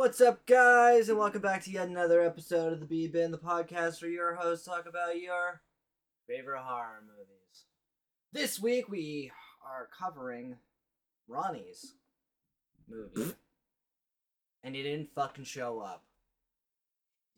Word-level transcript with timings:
What's 0.00 0.22
up, 0.22 0.46
guys, 0.46 1.10
and 1.10 1.18
welcome 1.18 1.42
back 1.42 1.62
to 1.64 1.70
yet 1.70 1.86
another 1.86 2.22
episode 2.22 2.72
of 2.72 2.80
the 2.80 2.86
B 2.86 3.06
Bin, 3.06 3.30
the 3.30 3.36
podcast 3.36 4.00
where 4.00 4.10
your 4.10 4.34
hosts 4.34 4.64
talk 4.64 4.86
about 4.88 5.20
your 5.20 5.60
favorite 6.26 6.62
horror 6.62 7.02
movies. 7.06 7.66
This 8.32 8.58
week 8.58 8.88
we 8.88 9.30
are 9.62 9.90
covering 9.94 10.56
Ronnie's 11.28 11.96
movie, 12.88 13.34
and 14.64 14.74
he 14.74 14.82
didn't 14.82 15.10
fucking 15.14 15.44
show 15.44 15.80
up. 15.80 16.02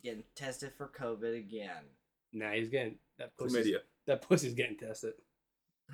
Getting 0.04 0.22
tested 0.36 0.70
for 0.79 0.86
COVID 0.96 1.36
again. 1.36 1.82
Nah, 2.32 2.52
he's 2.52 2.68
getting 2.68 2.94
that 3.18 3.36
pussy's, 3.36 3.66
Chlamydia. 3.66 3.79
that 4.06 4.22
pussy's 4.22 4.54
getting 4.54 4.76
tested. 4.76 5.14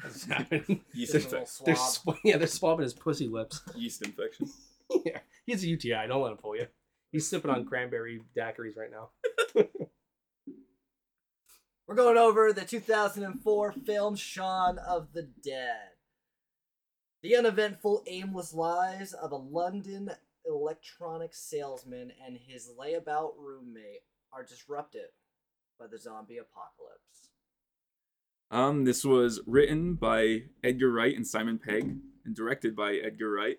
That's 0.02 0.24
happening. 0.26 0.82
Yeast, 0.92 1.12
Just 1.14 1.28
a 1.28 1.30
little 1.30 1.46
infec- 1.46 1.64
They're 1.64 1.76
swab. 1.76 2.16
sw- 2.16 2.20
yeah, 2.24 2.36
they're 2.36 2.46
swabbing 2.46 2.82
his 2.82 2.92
pussy 2.92 3.26
lips. 3.26 3.62
yeast 3.74 4.02
infection. 4.02 4.50
Yeah, 5.04 5.20
he's 5.46 5.64
a 5.64 5.68
UTI. 5.68 6.06
Don't 6.08 6.22
let 6.22 6.32
him 6.32 6.38
pull 6.38 6.56
you. 6.56 6.66
He's 7.12 7.28
sipping 7.28 7.50
on 7.50 7.64
cranberry 7.68 8.20
daiquiris 8.36 8.76
right 8.76 8.90
now. 8.90 9.10
We're 11.86 11.94
going 11.94 12.18
over 12.18 12.52
the 12.52 12.66
2004 12.66 13.72
film 13.72 14.14
Shaun 14.14 14.78
of 14.78 15.14
the 15.14 15.22
Dead. 15.22 15.92
The 17.22 17.34
uneventful, 17.34 18.04
aimless 18.06 18.52
lives 18.52 19.12
of 19.14 19.32
a 19.32 19.36
London 19.36 20.10
electronics 20.46 21.40
salesman 21.40 22.12
and 22.24 22.38
his 22.46 22.70
layabout 22.78 23.32
roommate 23.38 24.02
are 24.32 24.44
disrupted 24.44 25.06
by 25.78 25.86
the 25.86 25.98
zombie 25.98 26.38
apocalypse. 26.38 27.30
Um, 28.50 28.84
this 28.84 29.04
was 29.04 29.40
written 29.46 29.94
by 29.94 30.44
Edgar 30.64 30.90
Wright 30.90 31.14
and 31.14 31.26
Simon 31.26 31.58
Pegg, 31.58 31.96
and 32.24 32.34
directed 32.34 32.74
by 32.74 32.94
Edgar 32.94 33.30
Wright, 33.30 33.58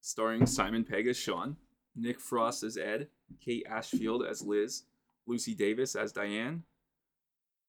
starring 0.00 0.46
Simon 0.46 0.84
Pegg 0.84 1.06
as 1.06 1.16
Sean, 1.16 1.56
Nick 1.96 2.20
Frost 2.20 2.62
as 2.62 2.76
Ed, 2.76 3.08
Kate 3.44 3.66
Ashfield 3.68 4.24
as 4.24 4.42
Liz, 4.42 4.84
Lucy 5.26 5.54
Davis 5.54 5.94
as 5.94 6.12
Diane, 6.12 6.62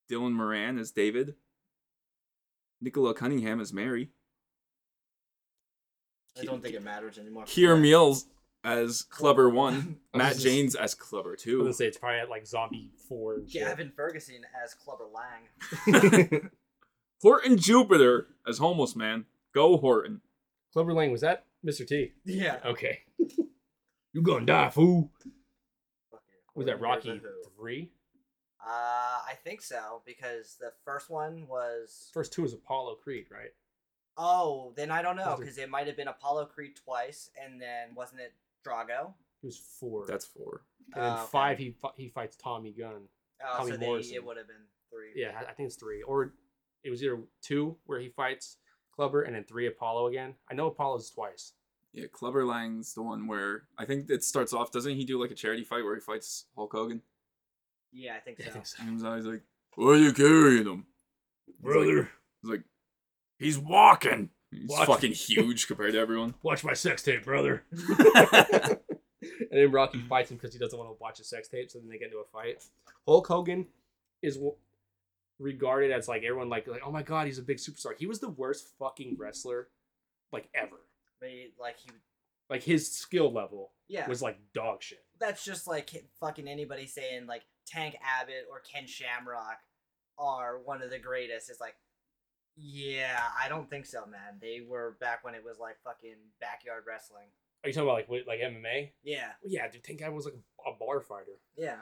Dylan 0.09 0.31
Moran 0.33 0.77
as 0.79 0.91
David, 0.91 1.35
Nicola 2.81 3.13
Cunningham 3.13 3.59
as 3.61 3.71
Mary, 3.73 4.09
I 6.39 6.45
don't 6.45 6.63
think 6.63 6.75
it 6.75 6.83
matters 6.83 7.17
anymore. 7.17 7.43
Keir 7.45 7.75
Mills 7.75 8.25
as 8.63 9.01
Clubber 9.01 9.49
One, 9.49 9.97
Matt 10.15 10.33
just- 10.33 10.45
Jaynes 10.45 10.75
as 10.75 10.95
Clubber 10.95 11.31
I 11.31 11.33
was 11.33 11.41
Two, 11.43 11.59
gonna 11.59 11.73
say 11.73 11.87
it's 11.87 11.97
probably 11.97 12.19
at 12.19 12.29
like 12.29 12.47
zombie 12.47 12.89
four 13.09 13.35
and 13.35 13.49
shit. 13.51 13.63
Gavin 13.63 13.91
Ferguson 13.95 14.35
as 14.63 14.73
Clubber 14.73 15.05
Lang. 15.13 16.49
Horton 17.21 17.57
Jupiter 17.57 18.27
as 18.47 18.57
Homeless 18.59 18.95
Man. 18.95 19.25
Go 19.53 19.77
Horton. 19.77 20.21
Clubber 20.73 20.93
Lang 20.93 21.11
was 21.11 21.21
that 21.21 21.45
Mr. 21.65 21.87
T? 21.87 22.11
Yeah. 22.25 22.59
Okay. 22.65 22.99
you 24.13 24.21
gonna 24.21 24.45
die, 24.45 24.69
fool? 24.69 25.11
Fuck 26.11 26.21
it. 26.27 26.57
Was 26.57 26.65
that 26.67 26.79
Rocky 26.81 27.21
three? 27.57 27.91
Uh, 28.65 28.69
I 29.27 29.33
think 29.43 29.61
so 29.61 30.01
because 30.05 30.55
the 30.59 30.71
first 30.85 31.09
one 31.09 31.47
was 31.47 32.09
First 32.13 32.31
two 32.33 32.43
was 32.43 32.53
Apollo 32.53 32.95
Creed, 33.03 33.25
right? 33.31 33.49
Oh, 34.17 34.73
then 34.75 34.91
I 34.91 35.01
don't 35.01 35.15
know 35.15 35.23
Was 35.31 35.39
it- 35.39 35.43
because 35.43 35.57
it 35.57 35.69
might 35.69 35.87
have 35.87 35.95
been 35.97 36.07
Apollo 36.09 36.45
Creed 36.47 36.75
twice, 36.75 37.29
and 37.43 37.59
then 37.61 37.95
wasn't 37.95 38.21
it 38.21 38.33
Drago? 38.65 39.13
It 39.41 39.45
was 39.47 39.57
four. 39.57 40.05
That's 40.07 40.25
four. 40.25 40.61
and 40.93 41.03
then 41.03 41.11
Oh, 41.13 41.15
okay. 41.21 41.27
five. 41.31 41.57
He 41.57 41.71
fi- 41.71 41.93
he 41.95 42.09
fights 42.09 42.35
Tommy 42.35 42.71
Gunn. 42.71 43.07
Oh, 43.43 43.57
Tommy 43.57 43.71
so 43.71 43.77
they, 43.77 43.85
Morrison. 43.85 44.15
it 44.15 44.23
would 44.25 44.37
have 44.37 44.47
been 44.47 44.65
three. 44.91 45.13
Yeah, 45.15 45.31
I 45.39 45.49
I 45.49 45.53
think 45.53 45.67
it's 45.67 45.75
three, 45.77 46.03
or 46.03 46.33
it 46.83 46.89
was 46.91 47.01
either 47.03 47.19
two 47.41 47.77
where 47.85 47.99
he 47.99 48.09
fights 48.09 48.57
Clubber, 48.95 49.21
and 49.23 49.35
then 49.35 49.43
three 49.43 49.67
Apollo 49.67 50.07
again. 50.07 50.35
I 50.49 50.53
know 50.53 50.67
Apollo's 50.67 51.09
twice. 51.09 51.53
Yeah, 51.93 52.05
Clubber 52.11 52.45
Lang's 52.45 52.93
the 52.93 53.01
one 53.01 53.27
where 53.27 53.63
I 53.77 53.85
think 53.85 54.09
it 54.09 54.23
starts 54.23 54.53
off. 54.53 54.71
Doesn't 54.71 54.95
he 54.95 55.03
do 55.05 55.19
like 55.21 55.31
a 55.31 55.35
charity 55.35 55.63
fight 55.63 55.83
where 55.83 55.95
he 55.95 56.01
fights 56.01 56.45
Hulk 56.55 56.71
Hogan? 56.71 57.01
Yeah, 57.91 58.13
I 58.15 58.19
think 58.19 58.39
so. 58.41 58.49
I 58.49 58.53
think 58.53 58.65
so. 58.65 58.77
And 58.81 58.91
he's 58.93 59.03
always 59.03 59.25
like, 59.25 59.41
"Why 59.75 59.87
are 59.91 59.95
you 59.97 60.13
carrying 60.13 60.65
him?" 60.65 60.85
Brother, 61.59 62.09
He's 62.41 62.49
like, 62.51 62.63
"He's 63.37 63.57
walking." 63.59 64.29
He's 64.51 64.69
Watch- 64.69 64.87
fucking 64.87 65.13
huge 65.13 65.67
compared 65.67 65.93
to 65.93 65.99
everyone. 65.99 66.33
watch 66.43 66.63
my 66.63 66.73
sex 66.73 67.03
tape, 67.03 67.23
brother. 67.25 67.63
and 67.71 68.77
then 69.51 69.71
Rocky 69.71 69.99
fights 70.09 70.31
him 70.31 70.37
because 70.37 70.53
he 70.53 70.59
doesn't 70.59 70.77
want 70.77 70.89
to 70.89 70.97
watch 71.01 71.19
a 71.19 71.23
sex 71.23 71.47
tape, 71.47 71.69
so 71.71 71.79
then 71.79 71.89
they 71.89 71.97
get 71.97 72.05
into 72.07 72.17
a 72.17 72.25
fight. 72.31 72.63
Hulk 73.07 73.27
Hogan 73.27 73.67
is 74.21 74.35
w- 74.35 74.55
regarded 75.41 75.91
as 75.91 76.07
like 76.07 76.23
everyone 76.23 76.49
like 76.49 76.67
like 76.67 76.81
oh 76.85 76.91
my 76.91 77.03
god 77.03 77.25
he's 77.25 77.39
a 77.39 77.43
big 77.43 77.57
superstar. 77.57 77.91
He 77.97 78.05
was 78.05 78.19
the 78.19 78.29
worst 78.29 78.67
fucking 78.79 79.17
wrestler 79.19 79.69
like 80.31 80.49
ever. 80.53 80.77
But 81.19 81.29
he, 81.29 81.53
like 81.59 81.77
he, 81.79 81.89
Like 82.49 82.63
his 82.63 82.91
skill 82.91 83.31
level 83.31 83.71
yeah, 83.87 84.07
was 84.07 84.21
like 84.21 84.39
dog 84.53 84.81
shit. 84.81 85.03
that's 85.19 85.43
just 85.43 85.67
like 85.67 86.05
fucking 86.19 86.47
anybody 86.47 86.87
saying 86.87 87.27
like 87.27 87.43
Tank 87.67 87.95
Abbott 88.03 88.47
or 88.49 88.59
Ken 88.59 88.87
Shamrock 88.87 89.59
are 90.17 90.59
one 90.59 90.81
of 90.81 90.89
the 90.89 90.99
greatest. 90.99 91.49
It's 91.49 91.59
like, 91.59 91.75
yeah, 92.55 93.19
I 93.41 93.49
don't 93.49 93.69
think 93.69 93.85
so, 93.85 94.05
man. 94.05 94.39
They 94.41 94.61
were 94.67 94.97
back 94.99 95.23
when 95.23 95.35
it 95.35 95.43
was 95.43 95.57
like 95.59 95.77
fucking 95.83 96.17
backyard 96.39 96.83
wrestling. 96.87 97.27
Are 97.63 97.69
you 97.69 97.73
talking 97.73 97.89
about 97.89 98.09
like 98.09 98.27
like 98.27 98.39
MMA? 98.39 98.91
Yeah, 99.03 99.29
Well, 99.43 99.51
yeah, 99.51 99.67
dude, 99.69 99.83
Tank 99.83 100.01
Abbott 100.01 100.15
was 100.15 100.25
like 100.25 100.35
a 100.65 100.71
bar 100.79 101.01
fighter. 101.01 101.39
yeah. 101.55 101.77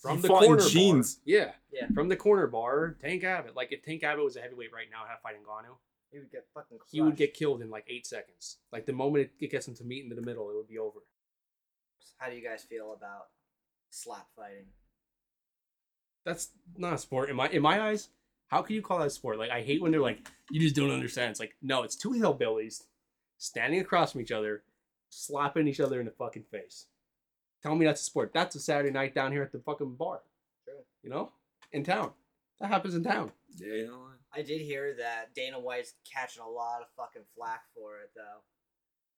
From 0.00 0.16
He 0.16 0.22
the 0.22 0.28
fought 0.28 0.42
in 0.42 0.48
corner 0.48 0.68
jeans. 0.68 1.14
Bar. 1.16 1.22
Yeah, 1.26 1.52
Yeah. 1.72 1.86
From 1.94 2.08
the 2.08 2.16
corner 2.16 2.46
bar, 2.48 2.96
Tank 3.00 3.22
Abbott. 3.24 3.54
Like 3.54 3.72
if 3.72 3.82
Tank 3.82 4.02
Abbott 4.02 4.24
was 4.24 4.36
a 4.36 4.40
heavyweight 4.40 4.72
right 4.72 4.86
now, 4.90 5.02
and 5.02 5.08
had 5.08 5.18
a 5.18 5.20
fight 5.22 5.36
Ngannou, 5.42 5.76
He 6.10 6.18
would 6.18 6.30
get 6.32 6.46
fucking. 6.54 6.78
he 6.90 7.00
would 7.00 7.16
get 7.16 7.34
killed 7.34 7.62
in 7.62 7.70
like 7.70 7.84
eight 7.88 8.06
seconds. 8.06 8.58
Like 8.72 8.86
the 8.86 8.92
moment 8.92 9.30
it 9.40 9.50
gets 9.50 9.68
him 9.68 9.74
to 9.76 9.84
meet 9.84 10.02
into 10.02 10.16
the 10.16 10.22
middle, 10.22 10.50
it 10.50 10.56
would 10.56 10.68
be 10.68 10.78
over. 10.78 10.98
How 12.18 12.28
do 12.30 12.36
you 12.36 12.42
guys 12.42 12.62
feel 12.64 12.92
about 12.92 13.26
slap 13.90 14.26
fighting? 14.36 14.66
That's 16.24 16.50
not 16.76 16.94
a 16.94 16.98
sport 16.98 17.30
in 17.30 17.36
my 17.36 17.48
in 17.48 17.62
my 17.62 17.80
eyes. 17.80 18.08
How 18.48 18.62
can 18.62 18.76
you 18.76 18.82
call 18.82 18.98
that 18.98 19.06
a 19.06 19.10
sport? 19.10 19.38
Like 19.38 19.50
I 19.50 19.62
hate 19.62 19.80
when 19.80 19.92
they're 19.92 20.00
like, 20.00 20.28
you 20.50 20.60
just 20.60 20.74
don't 20.76 20.90
understand. 20.90 21.30
It's 21.30 21.40
like 21.40 21.54
no, 21.62 21.82
it's 21.84 21.96
two 21.96 22.10
hillbillies 22.10 22.82
standing 23.38 23.80
across 23.80 24.12
from 24.12 24.20
each 24.20 24.30
other, 24.32 24.62
slapping 25.10 25.66
each 25.68 25.80
other 25.80 25.98
in 26.00 26.06
the 26.06 26.12
fucking 26.12 26.44
face. 26.50 26.86
Tell 27.62 27.74
me 27.76 27.86
that's 27.86 28.00
a 28.00 28.04
sport. 28.04 28.32
That's 28.34 28.54
a 28.56 28.60
Saturday 28.60 28.90
night 28.90 29.14
down 29.14 29.32
here 29.32 29.42
at 29.42 29.52
the 29.52 29.60
fucking 29.60 29.94
bar. 29.94 30.20
True. 30.64 30.74
You 31.02 31.10
know, 31.10 31.32
in 31.72 31.84
town. 31.84 32.12
That 32.60 32.68
happens 32.68 32.94
in 32.94 33.02
town. 33.04 33.32
Yeah, 33.56 33.74
you 33.74 33.86
know 33.88 33.98
what? 33.98 34.08
I 34.34 34.42
did 34.42 34.60
hear 34.62 34.94
that 34.98 35.34
Dana 35.34 35.58
White's 35.60 35.94
catching 36.12 36.42
a 36.42 36.48
lot 36.48 36.80
of 36.80 36.88
fucking 36.96 37.22
flack 37.36 37.62
for 37.74 37.96
it 38.00 38.10
though. 38.16 38.40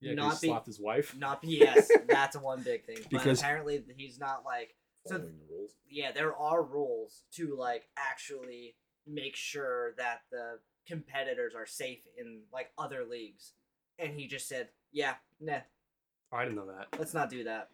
Yeah, 0.01 0.11
'cause 0.11 0.17
Not 0.17 0.35
he 0.35 0.41
be- 0.41 0.49
slapped 0.51 0.67
his 0.67 0.81
wife. 0.81 1.17
Not 1.17 1.41
yes, 1.45 1.89
that's 2.09 2.37
one 2.37 2.63
big 2.63 2.85
thing. 2.85 2.99
But 3.03 3.11
Because- 3.11 3.41
apparently 3.41 3.85
he's 3.97 4.19
not 4.19 4.45
like 4.45 4.75
So- 5.07 5.19
the 5.19 5.33
rules. 5.51 5.73
yeah, 5.89 6.11
there 6.13 6.35
are 6.37 6.63
rules 6.63 7.23
to 7.33 7.55
like 7.55 7.89
actually 7.97 8.77
make 9.07 9.37
sure 9.37 9.95
that 9.99 10.23
the 10.31 10.61
competitors 10.87 11.55
are 11.55 11.67
safe 11.67 12.07
in 12.19 12.43
like 12.53 12.73
other 12.77 13.05
leagues. 13.05 13.53
And 13.99 14.19
he 14.19 14.27
just 14.27 14.49
said, 14.49 14.71
"Yeah, 14.91 15.15
nah, 15.41 15.61
I 16.33 16.43
didn't 16.45 16.57
know 16.57 16.67
that. 16.67 16.99
let's 16.99 17.15
not 17.15 17.31
do 17.31 17.45
that." 17.45 17.71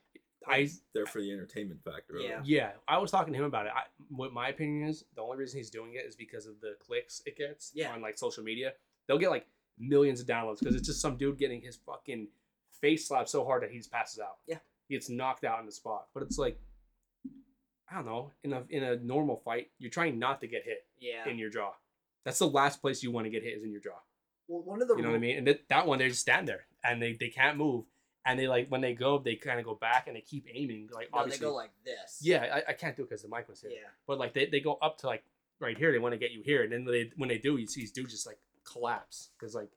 I 0.48 0.68
There 0.94 1.06
for 1.06 1.20
the 1.20 1.30
entertainment 1.32 1.82
factor. 1.84 2.16
of 2.16 2.22
it. 2.22 2.28
Yeah. 2.28 2.40
yeah, 2.44 2.70
I 2.88 2.98
was 2.98 3.10
talking 3.10 3.32
to 3.32 3.38
him 3.38 3.44
about 3.44 3.66
it. 3.66 3.72
I, 3.74 3.82
what 4.08 4.32
my 4.32 4.48
opinion 4.48 4.88
is, 4.88 5.04
the 5.14 5.22
only 5.22 5.36
reason 5.36 5.58
he's 5.58 5.70
doing 5.70 5.94
it 5.94 6.04
is 6.06 6.16
because 6.16 6.46
of 6.46 6.60
the 6.60 6.74
clicks 6.80 7.22
it 7.26 7.36
gets 7.36 7.72
Yeah. 7.74 7.92
on 7.92 8.00
like 8.00 8.16
social 8.18 8.42
media. 8.42 8.72
They'll 9.06 9.18
get 9.18 9.30
like 9.30 9.46
millions 9.78 10.20
of 10.20 10.26
downloads 10.26 10.60
because 10.60 10.74
it's 10.74 10.86
just 10.86 11.00
some 11.00 11.16
dude 11.16 11.38
getting 11.38 11.60
his 11.60 11.76
fucking 11.76 12.28
face 12.80 13.08
slapped 13.08 13.28
so 13.28 13.44
hard 13.44 13.62
that 13.62 13.70
he 13.70 13.78
just 13.78 13.92
passes 13.92 14.18
out. 14.18 14.38
Yeah. 14.46 14.58
he 14.88 14.94
gets 14.94 15.08
knocked 15.10 15.44
out 15.44 15.58
on 15.58 15.66
the 15.66 15.72
spot. 15.72 16.06
But 16.14 16.22
it's 16.22 16.38
like, 16.38 16.58
I 17.90 17.96
don't 17.96 18.06
know. 18.06 18.30
In 18.44 18.52
a 18.52 18.62
in 18.70 18.82
a 18.84 18.96
normal 18.96 19.36
fight, 19.44 19.70
you're 19.78 19.90
trying 19.90 20.18
not 20.18 20.40
to 20.42 20.46
get 20.46 20.64
hit 20.64 20.86
Yeah. 21.00 21.28
in 21.28 21.38
your 21.38 21.50
jaw. 21.50 21.72
That's 22.24 22.38
the 22.38 22.46
last 22.48 22.80
place 22.80 23.02
you 23.02 23.10
want 23.10 23.24
to 23.26 23.30
get 23.30 23.42
hit 23.42 23.56
is 23.56 23.64
in 23.64 23.72
your 23.72 23.80
jaw. 23.80 23.98
well, 24.46 24.62
one 24.62 24.80
of 24.82 24.88
the 24.88 24.96
You 24.96 25.02
know 25.02 25.10
what 25.10 25.16
I 25.16 25.20
mean? 25.20 25.38
And 25.38 25.46
that, 25.46 25.68
that 25.68 25.86
one, 25.86 25.98
they 25.98 26.08
just 26.08 26.20
stand 26.20 26.46
there 26.48 26.66
and 26.84 27.00
they, 27.02 27.12
they 27.14 27.28
can't 27.28 27.56
move. 27.56 27.84
And 28.26 28.38
they 28.38 28.46
like 28.48 28.68
when 28.68 28.80
they 28.82 28.92
go, 28.94 29.18
they 29.18 29.36
kind 29.36 29.58
of 29.58 29.64
go 29.64 29.74
back 29.74 30.06
and 30.06 30.14
they 30.16 30.20
keep 30.20 30.46
aiming. 30.52 30.90
Like 30.92 31.08
No, 31.14 31.26
they 31.26 31.38
go 31.38 31.54
like 31.54 31.70
this. 31.84 32.18
yeah, 32.20 32.60
I, 32.66 32.70
I 32.70 32.72
can't 32.74 32.94
do 32.96 33.02
it 33.02 33.08
because 33.08 33.22
the 33.22 33.28
mic 33.28 33.48
was 33.48 33.60
here. 33.62 33.70
Yeah. 33.72 33.88
But 34.06 34.18
like 34.18 34.34
they, 34.34 34.46
they 34.46 34.60
go 34.60 34.78
up 34.82 34.98
to 34.98 35.06
like 35.06 35.24
right 35.58 35.76
here, 35.76 35.90
they 35.92 35.98
want 35.98 36.12
to 36.12 36.18
get 36.18 36.30
you 36.32 36.42
here, 36.44 36.62
and 36.62 36.72
then 36.72 36.84
they 36.84 37.10
when 37.16 37.28
they 37.30 37.38
do, 37.38 37.56
you 37.56 37.66
see 37.66 37.80
these 37.80 37.92
dudes 37.92 38.12
just 38.12 38.26
like 38.26 38.38
collapse 38.64 39.30
because 39.38 39.54
like 39.54 39.70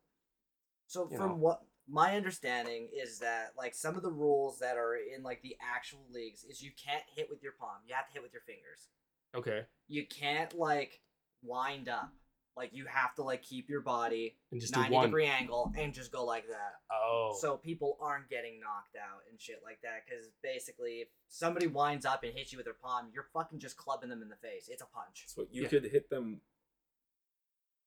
So 0.87 1.07
from 1.07 1.29
know. 1.29 1.35
what 1.35 1.61
my 1.87 2.15
understanding 2.15 2.89
is 2.93 3.19
that 3.19 3.53
like 3.57 3.73
some 3.75 3.95
of 3.95 4.03
the 4.03 4.11
rules 4.11 4.59
that 4.59 4.77
are 4.77 4.95
in 4.95 5.23
like 5.23 5.41
the 5.41 5.55
actual 5.61 6.05
leagues 6.11 6.43
is 6.43 6.61
you 6.61 6.71
can't 6.81 7.03
hit 7.15 7.29
with 7.29 7.41
your 7.43 7.53
palm. 7.53 7.77
You 7.87 7.93
have 7.95 8.07
to 8.07 8.13
hit 8.13 8.21
with 8.23 8.33
your 8.33 8.41
fingers. 8.41 8.89
okay, 9.35 9.61
You 9.87 10.05
can't 10.05 10.53
like 10.57 10.99
wind 11.41 11.87
up. 11.89 12.11
Like 12.55 12.69
you 12.73 12.85
have 12.85 13.15
to 13.15 13.23
like 13.23 13.41
keep 13.41 13.67
your 13.69 13.81
body 13.81 14.35
and 14.51 14.61
just 14.61 14.73
do 14.73 14.81
90 14.81 15.01
degree 15.07 15.25
angle 15.25 15.73
and 15.77 15.91
just 15.93 16.11
go 16.11 16.23
like 16.23 16.47
that. 16.47 16.75
Oh, 16.91 17.35
So 17.39 17.57
people 17.57 17.97
aren't 17.99 18.29
getting 18.29 18.59
knocked 18.59 18.95
out 18.95 19.21
and 19.29 19.41
shit 19.41 19.61
like 19.63 19.79
that 19.81 20.05
cuz 20.07 20.29
basically 20.43 21.01
if 21.01 21.07
somebody 21.29 21.65
winds 21.67 22.05
up 22.05 22.23
and 22.23 22.31
hits 22.33 22.51
you 22.51 22.57
with 22.57 22.65
their 22.65 22.75
palm, 22.75 23.09
you're 23.11 23.27
fucking 23.33 23.57
just 23.59 23.75
clubbing 23.75 24.09
them 24.09 24.21
in 24.21 24.29
the 24.29 24.35
face. 24.35 24.69
It's 24.69 24.81
a 24.83 24.85
punch. 24.85 25.23
So 25.27 25.47
you 25.51 25.63
Yeah. 25.63 25.67
could 25.69 25.85
hit 25.85 26.09
them 26.11 26.41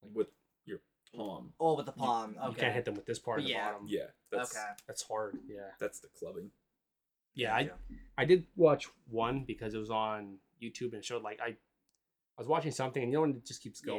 with 0.02 0.28
your 0.64 0.80
palm. 1.14 1.52
Oh, 1.60 1.74
with 1.76 1.86
the 1.86 1.92
palm. 1.92 2.36
Okay. 2.36 2.48
you 2.48 2.54
can't 2.56 2.74
hit 2.74 2.84
them 2.84 2.94
with 2.94 3.06
this 3.06 3.18
part 3.20 3.38
of 3.38 3.44
the 3.44 3.50
Yeah. 3.52 3.72
bottom. 3.72 3.86
Yeah, 3.88 4.10
that's 4.30 4.56
Okay. 4.56 4.72
That's 4.86 5.02
hard. 5.02 5.38
Yeah. 5.46 5.70
that's 5.78 6.00
the 6.00 6.08
clubbing. 6.08 6.50
Yeah, 7.34 7.54
I, 7.54 7.64
Gotcha. 7.64 7.78
I 8.18 8.24
did 8.24 8.46
watch 8.56 8.86
one 9.10 9.44
because 9.44 9.74
it 9.74 9.78
was 9.78 9.90
on 9.90 10.40
YouTube 10.60 10.92
and 10.94 11.04
showed 11.04 11.22
like 11.22 11.38
I, 11.40 11.48
I 11.48 11.56
was 12.38 12.46
watching 12.48 12.72
something 12.72 13.02
and 13.02 13.12
you 13.12 13.16
know 13.18 13.22
when 13.22 13.36
it 13.36 13.44
just 13.44 13.62
keeps 13.62 13.82
Yeah. 13.84 13.92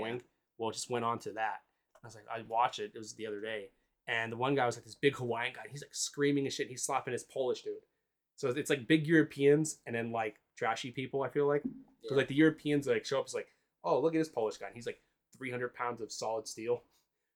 Well, 0.57 0.69
it 0.69 0.73
just 0.73 0.89
went 0.89 1.05
on 1.05 1.19
to 1.19 1.31
that. 1.33 1.61
I 2.03 2.07
was 2.07 2.15
like, 2.15 2.25
I 2.33 2.41
watched 2.47 2.79
it. 2.79 2.91
It 2.95 2.97
was 2.99 3.13
the 3.13 3.27
other 3.27 3.41
day, 3.41 3.69
and 4.07 4.31
the 4.31 4.37
one 4.37 4.55
guy 4.55 4.65
was 4.65 4.75
like 4.77 4.85
this 4.85 4.95
big 4.95 5.15
Hawaiian 5.15 5.53
guy. 5.53 5.63
He's 5.69 5.81
like 5.81 5.93
screaming 5.93 6.45
and 6.45 6.53
shit. 6.53 6.69
He's 6.69 6.83
slapping 6.83 7.11
his 7.11 7.23
Polish 7.23 7.63
dude. 7.63 7.73
So 8.35 8.49
it's 8.49 8.69
like 8.69 8.87
big 8.87 9.07
Europeans 9.07 9.79
and 9.85 9.95
then 9.95 10.11
like 10.11 10.35
trashy 10.55 10.91
people. 10.91 11.23
I 11.23 11.29
feel 11.29 11.47
like 11.47 11.63
because 11.63 12.11
Yeah. 12.11 12.17
like 12.17 12.27
the 12.27 12.35
Europeans 12.35 12.87
like 12.87 13.03
show 13.05 13.19
up 13.19 13.25
as 13.25 13.33
like, 13.33 13.47
oh 13.83 13.99
look 13.99 14.13
at 14.13 14.19
this 14.19 14.29
Polish 14.29 14.57
guy. 14.57 14.67
And 14.67 14.75
he's 14.75 14.85
like 14.85 15.01
300 15.37 15.73
pounds 15.73 16.01
of 16.01 16.11
solid 16.11 16.47
steel. 16.47 16.83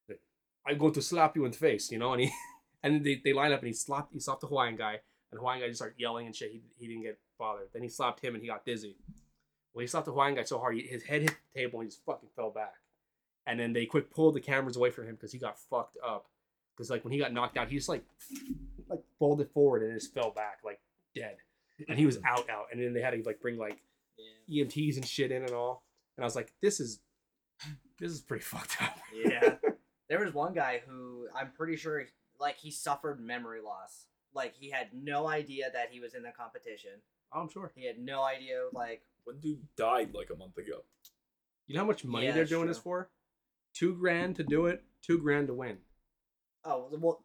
Like, 0.08 0.20
I'm 0.68 0.78
going 0.78 0.94
to 0.94 1.02
slap 1.02 1.36
you 1.36 1.44
in 1.46 1.52
the 1.52 1.58
face, 1.58 1.92
you 1.92 1.98
know. 1.98 2.14
And 2.14 2.22
he 2.24 2.32
and 2.84 3.04
they, 3.04 3.20
they 3.24 3.34
line 3.34 3.52
up 3.52 3.60
and 3.62 3.68
he 3.68 3.74
slapped 3.74 4.14
he 4.14 4.20
slapped 4.20 4.42
the 4.42 4.48
Hawaiian 4.48 4.76
guy. 4.76 4.92
And 5.32 5.38
the 5.38 5.40
Hawaiian 5.40 5.62
guy 5.62 5.68
just 5.68 5.80
started 5.80 6.00
yelling 6.00 6.28
and 6.28 6.36
shit. 6.36 6.52
He, 6.52 6.62
he 6.78 6.88
didn't 6.88 7.04
get 7.04 7.18
bothered. 7.40 7.70
Then 7.74 7.82
he 7.82 7.90
slapped 7.90 8.20
him 8.24 8.36
and 8.36 8.42
he 8.44 8.48
got 8.48 8.64
dizzy. 8.66 8.96
Well, 9.74 9.82
he 9.82 9.88
slapped 9.88 10.06
the 10.06 10.12
Hawaiian 10.12 10.36
guy 10.36 10.44
so 10.44 10.60
hard, 10.60 10.76
he, 10.76 10.82
his 10.84 11.02
head 11.04 11.22
hit 11.24 11.36
the 11.54 11.60
table 11.62 11.80
and 11.80 11.88
he 11.88 11.90
just 11.90 12.06
fucking 12.06 12.30
fell 12.36 12.52
back. 12.52 12.74
And 13.48 13.60
then 13.60 13.74
they 13.74 13.86
quick 13.86 14.12
pulled 14.12 14.36
the 14.36 14.40
cameras 14.42 14.78
away 14.78 14.92
from 14.92 15.08
him 15.08 15.16
because 15.16 15.32
he 15.32 15.40
got 15.40 15.58
fucked 15.60 15.98
up. 16.06 16.28
Because 16.76 16.90
like 16.90 17.04
when 17.04 17.12
he 17.14 17.20
got 17.20 17.34
knocked 17.34 17.58
out, 17.58 17.68
he 17.70 17.76
just 17.76 17.90
like 17.90 18.04
like 18.90 19.02
folded 19.20 19.50
forward 19.52 19.84
and 19.84 19.94
just 20.00 20.14
fell 20.14 20.32
back 20.32 20.60
like 20.64 20.80
dead. 21.16 21.38
And 21.88 21.98
he 21.98 22.06
was 22.06 22.20
out 22.26 22.50
out. 22.50 22.66
And 22.72 22.82
then 22.82 22.94
they 22.94 23.02
had 23.02 23.12
to 23.12 23.24
like 23.26 23.42
bring 23.42 23.58
like 23.58 23.82
Yeah. 24.48 24.64
EMTs 24.66 24.96
and 24.98 25.06
shit 25.06 25.32
in 25.32 25.44
and 25.44 25.52
all. 25.54 25.84
And 26.18 26.24
I 26.24 26.28
was 26.28 26.36
like, 26.36 26.54
this 26.62 26.80
is 26.80 27.00
this 28.00 28.12
is 28.12 28.22
pretty 28.22 28.44
fucked 28.54 28.82
up. 28.82 28.98
Yeah. 29.14 29.56
There 30.10 30.20
was 30.20 30.34
one 30.34 30.54
guy 30.54 30.82
who 30.86 31.28
I'm 31.34 31.52
pretty 31.56 31.78
sure 31.78 32.04
like 32.38 32.58
he 32.58 32.70
suffered 32.70 33.22
memory 33.22 33.62
loss. 33.62 34.08
Like 34.34 34.54
he 34.54 34.70
had 34.70 34.88
no 34.94 35.30
idea 35.30 35.72
that 35.74 35.88
he 35.90 36.02
was 36.02 36.14
in 36.16 36.22
the 36.22 36.32
competition. 36.32 36.92
Oh, 37.34 37.40
I'm 37.40 37.50
sure. 37.50 37.72
He 37.78 37.86
had 37.88 37.98
no 37.98 38.22
idea 38.22 38.64
like 38.74 39.04
One 39.24 39.40
dude 39.40 39.62
died 39.78 40.14
like 40.14 40.30
a 40.30 40.36
month 40.36 40.58
ago. 40.58 40.84
You 41.66 41.76
know 41.76 41.82
how 41.84 41.88
much 41.88 42.04
money 42.04 42.26
Yeah, 42.26 42.34
they're 42.34 42.42
that's 42.42 42.50
doing 42.52 42.68
this 42.68 42.78
for? 42.78 43.10
Two 43.74 43.96
grand 43.96 44.36
to 44.38 44.44
do 44.44 44.66
it, 44.68 44.84
two 45.02 45.18
grand 45.20 45.48
to 45.48 45.54
win. 45.54 45.78
oh 46.66 46.90
well 47.00 47.24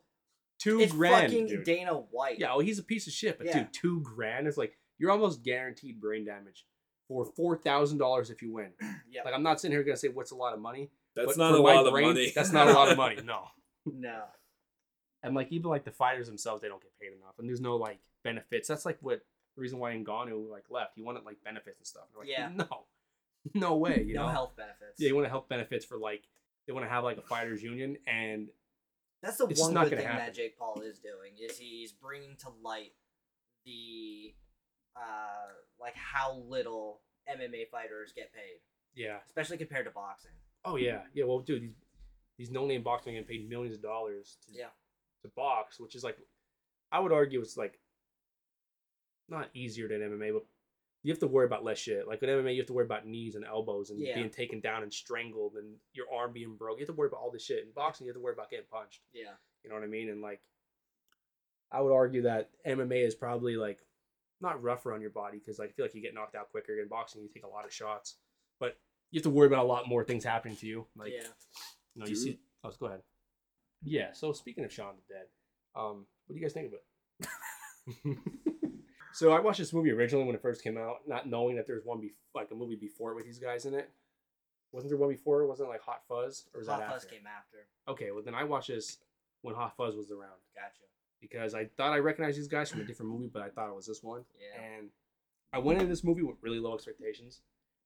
Two 0.58 0.80
it's 0.80 0.92
grand. 0.92 1.26
fucking 1.30 1.46
dude. 1.48 1.64
Dana 1.64 1.92
White. 1.92 2.38
Yeah, 2.38 2.48
well, 2.48 2.60
he's 2.60 2.78
a 2.78 2.82
piece 2.82 3.06
of 3.06 3.12
shit, 3.12 3.36
but 3.36 3.46
Yeah. 3.46 3.58
dude, 3.58 3.72
two 3.74 4.00
grand 4.00 4.46
is 4.48 4.56
like 4.56 4.78
you're 4.98 5.10
almost 5.10 5.42
guaranteed 5.42 6.00
brain 6.00 6.24
damage 6.24 6.64
for 7.08 7.24
four 7.24 7.56
thousand 7.58 7.98
dollars 7.98 8.30
if 8.30 8.40
you 8.42 8.52
win. 8.52 8.70
Yeah. 9.10 9.22
Like 9.24 9.34
I'm 9.34 9.42
not 9.42 9.60
sitting 9.60 9.74
here 9.76 9.82
gonna 9.84 9.96
say 9.96 10.08
what's 10.08 10.30
a 10.30 10.34
lot 10.36 10.54
of 10.54 10.60
money. 10.60 10.90
That's 11.14 11.28
but 11.28 11.36
not 11.38 11.54
a 11.58 11.62
my 11.62 11.74
lot 11.74 11.86
of 11.86 11.92
money. 11.92 12.32
That's 12.34 12.52
not 12.52 12.68
a 12.68 12.72
lot 12.72 12.90
of 12.90 12.96
money. 12.96 13.16
No. 13.24 13.44
no. 13.86 14.22
And 15.22 15.34
like 15.34 15.48
even 15.50 15.70
like 15.70 15.84
the 15.84 15.90
fighters 15.90 16.26
themselves, 16.26 16.62
they 16.62 16.68
don't 16.68 16.82
get 16.82 16.92
paid 17.00 17.08
enough, 17.16 17.34
and 17.38 17.48
there's 17.48 17.60
no 17.60 17.76
like 17.76 17.98
benefits. 18.24 18.68
That's 18.68 18.84
like 18.86 18.98
what 19.00 19.20
the 19.56 19.60
reason 19.62 19.78
why 19.78 19.92
Ngannou 19.94 20.50
like 20.50 20.64
left. 20.70 20.92
He 20.96 21.02
wanted 21.02 21.24
like 21.24 21.36
benefits 21.44 21.78
and 21.80 21.86
stuff. 21.86 22.04
Like, 22.18 22.28
Yeah. 22.28 22.50
no, 22.54 22.66
no 23.54 23.76
way. 23.76 24.04
You 24.06 24.14
no 24.14 24.22
know, 24.22 24.28
health 24.28 24.56
benefits. 24.56 24.98
yeah, 24.98 25.08
you 25.08 25.14
want 25.14 25.24
to 25.26 25.30
health 25.30 25.48
benefits 25.48 25.84
for 25.84 25.98
like 25.98 26.22
they 26.66 26.72
want 26.72 26.84
to 26.84 26.90
have 26.90 27.04
like 27.04 27.18
a 27.18 27.22
fighters 27.22 27.62
union, 27.62 27.96
and 28.06 28.48
That's 29.22 29.36
the 29.38 29.46
It's 29.46 29.60
one 29.60 29.72
good 29.74 29.90
thing 29.90 29.98
happen. 30.06 30.16
that 30.26 30.34
Jake 30.34 30.58
Paul 30.58 30.80
is 30.82 30.98
doing 30.98 31.32
is 31.38 31.56
he's 31.58 31.92
bringing 31.92 32.36
to 32.38 32.48
light 32.62 32.92
the 33.64 34.34
uh 34.96 35.46
like 35.80 35.94
how 35.94 36.42
little 36.48 37.00
MMA 37.28 37.68
fighters 37.70 38.12
get 38.14 38.32
paid, 38.32 38.60
yeah, 38.94 39.18
especially 39.26 39.58
compared 39.58 39.84
to 39.86 39.90
boxing. 39.90 40.30
oh 40.64 40.76
yeah, 40.76 41.02
yeah. 41.14 41.24
Well, 41.24 41.40
dude, 41.40 41.62
these 41.62 41.74
these 42.38 42.50
no 42.50 42.66
name 42.66 42.82
boxing 42.82 43.14
getting 43.14 43.26
paid 43.28 43.48
millions 43.48 43.76
of 43.76 43.82
dollars 43.82 44.36
to 44.46 44.52
Yeah. 44.58 44.66
to 45.22 45.28
box, 45.36 45.80
which 45.80 45.94
is 45.94 46.04
like, 46.04 46.18
I 46.92 47.00
would 47.00 47.12
argue 47.12 47.40
it's 47.40 47.56
like 47.56 47.78
not 49.28 49.48
easier 49.54 49.88
than 49.88 50.00
MMA, 50.02 50.32
but 50.32 50.44
you 51.06 51.12
have 51.12 51.20
to 51.20 51.28
worry 51.28 51.46
about 51.46 51.62
less 51.62 51.78
shit. 51.78 52.08
Like 52.08 52.20
with 52.20 52.28
MMA, 52.30 52.54
you 52.54 52.60
have 52.62 52.66
to 52.66 52.72
worry 52.72 52.84
about 52.84 53.06
knees 53.06 53.36
and 53.36 53.44
elbows 53.44 53.90
and 53.90 54.00
Yeah. 54.00 54.16
being 54.16 54.28
taken 54.28 54.58
down 54.58 54.82
and 54.82 54.92
strangled 54.92 55.54
and 55.54 55.76
your 55.92 56.12
arm 56.12 56.32
being 56.32 56.56
broke. 56.56 56.78
You 56.78 56.82
have 56.84 56.92
to 56.92 56.98
worry 56.98 57.06
about 57.06 57.20
all 57.20 57.30
this 57.30 57.44
shit. 57.44 57.62
In 57.64 57.70
boxing, 57.70 58.06
you 58.06 58.12
have 58.12 58.16
to 58.16 58.24
worry 58.24 58.32
about 58.32 58.50
getting 58.50 58.66
punched. 58.66 59.02
Yeah. 59.12 59.36
You 59.62 59.70
know 59.70 59.76
what 59.76 59.84
I 59.84 59.86
mean? 59.86 60.08
And 60.08 60.20
like, 60.20 60.40
I 61.70 61.80
would 61.80 61.92
argue 61.94 62.22
that 62.22 62.50
MMA 62.66 63.06
is 63.06 63.14
probably 63.14 63.56
like 63.56 63.86
not 64.40 64.60
rougher 64.60 64.92
on 64.92 65.00
your 65.00 65.10
body 65.10 65.38
because 65.38 65.60
like 65.60 65.68
I 65.68 65.72
feel 65.74 65.84
like 65.84 65.94
you 65.94 66.02
get 66.02 66.12
knocked 66.12 66.34
out 66.34 66.50
quicker. 66.50 66.76
In 66.76 66.88
boxing, 66.88 67.22
you 67.22 67.28
take 67.28 67.44
a 67.44 67.48
lot 67.48 67.64
of 67.64 67.72
shots, 67.72 68.16
but 68.58 68.76
you 69.12 69.18
have 69.18 69.24
to 69.24 69.30
worry 69.30 69.46
about 69.46 69.64
a 69.64 69.68
lot 69.68 69.86
more 69.86 70.02
things 70.02 70.24
happening 70.24 70.56
to 70.56 70.66
you. 70.66 70.88
Like, 70.96 71.12
yeah. 71.12 71.28
you 71.94 72.02
know, 72.02 72.08
you 72.08 72.16
see. 72.16 72.40
Oh, 72.64 72.72
go 72.80 72.86
ahead. 72.86 73.02
Yeah. 73.80 74.12
So 74.12 74.32
speaking 74.32 74.64
of 74.64 74.72
Shaun 74.72 74.94
the 74.96 75.14
Dead, 75.14 75.26
um, 75.76 76.04
what 76.26 76.34
do 76.34 76.40
you 76.40 76.42
guys 76.42 76.52
think 76.52 76.66
of 76.66 76.72
it? 76.72 78.18
so 79.16 79.32
I 79.32 79.40
watched 79.40 79.58
this 79.58 79.72
movie 79.72 79.90
originally 79.90 80.24
when 80.26 80.34
it 80.34 80.42
first 80.42 80.62
came 80.62 80.76
out, 80.76 80.96
not 81.06 81.28
knowing 81.28 81.56
that 81.56 81.66
there's 81.66 81.84
one 81.84 82.00
be- 82.00 82.14
like 82.34 82.50
a 82.50 82.54
movie 82.54 82.76
before 82.76 83.12
it 83.12 83.14
with 83.16 83.24
these 83.24 83.38
guys 83.38 83.64
in 83.66 83.74
it. 83.74 83.90
Wasn't 84.72 84.90
there 84.90 84.98
one 84.98 85.08
before? 85.10 85.42
it 85.42 85.46
Wasn't 85.46 85.66
it 85.68 85.70
like 85.70 85.80
Hot 85.82 86.02
Fuzz 86.08 86.44
or 86.52 86.58
was 86.60 86.68
Hot 86.68 86.80
that 86.80 86.90
Fuzz 86.90 87.04
after? 87.04 87.14
came 87.16 87.24
after. 87.26 87.58
Okay, 87.88 88.10
well 88.10 88.22
then 88.22 88.34
I 88.34 88.44
watched 88.44 88.68
this 88.68 88.98
when 89.42 89.54
Hot 89.54 89.74
Fuzz 89.76 89.94
was 89.96 90.10
around 90.10 90.36
Gotcha. 90.54 90.82
because 91.20 91.54
I 91.54 91.66
thought 91.76 91.92
I 91.92 91.98
recognized 91.98 92.36
these 92.38 92.48
guys 92.48 92.70
from 92.70 92.80
a 92.80 92.84
different 92.84 93.10
movie, 93.12 93.30
but 93.32 93.42
I 93.42 93.48
thought 93.48 93.68
it 93.70 93.74
was 93.76 93.86
this 93.86 94.02
one. 94.02 94.24
Yeah. 94.38 94.62
And 94.78 94.88
I 95.52 95.58
went 95.58 95.78
into 95.80 95.88
this 95.88 96.04
movie 96.04 96.22
with 96.22 96.36
really 96.42 96.58
low 96.58 96.74
expectations. 96.74 97.40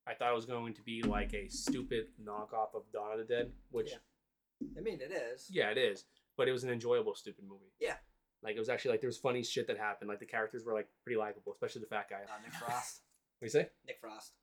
I 0.07 0.15
thought 0.15 0.31
it 0.31 0.35
was 0.35 0.45
going 0.47 0.73
to 0.73 0.81
be 0.81 1.03
like 1.03 1.33
a 1.33 1.47
stupid 1.47 2.07
knockoff 2.21 2.73
of 2.73 2.83
Dawn 2.91 3.13
of 3.13 3.19
the 3.19 3.23
Dead, 3.33 3.51
which 3.69 3.91
Yeah. 3.91 4.67
I 4.77 4.81
mean, 4.81 4.99
it 4.99 5.11
is. 5.11 5.47
yeah, 5.49 5.69
it 5.69 5.77
is, 5.77 6.05
but 6.35 6.47
it 6.47 6.51
was 6.51 6.63
an 6.63 6.71
enjoyable 6.71 7.13
stupid 7.15 7.45
movie. 7.47 7.71
Yeah. 7.79 7.95
Like 8.43 8.55
it 8.55 8.59
was 8.59 8.69
actually 8.69 8.91
like 8.91 9.01
there 9.01 9.07
was 9.07 9.17
funny 9.17 9.43
shit 9.43 9.67
that 9.67 9.77
happened. 9.77 10.09
Like 10.09 10.19
the 10.19 10.25
characters 10.25 10.63
were 10.65 10.73
like 10.73 10.87
pretty 11.03 11.17
likable, 11.17 11.51
especially 11.51 11.81
the 11.81 11.87
fat 11.87 12.09
guy. 12.09 12.17
Uh, 12.23 12.41
Nick 12.43 12.53
Frost. 12.53 13.01
What 13.39 13.45
do 13.51 13.57
you 13.57 13.63
say? 13.63 13.69
Nick 13.87 13.99
Frost. 13.99 14.33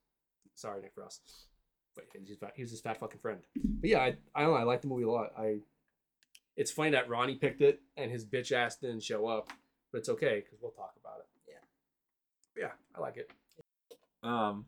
Sorry, 0.54 0.80
Nick 0.82 0.94
Frost. 0.94 1.20
But 1.94 2.04
he's 2.24 2.36
fat, 2.36 2.52
he 2.54 2.62
was 2.62 2.70
his 2.70 2.80
fat 2.80 2.98
fucking 3.00 3.18
friend. 3.20 3.40
But 3.56 3.90
yeah, 3.90 3.98
I, 3.98 4.16
I 4.34 4.42
don't 4.42 4.52
know. 4.52 4.56
I 4.56 4.62
like 4.62 4.82
the 4.82 4.88
movie 4.88 5.04
a 5.04 5.10
lot. 5.10 5.32
I. 5.36 5.58
It's 6.56 6.70
funny 6.72 6.90
that 6.90 7.08
Ronnie 7.08 7.36
picked 7.36 7.60
it 7.60 7.80
and 7.96 8.10
his 8.10 8.24
bitch 8.24 8.50
ass 8.50 8.76
didn't 8.76 9.02
show 9.04 9.26
up, 9.28 9.52
but 9.92 9.98
it's 9.98 10.08
okay 10.08 10.42
because 10.44 10.58
we'll 10.60 10.72
talk 10.72 10.94
about 11.00 11.18
it. 11.18 11.26
Yeah. 11.48 11.54
But 12.54 12.60
yeah, 12.62 12.72
I 12.96 13.00
like 13.00 13.16
it. 13.16 13.30
Um, 14.24 14.66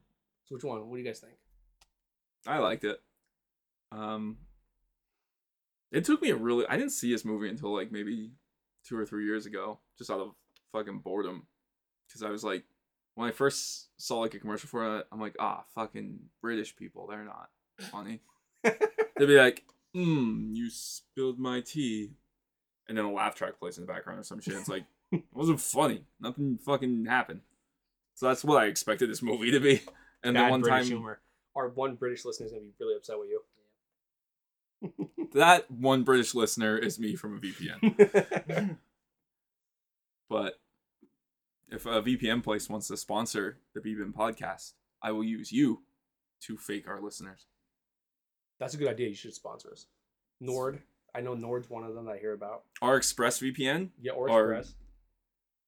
So 0.48 0.54
which 0.54 0.64
one? 0.64 0.88
What 0.88 0.96
do 0.96 1.02
you 1.02 1.06
guys 1.06 1.18
think? 1.20 1.34
I 2.46 2.58
liked 2.58 2.84
it. 2.84 3.00
Um, 3.92 4.38
it 5.90 6.04
took 6.04 6.22
me 6.22 6.30
a 6.30 6.36
really. 6.36 6.64
I 6.68 6.76
didn't 6.76 6.92
see 6.92 7.10
this 7.12 7.24
movie 7.24 7.48
until 7.48 7.74
like 7.74 7.90
maybe 7.90 8.30
two 8.86 8.96
or 8.96 9.04
three 9.04 9.24
years 9.24 9.46
ago, 9.46 9.78
just 9.98 10.10
out 10.10 10.20
of 10.20 10.32
fucking 10.72 10.98
boredom, 10.98 11.46
because 12.06 12.22
I 12.22 12.30
was 12.30 12.44
like, 12.44 12.64
when 13.14 13.28
I 13.28 13.32
first 13.32 13.88
saw 13.98 14.20
like 14.20 14.34
a 14.34 14.38
commercial 14.38 14.68
for 14.68 14.98
it, 14.98 15.06
I'm 15.12 15.20
like, 15.20 15.36
ah, 15.38 15.64
fucking 15.74 16.18
British 16.40 16.76
people, 16.76 17.06
they're 17.06 17.24
not 17.24 17.50
funny. 17.90 18.20
They'd 18.62 19.26
be 19.26 19.36
like, 19.36 19.64
hmm, 19.94 20.50
you 20.52 20.70
spilled 20.70 21.38
my 21.38 21.60
tea, 21.60 22.12
and 22.88 22.96
then 22.96 23.04
a 23.04 23.12
laugh 23.12 23.34
track 23.34 23.58
plays 23.58 23.78
in 23.78 23.86
the 23.86 23.92
background 23.92 24.20
or 24.20 24.24
some 24.24 24.40
shit. 24.40 24.54
It's 24.54 24.68
like, 24.68 24.84
it 25.12 25.24
wasn't 25.32 25.60
funny. 25.60 26.04
Nothing 26.20 26.58
fucking 26.58 27.06
happened. 27.06 27.40
So 28.14 28.26
that's 28.26 28.44
what 28.44 28.62
I 28.62 28.66
expected 28.66 29.10
this 29.10 29.22
movie 29.22 29.50
to 29.50 29.60
be. 29.60 29.82
And 30.22 30.34
Bad 30.34 30.44
then 30.44 30.50
one 30.50 30.60
British 30.60 30.88
time, 30.88 30.96
humor. 30.98 31.20
Our 31.56 31.68
one 31.68 31.94
British 31.94 32.24
listener 32.24 32.46
is 32.46 32.52
gonna 32.52 32.64
be 32.64 32.72
really 32.78 32.96
upset 32.96 33.18
with 33.18 33.28
you. 33.28 33.40
that 35.34 35.70
one 35.70 36.02
British 36.04 36.34
listener 36.34 36.76
is 36.78 36.98
me 36.98 37.16
from 37.16 37.36
a 37.36 37.40
VPN. 37.40 38.76
but 40.28 40.60
if 41.70 41.86
a 41.86 42.02
VPN 42.02 42.42
place 42.42 42.68
wants 42.68 42.88
to 42.88 42.96
sponsor 42.96 43.58
the 43.74 43.80
BBIM 43.80 44.12
podcast, 44.12 44.72
I 45.02 45.12
will 45.12 45.24
use 45.24 45.52
you 45.52 45.82
to 46.42 46.56
fake 46.56 46.88
our 46.88 47.00
listeners. 47.00 47.46
That's 48.58 48.74
a 48.74 48.76
good 48.76 48.88
idea. 48.88 49.08
You 49.08 49.14
should 49.14 49.34
sponsor 49.34 49.70
us. 49.72 49.86
Nord. 50.40 50.80
I 51.14 51.20
know 51.20 51.34
Nord's 51.34 51.68
one 51.68 51.82
of 51.84 51.94
them 51.94 52.04
that 52.06 52.12
I 52.12 52.18
hear 52.18 52.32
about. 52.34 52.62
Our 52.82 52.96
Express 52.96 53.40
VPN, 53.40 53.90
Yeah, 54.00 54.12
or 54.12 54.30
Or- 54.30 54.52
Express. 54.54 54.74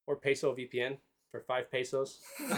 Or 0.06 0.16
Peso 0.16 0.54
VPN 0.54 0.98
for 1.30 1.40
five 1.40 1.70
pesos. 1.70 2.18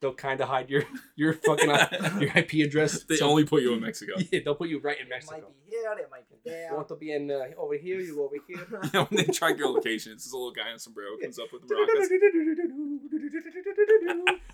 They'll 0.00 0.14
kind 0.14 0.40
of 0.40 0.48
hide 0.48 0.70
your 0.70 0.84
your 1.16 1.32
fucking 1.32 1.68
your 2.20 2.30
IP 2.36 2.52
address. 2.66 3.02
they 3.04 3.16
So- 3.16 3.28
only 3.28 3.44
put 3.44 3.62
you 3.62 3.72
in 3.74 3.80
Mexico. 3.80 4.12
Yeah, 4.32 4.40
they'll 4.44 4.54
put 4.54 4.68
you 4.68 4.78
right 4.78 5.00
in 5.00 5.08
Mexico. 5.08 5.36
it 5.36 5.42
might 5.42 5.64
be 5.64 5.70
here. 5.70 5.92
It 5.98 6.10
might 6.10 6.28
be 6.28 6.36
You 6.44 6.50
there. 6.52 6.74
want 6.74 6.88
to 6.88 6.96
be 6.96 7.12
in 7.12 7.30
uh, 7.30 7.46
over 7.56 7.74
here? 7.76 7.98
You 8.00 8.22
over 8.22 8.36
here. 8.46 8.66
you 8.84 8.90
know, 8.94 9.04
when 9.06 9.24
they 9.26 9.32
track 9.32 9.58
your 9.58 9.68
location, 9.70 10.12
it's 10.12 10.24
this 10.24 10.32
little 10.32 10.52
guy 10.52 10.68
in 10.70 10.76
a 10.76 10.78
sombrero 10.78 11.16
comes 11.20 11.38
up 11.38 11.48
with 11.52 11.62
the 11.66 11.74
maracas. 11.74 12.08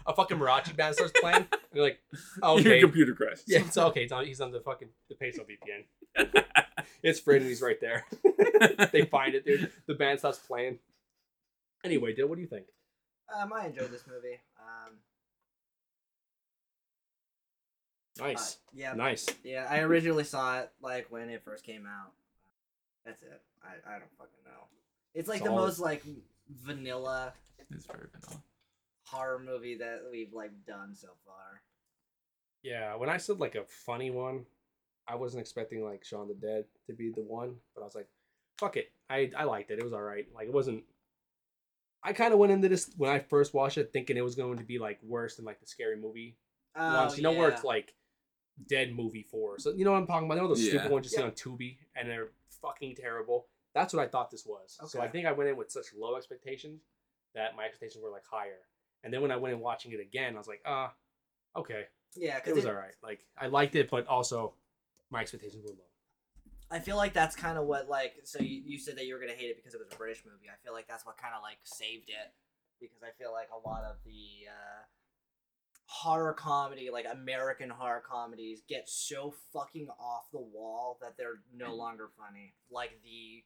a 0.06 0.14
fucking 0.14 0.38
mariachi 0.38 0.76
band 0.76 0.94
starts 0.94 1.12
playing. 1.20 1.36
And 1.52 1.60
you're 1.74 1.84
like, 1.84 1.98
oh, 2.42 2.58
Your 2.58 2.80
computer 2.80 3.14
crashes. 3.14 3.44
yeah, 3.46 3.60
it's 3.60 3.76
okay. 3.76 4.04
It's 4.04 4.12
on, 4.12 4.24
he's 4.26 4.40
on 4.40 4.50
the 4.52 4.60
fucking 4.60 4.88
the 5.08 5.14
Peso 5.14 5.42
VPN. 5.44 6.44
It's 7.02 7.20
Fred 7.20 7.40
and 7.42 7.48
he's 7.50 7.60
right 7.62 7.80
there. 7.80 8.04
they 8.92 9.04
find 9.04 9.34
it, 9.34 9.44
dude. 9.44 9.70
The 9.86 9.94
band 9.94 10.18
stops 10.20 10.38
playing. 10.38 10.78
Anyway, 11.84 12.14
dude, 12.14 12.28
what 12.28 12.36
do 12.36 12.42
you 12.42 12.48
think? 12.48 12.66
Um, 13.34 13.52
I 13.52 13.66
enjoyed 13.66 13.90
this 13.90 14.04
movie. 14.06 14.40
Um, 14.58 14.94
uh, 18.20 18.26
Nice, 18.26 18.58
yeah, 18.72 18.92
nice. 18.94 19.26
yeah. 19.42 19.66
I 19.68 19.80
originally 19.80 20.24
saw 20.24 20.60
it 20.60 20.70
like 20.80 21.06
when 21.10 21.28
it 21.30 21.42
first 21.44 21.64
came 21.64 21.86
out. 21.86 22.12
That's 23.04 23.22
it. 23.22 23.42
I, 23.62 23.94
I 23.94 23.98
don't 23.98 24.10
fucking 24.18 24.44
know. 24.44 24.66
It's 25.14 25.28
like 25.28 25.40
the 25.40 25.46
Solid. 25.46 25.60
most 25.62 25.78
like 25.80 26.02
vanilla 26.48 27.32
It's 27.70 27.86
very 27.86 28.06
vanilla. 28.12 28.42
horror 29.04 29.38
movie 29.44 29.76
that 29.78 30.02
we've 30.10 30.32
like 30.32 30.52
done 30.66 30.94
so 30.94 31.08
far. 31.26 31.62
Yeah, 32.62 32.94
when 32.96 33.08
I 33.08 33.16
said 33.18 33.40
like 33.40 33.54
a 33.56 33.64
funny 33.64 34.10
one, 34.10 34.46
I 35.06 35.16
wasn't 35.16 35.40
expecting 35.42 35.84
like 35.84 36.04
Shaun 36.04 36.28
the 36.28 36.34
Dead 36.34 36.64
to 36.86 36.92
be 36.94 37.10
the 37.10 37.20
one, 37.22 37.56
but 37.74 37.82
I 37.82 37.84
was 37.84 37.94
like, 37.94 38.08
fuck 38.58 38.76
it. 38.76 38.90
I 39.10 39.30
I 39.36 39.44
liked 39.44 39.70
it. 39.70 39.78
It 39.78 39.84
was 39.84 39.92
all 39.92 40.02
right. 40.02 40.26
Like 40.34 40.46
it 40.48 40.52
wasn't. 40.54 40.84
I 42.02 42.12
kind 42.12 42.32
of 42.34 42.38
went 42.38 42.52
into 42.52 42.68
this 42.68 42.90
when 42.96 43.10
I 43.10 43.18
first 43.18 43.54
watched 43.54 43.78
it 43.78 43.90
thinking 43.92 44.16
it 44.16 44.24
was 44.24 44.34
going 44.34 44.58
to 44.58 44.64
be 44.64 44.78
like 44.78 44.98
worse 45.02 45.36
than 45.36 45.44
like 45.44 45.60
the 45.60 45.66
scary 45.66 45.96
movie 45.96 46.36
ones. 46.76 47.16
You 47.16 47.22
know 47.22 47.32
where 47.32 47.50
Oh, 47.50 47.54
it's 47.54 47.64
like 47.64 47.94
Dead 48.68 48.94
Movie 48.94 49.22
Four. 49.22 49.58
So 49.58 49.70
you 49.72 49.84
know 49.84 49.92
what 49.92 49.98
I'm 49.98 50.06
talking 50.06 50.26
about. 50.26 50.36
You 50.36 50.42
know 50.42 50.48
those 50.48 50.62
Yeah. 50.62 50.70
stupid 50.70 50.90
ones 50.90 51.06
you 51.06 51.16
see 51.16 51.22
on 51.22 51.32
Tubi 51.32 51.78
and 51.96 52.08
they're 52.08 52.28
fucking 52.62 52.96
terrible. 52.96 53.46
That's 53.74 53.92
what 53.92 54.02
I 54.04 54.08
thought 54.08 54.30
this 54.30 54.46
was. 54.46 54.78
So 54.86 55.00
I 55.00 55.08
think 55.08 55.26
I 55.26 55.32
went 55.32 55.50
in 55.50 55.56
with 55.56 55.70
such 55.70 55.86
low 55.94 56.16
expectations 56.16 56.82
that 57.34 57.56
my 57.56 57.64
expectations 57.64 58.02
were 58.02 58.10
like 58.10 58.24
higher. 58.24 58.60
And 59.02 59.12
then 59.12 59.20
when 59.20 59.32
I 59.32 59.36
went 59.36 59.54
in 59.54 59.60
watching 59.60 59.92
it 59.92 60.00
again, 60.00 60.34
I 60.34 60.38
was 60.38 60.46
like, 60.46 60.62
ah, 60.64 60.94
okay, 61.56 61.86
yeah, 62.14 62.36
it 62.36 62.44
because 62.44 62.56
was 62.56 62.66
all 62.66 62.74
right. 62.74 62.94
Like 63.02 63.26
I 63.36 63.48
liked 63.48 63.74
it, 63.74 63.90
but 63.90 64.06
also 64.06 64.54
my 65.10 65.20
expectations 65.20 65.62
were 65.64 65.70
low. 65.70 65.90
I 66.70 66.78
feel 66.78 66.96
like 66.96 67.12
that's 67.12 67.36
kind 67.36 67.58
of 67.58 67.66
what 67.66 67.88
like. 67.88 68.14
So 68.24 68.40
you, 68.40 68.62
you 68.64 68.78
said 68.78 68.96
that 68.96 69.06
you 69.06 69.14
were 69.14 69.20
gonna 69.20 69.32
hate 69.32 69.50
it 69.50 69.56
because 69.56 69.74
it 69.74 69.78
was 69.80 69.88
a 69.92 69.96
British 69.96 70.24
movie. 70.24 70.46
I 70.48 70.56
feel 70.64 70.72
like 70.72 70.86
that's 70.88 71.04
what 71.04 71.16
kind 71.16 71.34
of 71.36 71.42
like 71.42 71.58
saved 71.64 72.08
it 72.08 72.32
because 72.80 73.02
I 73.02 73.10
feel 73.20 73.32
like 73.32 73.48
a 73.52 73.68
lot 73.68 73.84
of 73.84 73.96
the 74.04 74.48
uh, 74.48 74.82
horror 75.86 76.32
comedy, 76.32 76.90
like 76.90 77.06
American 77.10 77.70
horror 77.70 78.02
comedies, 78.08 78.62
get 78.68 78.88
so 78.88 79.34
fucking 79.52 79.88
off 79.98 80.30
the 80.32 80.38
wall 80.40 80.98
that 81.02 81.16
they're 81.16 81.40
no 81.54 81.74
longer 81.74 82.08
funny. 82.18 82.54
Like 82.70 83.00
the 83.02 83.44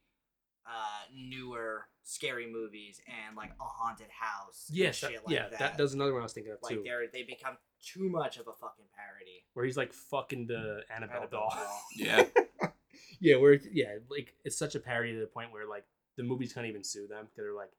uh, 0.65 1.05
newer 1.13 1.87
scary 2.03 2.51
movies 2.51 3.01
and 3.07 3.35
like 3.35 3.51
a 3.59 3.63
haunted 3.63 4.07
house. 4.09 4.65
and 4.69 4.77
Yes, 4.77 4.95
shit 4.97 5.13
that- 5.13 5.25
like 5.27 5.35
yeah, 5.35 5.49
that. 5.49 5.59
that, 5.59 5.77
that's 5.77 5.93
another 5.93 6.13
one 6.13 6.21
I 6.21 6.23
was 6.23 6.33
thinking 6.33 6.51
of 6.53 6.59
like 6.61 6.75
too, 6.75 6.81
they're 6.83 7.07
they 7.11 7.23
become 7.23 7.57
too 7.83 8.09
much 8.09 8.37
of 8.37 8.47
a 8.47 8.53
fucking 8.53 8.85
parody. 8.95 9.43
where 9.53 9.65
he's 9.65 9.77
like 9.77 9.93
fucking 9.93 10.47
the 10.47 10.81
Annabelle, 10.93 11.17
Annabelle 11.21 11.29
doll. 11.29 11.49
doll. 11.55 11.81
Yeah. 11.95 12.25
yeah, 13.19 13.35
where 13.37 13.53
it- 13.53 13.67
yeah, 13.71 13.95
like 14.09 14.35
it's 14.43 14.57
such 14.57 14.75
a 14.75 14.79
parody 14.79 15.13
to 15.13 15.19
the 15.19 15.27
point 15.27 15.51
where 15.51 15.67
like 15.67 15.85
the 16.17 16.23
movies 16.23 16.53
can't 16.53 16.67
even 16.67 16.83
sue 16.83 17.07
them 17.07 17.25
because 17.25 17.37
they're 17.37 17.53
like, 17.53 17.71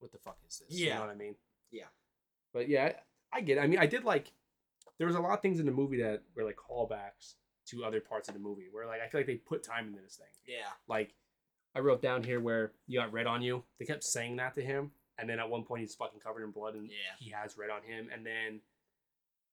what 0.00 0.12
the 0.12 0.18
fuck 0.18 0.36
is 0.48 0.58
this? 0.68 0.78
You 0.78 0.86
Yeah. 0.88 0.94
know 0.96 1.00
what 1.02 1.10
I 1.10 1.14
mean? 1.14 1.36
Yeah. 1.70 1.84
But 2.52 2.68
yeah, 2.68 2.92
I, 3.32 3.40
get. 3.40 3.58
It. 3.58 3.60
I 3.60 3.66
mean, 3.66 3.78
I 3.78 3.86
did 3.86 4.04
like. 4.04 4.32
There 4.98 5.06
was 5.06 5.16
a 5.16 5.20
lot 5.20 5.34
of 5.34 5.42
things 5.42 5.60
in 5.60 5.66
the 5.66 5.72
movie 5.72 6.00
that 6.02 6.22
were 6.34 6.44
like 6.44 6.56
callbacks 6.56 7.34
to 7.66 7.84
other 7.84 8.00
parts 8.00 8.28
of 8.28 8.34
the 8.34 8.40
movie 8.40 8.68
where 8.70 8.86
like 8.86 9.00
I 9.00 9.08
feel 9.08 9.20
like 9.20 9.26
they 9.26 9.34
put 9.34 9.62
time 9.62 9.88
into 9.88 10.00
this 10.00 10.16
thing. 10.16 10.26
Yeah. 10.46 10.68
Like, 10.88 11.14
I 11.74 11.80
wrote 11.80 12.00
down 12.00 12.22
here 12.22 12.40
where 12.40 12.72
you 12.86 12.98
got 12.98 13.12
red 13.12 13.26
on 13.26 13.42
you. 13.42 13.64
They 13.78 13.84
kept 13.84 14.04
saying 14.04 14.36
that 14.36 14.54
to 14.54 14.62
him, 14.62 14.92
and 15.18 15.28
then 15.28 15.38
at 15.38 15.50
one 15.50 15.64
point 15.64 15.82
he's 15.82 15.94
fucking 15.94 16.20
covered 16.20 16.44
in 16.44 16.50
blood, 16.50 16.74
and 16.74 16.86
Yeah. 16.88 17.16
he 17.18 17.30
has 17.30 17.58
red 17.58 17.70
on 17.70 17.82
him. 17.82 18.08
And 18.12 18.24
then, 18.24 18.60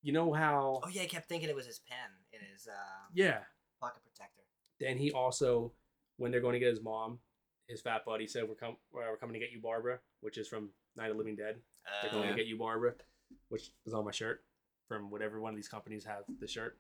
you 0.02 0.14
know 0.14 0.32
how? 0.32 0.80
Oh 0.84 0.88
yeah, 0.90 1.02
I 1.02 1.06
kept 1.08 1.28
thinking 1.28 1.50
it 1.50 1.56
was 1.56 1.66
his 1.66 1.80
pen 1.80 1.98
in 2.32 2.40
his 2.54 2.68
uh, 2.68 3.08
yeah. 3.14 3.40
pocket 3.82 4.02
protector. 4.04 4.44
Then 4.80 4.98
he 4.98 5.12
also, 5.12 5.74
when 6.18 6.32
they're 6.32 6.42
going 6.42 6.54
to 6.54 6.60
get 6.60 6.70
his 6.70 6.82
mom, 6.82 7.20
his 7.68 7.82
fat 7.82 8.06
buddy 8.06 8.28
said, 8.28 8.48
"We're 8.48 8.56
com- 8.56 8.78
we're 8.92 9.18
coming 9.18 9.34
to 9.34 9.40
get 9.40 9.52
you, 9.52 9.60
Barbara," 9.62 10.00
which 10.22 10.38
is 10.38 10.48
from 10.48 10.70
Night 10.96 11.10
of 11.10 11.14
the 11.14 11.18
Living 11.18 11.36
Dead. 11.36 11.58
They're 12.02 12.12
going 12.12 12.30
to 12.30 12.36
get 12.36 12.48
you, 12.48 12.58
Barbara, 12.58 12.94
which 13.50 13.72
is 13.86 13.94
on 13.94 14.06
my 14.06 14.12
shirt 14.12 14.44
from 14.88 15.10
whatever 15.10 15.40
one 15.40 15.52
of 15.52 15.56
these 15.56 15.68
companies 15.68 16.06
have 16.06 16.24
the 16.40 16.48
shirt. 16.48 16.78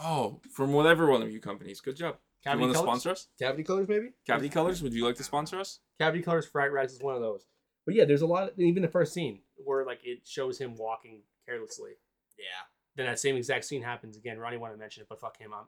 Oh, 0.00 0.40
from 0.50 0.72
whatever 0.72 1.10
one 1.10 1.22
of 1.22 1.30
you 1.30 1.40
companies. 1.40 1.80
Good 1.80 1.96
job. 1.96 2.16
you 2.44 2.50
Cavity 2.50 2.64
want 2.66 2.72
to 2.74 2.78
sponsor 2.78 3.10
us? 3.10 3.28
Cavity 3.38 3.62
colors, 3.62 3.88
maybe. 3.88 4.10
Cavity 4.26 4.48
Colors, 4.48 4.82
would 4.82 4.94
you 4.94 5.04
like 5.04 5.16
to 5.16 5.24
sponsor 5.24 5.60
us? 5.60 5.80
Cavity 5.98 6.22
colors, 6.22 6.46
fright 6.46 6.72
rags 6.72 6.94
is 6.94 7.02
one 7.02 7.14
of 7.14 7.20
those. 7.20 7.46
But 7.84 7.94
yeah, 7.94 8.04
there's 8.04 8.22
a 8.22 8.26
lot. 8.26 8.50
Of, 8.50 8.58
even 8.58 8.82
the 8.82 8.88
first 8.88 9.12
scene 9.12 9.40
where 9.56 9.84
like 9.84 10.00
it 10.04 10.20
shows 10.24 10.58
him 10.58 10.76
walking 10.76 11.22
carelessly. 11.46 11.92
Yeah. 12.38 12.44
Then 12.96 13.06
that 13.06 13.18
same 13.18 13.36
exact 13.36 13.64
scene 13.64 13.82
happens 13.82 14.16
again. 14.16 14.38
Ronnie 14.38 14.56
wanted 14.56 14.74
to 14.74 14.78
mention 14.78 15.02
it, 15.02 15.08
but 15.08 15.20
fuck 15.20 15.38
him. 15.38 15.52
I'm, 15.54 15.66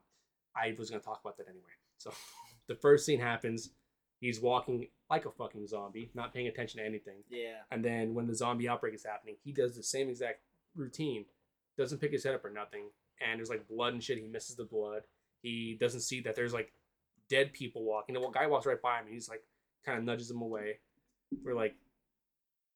I 0.56 0.74
was 0.78 0.90
gonna 0.90 1.02
talk 1.02 1.20
about 1.22 1.36
that 1.38 1.48
anyway. 1.48 1.72
So 1.98 2.12
the 2.68 2.74
first 2.74 3.04
scene 3.04 3.20
happens. 3.20 3.70
He's 4.24 4.40
walking 4.40 4.88
like 5.10 5.26
a 5.26 5.30
fucking 5.30 5.66
zombie, 5.66 6.10
not 6.14 6.32
paying 6.32 6.46
attention 6.48 6.80
to 6.80 6.86
anything. 6.86 7.18
Yeah. 7.28 7.56
And 7.70 7.84
then 7.84 8.14
when 8.14 8.26
the 8.26 8.34
zombie 8.34 8.68
outbreak 8.70 8.94
is 8.94 9.04
happening, 9.04 9.36
he 9.44 9.52
does 9.52 9.76
the 9.76 9.82
same 9.82 10.08
exact 10.08 10.40
routine. 10.74 11.26
Doesn't 11.76 11.98
pick 11.98 12.10
his 12.10 12.24
head 12.24 12.34
up 12.34 12.42
or 12.44 12.50
nothing. 12.50 12.84
And 13.20 13.38
there's 13.38 13.50
like 13.50 13.68
blood 13.68 13.92
and 13.92 14.02
shit. 14.02 14.16
He 14.16 14.26
misses 14.26 14.56
the 14.56 14.64
blood. 14.64 15.02
He 15.42 15.76
doesn't 15.78 16.00
see 16.00 16.20
that 16.22 16.36
there's 16.36 16.54
like 16.54 16.72
dead 17.28 17.52
people 17.52 17.84
walking. 17.84 18.14
The 18.14 18.28
guy 18.32 18.46
walks 18.46 18.64
right 18.64 18.80
by 18.80 18.98
him. 19.00 19.04
And 19.04 19.12
he's 19.14 19.28
like 19.28 19.42
kind 19.84 19.98
of 19.98 20.04
nudges 20.04 20.30
him 20.30 20.40
away. 20.40 20.78
We're 21.44 21.54
like, 21.54 21.74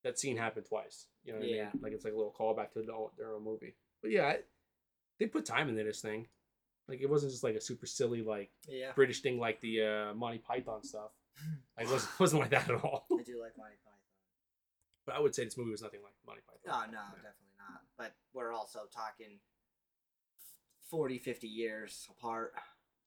that 0.04 0.18
scene 0.18 0.36
happened 0.36 0.66
twice. 0.68 1.06
You 1.24 1.32
know 1.32 1.38
what 1.38 1.48
I 1.48 1.50
Yeah. 1.52 1.64
mean? 1.72 1.82
Like 1.82 1.92
it's 1.92 2.04
like 2.04 2.12
a 2.12 2.16
little 2.16 2.34
callback 2.38 2.72
to 2.74 2.80
the, 2.82 2.92
their 3.16 3.32
own 3.32 3.42
movie. 3.42 3.74
But 4.02 4.10
yeah, 4.10 4.26
I, 4.26 4.38
they 5.18 5.24
put 5.26 5.46
time 5.46 5.70
into 5.70 5.82
this 5.82 6.02
thing. 6.02 6.26
Like 6.88 7.00
it 7.00 7.08
wasn't 7.08 7.32
just 7.32 7.42
like 7.42 7.54
a 7.54 7.60
super 7.60 7.86
silly 7.86 8.20
like 8.22 8.50
Yeah. 8.68 8.92
British 8.94 9.22
thing 9.22 9.38
like 9.38 9.62
the 9.62 9.82
uh, 9.82 10.14
Monty 10.14 10.38
Python 10.38 10.84
stuff. 10.84 11.10
Like 11.78 11.86
it 11.86 11.92
wasn't, 11.92 12.10
wasn't 12.20 12.40
like 12.42 12.50
that 12.50 12.68
at 12.68 12.82
all. 12.84 13.06
I 13.12 13.22
do 13.22 13.40
like 13.40 13.56
Monty 13.56 13.76
Python. 13.84 13.98
But 15.06 15.14
I 15.16 15.20
would 15.20 15.34
say 15.34 15.44
this 15.44 15.56
movie 15.56 15.70
was 15.70 15.82
nothing 15.82 16.00
like 16.02 16.14
Monty 16.26 16.42
Python. 16.46 16.66
Oh 16.88 16.90
no, 16.90 17.02
definitely 17.16 17.54
not. 17.58 17.82
But 17.96 18.14
we're 18.34 18.52
also 18.52 18.80
talking 18.92 19.38
40, 20.90 21.18
50 21.18 21.46
years 21.46 22.08
apart. 22.10 22.52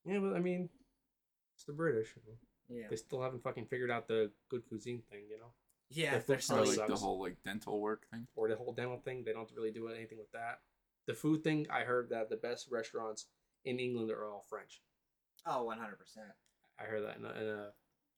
Yeah, 0.05 0.19
but 0.19 0.33
I 0.35 0.39
mean, 0.39 0.69
it's 1.55 1.65
the 1.65 1.73
British. 1.73 2.13
Yeah. 2.69 2.87
They 2.89 2.95
still 2.95 3.21
haven't 3.21 3.43
fucking 3.43 3.65
figured 3.65 3.91
out 3.91 4.07
the 4.07 4.31
good 4.49 4.65
cuisine 4.67 5.01
thing, 5.11 5.23
you 5.29 5.37
know, 5.37 5.51
Yeah. 5.89 6.17
the 6.19 6.25
They're 6.25 6.39
still 6.39 6.65
like 6.65 6.87
the 6.87 6.95
whole 6.95 7.19
like 7.19 7.37
dental 7.43 7.81
work 7.81 8.07
thing. 8.09 8.27
or 8.35 8.47
the 8.47 8.55
whole 8.55 8.73
dental 8.73 8.99
thing. 8.99 9.23
They 9.25 9.33
don't 9.33 9.51
really 9.55 9.71
do 9.71 9.87
anything 9.89 10.17
with 10.17 10.31
that. 10.31 10.61
The 11.07 11.13
food 11.13 11.43
thing, 11.43 11.67
I 11.69 11.81
heard 11.81 12.09
that 12.09 12.29
the 12.29 12.37
best 12.37 12.67
restaurants 12.71 13.25
in 13.65 13.79
England 13.79 14.11
are 14.11 14.25
all 14.25 14.45
French. 14.47 14.81
Oh, 15.45 15.65
100%. 15.69 15.97
I 16.79 16.83
heard 16.83 17.03
that 17.03 17.17
in 17.17 17.25
a, 17.25 17.29
in 17.31 17.47
a, 17.47 17.69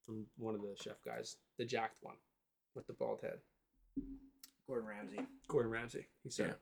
from 0.06 0.26
one 0.38 0.56
of 0.56 0.62
the 0.62 0.76
chef 0.82 0.98
guys, 1.06 1.38
the 1.58 1.66
jacked 1.66 1.98
one 2.02 2.16
with 2.76 2.88
the 2.88 2.94
bald 2.94 3.22
head, 3.22 3.40
Gordon 4.68 4.88
Ramsay. 4.88 5.20
Gordon 5.48 5.72
Ramsay. 5.72 6.08
He 6.24 6.30
said, 6.30 6.48
Yeah. 6.48 6.54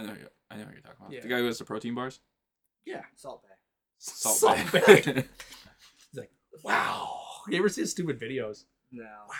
I 0.00 0.02
know. 0.06 0.12
you- 0.14 0.28
I 0.50 0.56
know 0.56 0.64
what 0.64 0.72
you're 0.72 0.82
talking 0.82 0.96
about. 1.00 1.12
Yeah. 1.12 1.20
The 1.20 1.28
guy 1.28 1.38
who 1.38 1.46
has 1.46 1.58
the 1.58 1.64
protein 1.64 1.94
bars. 1.94 2.20
"Yeah, 2.84 3.02
Salt 3.16 3.42
Bae. 3.42 3.48
Salt, 3.98 4.36
Salt 4.36 4.72
Bae. 4.72 4.80
Bae." 4.80 4.96
He's 6.10 6.16
like, 6.18 6.32
"Wow." 6.64 7.18
You 7.48 7.58
ever 7.58 7.68
see 7.68 7.80
his 7.82 7.90
stupid 7.90 8.18
videos? 8.20 8.64
No. 8.90 9.04
Wow. 9.04 9.36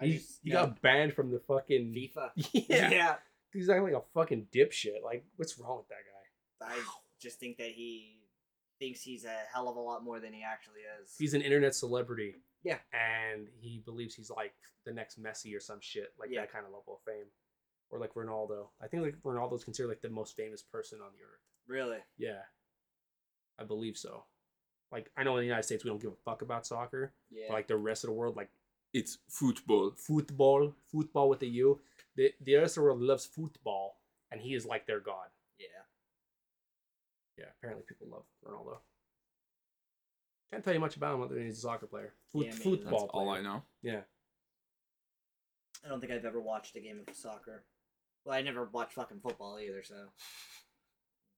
I 0.00 0.06
He, 0.06 0.12
just- 0.18 0.40
he 0.42 0.50
no. 0.50 0.66
got 0.66 0.80
banned 0.82 1.14
from 1.14 1.30
the 1.30 1.40
fucking 1.40 1.92
FIFA. 1.94 2.30
yeah. 2.52 2.90
yeah. 2.90 3.14
He's 3.52 3.68
acting 3.68 3.84
like 3.84 3.92
a 3.94 4.02
fucking 4.14 4.46
dipshit. 4.54 5.02
Like, 5.04 5.24
what's 5.36 5.58
wrong 5.58 5.78
with 5.78 5.88
that 5.88 5.96
guy? 6.68 6.74
I 6.74 6.78
just 7.20 7.38
think 7.40 7.58
that 7.58 7.68
he 7.68 8.21
thinks 8.82 9.02
he's 9.02 9.24
a 9.24 9.36
hell 9.54 9.68
of 9.68 9.76
a 9.76 9.80
lot 9.80 10.02
more 10.02 10.18
than 10.18 10.32
he 10.32 10.42
actually 10.42 10.80
is. 11.02 11.14
He's 11.18 11.34
an 11.34 11.42
internet 11.42 11.74
celebrity. 11.74 12.34
Yeah. 12.64 12.78
And 12.92 13.46
he 13.60 13.80
believes 13.84 14.14
he's 14.14 14.30
like 14.30 14.54
the 14.84 14.92
next 14.92 15.22
Messi 15.22 15.56
or 15.56 15.60
some 15.60 15.78
shit, 15.80 16.12
like 16.18 16.30
Yeah. 16.30 16.40
that 16.40 16.52
kind 16.52 16.64
of 16.66 16.72
level 16.72 16.94
of 16.96 17.02
fame. 17.04 17.26
Or 17.90 17.98
like 17.98 18.14
Ronaldo. 18.14 18.68
I 18.80 18.88
think 18.88 19.02
like 19.04 19.16
Ronaldo's 19.22 19.64
considered 19.64 19.88
like 19.88 20.00
the 20.00 20.08
most 20.10 20.34
famous 20.36 20.62
person 20.62 21.00
on 21.00 21.12
the 21.12 21.22
earth. 21.24 21.40
really. 21.68 21.98
Yeah. 22.18 22.42
I 23.58 23.64
believe 23.64 23.96
so. 23.96 24.24
Like 24.90 25.10
I 25.16 25.22
know 25.22 25.36
in 25.36 25.42
the 25.42 25.46
United 25.46 25.62
States 25.64 25.84
we 25.84 25.90
don't 25.90 26.02
give 26.02 26.12
a 26.12 26.16
fuck 26.24 26.42
about 26.42 26.66
soccer, 26.66 27.12
Yeah. 27.30 27.44
but 27.48 27.54
like 27.54 27.68
the 27.68 27.76
rest 27.76 28.02
of 28.04 28.08
the 28.08 28.14
world, 28.14 28.36
like 28.36 28.50
It's 28.92 29.18
football. 29.28 29.92
football, 29.96 30.74
football 30.90 31.28
with 31.28 31.38
the 31.40 31.48
U, 31.48 31.80
the 32.16 32.34
the 32.40 32.56
rest 32.56 32.76
of 32.76 32.82
the 32.82 32.84
world 32.86 33.00
loves 33.00 33.26
football, 33.26 34.00
and 34.30 34.40
he 34.40 34.54
is 34.54 34.66
like 34.66 34.86
their 34.86 35.00
god. 35.00 35.28
Yeah. 37.42 37.48
Yeah, 37.48 37.52
apparently 37.58 37.84
people 37.88 38.06
love 38.10 38.24
Ronaldo. 38.46 38.78
Can't 40.52 40.64
tell 40.64 40.74
you 40.74 40.80
much 40.80 40.96
about 40.96 41.14
him 41.14 41.22
other 41.22 41.34
than 41.34 41.44
he's 41.44 41.58
a 41.58 41.60
soccer 41.62 41.86
player. 41.86 42.12
Foot, 42.32 42.46
Yeah, 42.46 42.52
football 42.52 43.00
That's 43.00 43.10
all. 43.14 43.30
I 43.30 43.40
know. 43.40 43.62
Yeah. 43.82 44.00
I 45.84 45.88
don't 45.88 46.00
think 46.00 46.12
I've 46.12 46.24
ever 46.24 46.40
watched 46.40 46.76
a 46.76 46.80
game 46.80 47.00
of 47.06 47.14
soccer. 47.14 47.64
Well, 48.24 48.36
I 48.36 48.42
never 48.42 48.64
watched 48.64 48.92
fucking 48.92 49.20
football 49.20 49.58
either, 49.58 49.82
so. 49.82 50.08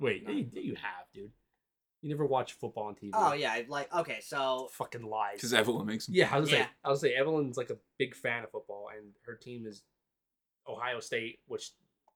Wait, 0.01 0.27
No. 0.27 0.33
you, 0.33 0.49
you 0.53 0.75
have, 0.75 1.07
dude. 1.15 1.31
You 2.03 2.11
never 2.11 2.27
watch 2.27 2.53
football 2.53 2.85
on 2.85 2.97
TV. 2.97 3.11
Oh, 3.15 3.33
yeah. 3.33 3.53
I 3.53 3.65
Like, 3.69 3.95
okay, 3.95 4.19
so. 4.21 4.69
Fucking 4.73 5.03
lies. 5.05 5.37
Because 5.37 5.55
Evelyn 5.55 5.87
makes 5.87 6.07
them. 6.07 6.15
Yeah, 6.17 6.29
I 6.31 6.41
was 6.41 6.51
Yeah. 6.51 6.65
say 6.65 6.71
I 6.85 6.91
was 6.91 7.01
say 7.01 7.15
Evelyn's 7.15 7.57
like 7.57 7.71
a 7.71 7.79
big 7.99 8.15
fan 8.15 8.45
of 8.45 8.51
football, 8.51 8.89
and 8.95 9.13
her 9.25 9.37
team 9.37 9.65
is 9.67 9.83
Ohio 10.69 11.01
State, 11.01 11.39
which 11.47 11.71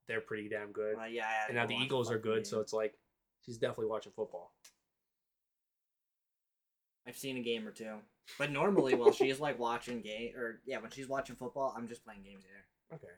they're 0.09 0.21
pretty 0.21 0.49
damn 0.49 0.73
good. 0.73 0.97
Uh, 1.01 1.05
yeah, 1.05 1.27
I 1.27 1.47
and 1.47 1.55
now 1.57 1.65
the 1.67 1.77
Eagles 1.77 2.11
are 2.11 2.17
fucking 2.19 2.31
good, 2.31 2.47
so 2.47 2.61
it's 2.61 2.73
like 2.75 2.99
she's 3.45 3.59
definitely 3.59 3.87
watching 3.87 4.13
football. 4.15 4.53
I've 7.07 7.17
seen 7.17 7.37
a 7.37 7.41
game 7.41 7.67
or 7.67 7.71
two. 7.71 7.95
But 8.39 8.51
normally, 8.53 8.95
while 8.95 9.13
she's 9.13 9.41
like 9.41 9.59
watching 9.59 10.03
game, 10.03 10.35
or 10.37 10.61
yeah, 10.67 10.79
when 10.79 10.91
she's 10.91 11.09
watching 11.09 11.37
football, 11.37 11.75
I'm 11.77 11.89
just 11.89 12.05
playing 12.05 12.23
games 12.23 12.45
here. 12.45 12.67
Okay. 12.97 13.15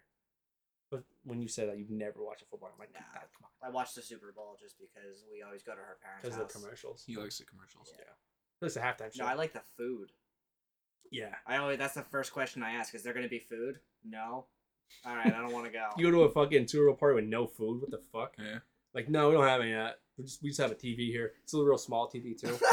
But 0.91 1.05
when 1.25 1.41
you 1.41 1.49
say 1.49 1.67
that 1.67 1.79
you've 1.79 1.91
never 1.91 2.23
watched 2.23 2.43
a 2.43 2.45
football, 2.47 2.71
I'm 2.73 2.79
like, 2.79 2.93
Nah. 2.93 3.01
nah, 3.15 3.21
come 3.21 3.45
on, 3.63 3.69
I 3.69 3.71
watched 3.73 3.95
the 3.95 4.03
Super 4.03 4.33
Bowl 4.35 4.57
just 4.61 4.77
because 4.79 5.25
we 5.33 5.43
always 5.43 5.63
go 5.63 5.73
to 5.73 5.79
her 5.79 5.99
parents' 6.03 6.23
because 6.23 6.37
house. 6.37 6.43
of 6.43 6.49
the 6.49 6.59
commercials. 6.67 7.05
He 7.07 7.17
likes 7.17 7.39
the 7.39 7.45
commercials. 7.45 7.93
Yeah. 7.97 8.67
It's 8.67 8.77
a 8.77 8.81
halftime 8.81 9.13
show. 9.15 9.25
No, 9.25 9.31
I 9.31 9.35
like 9.35 9.53
the 9.53 9.63
food. 9.77 10.11
Yeah. 11.11 11.35
I 11.47 11.57
always 11.57 11.79
that's 11.79 11.95
the 11.95 12.03
first 12.03 12.33
question 12.33 12.63
I 12.63 12.73
ask. 12.73 12.95
Is 12.95 13.03
there 13.03 13.15
gonna 13.15 13.29
be 13.29 13.39
food? 13.39 13.81
No. 14.05 14.47
All 15.05 15.15
right, 15.17 15.27
I 15.33 15.41
don't 15.41 15.53
want 15.53 15.67
to 15.67 15.73
go. 15.73 15.87
You 15.97 16.11
go 16.11 16.19
to 16.19 16.23
a 16.25 16.31
fucking 16.31 16.67
tour 16.67 16.93
party 16.95 17.15
with 17.17 17.25
no 17.25 17.47
food. 17.47 17.81
What 17.81 17.91
the 17.91 18.01
fuck? 18.13 18.35
Yeah. 18.39 18.59
Like, 18.95 19.09
no, 19.09 19.29
we 19.29 19.35
don't 19.37 19.47
have 19.47 19.61
any 19.61 19.73
of 19.73 19.79
that. 19.85 19.97
We 20.19 20.25
just 20.25 20.43
we 20.43 20.49
just 20.51 20.61
have 20.61 20.73
a 20.73 20.75
TV 20.75 21.09
here. 21.11 21.33
It's 21.45 21.55
a 21.55 21.63
real 21.63 21.79
small 21.79 22.09
TV 22.09 22.39
too. 22.39 22.59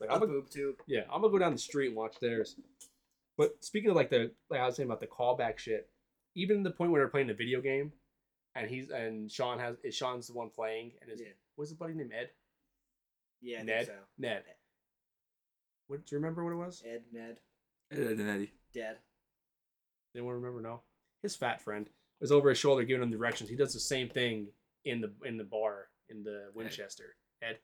Like 0.00 0.08
a 0.08 0.14
I'm 0.14 0.22
a, 0.22 0.26
boob 0.26 0.48
tube. 0.48 0.76
yeah, 0.86 1.02
I'm 1.12 1.20
gonna 1.20 1.30
go 1.30 1.38
down 1.38 1.52
the 1.52 1.58
street 1.58 1.88
and 1.88 1.96
watch 1.96 2.14
theirs. 2.22 2.56
But 3.36 3.62
speaking 3.62 3.90
of 3.90 3.96
like 3.96 4.08
the 4.08 4.30
like 4.48 4.58
I 4.60 4.64
was 4.64 4.76
saying 4.76 4.88
about 4.88 5.00
the 5.00 5.06
callback 5.06 5.58
shit, 5.58 5.90
even 6.34 6.62
the 6.62 6.70
point 6.70 6.90
where 6.90 7.02
they're 7.02 7.08
playing 7.10 7.26
the 7.26 7.34
video 7.34 7.60
game, 7.60 7.92
and 8.54 8.66
he's 8.70 8.88
and 8.88 9.30
Sean 9.30 9.58
has 9.58 9.76
is 9.84 9.94
Sean's 9.94 10.28
the 10.28 10.32
one 10.32 10.48
playing, 10.48 10.92
and 11.02 11.10
his 11.10 11.20
Yeah. 11.20 11.26
what's 11.56 11.70
his 11.70 11.76
buddy 11.78 11.92
named 11.92 12.12
Ed? 12.18 12.30
Yeah, 13.42 13.58
I 13.60 13.62
Ned. 13.64 13.76
think 13.86 13.88
so. 13.98 14.02
Ned. 14.16 14.42
What 15.88 16.06
do 16.06 16.14
you 16.14 16.18
remember 16.18 16.44
what 16.44 16.52
it 16.54 16.64
was? 16.64 16.82
Ed, 16.86 17.02
Ned, 17.12 17.36
Ed 17.92 17.98
and 18.18 18.30
Eddie. 18.30 18.52
dead. 18.72 18.96
Anyone 20.14 20.36
remember? 20.36 20.62
No. 20.62 20.80
His 21.22 21.36
fat 21.36 21.60
friend 21.60 21.90
was 22.22 22.32
over 22.32 22.48
his 22.48 22.56
shoulder 22.58 22.84
giving 22.84 23.02
him 23.02 23.10
directions. 23.10 23.50
He 23.50 23.56
does 23.56 23.74
the 23.74 23.80
same 23.80 24.08
thing 24.08 24.48
in 24.84 25.00
the 25.00 25.12
in 25.24 25.36
the 25.36 25.44
bar 25.44 25.88
in 26.08 26.22
the 26.22 26.50
Winchester. 26.54 27.16
Ed. 27.42 27.58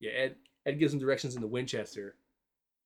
Yeah, 0.00 0.12
Ed. 0.12 0.36
Ed 0.66 0.78
gives 0.78 0.92
him 0.92 1.00
directions 1.00 1.34
in 1.34 1.40
the 1.40 1.48
Winchester 1.48 2.16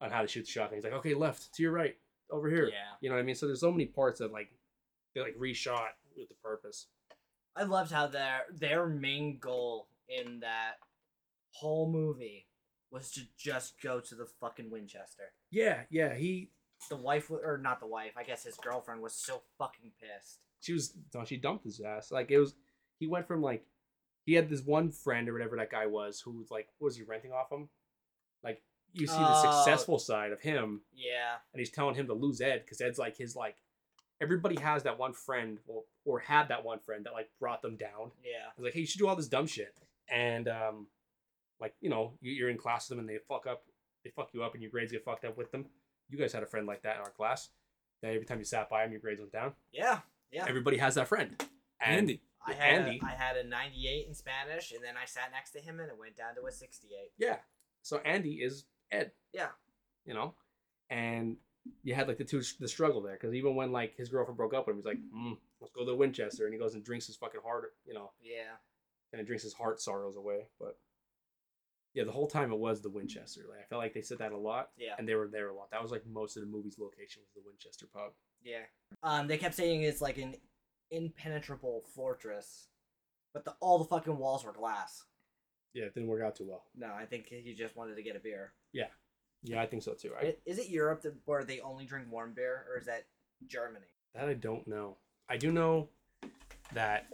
on 0.01 0.11
how 0.11 0.23
to 0.23 0.29
shoot 0.29 0.45
the 0.45 0.51
shotgun. 0.51 0.77
He's 0.77 0.85
like, 0.85 0.93
okay, 0.95 1.15
left 1.15 1.55
to 1.55 1.63
your 1.63 1.73
right, 1.73 1.97
over 2.31 2.49
here. 2.49 2.67
Yeah. 2.67 2.97
You 3.01 3.09
know 3.09 3.17
what 3.17 3.23
I 3.23 3.25
mean? 3.25 3.35
So 3.35 3.47
there's 3.47 3.61
so 3.61 3.73
many 3.73 3.87
parts 3.87 4.19
that 4.21 4.33
like 4.33 4.51
they 5.15 5.21
like 5.21 5.37
reshot 5.39 5.91
with 6.17 6.29
the 6.29 6.35
purpose. 6.43 6.87
I 7.57 7.65
loved 7.65 7.93
how 7.93 8.07
their 8.07 8.43
their 8.53 8.87
main 8.87 9.39
goal 9.39 9.89
in 10.09 10.41
that 10.41 10.75
whole 11.53 11.91
movie 11.91 12.47
was 12.91 13.11
to 13.13 13.23
just 13.39 13.81
go 13.83 14.01
to 14.01 14.15
the 14.15 14.27
fucking 14.41 14.71
Winchester. 14.71 15.33
Yeah, 15.51 15.81
yeah. 15.91 16.15
He 16.15 16.51
The 16.89 16.97
wife, 16.97 17.31
or 17.31 17.59
not 17.63 17.81
the 17.81 17.87
wife, 17.87 18.13
I 18.17 18.23
guess 18.23 18.45
his 18.45 18.57
girlfriend 18.57 19.03
was 19.03 19.15
so 19.15 19.43
fucking 19.59 19.93
pissed. 20.01 20.41
she 20.61 20.73
was 20.73 20.95
no, 21.15 21.25
she 21.25 21.37
dumped 21.37 21.65
his 21.65 21.81
ass. 21.81 22.11
Like 22.11 22.31
it 22.31 22.39
was 22.39 22.55
he 23.03 23.09
went 23.09 23.27
from 23.27 23.43
like 23.43 23.65
he 24.25 24.35
had 24.35 24.49
this 24.49 24.63
one 24.63 24.91
friend 24.91 25.29
or 25.29 25.33
whatever 25.33 25.57
that 25.57 25.71
guy 25.71 25.87
was 25.87 26.21
who 26.21 26.31
was 26.39 26.51
like 26.51 26.69
what 26.79 26.87
was 26.87 26.97
he 26.97 27.03
renting 27.03 27.33
off 27.33 27.51
him? 27.51 27.69
Like 28.45 28.63
you 28.93 29.07
see 29.07 29.15
the 29.19 29.27
Oh. 29.27 29.63
successful 29.65 29.99
side 29.99 30.33
of 30.33 30.41
him 30.41 30.83
Yeah, 30.95 31.37
and 31.53 31.59
he's 31.61 31.71
telling 31.71 31.95
him 31.95 32.07
to 32.07 32.15
lose 32.15 32.41
Ed 32.41 32.63
because 32.65 32.81
Ed's 32.81 32.99
like 32.99 33.17
his 33.17 33.35
like 33.37 33.57
everybody 34.21 34.61
has 34.61 34.85
that 34.85 34.99
one 34.99 35.13
friend 35.13 35.59
well, 35.67 35.85
or 36.05 36.21
had 36.21 36.49
that 36.49 36.65
one 36.65 36.79
friend 36.79 37.05
that 37.07 37.13
like 37.13 37.29
brought 37.41 37.63
them 37.63 37.77
down. 37.77 38.13
yeah, 38.25 38.47
I 38.49 38.53
was 38.57 38.65
like, 38.65 38.75
hey, 38.75 38.81
you 38.81 38.87
should 38.87 38.99
do 39.01 39.09
all 39.09 39.17
this 39.17 39.29
dumb 39.29 39.47
shit. 39.47 39.75
And 40.09 40.47
um, 40.49 40.87
like 41.61 41.75
you 41.81 41.91
know, 41.91 42.13
you- 42.21 42.33
you're 42.33 42.51
in 42.51 42.59
class 42.59 42.89
with 42.89 42.97
them 42.99 43.01
and 43.01 43.09
they 43.09 43.19
fuck 43.29 43.47
up, 43.47 43.65
they 44.05 44.11
fuck 44.11 44.29
you 44.35 44.43
up, 44.45 44.53
and 44.55 44.63
your 44.63 44.71
grades 44.71 44.93
get 44.93 45.05
fucked 45.05 45.25
up 45.25 45.37
with 45.37 45.51
them. 45.51 45.67
You 46.09 46.19
guys 46.19 46.33
had 46.33 46.43
a 46.43 46.47
friend 46.47 46.67
like 46.67 46.83
that 46.83 46.97
in 46.97 47.03
our 47.03 47.11
class. 47.11 47.49
That 48.03 48.13
every 48.15 48.27
time 48.27 48.39
you 48.39 48.45
sat 48.45 48.69
by 48.69 48.85
him, 48.85 48.91
your 48.93 49.01
grades 49.01 49.21
went 49.21 49.33
down. 49.33 49.55
yeah, 49.73 50.01
yeah. 50.31 50.45
Everybody 50.49 50.77
has 50.79 50.95
that 50.97 51.09
friend. 51.09 51.35
And 51.81 51.97
Andy. 51.99 52.21
I 52.47 52.53
had 52.55 52.75
Andy. 52.81 53.01
A, 53.03 53.07
I 53.07 53.11
had 53.13 53.37
a 53.37 53.45
98 53.47 54.07
in 54.09 54.15
Spanish, 54.15 54.73
and 54.73 54.83
then 54.83 54.95
I 55.01 55.05
sat 55.07 55.31
next 55.33 55.51
to 55.53 55.61
him, 55.61 55.81
and 55.81 55.89
it 55.91 55.99
went 55.99 56.17
down 56.17 56.35
to 56.37 56.47
a 56.47 56.53
68. 56.53 56.91
Yeah. 57.19 57.37
So 57.83 57.99
Andy 57.99 58.35
is 58.35 58.65
Ed. 58.91 59.13
Yeah. 59.33 59.49
You 60.05 60.15
know, 60.15 60.35
and 60.91 61.37
you 61.85 61.95
had 61.95 62.09
like 62.09 62.19
the 62.19 62.25
two 62.25 62.43
the 62.59 62.67
struggle 62.67 63.01
there 63.01 63.15
because 63.15 63.35
even 63.35 63.55
when 63.55 63.71
like 63.71 63.97
his 63.97 64.09
girlfriend 64.09 64.37
broke 64.37 64.55
up 64.55 64.67
with 64.67 64.75
him, 64.75 64.79
he's 64.79 64.87
like, 64.87 64.99
mm, 65.15 65.37
let's 65.61 65.73
go 65.73 65.87
to 65.87 65.95
Winchester, 65.95 66.45
and 66.45 66.53
he 66.53 66.59
goes 66.59 66.75
and 66.75 66.85
drinks 66.85 67.07
his 67.07 67.17
fucking 67.17 67.41
heart, 67.45 67.75
you 67.87 67.95
know, 67.95 68.11
Yeah, 68.21 68.57
and 69.13 69.21
it 69.21 69.27
drinks 69.27 69.45
his 69.45 69.53
heart 69.53 69.81
sorrows 69.81 70.17
away. 70.17 70.49
But 70.59 70.77
yeah, 71.95 72.03
the 72.05 72.11
whole 72.11 72.27
time 72.27 72.51
it 72.53 72.59
was 72.59 72.81
the 72.83 72.91
Winchester. 72.91 73.43
Like 73.49 73.61
I 73.61 73.69
felt 73.69 73.81
like 73.81 73.95
they 73.95 74.01
said 74.03 74.19
that 74.19 74.33
a 74.33 74.37
lot, 74.37 74.71
yeah, 74.77 74.95
and 74.99 75.07
they 75.09 75.15
were 75.15 75.29
there 75.29 75.51
a 75.51 75.55
lot. 75.55 75.71
That 75.71 75.83
was 75.83 75.93
like 75.93 76.05
most 76.05 76.37
of 76.37 76.43
the 76.43 76.49
movie's 76.49 76.79
location 76.81 77.23
was 77.23 77.33
the 77.35 77.49
Winchester 77.49 77.87
pub. 77.93 78.11
yeah. 78.43 78.63
Um, 79.05 79.29
they 79.29 79.39
kept 79.39 79.55
saying 79.55 79.83
it's 79.83 80.01
like 80.01 80.19
an 80.19 80.35
impenetrable 80.93 81.83
fortress, 81.95 82.69
but 83.35 83.45
the 83.45 83.55
all 83.61 83.79
the 83.79 83.85
fucking 83.85 84.17
walls 84.19 84.45
were 84.45 84.53
glass. 84.53 85.05
Yeah, 85.75 85.85
it 85.85 85.95
didn't 85.95 86.09
work 86.11 86.23
out 86.23 86.37
too 86.37 86.47
well. 86.49 86.65
No, 86.77 86.93
I 86.95 87.07
think 87.07 87.27
he 87.29 87.55
just 87.55 87.75
wanted 87.77 87.97
to 87.97 88.03
get 88.03 88.15
a 88.15 88.21
beer. 88.21 88.53
Yeah, 88.73 88.89
yeah, 89.43 89.61
I 89.61 89.67
think 89.67 89.83
so 89.83 89.95
too. 89.95 90.13
I, 90.21 90.25
I- 90.27 90.37
Is 90.47 90.59
it 90.59 90.69
Europe 90.69 91.03
that, 91.03 91.15
where 91.25 91.43
they 91.45 91.61
only 91.61 91.87
drink 91.87 92.07
warm 92.11 92.35
beer, 92.35 92.67
or 92.71 92.79
is 92.79 92.87
that 92.87 93.07
Germany? 93.47 93.87
That 94.15 94.29
I 94.29 94.35
don't 94.35 94.69
know. 94.69 94.99
I 95.29 95.39
do 95.39 95.51
know 95.51 95.89
that, 96.75 97.07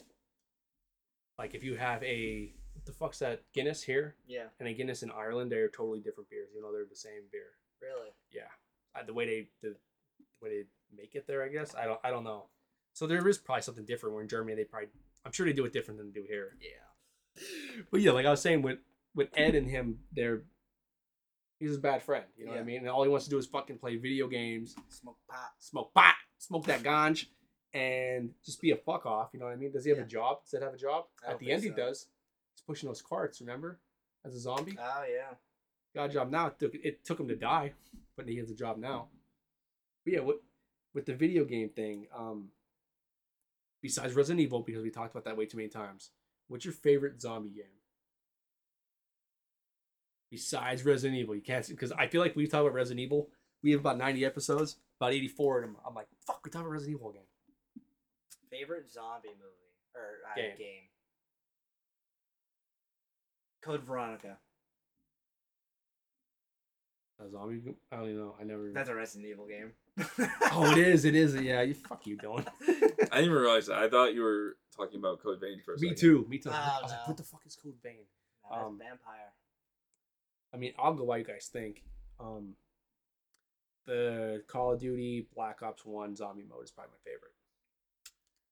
like, 1.38 1.54
if 1.54 1.62
you 1.62 1.76
have 1.76 2.02
a 2.02 2.52
what 2.74 2.84
the 2.84 2.92
fuck's 2.92 3.18
that 3.20 3.42
Guinness 3.54 3.82
here 3.82 4.14
Yeah, 4.26 4.46
and 4.58 4.68
a 4.68 4.72
Guinness 4.74 5.02
in 5.02 5.10
Ireland, 5.10 5.50
they're 5.52 5.68
totally 5.68 6.00
different 6.00 6.28
beers. 6.30 6.48
You 6.54 6.60
know, 6.62 6.72
they're 6.72 6.84
the 6.88 6.96
same 6.96 7.22
beer. 7.30 7.52
really. 7.80 8.08
Yeah, 8.32 8.50
uh, 8.98 9.04
the 9.04 9.14
way 9.14 9.26
they 9.26 9.48
the, 9.62 9.74
the 10.18 10.24
way 10.42 10.50
they 10.50 10.64
make 10.96 11.14
it 11.14 11.26
there, 11.28 11.44
I 11.44 11.48
guess. 11.48 11.74
I 11.76 11.84
don't 11.84 12.00
I 12.02 12.10
don't 12.10 12.24
know. 12.24 12.46
So 12.98 13.06
there 13.06 13.28
is 13.28 13.38
probably 13.38 13.62
something 13.62 13.84
different. 13.84 14.12
Where 14.16 14.22
in 14.22 14.28
Germany 14.28 14.56
they 14.56 14.64
probably 14.64 14.88
I'm 15.24 15.30
sure 15.30 15.46
they 15.46 15.52
do 15.52 15.64
it 15.64 15.72
different 15.72 15.98
than 15.98 16.08
they 16.12 16.20
do 16.20 16.26
here. 16.28 16.56
Yeah. 16.60 17.42
But 17.92 18.00
yeah, 18.00 18.10
like 18.10 18.26
I 18.26 18.30
was 18.30 18.42
saying 18.42 18.62
with 18.62 18.78
with 19.14 19.28
Ed 19.36 19.54
and 19.54 19.70
him, 19.70 20.00
they're 20.12 20.42
he's 21.60 21.68
his 21.68 21.78
bad 21.78 22.02
friend. 22.02 22.24
You 22.36 22.46
know 22.46 22.50
what 22.52 22.60
I 22.60 22.64
mean? 22.64 22.78
And 22.78 22.88
all 22.88 23.04
he 23.04 23.08
wants 23.08 23.26
to 23.26 23.30
do 23.30 23.38
is 23.38 23.46
fucking 23.46 23.78
play 23.78 23.94
video 23.98 24.26
games 24.26 24.74
Smoke 24.88 25.16
pot. 25.30 25.50
smoke 25.60 25.94
pot, 25.94 26.16
smoke 26.38 26.64
that 26.64 26.82
ganj, 26.82 27.26
and 27.72 28.30
just 28.44 28.60
be 28.60 28.72
a 28.72 28.76
fuck 28.76 29.06
off. 29.06 29.28
You 29.32 29.38
know 29.38 29.46
what 29.46 29.52
I 29.52 29.56
mean? 29.56 29.70
Does 29.70 29.84
he 29.84 29.90
have 29.90 29.98
Yeah. 30.00 30.04
a 30.04 30.08
job? 30.08 30.38
Does 30.44 30.54
Ed 30.54 30.64
have 30.64 30.74
a 30.74 30.78
job? 30.78 31.04
At 31.24 31.38
the 31.38 31.52
end, 31.52 31.62
think 31.62 31.76
he 31.76 31.80
does. 31.80 32.08
He's 32.56 32.62
pushing 32.66 32.88
those 32.88 33.00
carts. 33.00 33.40
Remember, 33.40 33.78
as 34.24 34.34
a 34.34 34.40
zombie, 34.40 34.76
Oh 34.76 35.04
yeah. 35.08 35.34
got 35.94 36.10
a 36.10 36.12
job 36.12 36.30
now. 36.32 36.48
It 36.48 36.58
took, 36.58 36.74
it 36.74 37.04
took 37.04 37.20
him 37.20 37.28
to 37.28 37.36
die, 37.36 37.74
but 38.16 38.26
he 38.28 38.38
has 38.38 38.50
a 38.50 38.56
job 38.56 38.76
now. 38.76 39.06
But 40.04 40.14
yeah, 40.14 40.20
with 40.20 40.38
with 40.94 41.06
the 41.06 41.14
video 41.14 41.44
game 41.44 41.68
thing, 41.68 42.08
um, 42.12 42.50
besides 43.82 44.14
Resident 44.14 44.40
Evil, 44.40 44.60
because 44.60 44.82
we 44.82 44.90
talked 44.90 45.12
about 45.12 45.24
that 45.24 45.36
way 45.36 45.46
too 45.46 45.56
many 45.56 45.68
times. 45.68 46.10
What's 46.48 46.64
your 46.64 46.74
favorite 46.74 47.20
zombie 47.20 47.50
game? 47.50 47.64
Besides 50.30 50.84
Resident 50.84 51.18
Evil, 51.18 51.34
you 51.34 51.40
can't 51.40 51.66
because 51.66 51.92
I 51.92 52.06
feel 52.06 52.20
like 52.20 52.36
we 52.36 52.46
talk 52.46 52.62
about 52.62 52.74
Resident 52.74 53.00
Evil. 53.00 53.30
We 53.62 53.70
have 53.72 53.80
about 53.80 53.98
ninety 53.98 54.24
episodes, 54.24 54.76
about 55.00 55.12
eighty 55.12 55.28
four 55.28 55.58
of 55.58 55.64
them. 55.64 55.76
I'm 55.86 55.94
like, 55.94 56.06
fuck, 56.26 56.40
we 56.44 56.50
talk 56.50 56.62
about 56.62 56.72
Resident 56.72 56.96
Evil 56.98 57.10
again. 57.10 57.22
Favorite 58.50 58.90
zombie 58.90 59.28
movie 59.28 59.74
or 59.94 60.18
uh, 60.30 60.34
Game. 60.36 60.56
game. 60.58 60.82
Code 63.62 63.82
Veronica. 63.82 64.36
A 67.20 67.30
zombie? 67.30 67.60
I 67.90 67.96
don't 67.96 68.04
even 68.04 68.18
know. 68.18 68.34
I 68.40 68.44
never. 68.44 68.70
That's 68.72 68.88
a 68.88 68.94
Resident 68.94 69.30
Evil 69.30 69.46
game. 69.46 69.72
Oh, 70.52 70.70
it 70.72 70.78
is. 70.78 71.04
It 71.04 71.14
is. 71.14 71.34
Yeah. 71.34 71.62
You 71.62 71.74
fuck 71.74 72.06
you, 72.06 72.16
Dylan. 72.16 72.46
I 72.60 72.72
didn't 72.72 73.24
even 73.24 73.32
realize 73.32 73.66
that. 73.66 73.78
I 73.78 73.88
thought 73.88 74.14
you 74.14 74.22
were 74.22 74.56
talking 74.76 74.98
about 74.98 75.22
Code 75.22 75.40
Vein 75.40 75.60
for 75.64 75.74
a 75.74 75.78
Me 75.78 75.88
second. 75.88 76.00
too. 76.00 76.26
Me 76.28 76.38
too. 76.38 76.50
Oh, 76.50 76.54
I 76.54 76.80
was 76.82 76.90
like, 76.92 77.08
what 77.08 77.16
the 77.16 77.22
fuck 77.22 77.42
is 77.46 77.56
Code 77.56 77.74
Vein? 77.82 78.04
No, 78.50 78.56
that's 78.56 78.66
Um, 78.68 78.78
vampire. 78.78 79.32
I 80.54 80.56
mean, 80.56 80.72
I'll 80.78 80.94
go 80.94 81.04
while 81.04 81.18
you 81.18 81.24
guys 81.24 81.48
think. 81.52 81.82
Um, 82.20 82.54
the 83.86 84.42
Call 84.48 84.72
of 84.72 84.80
Duty 84.80 85.28
Black 85.34 85.62
Ops 85.62 85.84
One 85.84 86.14
zombie 86.16 86.44
mode 86.48 86.64
is 86.64 86.70
probably 86.70 86.92
my 86.92 87.10
favorite. 87.10 87.32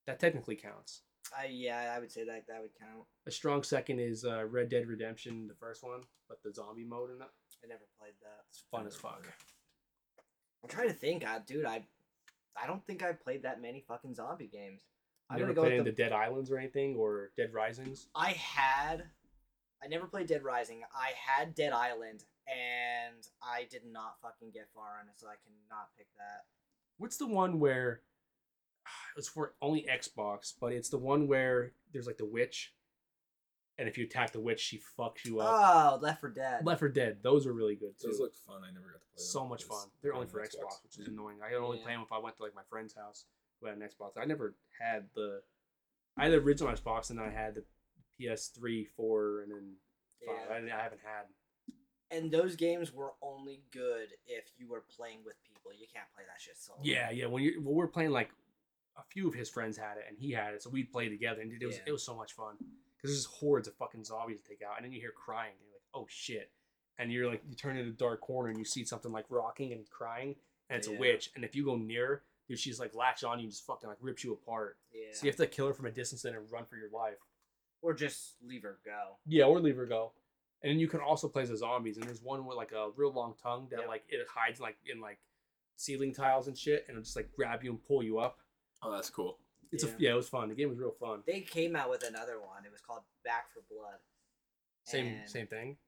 That 0.06 0.18
technically 0.20 0.56
counts. 0.56 1.02
I 1.36 1.46
yeah, 1.46 1.92
I 1.94 1.98
would 1.98 2.12
say 2.12 2.24
that 2.24 2.46
that 2.48 2.60
would 2.62 2.70
count. 2.78 3.04
A 3.26 3.30
strong 3.30 3.62
second 3.64 3.98
is 3.98 4.24
uh, 4.24 4.44
Red 4.46 4.68
Dead 4.68 4.86
Redemption, 4.86 5.48
the 5.48 5.54
first 5.54 5.82
one, 5.82 6.02
but 6.28 6.42
the 6.44 6.52
zombie 6.54 6.84
mode 6.84 7.10
in 7.10 7.18
that 7.18 7.30
I 7.64 7.66
never 7.66 7.82
played 7.98 8.12
that. 8.22 8.44
it's 8.48 8.62
fun 8.70 8.86
as 8.86 8.94
fuck. 8.94 9.26
I'm 10.66 10.76
trying 10.76 10.88
to 10.88 10.94
think, 10.94 11.24
uh, 11.24 11.38
dude. 11.46 11.64
I 11.64 11.84
I 12.60 12.66
don't 12.66 12.84
think 12.86 13.04
I 13.04 13.12
played 13.12 13.44
that 13.44 13.62
many 13.62 13.84
fucking 13.86 14.14
zombie 14.14 14.48
games. 14.52 14.82
You 15.30 15.38
never 15.38 15.52
go 15.52 15.62
played 15.62 15.84
the, 15.84 15.92
Dead 15.92 16.12
Islands 16.12 16.50
or 16.50 16.58
anything 16.58 16.96
or 16.96 17.30
Dead 17.36 17.52
Risings. 17.52 18.08
I 18.16 18.30
had. 18.32 19.04
I 19.82 19.86
never 19.88 20.06
played 20.06 20.26
Dead 20.26 20.42
Rising. 20.42 20.82
I 20.92 21.10
had 21.16 21.54
Dead 21.54 21.72
Island, 21.72 22.24
and 22.48 23.26
I 23.40 23.66
did 23.70 23.82
not 23.84 24.16
fucking 24.22 24.50
get 24.52 24.68
far 24.74 24.98
on 25.00 25.06
it, 25.06 25.14
so 25.16 25.28
I 25.28 25.34
cannot 25.44 25.90
pick 25.96 26.08
that. 26.16 26.46
What's 26.98 27.16
the 27.16 27.28
one 27.28 27.60
where 27.60 28.00
it's 29.16 29.28
for 29.28 29.54
only 29.62 29.86
Xbox, 29.88 30.52
but 30.60 30.72
it's 30.72 30.88
the 30.88 30.98
one 30.98 31.28
where 31.28 31.74
there's 31.92 32.08
like 32.08 32.18
the 32.18 32.24
witch, 32.24 32.72
and 33.78 33.88
if 33.88 33.98
you 33.98 34.04
attack 34.04 34.32
the 34.32 34.40
witch, 34.40 34.60
she 34.60 34.80
fucks 34.98 35.24
you 35.24 35.40
up. 35.40 35.48
Oh, 35.48 35.98
Left 36.02 36.20
4 36.20 36.30
Dead. 36.30 36.64
Left 36.66 36.80
4 36.80 36.88
Dead, 36.88 37.18
those 37.22 37.46
are 37.46 37.52
really 37.52 37.74
good 37.76 37.98
too. 38.00 38.08
Those 38.08 38.20
look 38.20 38.34
fun. 38.34 38.62
I 38.64 38.72
never 38.72 38.86
got 38.86 38.92
to 38.94 38.98
play 38.98 39.16
them. 39.16 39.24
so 39.24 39.46
much 39.46 39.64
fun. 39.64 39.86
They're 40.02 40.14
only 40.14 40.26
for 40.26 40.40
Xbox. 40.40 40.56
Xbox, 40.56 40.82
which 40.84 40.98
is 40.98 41.08
annoying. 41.08 41.36
I 41.44 41.48
could 41.50 41.62
only 41.62 41.78
Yeah. 41.78 41.84
play 41.84 41.92
them 41.92 42.02
if 42.02 42.12
I 42.12 42.18
went 42.18 42.36
to 42.36 42.42
like 42.42 42.54
my 42.54 42.62
friend's 42.70 42.94
house 42.94 43.24
who 43.60 43.66
had 43.66 43.76
an 43.76 43.82
Xbox. 43.82 44.16
I 44.16 44.24
never 44.24 44.54
had 44.80 45.08
the. 45.14 45.42
I 46.16 46.24
had 46.24 46.32
the 46.32 46.38
original 46.38 46.72
Xbox, 46.72 47.10
and 47.10 47.18
then 47.18 47.26
I 47.26 47.30
had 47.30 47.54
the 47.56 47.64
PS3, 48.18 48.86
four, 48.96 49.42
and 49.42 49.52
then 49.52 49.72
five. 50.26 50.64
Yeah. 50.66 50.74
I, 50.74 50.78
I 50.78 50.82
haven't 50.82 51.00
had. 51.04 51.26
and 52.10 52.30
those 52.30 52.56
games 52.56 52.92
were 52.92 53.12
only 53.20 53.60
good 53.72 54.08
if 54.26 54.44
you 54.56 54.68
were 54.68 54.84
playing 54.96 55.18
with 55.24 55.34
people. 55.46 55.72
You 55.78 55.86
can't 55.92 56.06
play 56.14 56.24
that 56.26 56.40
shit 56.40 56.56
solo. 56.56 56.78
Yeah, 56.82 57.10
yeah. 57.10 57.26
When 57.26 57.42
you 57.42 57.60
well, 57.62 57.74
we're 57.74 57.88
playing 57.88 58.10
like 58.12 58.30
a 58.96 59.02
few 59.12 59.28
of 59.28 59.34
his 59.34 59.50
friends 59.50 59.76
had 59.76 59.98
it, 59.98 60.04
and 60.08 60.16
he 60.18 60.30
had 60.32 60.54
it, 60.54 60.62
so 60.62 60.70
we'd 60.70 60.90
play 60.90 61.08
together, 61.10 61.42
and 61.42 61.52
it 61.52 61.66
was 61.66 61.76
Yeah. 61.76 61.82
it 61.88 61.92
was 61.92 62.02
so 62.02 62.16
much 62.16 62.32
fun 62.32 62.56
because 62.96 63.10
there's 63.10 63.24
just 63.24 63.34
hordes 63.36 63.68
of 63.68 63.74
fucking 63.74 64.04
zombies 64.04 64.40
to 64.40 64.48
take 64.48 64.62
out, 64.62 64.76
and 64.76 64.84
then 64.84 64.92
you 64.92 65.00
hear 65.00 65.12
crying, 65.12 65.52
and 65.52 65.60
you're 65.62 65.74
like, 65.74 65.82
oh 65.94 66.06
shit. 66.08 66.50
and 66.98 67.12
you're 67.12 67.28
like 67.28 67.42
you 67.46 67.54
turn 67.54 67.76
in 67.76 67.86
a 67.86 67.90
dark 67.90 68.22
corner 68.22 68.48
and 68.48 68.58
you 68.58 68.64
see 68.64 68.82
something 68.82 69.12
like 69.12 69.26
rocking 69.28 69.72
and 69.72 69.88
crying, 69.90 70.34
and 70.70 70.78
it's 70.78 70.88
Yeah. 70.88 70.96
a 70.96 70.98
witch. 70.98 71.30
And 71.34 71.44
if 71.44 71.54
you 71.54 71.62
go 71.64 71.76
near, 71.76 72.22
dude, 72.48 72.58
she's 72.58 72.80
like 72.80 72.94
latch 72.94 73.22
on 73.22 73.38
you 73.38 73.42
and 73.44 73.52
just 73.52 73.66
fucking 73.66 73.86
like 73.88 73.98
rips 74.00 74.24
you 74.24 74.32
apart. 74.32 74.78
Yeah. 74.94 75.12
So 75.12 75.24
you 75.26 75.30
have 75.30 75.36
to 75.36 75.46
kill 75.46 75.66
her 75.66 75.74
from 75.74 75.84
a 75.86 75.90
distance 75.90 76.24
and 76.24 76.34
then 76.34 76.42
run 76.50 76.64
for 76.64 76.76
your 76.76 76.88
life. 76.90 77.18
or 77.82 77.92
just 77.92 78.36
leave 78.42 78.62
her 78.62 78.78
go. 78.84 79.18
Yeah, 79.26 79.44
or 79.44 79.60
leave 79.60 79.76
her 79.76 79.84
go. 79.86 80.12
And 80.62 80.70
then 80.72 80.78
you 80.80 80.88
can 80.88 81.00
also 81.00 81.28
play 81.28 81.42
as 81.42 81.50
the 81.50 81.56
zombies. 81.58 81.98
And 81.98 82.06
there's 82.06 82.22
one 82.22 82.44
with 82.46 82.56
like 82.56 82.72
a 82.72 82.88
real 82.96 83.12
long 83.12 83.34
tongue 83.40 83.68
that 83.70 83.80
Yep. 83.80 83.88
like 83.88 84.04
it 84.08 84.26
hides 84.34 84.58
like 84.58 84.76
in 84.90 84.98
like 85.00 85.18
ceiling 85.76 86.14
tiles 86.14 86.48
and 86.48 86.56
shit, 86.56 86.84
and 86.88 86.96
it'll 86.96 87.04
just 87.04 87.14
like 87.16 87.30
grab 87.30 87.62
you 87.62 87.70
and 87.70 87.84
pull 87.86 88.02
you 88.02 88.18
up. 88.18 88.38
Oh, 88.82 88.90
that's 88.90 89.10
cool. 89.10 89.38
It's 89.72 89.84
Yeah. 89.84 89.90
a 89.90 89.96
yeah, 89.98 90.10
it 90.12 90.16
was 90.16 90.28
fun. 90.28 90.48
The 90.48 90.54
game 90.54 90.68
was 90.68 90.78
real 90.78 90.92
fun. 90.92 91.22
They 91.26 91.40
came 91.40 91.74
out 91.76 91.90
with 91.90 92.02
another 92.02 92.40
one. 92.40 92.64
It 92.64 92.72
was 92.72 92.80
called 92.80 93.02
Back 93.24 93.52
4 93.52 93.62
Blood. 93.70 93.98
Same 94.84 95.06
And- 95.06 95.30
same 95.30 95.46
thing. 95.46 95.78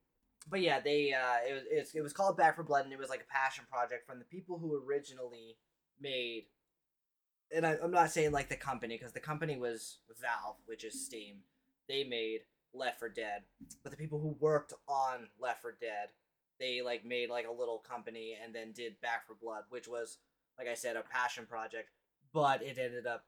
But 0.51 0.61
yeah, 0.63 0.81
they 0.81 1.13
uh, 1.13 1.37
it 1.49 1.53
was 1.53 1.63
it's, 1.71 1.95
it 1.95 2.01
was 2.01 2.13
called 2.13 2.37
Back 2.37 2.55
4 2.57 2.65
Blood, 2.65 2.85
and 2.85 2.93
it 2.93 2.99
was 2.99 3.11
like 3.11 3.21
a 3.23 3.33
passion 3.33 3.65
project 3.71 4.07
from 4.07 4.19
the 4.19 4.25
people 4.25 4.59
who 4.59 4.83
originally 4.83 5.59
made. 6.01 6.47
And 7.55 7.67
I, 7.67 7.77
I'm 7.83 7.91
not 7.91 8.11
saying 8.11 8.33
like 8.33 8.49
the 8.49 8.57
company 8.57 8.97
because 8.97 9.13
the 9.13 9.21
company 9.21 9.57
was 9.59 9.99
Valve, 10.21 10.57
which 10.67 10.85
is 10.85 11.05
Steam. 11.07 11.43
They 11.89 12.05
made 12.05 12.41
Left 12.75 12.99
4 12.99 13.09
Dead, 13.11 13.45
but 13.83 13.91
the 13.91 13.97
people 13.99 14.21
who 14.21 14.37
worked 14.41 14.73
on 14.87 15.29
Left 15.39 15.63
4 15.63 15.77
Dead, 15.81 16.09
they 16.59 16.83
like 16.83 17.05
made 17.05 17.31
like 17.31 17.47
a 17.47 17.53
little 17.53 17.79
company 17.79 18.37
and 18.43 18.55
then 18.55 18.73
did 18.73 19.01
Back 19.01 19.27
4 19.27 19.37
Blood, 19.41 19.65
which 19.71 19.89
was 19.89 20.19
like 20.59 20.69
I 20.69 20.75
said 20.75 20.97
a 20.97 21.03
passion 21.03 21.47
project, 21.47 21.91
but 22.33 22.63
it 22.63 22.79
ended 22.79 23.07
up 23.07 23.25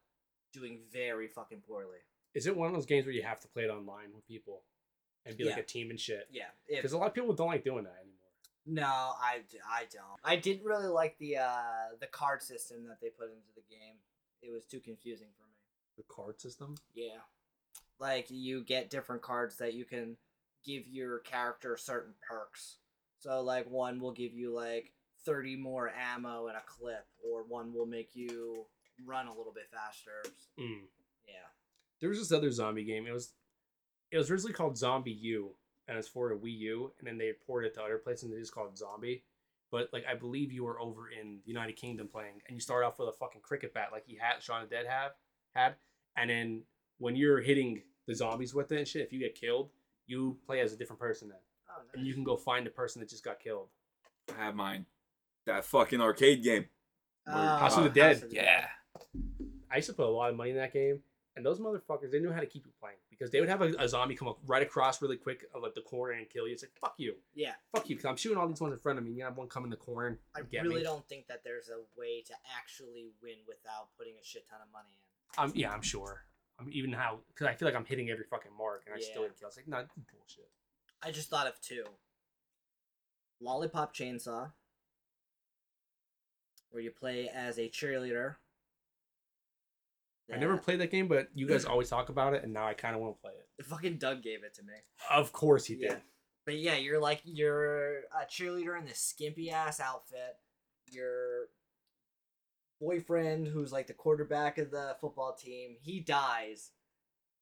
doing 0.53 0.81
very 0.93 1.29
fucking 1.29 1.63
poorly. 1.67 1.99
Is 2.35 2.47
it 2.47 2.57
one 2.57 2.69
of 2.69 2.75
those 2.75 2.87
games 2.87 3.07
where 3.07 3.15
you 3.15 3.23
have 3.23 3.41
to 3.41 3.49
play 3.49 3.65
it 3.65 3.71
online 3.71 4.09
with 4.15 4.27
people 4.27 4.63
and 5.27 5.37
be 5.37 5.45
like 5.45 5.59
a 5.59 5.63
team 5.63 5.91
and 5.91 5.99
shit? 5.99 6.29
Yeah, 6.31 6.45
Because 6.69 6.93
a 6.93 6.99
lot 6.99 7.09
of 7.09 7.15
people 7.15 7.35
don't 7.35 7.49
like 7.49 7.65
doing 7.65 7.85
that 7.85 7.97
anymore. 8.01 8.17
No, 8.67 8.85
I, 8.85 9.41
I 9.69 9.85
don't. 9.93 10.21
I 10.23 10.37
didn't 10.37 10.65
really 10.65 10.87
like 10.87 11.17
the 11.19 11.39
uh 11.39 11.97
the 11.99 12.07
card 12.07 12.43
system 12.43 12.87
that 12.89 13.01
they 13.01 13.09
put 13.09 13.31
into 13.31 13.53
the 13.57 13.63
game. 13.69 13.97
It 14.43 14.53
was 14.53 14.65
too 14.65 14.81
confusing 14.81 15.29
for 15.37 15.45
me. 15.45 15.57
The 15.97 16.05
card 16.05 16.41
system. 16.41 16.77
Yeah. 16.95 17.21
Like 17.99 18.27
you 18.31 18.63
get 18.63 18.91
different 18.91 19.23
cards 19.23 19.57
that 19.57 19.75
you 19.75 19.85
can 19.85 20.17
give 20.65 20.87
your 20.87 21.19
character 21.21 21.77
certain 21.77 22.15
perks. 22.29 22.77
So 23.19 23.41
like 23.41 23.69
one 23.69 24.01
will 24.01 24.13
give 24.13 24.35
you 24.35 24.55
like 24.55 24.93
30 25.25 25.57
more 25.57 25.91
ammo 25.91 26.47
and 26.47 26.57
a 26.57 26.63
clip 26.67 27.07
or 27.29 27.43
one 27.43 27.75
will 27.75 27.87
make 27.87 28.15
you 28.15 28.67
run 29.07 29.27
a 29.27 29.35
little 29.35 29.53
bit 29.53 29.69
faster. 29.73 30.23
Mm. 30.59 30.83
Yeah. 31.27 31.49
There 32.01 32.09
was 32.09 32.19
this 32.19 32.33
other 32.33 32.51
zombie 32.51 32.85
game. 32.85 33.07
It 33.07 33.13
was 33.13 33.33
it 34.11 34.17
was 34.19 34.31
originally 34.31 34.53
called 34.53 34.75
ZombiU, 34.75 35.51
and 35.87 35.97
it's 35.97 36.09
for 36.09 36.33
a 36.33 36.37
Wii 36.37 36.59
U, 36.59 36.93
and 36.99 37.07
then 37.07 37.19
they 37.19 37.33
ported 37.47 37.71
it 37.71 37.75
to 37.75 37.83
other 37.83 37.99
places 37.99 38.25
and 38.25 38.33
they 38.33 38.41
just 38.41 38.55
called 38.55 38.73
it 38.73 38.79
Zombie. 38.79 39.25
But 39.71 39.89
like 39.93 40.05
I 40.11 40.15
believe 40.15 40.53
you 40.53 40.65
were 40.65 40.81
over 40.81 41.11
in 41.11 41.39
the 41.45 41.51
United 41.51 41.77
Kingdom 41.77 42.09
playing, 42.09 42.43
and 42.47 42.57
you 42.57 42.61
start 42.61 42.85
off 42.85 42.99
with 42.99 43.09
a 43.09 43.13
fucking 43.13 43.43
cricket 43.43 43.73
bat 43.73 43.91
like 43.93 44.05
he 44.07 44.17
had 44.17 44.43
Shaun 44.43 44.63
of 44.63 44.69
the 44.69 44.75
Dead 44.75 44.87
have 44.89 45.13
had, 45.55 45.75
and 46.17 46.29
then 46.29 46.63
when 46.99 47.15
you're 47.17 47.41
hitting 47.41 47.83
the 48.07 48.15
zombies 48.15 48.53
with 48.55 48.73
it 48.73 48.79
and 48.79 48.89
shit, 48.89 49.03
if 49.03 49.13
you 49.13 49.21
get 49.21 49.35
killed, 49.35 49.71
you 50.07 50.37
play 50.45 50.61
as 50.61 50.73
a 50.73 50.77
different 50.77 51.01
person 51.01 51.29
then, 51.29 51.39
Oh, 51.71 51.83
and 51.95 52.07
you 52.07 52.15
can 52.15 52.25
go 52.25 52.37
find 52.37 52.67
the 52.67 52.71
person 52.71 53.01
that 53.01 53.09
just 53.09 53.25
got 53.25 53.39
killed. 53.39 53.69
I 54.37 54.45
have 54.45 54.55
mine. 54.55 54.87
That 55.47 55.65
fucking 55.65 56.01
arcade 56.01 56.43
game. 56.43 56.67
Oh, 57.27 57.33
House 57.33 57.77
of 57.77 57.85
the 57.85 57.91
Dead. 57.91 58.25
Yeah. 58.31 58.67
I 59.70 59.77
used 59.77 59.88
to 59.88 59.94
put 59.94 60.07
a 60.07 60.11
lot 60.11 60.31
of 60.31 60.37
money 60.37 60.51
in 60.51 60.57
that 60.57 60.73
game, 60.73 61.01
and 61.37 61.44
those 61.46 61.59
motherfuckers 61.61 62.11
they 62.11 62.18
knew 62.20 62.33
how 62.33 62.40
to 62.40 62.46
keep 62.46 62.64
you 62.66 62.73
playing 62.81 62.96
because 63.09 63.31
they 63.31 63.40
would 63.40 63.49
have 63.49 63.62
a, 63.62 63.73
a 63.79 63.88
zombie 63.88 64.14
come 64.16 64.29
up 64.29 64.38
right 64.46 64.62
across 64.62 65.01
really 65.03 65.16
quick 65.16 65.44
of 65.55 65.62
like 65.62 65.75
the 65.75 65.81
corner 65.83 66.12
and 66.14 66.29
kill 66.29 66.46
you. 66.46 66.53
It's 66.55 66.62
like 66.62 66.73
fuck 66.81 66.94
you, 66.99 67.14
Yeah. 67.35 67.53
fuck 67.75 67.88
you, 67.88 67.96
because 67.96 68.09
I'm 68.09 68.16
shooting 68.16 68.38
all 68.38 68.49
these 68.49 68.61
ones 68.61 68.73
in 68.73 68.79
front 68.81 68.99
of 68.99 69.05
me. 69.05 69.11
and 69.11 69.18
You 69.18 69.25
have 69.25 69.37
one 69.37 69.49
come 69.49 69.64
in 69.64 69.70
the 69.70 69.77
corner 69.77 70.18
I 70.35 70.40
and 70.40 70.51
get 70.51 70.62
really 70.62 70.77
me. 70.77 70.83
don't 70.83 71.07
think 71.09 71.27
that 71.29 71.42
there's 71.44 71.68
a 71.68 71.79
way 71.99 72.23
to 72.27 72.35
actually 72.59 73.11
win 73.23 73.37
without 73.46 73.88
putting 73.96 74.14
a 74.20 74.25
shit 74.25 74.49
ton 74.49 74.59
of 74.64 74.73
money 74.73 74.88
in. 74.92 75.42
I'm 75.44 75.53
yeah, 75.55 75.70
I'm 75.73 75.83
sure. 75.83 76.25
I'm 76.59 76.68
even 76.73 76.92
how 76.92 77.20
because 77.29 77.46
I 77.46 77.55
feel 77.55 77.66
like 77.66 77.77
I'm 77.77 77.85
hitting 77.87 78.11
every 78.11 78.25
fucking 78.29 78.53
mark 78.57 78.83
and 78.87 78.94
I 78.94 79.01
still 79.01 79.23
Yeah. 79.23 79.29
get 79.29 79.40
kills. 79.40 79.57
Like 79.57 79.66
this 79.66 79.96
is 79.96 80.05
bullshit. 80.12 80.49
I 81.03 81.11
just 81.11 81.31
thought 81.31 81.46
of 81.46 81.61
two. 81.61 81.85
Lollipop 83.40 83.94
Chainsaw, 83.94 84.53
where 86.70 86.83
you 86.83 86.90
play 86.90 87.29
as 87.33 87.59
a 87.59 87.68
cheerleader. 87.70 88.35
I 90.33 90.37
never 90.38 90.57
played 90.57 90.81
that 90.81 90.90
game, 90.90 91.09
but 91.09 91.29
you 91.35 91.47
guys 91.47 91.64
always 91.66 91.88
talk 91.88 92.09
about 92.09 92.35
it, 92.35 92.43
and 92.45 92.53
now 92.53 92.66
I 92.66 92.75
kind 92.75 92.95
of 92.95 93.01
want 93.01 93.16
to 93.16 93.21
play 93.21 93.33
it. 93.33 93.47
The 93.59 93.64
fucking 93.64 93.99
Doug 93.99 94.23
gave 94.23 94.43
it 94.45 94.55
to 94.55 94.62
me. 94.62 94.75
Of 95.11 95.33
course 95.33 95.66
he 95.66 95.75
Yeah. 95.75 95.88
did. 95.95 96.03
But 96.47 96.57
yeah, 96.59 96.77
you're 96.77 96.99
like 97.01 97.21
you're 97.25 97.99
a 97.99 98.25
cheerleader 98.29 98.79
in 98.79 98.85
this 98.87 98.99
skimpy 98.99 99.51
ass 99.51 99.79
outfit. 99.79 100.37
Your 100.90 101.49
boyfriend, 102.81 103.47
who's 103.47 103.73
like 103.73 103.87
the 103.87 103.93
quarterback 103.93 104.59
of 104.59 104.71
the 104.71 104.97
football 105.01 105.35
team, 105.35 105.77
he 105.81 106.01
dies. 106.01 106.71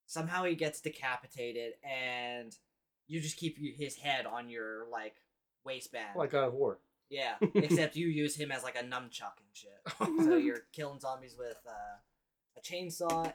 Somehow 0.06 0.44
he 0.44 0.54
gets 0.54 0.80
decapitated, 0.80 1.74
and 1.84 2.56
you 3.06 3.20
just 3.20 3.36
keep 3.36 3.56
his 3.58 3.96
head 3.96 4.26
on 4.26 4.48
your 4.48 4.86
like 4.90 5.16
waistband. 5.64 6.16
Like 6.16 6.30
God 6.30 6.48
of 6.48 6.54
War. 6.54 6.78
yeah, 7.10 7.34
except 7.54 7.94
you 7.96 8.08
use 8.08 8.34
him 8.34 8.50
as 8.50 8.62
like 8.62 8.76
a 8.76 8.82
nunchuck 8.84 9.36
and 9.38 9.52
shit. 9.52 9.80
so 10.24 10.36
you're 10.36 10.62
killing 10.72 10.98
zombies 11.00 11.36
with 11.38 11.58
uh, 11.66 11.96
a 12.58 12.60
chainsaw 12.74 13.24
and 13.26 13.34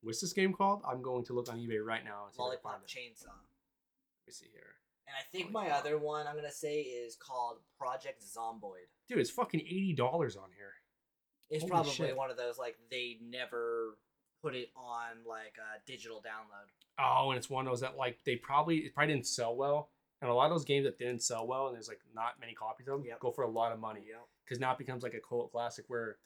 What's 0.00 0.20
this 0.20 0.32
game 0.32 0.52
called? 0.52 0.82
I'm 0.88 1.02
going 1.02 1.24
to 1.24 1.32
look 1.32 1.48
on 1.50 1.58
eBay 1.58 1.84
right 1.84 2.04
now. 2.04 2.26
and 2.26 2.32
see 2.34 2.40
if 2.40 2.40
I 2.40 2.54
can 2.54 2.60
lollipop 2.62 2.72
find 2.72 2.82
it. 2.84 2.88
chainsaw. 2.88 3.26
Let 3.34 4.26
me 4.28 4.32
see 4.32 4.46
here. 4.52 4.62
And 5.08 5.16
I 5.18 5.22
think 5.36 5.50
my 5.52 5.66
yeah. 5.68 5.76
other 5.76 5.98
one 5.98 6.26
I'm 6.26 6.36
gonna 6.36 6.50
say 6.52 6.80
is 6.82 7.16
called 7.16 7.56
Project 7.78 8.22
Zomboid. 8.22 8.86
Dude, 9.08 9.18
it's 9.18 9.30
fucking 9.30 9.60
eighty 9.60 9.94
dollars 9.94 10.36
on 10.36 10.50
here. 10.56 10.72
It's 11.50 11.62
Holy 11.62 11.70
probably 11.70 11.92
shit. 11.92 12.16
one 12.16 12.30
of 12.30 12.36
those 12.36 12.58
like 12.58 12.76
they 12.90 13.16
never 13.26 13.96
put 14.42 14.54
it 14.54 14.68
on 14.76 15.24
like 15.26 15.54
a 15.58 15.80
digital 15.86 16.18
download. 16.18 16.68
Oh, 17.00 17.30
and 17.30 17.38
it's 17.38 17.48
one 17.50 17.66
of 17.66 17.72
those 17.72 17.80
that 17.80 17.96
like 17.96 18.18
they 18.24 18.36
probably 18.36 18.76
it 18.78 18.94
probably 18.94 19.14
didn't 19.14 19.26
sell 19.26 19.56
well, 19.56 19.88
and 20.20 20.30
a 20.30 20.34
lot 20.34 20.44
of 20.44 20.50
those 20.52 20.64
games 20.66 20.84
that 20.84 20.98
didn't 20.98 21.22
sell 21.22 21.46
well, 21.46 21.66
and 21.68 21.74
there's 21.74 21.88
like 21.88 22.00
not 22.14 22.38
many 22.38 22.52
copies 22.52 22.86
of 22.86 22.98
them, 22.98 23.06
Yep. 23.06 23.20
go 23.20 23.30
for 23.32 23.44
a 23.44 23.50
lot 23.50 23.72
of 23.72 23.80
money 23.80 24.04
Yep. 24.08 24.26
because 24.44 24.60
now 24.60 24.72
it 24.72 24.78
becomes 24.78 25.02
like 25.02 25.14
a 25.14 25.20
cult 25.26 25.50
classic 25.52 25.86
where 25.88 26.18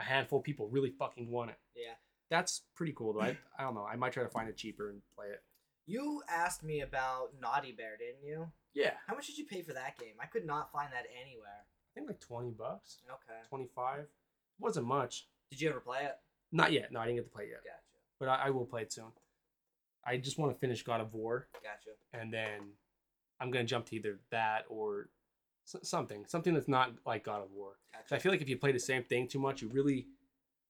a 0.00 0.02
handful 0.02 0.38
of 0.38 0.44
people 0.44 0.68
really 0.68 0.90
fucking 0.90 1.30
want 1.30 1.50
it. 1.50 1.56
Yeah. 1.76 1.92
That's 2.30 2.62
pretty 2.74 2.92
cool 2.92 3.12
though. 3.12 3.20
I, 3.20 3.36
I 3.58 3.62
don't 3.64 3.74
know. 3.74 3.84
I 3.84 3.96
might 3.96 4.12
try 4.12 4.22
to 4.22 4.28
find 4.28 4.48
it 4.48 4.56
cheaper 4.56 4.88
and 4.90 5.00
play 5.14 5.26
it. 5.26 5.42
You 5.86 6.22
asked 6.28 6.62
me 6.62 6.80
about 6.80 7.30
Naughty 7.40 7.72
Bear, 7.72 7.96
didn't 7.98 8.24
you? 8.26 8.50
Yeah, 8.72 8.92
How 9.08 9.14
much 9.16 9.26
did 9.26 9.36
you 9.36 9.44
pay 9.46 9.62
for 9.62 9.72
that 9.72 9.98
game? 9.98 10.14
I 10.22 10.26
could 10.26 10.46
not 10.46 10.70
find 10.72 10.92
that 10.92 11.06
anywhere. 11.20 11.64
I 11.66 11.88
think 11.94 12.06
like 12.06 12.20
twenty 12.20 12.50
bucks, 12.52 12.98
Okay. 13.08 13.38
twenty 13.48 13.68
five. 13.74 14.02
It 14.02 14.60
wasn't 14.60 14.86
much. 14.86 15.26
Did 15.50 15.60
you 15.60 15.68
ever 15.70 15.80
play 15.80 16.04
it? 16.04 16.16
Not 16.52 16.70
yet. 16.72 16.92
No, 16.92 17.00
I 17.00 17.06
didn't 17.06 17.16
get 17.18 17.24
to 17.24 17.30
play 17.34 17.44
it 17.44 17.50
yet, 17.50 17.62
Gotcha. 17.64 17.80
but 18.20 18.28
I, 18.28 18.46
I 18.46 18.50
will 18.50 18.64
play 18.66 18.82
it 18.82 18.92
soon. 18.92 19.06
I 20.04 20.16
just 20.18 20.38
want 20.38 20.52
to 20.54 20.58
finish 20.60 20.82
God 20.84 21.00
of 21.00 21.12
War, 21.14 21.48
Gotcha. 21.54 21.96
and 22.12 22.32
then 22.32 22.60
I'm 23.40 23.50
gonna 23.50 23.64
jump 23.64 23.86
to 23.86 23.96
either 23.96 24.20
that 24.30 24.66
or 24.68 25.08
something, 25.82 26.24
something 26.26 26.54
that's 26.54 26.68
not 26.68 26.92
like 27.06 27.24
God 27.24 27.42
of 27.42 27.50
War. 27.52 27.72
Gotcha. 27.92 28.14
I 28.14 28.18
feel 28.18 28.32
like 28.32 28.42
if 28.42 28.48
you 28.48 28.56
play 28.56 28.72
the 28.72 28.78
same 28.80 29.02
thing 29.04 29.28
too 29.28 29.38
much, 29.38 29.62
you 29.62 29.68
really, 29.68 30.06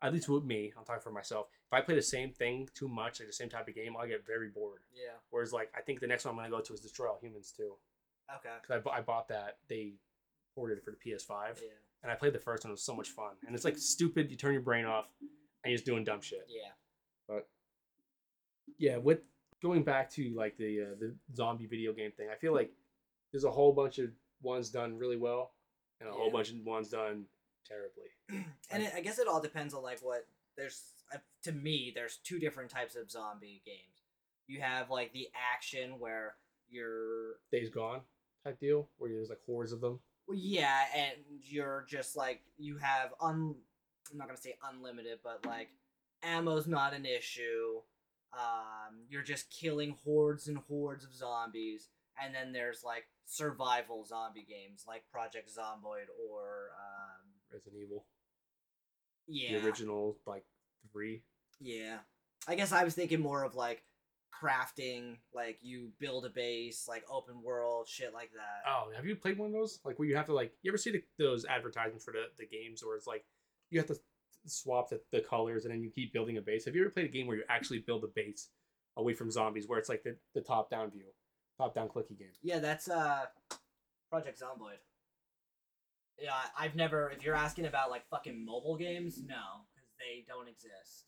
at 0.03 0.13
least 0.13 0.29
with 0.29 0.45
me, 0.45 0.73
I'm 0.77 0.85
talking 0.85 1.03
for 1.03 1.13
myself. 1.13 1.47
If 1.67 1.73
I 1.73 1.81
play 1.81 1.95
the 1.95 2.03
same 2.03 2.33
thing 2.33 2.69
too 2.75 2.89
much, 2.89 3.21
like 3.21 3.29
the 3.29 3.33
same 3.33 3.49
type 3.49 3.69
of 3.69 3.75
game, 3.75 3.95
I'll 3.99 4.07
get 4.09 4.27
very 4.27 4.49
bored. 4.49 4.81
yeah. 4.95 5.13
Whereas, 5.31 5.53
like, 5.53 5.71
I 5.77 5.81
think 5.81 6.01
the 6.01 6.07
next 6.07 6.25
one 6.25 6.33
I'm 6.35 6.39
gonna 6.39 6.51
go 6.51 6.61
to 6.61 6.73
is 6.73 6.81
Destroy 6.81 7.09
All 7.09 7.19
Humans 7.23 7.53
too, 7.57 7.75
Okay. 8.37 8.49
because 8.61 8.77
I, 8.77 8.79
bu- 8.81 8.91
I 8.91 9.01
bought 9.01 9.29
that. 9.29 9.59
They 9.69 9.95
ported 10.55 10.79
it 10.79 10.85
for 10.85 10.91
the 10.91 10.97
PS5, 10.97 11.61
Yeah. 11.63 11.69
and 12.03 12.11
I 12.11 12.15
played 12.15 12.33
the 12.33 12.39
first 12.41 12.65
one. 12.65 12.71
It 12.71 12.73
was 12.73 12.83
so 12.83 12.95
much 12.95 13.09
fun, 13.11 13.33
and 13.47 13.55
it's 13.55 13.65
like 13.65 13.77
stupid. 13.79 14.31
You 14.31 14.37
turn 14.37 14.53
your 14.53 14.63
brain 14.63 14.85
off, 14.85 15.07
and 15.21 15.71
you're 15.71 15.77
just 15.77 15.87
doing 15.87 16.03
dumb 16.05 16.21
shit. 16.21 16.47
Yeah. 16.49 16.71
But 17.29 17.49
yeah, 18.79 18.97
with 18.97 19.21
going 19.63 19.83
back 19.83 20.11
to 20.13 20.33
like 20.35 20.57
the 20.57 20.81
uh, 20.83 20.95
the 20.99 21.15
zombie 21.35 21.67
video 21.67 21.93
game 21.93 22.13
thing, 22.13 22.29
I 22.33 22.37
feel 22.37 22.55
like 22.55 22.73
there's 23.33 23.45
a 23.45 23.51
whole 23.51 23.73
bunch 23.73 23.99
of 23.99 24.11
ones 24.43 24.71
done 24.71 24.99
really 24.99 25.17
well, 25.17 25.53
and 26.01 26.09
a 26.09 26.13
whole 26.13 26.31
bunch 26.31 26.51
of 26.51 26.65
ones 26.65 26.89
done 26.89 27.25
terribly. 27.67 28.45
and 28.71 28.83
it, 28.83 28.93
I 28.95 29.01
guess 29.01 29.19
it 29.19 29.29
all 29.29 29.41
depends 29.41 29.75
on 29.75 29.83
like 29.83 30.01
what 30.01 30.27
there's. 30.57 30.83
Uh, 31.13 31.19
to 31.43 31.53
me, 31.53 31.93
there's 31.95 32.19
two 32.19 32.39
different 32.39 32.71
types 32.71 32.95
of 32.97 33.11
zombie 33.11 33.63
games. 33.65 34.05
You 34.47 34.61
have 34.61 34.91
like 34.91 35.13
the 35.13 35.29
action 35.55 35.99
where 35.99 36.35
you're 36.69 37.37
Days 37.53 37.71
Gone 37.71 38.01
type 38.45 38.59
deal 38.59 38.89
where 38.99 39.11
there's 39.11 39.29
like 39.29 39.41
hordes 39.47 39.73
of 39.73 39.81
them. 39.81 40.01
Well, 40.27 40.39
yeah, 40.39 40.85
and 40.97 41.17
you're 41.43 41.85
just 41.89 42.17
like 42.17 42.43
you 42.59 42.77
have 42.79 43.13
un. 43.21 43.55
I'm 44.11 44.19
not 44.19 44.27
gonna 44.27 44.39
say 44.39 44.55
unlimited, 44.73 45.19
but 45.23 45.45
like 45.47 45.69
ammo's 46.23 46.67
not 46.67 46.95
an 46.95 47.07
issue. 47.07 47.81
Um, 48.33 49.01
you're 49.09 49.23
just 49.23 49.51
killing 49.51 49.97
hordes 50.05 50.47
and 50.47 50.59
hordes 50.69 51.05
of 51.05 51.13
zombies, 51.15 51.89
and 52.25 52.35
then 52.35 52.53
there's 52.53 52.83
like 52.85 53.05
survival 53.27 54.05
zombie 54.05 54.47
games 54.49 54.85
like 54.87 55.03
Project 55.11 55.49
Zomboid 55.49 56.09
or 56.29 56.71
um, 56.77 57.31
Resident 57.53 57.83
Evil, 57.83 58.05
yeah, 59.27 59.59
the 59.59 59.67
original 59.67 60.17
like 60.27 60.45
three. 60.93 61.23
yeah. 61.61 61.99
I 62.49 62.55
guess 62.55 62.73
I 62.73 62.85
was 62.85 62.95
thinking 62.95 63.21
more 63.21 63.45
of 63.45 63.55
like 63.55 63.85
crafting, 64.43 65.19
like 65.35 65.59
you 65.61 65.91
build 65.99 66.25
a 66.25 66.31
base, 66.31 66.87
like 66.89 67.05
open 67.11 67.43
world 67.43 67.87
shit 67.87 68.15
like 68.15 68.31
that. 68.33 68.69
Oh, 68.69 68.91
have 68.97 69.05
you 69.05 69.15
played 69.15 69.39
one 69.39 69.49
of 69.49 69.53
those? 69.53 69.79
Like 69.85 69.99
where 69.99 70.09
you 70.09 70.17
have 70.17 70.27
to 70.27 70.33
like 70.35 70.53
you 70.63 70.71
ever 70.71 70.79
see 70.79 70.91
the, 70.91 71.03
those 71.19 71.45
advertisements 71.45 72.05
for 72.05 72.13
the, 72.13 72.25
the 72.39 72.47
games 72.47 72.83
where 72.83 72.97
it's 72.97 73.07
like 73.07 73.25
you 73.69 73.79
have 73.79 73.89
to 73.89 73.99
swap 74.47 74.89
the, 74.89 75.01
the 75.13 75.21
colors 75.21 75.65
and 75.65 75.75
then 75.75 75.83
you 75.83 75.91
keep 75.91 76.13
building 76.15 76.39
a 76.39 76.41
base. 76.41 76.65
Have 76.65 76.75
you 76.75 76.81
ever 76.81 76.91
played 76.91 77.07
a 77.07 77.11
game 77.11 77.27
where 77.27 77.37
you 77.37 77.45
actually 77.51 77.81
build 77.81 78.05
a 78.05 78.09
base 78.09 78.49
away 78.97 79.13
from 79.13 79.31
zombies 79.31 79.69
where 79.69 79.79
it's 79.79 79.89
like 79.91 80.03
the, 80.03 80.17
the 80.35 80.41
top 80.41 80.71
down 80.71 80.91
view, 80.91 81.05
top 81.61 81.75
down 81.75 81.89
clicky 81.89 82.19
game? 82.19 82.29
Yeah, 82.43 82.59
that's 82.59 82.89
uh 82.89 83.27
Project 84.11 84.41
Zomboid. 84.41 84.79
Yeah, 86.19 86.33
I've 86.59 86.75
never. 86.75 87.11
If 87.11 87.25
you're 87.25 87.35
asking 87.35 87.67
about 87.67 87.91
like 87.91 88.07
fucking 88.09 88.45
mobile 88.45 88.77
games, 88.77 89.21
no, 89.27 89.65
because 89.75 89.89
they 89.99 90.25
don't 90.29 90.49
exist. 90.49 91.07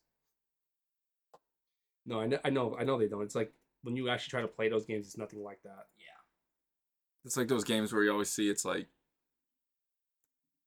No, 2.07 2.21
I 2.21 2.27
know, 2.27 2.39
I 2.45 2.51
know, 2.51 2.77
I 2.79 2.85
know 2.85 2.99
they 2.99 3.09
don't. 3.09 3.23
It's 3.23 3.35
like 3.35 3.53
when 3.83 3.97
you 3.97 4.09
actually 4.09 4.31
try 4.31 4.41
to 4.41 4.49
play 4.49 4.69
those 4.69 4.87
games, 4.87 5.07
it's 5.07 5.19
nothing 5.19 5.43
like 5.43 5.63
that. 5.65 5.87
Yeah. 5.99 6.21
It's 7.25 7.37
like 7.37 7.49
those 7.49 7.65
games 7.65 7.93
where 7.93 8.03
you 8.03 8.11
always 8.11 8.31
see 8.31 8.49
it's 8.49 8.65
like 8.65 8.89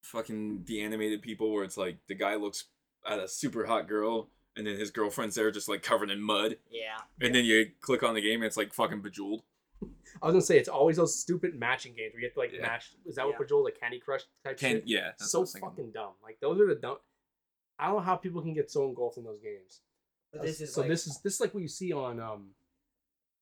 fucking 0.02 0.62
the 0.66 0.82
animated 0.82 1.20
people 1.20 1.52
where 1.52 1.64
it's 1.64 1.76
like 1.76 1.98
the 2.06 2.14
guy 2.14 2.36
looks 2.36 2.64
at 3.06 3.18
a 3.18 3.28
super 3.28 3.66
hot 3.66 3.88
girl 3.88 4.30
and 4.56 4.66
then 4.66 4.78
his 4.78 4.90
girlfriend's 4.90 5.34
there 5.34 5.50
just 5.50 5.68
like 5.68 5.82
covered 5.82 6.10
in 6.10 6.20
mud. 6.20 6.56
Yeah. 6.70 6.98
And 7.20 7.34
then 7.34 7.44
you 7.44 7.66
click 7.80 8.02
on 8.02 8.14
the 8.14 8.22
game 8.22 8.40
and 8.40 8.44
it's 8.44 8.56
like 8.56 8.72
fucking 8.72 9.02
bejeweled. 9.02 9.42
I 9.82 10.26
was 10.26 10.32
gonna 10.32 10.40
say 10.40 10.58
it's 10.58 10.68
always 10.68 10.96
those 10.96 11.18
stupid 11.18 11.54
matching 11.58 11.94
games 11.94 12.14
where 12.14 12.20
you 12.22 12.26
have 12.28 12.34
to 12.34 12.40
like 12.40 12.52
Yeah. 12.52 12.62
match. 12.62 12.94
Is 13.04 13.16
that 13.16 13.22
Yeah. 13.22 13.28
what 13.28 13.38
Bejeweled 13.38 13.64
like 13.64 13.78
Candy 13.78 14.00
Crush 14.00 14.22
type 14.44 14.58
Can 14.58 14.76
shit? 14.76 14.86
yeah, 14.86 15.12
that's 15.18 15.32
what 15.34 15.42
I 15.42 15.44
so 15.44 15.58
fucking 15.60 15.92
dumb. 15.92 16.14
Like 16.22 16.40
those 16.40 16.60
are 16.60 16.66
the 16.66 16.74
dumb. 16.76 16.98
I 17.78 17.86
don't 17.88 17.96
know 17.96 18.02
how 18.02 18.16
people 18.16 18.40
can 18.40 18.54
get 18.54 18.70
so 18.70 18.88
engulfed 18.88 19.18
in 19.18 19.24
those 19.24 19.40
games. 19.40 19.82
But 20.32 20.42
this 20.42 20.60
is 20.60 20.72
so 20.74 20.80
like, 20.80 20.90
this 20.90 21.06
is 21.06 21.20
this 21.20 21.34
is 21.34 21.40
like 21.40 21.52
what 21.54 21.62
you 21.62 21.68
see 21.68 21.92
on 21.92 22.20
um 22.20 22.54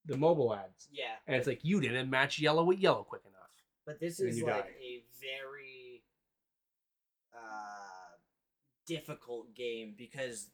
the 0.05 0.17
mobile 0.17 0.53
ads, 0.53 0.87
yeah. 0.91 1.15
and 1.25 1.35
it's 1.35 1.47
like 1.47 1.63
you 1.63 1.81
didn't 1.81 2.09
match 2.09 2.37
yellow 2.37 2.63
with 2.63 2.77
yellow 2.79 3.03
quick 3.03 3.23
enough. 3.25 3.49
But 3.85 3.99
this 3.99 4.19
is 4.19 4.41
like 4.41 4.65
die. 4.65 4.69
a 4.79 5.03
very 5.19 6.03
uh, 7.33 8.17
difficult 8.85 9.53
game 9.55 9.95
because 9.97 10.49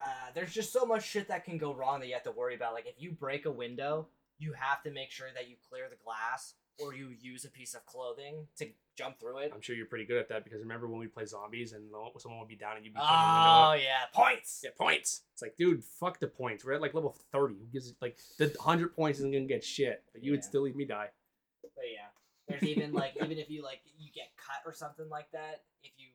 uh, 0.00 0.30
there's 0.34 0.52
just 0.52 0.72
so 0.72 0.84
much 0.84 1.06
shit 1.06 1.28
that 1.28 1.44
can 1.44 1.58
go 1.58 1.74
wrong 1.74 2.00
that 2.00 2.08
you 2.08 2.14
have 2.14 2.24
to 2.24 2.32
worry 2.32 2.54
about. 2.54 2.74
Like 2.74 2.86
if 2.86 3.00
you 3.00 3.12
break 3.12 3.46
a 3.46 3.50
window, 3.50 4.08
you 4.38 4.52
have 4.54 4.82
to 4.82 4.90
make 4.90 5.10
sure 5.10 5.28
that 5.34 5.48
you 5.48 5.56
clear 5.68 5.88
the 5.88 5.96
glass 6.02 6.54
or 6.78 6.94
you 6.94 7.10
use 7.20 7.44
a 7.44 7.50
piece 7.50 7.74
of 7.74 7.84
clothing 7.86 8.46
to 8.58 8.66
jump 8.96 9.18
through 9.20 9.38
it. 9.38 9.52
I'm 9.54 9.60
sure 9.60 9.76
you're 9.76 9.86
pretty 9.86 10.04
good 10.04 10.18
at 10.18 10.28
that 10.30 10.44
because 10.44 10.60
remember 10.60 10.88
when 10.88 10.98
we 10.98 11.06
play 11.06 11.24
zombies 11.26 11.72
and 11.72 11.90
someone 12.18 12.40
would 12.40 12.48
be 12.48 12.56
down 12.56 12.76
and 12.76 12.84
you'd 12.84 12.94
be 12.94 13.00
putting 13.00 13.10
the 13.10 13.16
window 13.16 13.70
Oh 13.70 13.72
yeah, 13.74 14.04
points. 14.12 14.60
Yeah, 14.64 14.70
points. 14.76 15.22
It's 15.32 15.42
like, 15.42 15.56
dude, 15.56 15.84
fuck 15.84 16.18
the 16.18 16.26
points. 16.26 16.64
We're 16.64 16.72
at 16.72 16.80
like 16.80 16.94
level 16.94 17.16
30. 17.32 17.54
Who 17.54 17.66
gives 17.72 17.92
like 18.00 18.18
the 18.38 18.54
hundred 18.60 18.94
points 18.94 19.18
isn't 19.18 19.32
gonna 19.32 19.44
get 19.44 19.64
shit, 19.64 20.02
but 20.12 20.24
you 20.24 20.32
would 20.32 20.44
still 20.44 20.62
leave 20.62 20.76
me 20.76 20.84
die. 20.84 21.08
But 21.62 21.84
yeah, 21.92 22.08
there's 22.48 22.62
even 22.64 22.92
like 22.92 23.14
even 23.22 23.38
if 23.38 23.50
you 23.50 23.62
like 23.62 23.80
you 23.98 24.10
get 24.12 24.30
cut 24.36 24.62
or 24.66 24.72
something 24.72 25.08
like 25.08 25.30
that, 25.32 25.62
if 25.82 25.92
you 25.96 26.08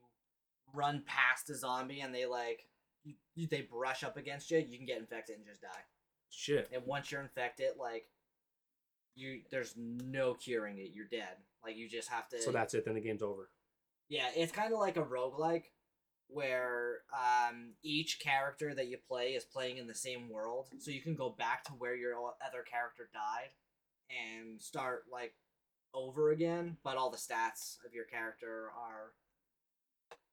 run 0.74 1.04
past 1.06 1.50
a 1.50 1.56
zombie 1.56 2.02
and 2.02 2.14
they 2.14 2.26
like 2.26 2.68
you, 3.36 3.48
they 3.48 3.62
brush 3.62 4.04
up 4.04 4.18
against 4.18 4.52
you, 4.52 4.60
you 4.60 4.78
can 4.78 4.86
get 4.86 4.98
infected 4.98 5.38
and 5.38 5.46
just 5.46 5.62
die. 5.62 5.70
Shit. 6.30 6.70
And 6.74 6.84
once 6.86 7.12
you're 7.12 7.22
infected, 7.22 7.72
like 7.80 8.06
you 9.16 9.42
there's 9.52 9.74
no 9.78 10.34
curing 10.34 10.78
it. 10.78 10.92
You're 10.94 11.06
dead. 11.06 11.38
Like 11.64 11.76
you 11.76 11.90
just 11.90 12.10
have 12.10 12.30
to 12.30 12.42
So 12.42 12.52
that's 12.52 12.74
it. 12.74 12.86
Then 12.86 12.96
the 12.96 13.02
game's 13.02 13.24
over. 13.24 13.50
Yeah, 14.10 14.28
it's 14.36 14.52
kind 14.52 14.74
of 14.74 14.80
like 14.80 14.98
a 14.98 15.04
roguelike 15.04 15.66
where 16.30 17.00
um, 17.14 17.74
each 17.84 18.20
character 18.20 18.74
that 18.74 18.88
you 18.88 18.98
play 19.08 19.30
is 19.30 19.44
playing 19.44 19.78
in 19.78 19.88
the 19.88 19.96
same 19.96 20.30
world. 20.30 20.68
So 20.80 20.92
you 20.92 21.02
can 21.02 21.16
go 21.16 21.30
back 21.30 21.64
to 21.66 21.72
where 21.74 21.96
your 21.96 22.16
other 22.16 22.64
character 22.70 23.10
died 23.14 23.50
and 24.10 24.62
start 24.62 25.04
like 25.12 25.34
over 25.94 26.32
again, 26.32 26.78
but 26.84 26.98
all 26.98 27.10
the 27.10 27.18
stats 27.18 27.78
of 27.86 27.94
your 27.94 28.06
character 28.06 28.70
are 28.78 29.14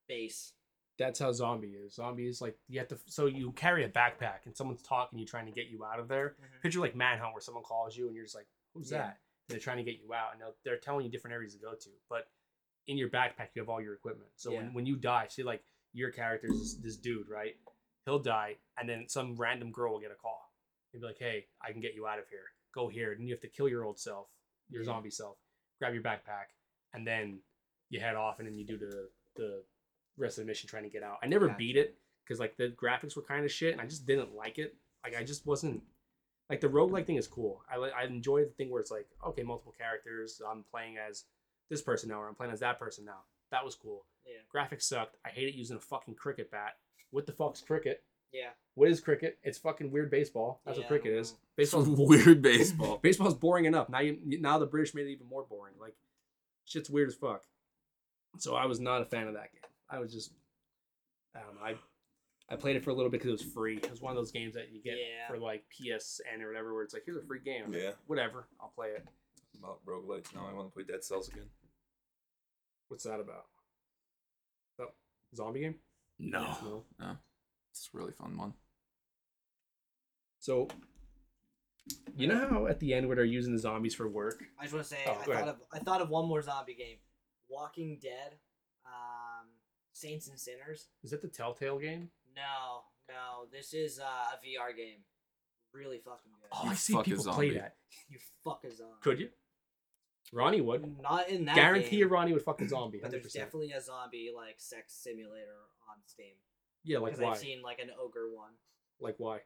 base. 0.08 0.52
That's 0.98 1.18
how 1.18 1.32
zombie 1.32 1.68
is. 1.72 1.94
Zombie 1.94 2.28
is 2.28 2.40
like 2.40 2.56
you 2.68 2.78
have 2.78 2.88
to. 2.88 2.98
So 3.06 3.26
you 3.26 3.50
carry 3.52 3.84
a 3.84 3.88
backpack 3.88 4.46
and 4.46 4.56
someone's 4.56 4.82
talking, 4.82 5.18
you 5.18 5.26
trying 5.26 5.46
to 5.46 5.52
get 5.52 5.66
you 5.66 5.84
out 5.84 5.98
of 5.98 6.06
there. 6.08 6.30
Mm-hmm. 6.40 6.60
Picture 6.62 6.80
like 6.80 6.94
Manhunt, 6.94 7.32
where 7.34 7.40
someone 7.40 7.64
calls 7.64 7.96
you 7.96 8.06
and 8.06 8.14
you're 8.14 8.24
just 8.24 8.36
like, 8.36 8.46
"Who's 8.74 8.90
Yeah. 8.92 8.98
that?" 8.98 9.06
And 9.48 9.54
they're 9.54 9.58
trying 9.58 9.78
to 9.78 9.82
get 9.82 9.98
you 10.00 10.14
out, 10.14 10.32
and 10.32 10.42
they're 10.64 10.78
telling 10.78 11.04
you 11.04 11.10
different 11.10 11.34
areas 11.34 11.54
to 11.54 11.60
go 11.60 11.74
to. 11.74 11.90
But 12.08 12.28
in 12.86 12.96
your 12.96 13.08
backpack, 13.08 13.48
you 13.54 13.62
have 13.62 13.68
all 13.68 13.80
your 13.80 13.94
equipment. 13.94 14.30
So 14.36 14.52
Yeah. 14.52 14.58
when, 14.58 14.74
when 14.74 14.86
you 14.86 14.96
die, 14.96 15.26
see 15.28 15.42
like 15.42 15.64
your 15.92 16.10
character's 16.10 16.58
this, 16.58 16.74
this 16.74 16.96
dude, 16.96 17.28
right? 17.28 17.56
He'll 18.04 18.18
die, 18.20 18.56
and 18.78 18.88
then 18.88 19.08
some 19.08 19.34
random 19.36 19.72
girl 19.72 19.92
will 19.94 20.00
get 20.00 20.10
a 20.12 20.14
call. 20.16 20.52
He'll 20.92 21.00
be 21.00 21.06
like, 21.08 21.18
"Hey, 21.18 21.46
I 21.60 21.72
can 21.72 21.80
get 21.80 21.94
you 21.94 22.06
out 22.06 22.18
of 22.20 22.28
here. 22.28 22.44
Go 22.72 22.88
here." 22.88 23.12
And 23.12 23.26
you 23.26 23.34
have 23.34 23.40
to 23.40 23.48
kill 23.48 23.68
your 23.68 23.84
old 23.84 23.98
self, 23.98 24.28
your 24.68 24.82
Yeah. 24.82 24.86
zombie 24.86 25.10
self. 25.10 25.38
Grab 25.80 25.92
your 25.92 26.02
backpack, 26.04 26.52
and 26.92 27.04
then 27.06 27.42
you 27.90 27.98
head 28.00 28.14
off, 28.14 28.38
and 28.38 28.46
then 28.46 28.54
you 28.54 28.64
do 28.64 28.76
the 28.78 29.10
the 29.36 29.64
rest 30.16 30.38
of 30.38 30.44
the 30.44 30.46
mission 30.46 30.68
trying 30.68 30.84
to 30.84 30.88
get 30.88 31.02
out. 31.02 31.18
I 31.22 31.26
never 31.26 31.48
beat 31.48 31.76
it 31.76 31.96
because 32.24 32.40
like 32.40 32.56
the 32.56 32.68
graphics 32.68 33.16
were 33.16 33.22
kind 33.22 33.44
of 33.44 33.50
shit, 33.52 33.72
and 33.72 33.80
I 33.80 33.86
just 33.86 34.06
didn't 34.06 34.34
like 34.34 34.58
it. 34.58 34.74
Like 35.04 35.16
I 35.16 35.24
just 35.24 35.46
wasn't 35.46 35.82
like 36.50 36.60
the 36.60 36.68
roguelike 36.68 37.06
thing 37.06 37.16
is 37.16 37.26
cool. 37.26 37.62
I 37.70 37.78
li- 37.78 37.90
I 37.96 38.04
enjoy 38.04 38.44
the 38.44 38.50
thing 38.50 38.70
where 38.70 38.80
it's 38.80 38.90
like 38.90 39.06
okay, 39.26 39.42
multiple 39.42 39.74
characters. 39.76 40.40
I'm 40.48 40.64
playing 40.70 40.96
as 40.98 41.24
this 41.70 41.82
person 41.82 42.08
now, 42.10 42.20
or 42.20 42.28
I'm 42.28 42.34
playing 42.34 42.52
as 42.52 42.60
that 42.60 42.78
person 42.78 43.04
now. 43.04 43.20
That 43.50 43.64
was 43.64 43.74
cool. 43.74 44.04
Yeah. 44.26 44.40
Graphics 44.54 44.82
sucked. 44.82 45.16
I 45.24 45.28
hated 45.28 45.54
using 45.54 45.76
a 45.76 45.80
fucking 45.80 46.14
cricket 46.14 46.50
bat. 46.50 46.76
What 47.10 47.26
the 47.26 47.32
fuck's 47.32 47.60
cricket? 47.60 48.02
Yeah. 48.32 48.48
What 48.74 48.88
is 48.88 49.00
cricket? 49.00 49.38
It's 49.44 49.58
fucking 49.58 49.92
weird 49.92 50.10
baseball. 50.10 50.60
That's 50.66 50.76
Yeah, 50.78 50.82
what 50.84 50.88
cricket 50.88 51.12
is. 51.12 51.34
Baseball's 51.56 51.86
weird 51.88 52.42
baseball. 52.42 52.98
Baseball's 53.02 53.34
boring 53.34 53.66
enough. 53.66 53.88
Now 53.88 54.00
you 54.00 54.18
now 54.40 54.58
the 54.58 54.66
British 54.66 54.94
made 54.94 55.06
it 55.06 55.10
even 55.12 55.28
more 55.28 55.44
boring. 55.44 55.74
Like 55.80 55.94
shit's 56.64 56.90
weird 56.90 57.08
as 57.08 57.14
fuck. 57.14 57.44
So 58.38 58.56
I 58.56 58.66
was 58.66 58.80
not 58.80 59.02
a 59.02 59.04
fan 59.04 59.28
of 59.28 59.34
that 59.34 59.52
game. 59.52 59.60
I 59.90 59.98
was 59.98 60.12
just 60.12 60.32
I 61.34 61.40
don't 61.40 61.54
know. 61.56 61.62
I 61.62 61.74
I 62.52 62.56
played 62.56 62.76
it 62.76 62.84
for 62.84 62.90
a 62.90 62.94
little 62.94 63.10
bit 63.10 63.20
because 63.22 63.40
it 63.40 63.44
was 63.44 63.52
free. 63.54 63.76
It 63.78 63.90
was 63.90 64.00
one 64.02 64.10
of 64.12 64.16
those 64.16 64.30
games 64.32 64.54
that 64.54 64.70
you 64.72 64.82
get 64.82 64.96
Yeah. 64.98 65.26
for 65.28 65.38
like 65.38 65.64
PSN 65.70 66.42
or 66.42 66.48
whatever, 66.48 66.74
where 66.74 66.82
it's 66.82 66.92
like 66.94 67.04
here's 67.06 67.16
a 67.16 67.22
free 67.26 67.40
game. 67.40 67.72
Like, 67.72 67.82
Yeah. 67.82 67.92
Whatever, 68.06 68.48
I'll 68.60 68.72
play 68.74 68.88
it. 68.88 69.06
About 69.58 69.84
roguelites 69.86 70.34
now. 70.34 70.46
I 70.46 70.52
want 70.52 70.68
to 70.68 70.74
play 70.74 70.84
Dead 70.84 71.02
Cells 71.02 71.28
again. 71.28 71.48
What's 72.88 73.04
that 73.04 73.20
about? 73.20 73.46
Oh, 74.78 74.88
zombie 75.34 75.60
game? 75.60 75.76
No. 76.18 76.84
No. 76.98 77.16
It's 77.70 77.88
a 77.92 77.96
really 77.96 78.12
fun 78.12 78.36
one. 78.36 78.54
So 80.38 80.68
you 82.16 82.26
know 82.26 82.46
how 82.48 82.66
at 82.66 82.80
the 82.80 82.92
end 82.94 83.06
where 83.06 83.16
they're 83.16 83.24
using 83.24 83.52
the 83.52 83.58
zombies 83.58 83.94
for 83.94 84.08
work? 84.08 84.42
I 84.58 84.64
just 84.64 84.74
want 84.74 84.86
to 84.86 84.90
say 84.94 84.98
Oh, 85.06 85.12
I 85.12 85.14
thought 85.14 85.28
ahead. 85.30 85.48
of 85.48 85.56
I 85.72 85.78
thought 85.78 86.00
of 86.02 86.10
one 86.10 86.26
more 86.28 86.42
zombie 86.42 86.74
game, 86.74 86.98
Walking 87.48 87.98
Dead, 88.02 88.34
um, 88.86 88.92
Saints 89.94 90.28
and 90.28 90.38
Sinners. 90.38 90.88
Is 91.02 91.12
that 91.12 91.22
the 91.22 91.28
Telltale 91.28 91.78
game? 91.78 92.10
No, 92.36 92.82
no, 93.08 93.46
this 93.50 93.72
is 93.72 93.98
uh, 93.98 94.02
a 94.02 94.36
VR 94.44 94.76
game. 94.76 94.98
Really 95.72 95.98
fucking 95.98 96.32
good. 96.40 96.50
Oh, 96.52 96.64
You 96.64 96.70
I 96.70 96.74
see 96.74 96.92
fuck 96.92 97.06
a 97.06 97.10
people 97.10 97.32
play 97.32 97.50
that. 97.50 97.76
You 98.08 98.18
fuck 98.44 98.64
a 98.64 98.74
zombie. 98.74 98.92
Could 99.02 99.20
you? 99.20 99.28
Ronnie 100.32 100.60
would. 100.60 101.00
Not 101.00 101.28
in 101.28 101.44
that. 101.46 101.54
Guarantee 101.54 101.90
game, 101.90 101.98
you 102.00 102.08
Ronnie 102.08 102.32
would 102.32 102.42
fuck 102.42 102.60
a 102.60 102.68
zombie. 102.68 102.98
But 103.00 103.08
100%. 103.08 103.12
there's 103.12 103.32
definitely 103.32 103.72
a 103.72 103.80
zombie 103.80 104.30
like 104.34 104.56
sex 104.58 104.94
simulator 104.94 105.62
on 105.88 105.96
Steam. 106.06 106.34
Yeah, 106.82 106.98
like 106.98 107.12
Because 107.12 107.24
why? 107.24 107.30
I've 107.30 107.38
seen 107.38 107.62
like 107.62 107.78
an 107.78 107.90
ogre 108.00 108.28
one. 108.34 108.52
Like 109.00 109.14
why? 109.18 109.36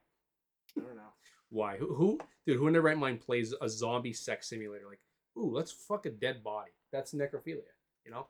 I 0.76 0.80
don't 0.80 0.96
know. 0.96 1.12
Why? 1.50 1.76
Who, 1.76 1.94
who? 1.94 2.18
Dude, 2.46 2.58
who 2.58 2.66
in 2.66 2.72
their 2.72 2.82
right 2.82 2.96
mind 2.98 3.20
plays 3.20 3.54
a 3.60 3.68
zombie 3.68 4.12
sex 4.12 4.48
simulator? 4.48 4.84
Like, 4.88 5.00
ooh, 5.36 5.50
let's 5.50 5.72
fuck 5.72 6.06
a 6.06 6.10
dead 6.10 6.42
body. 6.44 6.72
That's 6.92 7.14
necrophilia. 7.14 7.62
You 8.04 8.10
know? 8.10 8.26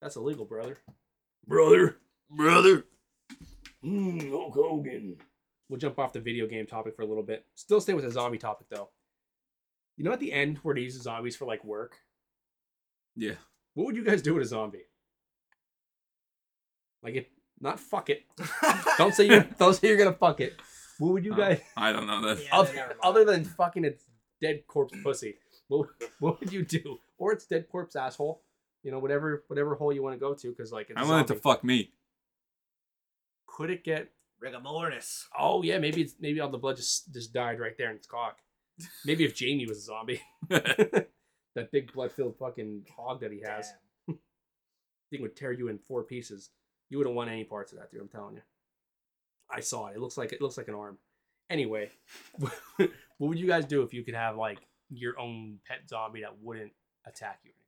That's 0.00 0.16
illegal, 0.16 0.44
brother. 0.44 0.78
Brother. 1.46 1.98
Brother. 2.30 2.84
Mm, 3.84 4.30
Hulk 4.30 4.54
Hogan. 4.54 5.16
We'll 5.68 5.78
jump 5.78 5.98
off 5.98 6.12
the 6.12 6.20
video 6.20 6.46
game 6.46 6.66
topic 6.66 6.94
for 6.96 7.02
a 7.02 7.06
little 7.06 7.22
bit. 7.22 7.44
Still 7.54 7.80
stay 7.80 7.94
with 7.94 8.04
the 8.04 8.10
zombie 8.10 8.38
topic 8.38 8.66
though. 8.70 8.90
You 9.96 10.04
know, 10.04 10.12
at 10.12 10.20
the 10.20 10.32
end 10.32 10.58
where 10.58 10.74
they 10.74 10.82
use 10.82 11.00
zombies 11.00 11.36
for 11.36 11.44
like 11.46 11.64
work, 11.64 11.96
Yeah. 13.16 13.34
what 13.74 13.86
would 13.86 13.96
you 13.96 14.04
guys 14.04 14.22
do 14.22 14.34
with 14.34 14.42
a 14.44 14.46
zombie? 14.46 14.86
Like, 17.02 17.16
it, 17.16 17.30
not 17.60 17.80
fuck 17.80 18.10
it. 18.10 18.22
Don't 18.98 19.14
say 19.14 19.26
you. 19.26 19.44
Don't 19.58 19.74
say 19.74 19.88
you're 19.88 19.96
gonna 19.96 20.12
fuck 20.12 20.40
it. 20.40 20.54
What 20.98 21.12
would 21.14 21.24
you 21.24 21.32
Uh, 21.34 21.36
guys? 21.36 21.60
I 21.76 21.90
don't 21.92 22.06
know 22.06 22.20
that. 22.28 22.42
Yeah, 22.44 22.56
other, 22.56 22.96
other 23.02 23.24
than 23.24 23.44
fucking 23.44 23.84
its 23.84 24.04
dead 24.40 24.66
corpse 24.68 24.94
pussy, 25.02 25.36
what, 25.68 25.88
what 26.20 26.38
would 26.40 26.52
you 26.52 26.64
do? 26.64 26.98
Or 27.18 27.32
its 27.32 27.44
dead 27.46 27.66
corpse 27.68 27.96
asshole? 27.96 28.42
You 28.82 28.90
know, 28.90 28.98
whatever 28.98 29.44
whatever 29.48 29.74
hole 29.74 29.92
you 29.92 30.02
want 30.02 30.14
to 30.14 30.20
go 30.20 30.34
to, 30.34 30.48
because 30.48 30.72
like 30.72 30.90
it's 30.90 30.98
I 31.00 31.04
a 31.04 31.08
want 31.08 31.30
it 31.30 31.34
to 31.34 31.40
fuck 31.40 31.62
me. 31.62 31.92
Could 33.46 33.70
it 33.70 33.84
get? 33.84 34.10
Rigor 34.40 34.60
mortis. 34.60 35.28
Oh 35.38 35.62
yeah, 35.62 35.78
maybe 35.78 36.02
it's 36.02 36.14
maybe 36.18 36.40
all 36.40 36.50
the 36.50 36.58
blood 36.58 36.76
just 36.76 37.12
just 37.12 37.32
died 37.32 37.60
right 37.60 37.76
there 37.78 37.90
in 37.90 37.96
its 37.96 38.06
cock. 38.06 38.38
Maybe 39.04 39.24
if 39.24 39.36
Jamie 39.36 39.66
was 39.66 39.78
a 39.78 39.82
zombie, 39.82 40.20
that 40.48 41.70
big 41.70 41.92
blood 41.92 42.10
filled 42.10 42.36
fucking 42.38 42.86
hog 42.96 43.20
that 43.20 43.30
he 43.30 43.40
has, 43.46 43.70
thing 45.12 45.22
would 45.22 45.36
tear 45.36 45.52
you 45.52 45.68
in 45.68 45.78
four 45.78 46.02
pieces. 46.02 46.50
You 46.88 46.98
wouldn't 46.98 47.14
want 47.14 47.30
any 47.30 47.44
parts 47.44 47.72
of 47.72 47.78
that, 47.78 47.90
dude. 47.90 48.00
I'm 48.00 48.08
telling 48.08 48.34
you. 48.34 48.42
I 49.50 49.60
saw 49.60 49.88
it. 49.88 49.96
It 49.96 50.00
looks 50.00 50.16
like 50.16 50.32
it 50.32 50.40
looks 50.40 50.56
like 50.56 50.68
an 50.68 50.74
arm. 50.74 50.98
Anyway, 51.50 51.90
what 52.38 53.00
would 53.18 53.38
you 53.38 53.46
guys 53.46 53.66
do 53.66 53.82
if 53.82 53.92
you 53.92 54.02
could 54.02 54.14
have 54.14 54.36
like 54.36 54.58
your 54.88 55.18
own 55.20 55.58
pet 55.66 55.80
zombie 55.88 56.22
that 56.22 56.38
wouldn't 56.40 56.72
attack 57.06 57.40
you 57.44 57.50
or 57.50 57.54
anything? 57.54 57.61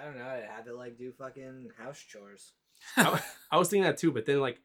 I 0.00 0.04
don't 0.04 0.16
know. 0.16 0.24
I 0.24 0.44
had 0.54 0.64
to 0.66 0.74
like 0.74 0.96
do 0.98 1.12
fucking 1.12 1.70
house 1.78 1.98
chores. 2.00 2.52
I, 2.96 3.20
I 3.50 3.58
was 3.58 3.68
thinking 3.68 3.84
that 3.84 3.98
too, 3.98 4.10
but 4.12 4.26
then 4.26 4.40
like, 4.40 4.58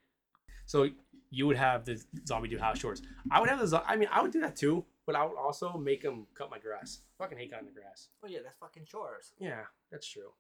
so 0.66 0.90
you 1.30 1.46
would 1.48 1.58
have 1.58 1.86
the 1.86 2.02
zombie 2.26 2.48
do 2.48 2.58
house 2.58 2.80
chores. 2.80 3.02
I 3.32 3.40
would 3.40 3.50
have 3.50 3.60
the. 3.60 3.68
zo- 3.68 3.84
I 3.86 3.96
mean, 3.98 4.10
I 4.12 4.22
would 4.22 4.32
do 4.32 4.42
that 4.42 4.56
too, 4.56 4.86
but 5.06 5.16
I 5.16 5.26
would 5.26 5.38
also 5.38 5.78
make 5.78 6.04
him 6.04 6.28
cut 6.34 6.50
my 6.50 6.60
grass. 6.60 7.02
Fucking 7.18 7.38
hate 7.38 7.52
cutting 7.52 7.68
the 7.68 7.74
grass. 7.80 8.08
Oh 8.24 8.28
yeah, 8.28 8.40
that's 8.44 8.58
fucking 8.60 8.86
chores. 8.86 9.34
Yeah, 9.40 9.62
that's 9.92 10.08
true. 10.08 10.32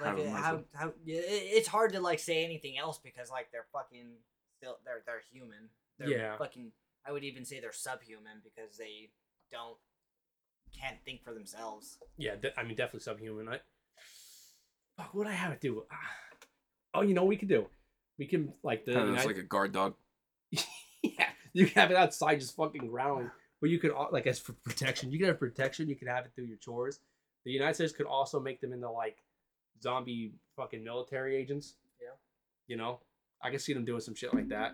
Like 0.00 0.18
Have 0.18 0.28
how 0.36 0.60
how 0.74 0.92
yeah, 1.06 1.20
it- 1.20 1.50
it's 1.56 1.68
hard 1.68 1.92
to 1.94 2.00
like 2.00 2.18
say 2.18 2.44
anything 2.44 2.76
else 2.78 2.98
because 3.02 3.30
like 3.30 3.50
they're 3.52 3.66
fucking 3.72 4.08
still 4.58 4.76
they're 4.84 5.02
they're 5.06 5.22
human. 5.32 5.70
They're 5.98 6.10
Yeah. 6.10 6.36
Fucking. 6.36 6.72
I 7.06 7.12
would 7.12 7.24
even 7.24 7.44
say 7.46 7.60
they're 7.60 7.72
subhuman 7.72 8.42
because 8.44 8.76
they 8.76 9.10
don't 9.50 9.76
can't 10.78 10.96
think 11.04 11.22
for 11.24 11.32
themselves. 11.32 11.98
Yeah, 12.18 12.34
de- 12.36 12.58
I 12.58 12.64
mean, 12.64 12.76
definitely 12.76 13.00
subhuman. 13.00 13.48
I, 13.48 13.60
fuck, 14.96 15.06
what 15.14 15.14
would 15.14 15.26
I 15.26 15.32
have 15.32 15.52
to 15.52 15.58
do? 15.68 15.84
Ah. 15.90 15.96
Oh, 16.94 17.02
you 17.02 17.14
know 17.14 17.22
what 17.22 17.28
we 17.28 17.36
could 17.36 17.48
do? 17.48 17.66
We 18.18 18.26
can 18.26 18.52
like 18.62 18.84
the. 18.84 18.92
Kind 18.92 19.02
of 19.04 19.08
United- 19.10 19.26
like 19.26 19.38
a 19.38 19.42
guard 19.42 19.72
dog. 19.72 19.94
yeah, 20.50 21.28
you 21.52 21.66
can 21.66 21.80
have 21.80 21.90
it 21.90 21.96
outside 21.96 22.40
just 22.40 22.56
fucking 22.56 22.88
growling. 22.88 23.30
But 23.60 23.70
you 23.70 23.78
could 23.78 23.92
al- 23.92 24.10
like 24.12 24.26
as 24.26 24.38
for 24.38 24.52
protection, 24.52 25.10
you 25.10 25.18
can 25.18 25.28
have 25.28 25.38
protection. 25.38 25.88
You 25.88 25.96
could 25.96 26.08
have 26.08 26.24
it 26.26 26.32
through 26.34 26.44
your 26.44 26.58
chores. 26.58 27.00
The 27.44 27.52
United 27.52 27.74
States 27.74 27.92
could 27.92 28.06
also 28.06 28.40
make 28.40 28.60
them 28.60 28.72
into 28.72 28.90
like 28.90 29.18
zombie 29.82 30.32
fucking 30.56 30.82
military 30.82 31.36
agents. 31.36 31.74
Yeah. 32.00 32.14
You 32.66 32.76
know, 32.76 33.00
I 33.42 33.50
can 33.50 33.58
see 33.58 33.72
them 33.72 33.84
doing 33.84 34.00
some 34.00 34.14
shit 34.14 34.34
like 34.34 34.48
that. 34.48 34.72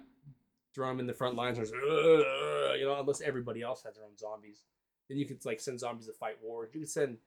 Throw 0.74 0.88
them 0.88 1.00
in 1.00 1.06
the 1.06 1.12
front 1.12 1.36
lines, 1.36 1.58
or 1.58 1.62
just, 1.62 1.74
you 1.74 2.86
know, 2.86 2.96
unless 2.98 3.20
everybody 3.20 3.60
else 3.60 3.82
has 3.82 3.94
their 3.94 4.04
own 4.04 4.16
zombies. 4.16 4.62
Then 5.08 5.18
you 5.18 5.26
could 5.26 5.44
like 5.44 5.60
send 5.60 5.78
zombies 5.80 6.06
to 6.06 6.12
fight 6.14 6.36
wars. 6.42 6.70
You 6.72 6.80
could 6.80 6.88
send 6.90 7.18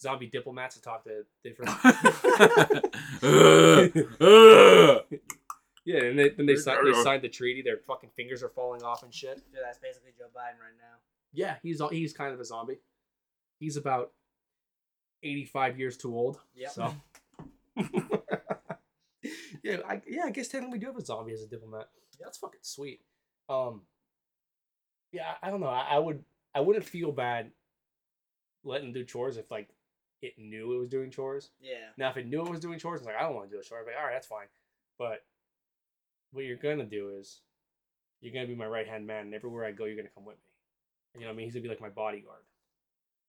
zombie 0.00 0.26
diplomats 0.26 0.76
to 0.76 0.82
talk 0.82 1.04
to 1.04 1.24
different. 1.42 1.70
Yeah, 5.86 6.02
and 6.02 6.18
they, 6.18 6.30
then 6.30 6.46
they 6.46 6.56
sign 6.56 6.84
they 6.84 7.00
signed 7.00 7.22
the 7.22 7.28
treaty. 7.28 7.62
Their 7.62 7.78
fucking 7.86 8.10
fingers 8.16 8.42
are 8.42 8.48
falling 8.48 8.82
off 8.82 9.04
and 9.04 9.14
shit. 9.14 9.36
Dude, 9.36 9.62
that's 9.64 9.78
basically 9.78 10.10
Joe 10.18 10.24
Biden 10.36 10.58
right 10.58 10.74
now. 10.76 10.96
Yeah, 11.32 11.54
he's 11.62 11.80
al- 11.80 11.90
he's 11.90 12.12
kind 12.12 12.34
of 12.34 12.40
a 12.40 12.44
zombie. 12.44 12.80
He's 13.60 13.76
about 13.76 14.10
eighty 15.22 15.44
five 15.44 15.78
years 15.78 15.96
too 15.96 16.12
old. 16.12 16.40
Yep. 16.56 16.70
So. 16.72 16.92
yeah, 19.62 19.76
I, 19.88 20.02
yeah, 20.08 20.24
I 20.24 20.30
guess 20.30 20.48
technically 20.48 20.78
we 20.78 20.80
do 20.80 20.86
have 20.86 20.96
a 20.96 21.04
zombie 21.04 21.34
as 21.34 21.42
a 21.42 21.46
diplomat. 21.46 21.88
Yeah, 22.18 22.26
That's 22.26 22.38
fucking 22.38 22.60
sweet. 22.62 23.02
Um. 23.48 23.82
Yeah, 25.12 25.34
I 25.40 25.46
I 25.46 25.50
don't 25.52 25.60
know. 25.60 25.68
I, 25.68 25.86
I 25.92 25.98
would 26.00 26.24
I 26.52 26.60
wouldn't 26.60 26.84
feel 26.84 27.12
bad 27.12 27.52
letting 28.64 28.88
him 28.88 28.92
do 28.92 29.04
chores 29.04 29.36
if 29.36 29.52
like 29.52 29.68
it 30.22 30.34
knew 30.38 30.74
it 30.74 30.78
was 30.78 30.88
doing 30.88 31.10
chores. 31.10 31.50
Yeah. 31.60 31.90
Now, 31.96 32.10
if 32.10 32.16
it 32.16 32.26
knew 32.26 32.44
it 32.44 32.50
was 32.50 32.60
doing 32.60 32.78
chores, 32.78 33.00
it's 33.00 33.06
like 33.06 33.16
I 33.16 33.22
don't 33.22 33.34
want 33.34 33.50
to 33.50 33.56
do 33.56 33.60
a 33.60 33.64
chore. 33.64 33.78
I'd 33.80 33.84
be 33.86 33.90
like, 33.92 34.00
all 34.00 34.06
right, 34.06 34.14
that's 34.14 34.26
fine. 34.26 34.46
But 34.98 35.24
what 36.32 36.44
you're 36.44 36.56
gonna 36.56 36.84
do 36.84 37.10
is 37.18 37.40
you're 38.20 38.32
gonna 38.32 38.46
be 38.46 38.54
my 38.54 38.66
right 38.66 38.88
hand 38.88 39.06
man, 39.06 39.26
and 39.26 39.34
everywhere 39.34 39.64
I 39.64 39.72
go, 39.72 39.84
you're 39.84 39.96
gonna 39.96 40.08
come 40.14 40.24
with 40.24 40.36
me. 40.36 40.40
You 41.14 41.20
know 41.22 41.26
what 41.28 41.32
I 41.34 41.36
mean? 41.36 41.46
He's 41.46 41.54
gonna 41.54 41.62
be 41.62 41.68
like 41.68 41.80
my 41.80 41.88
bodyguard. 41.90 42.42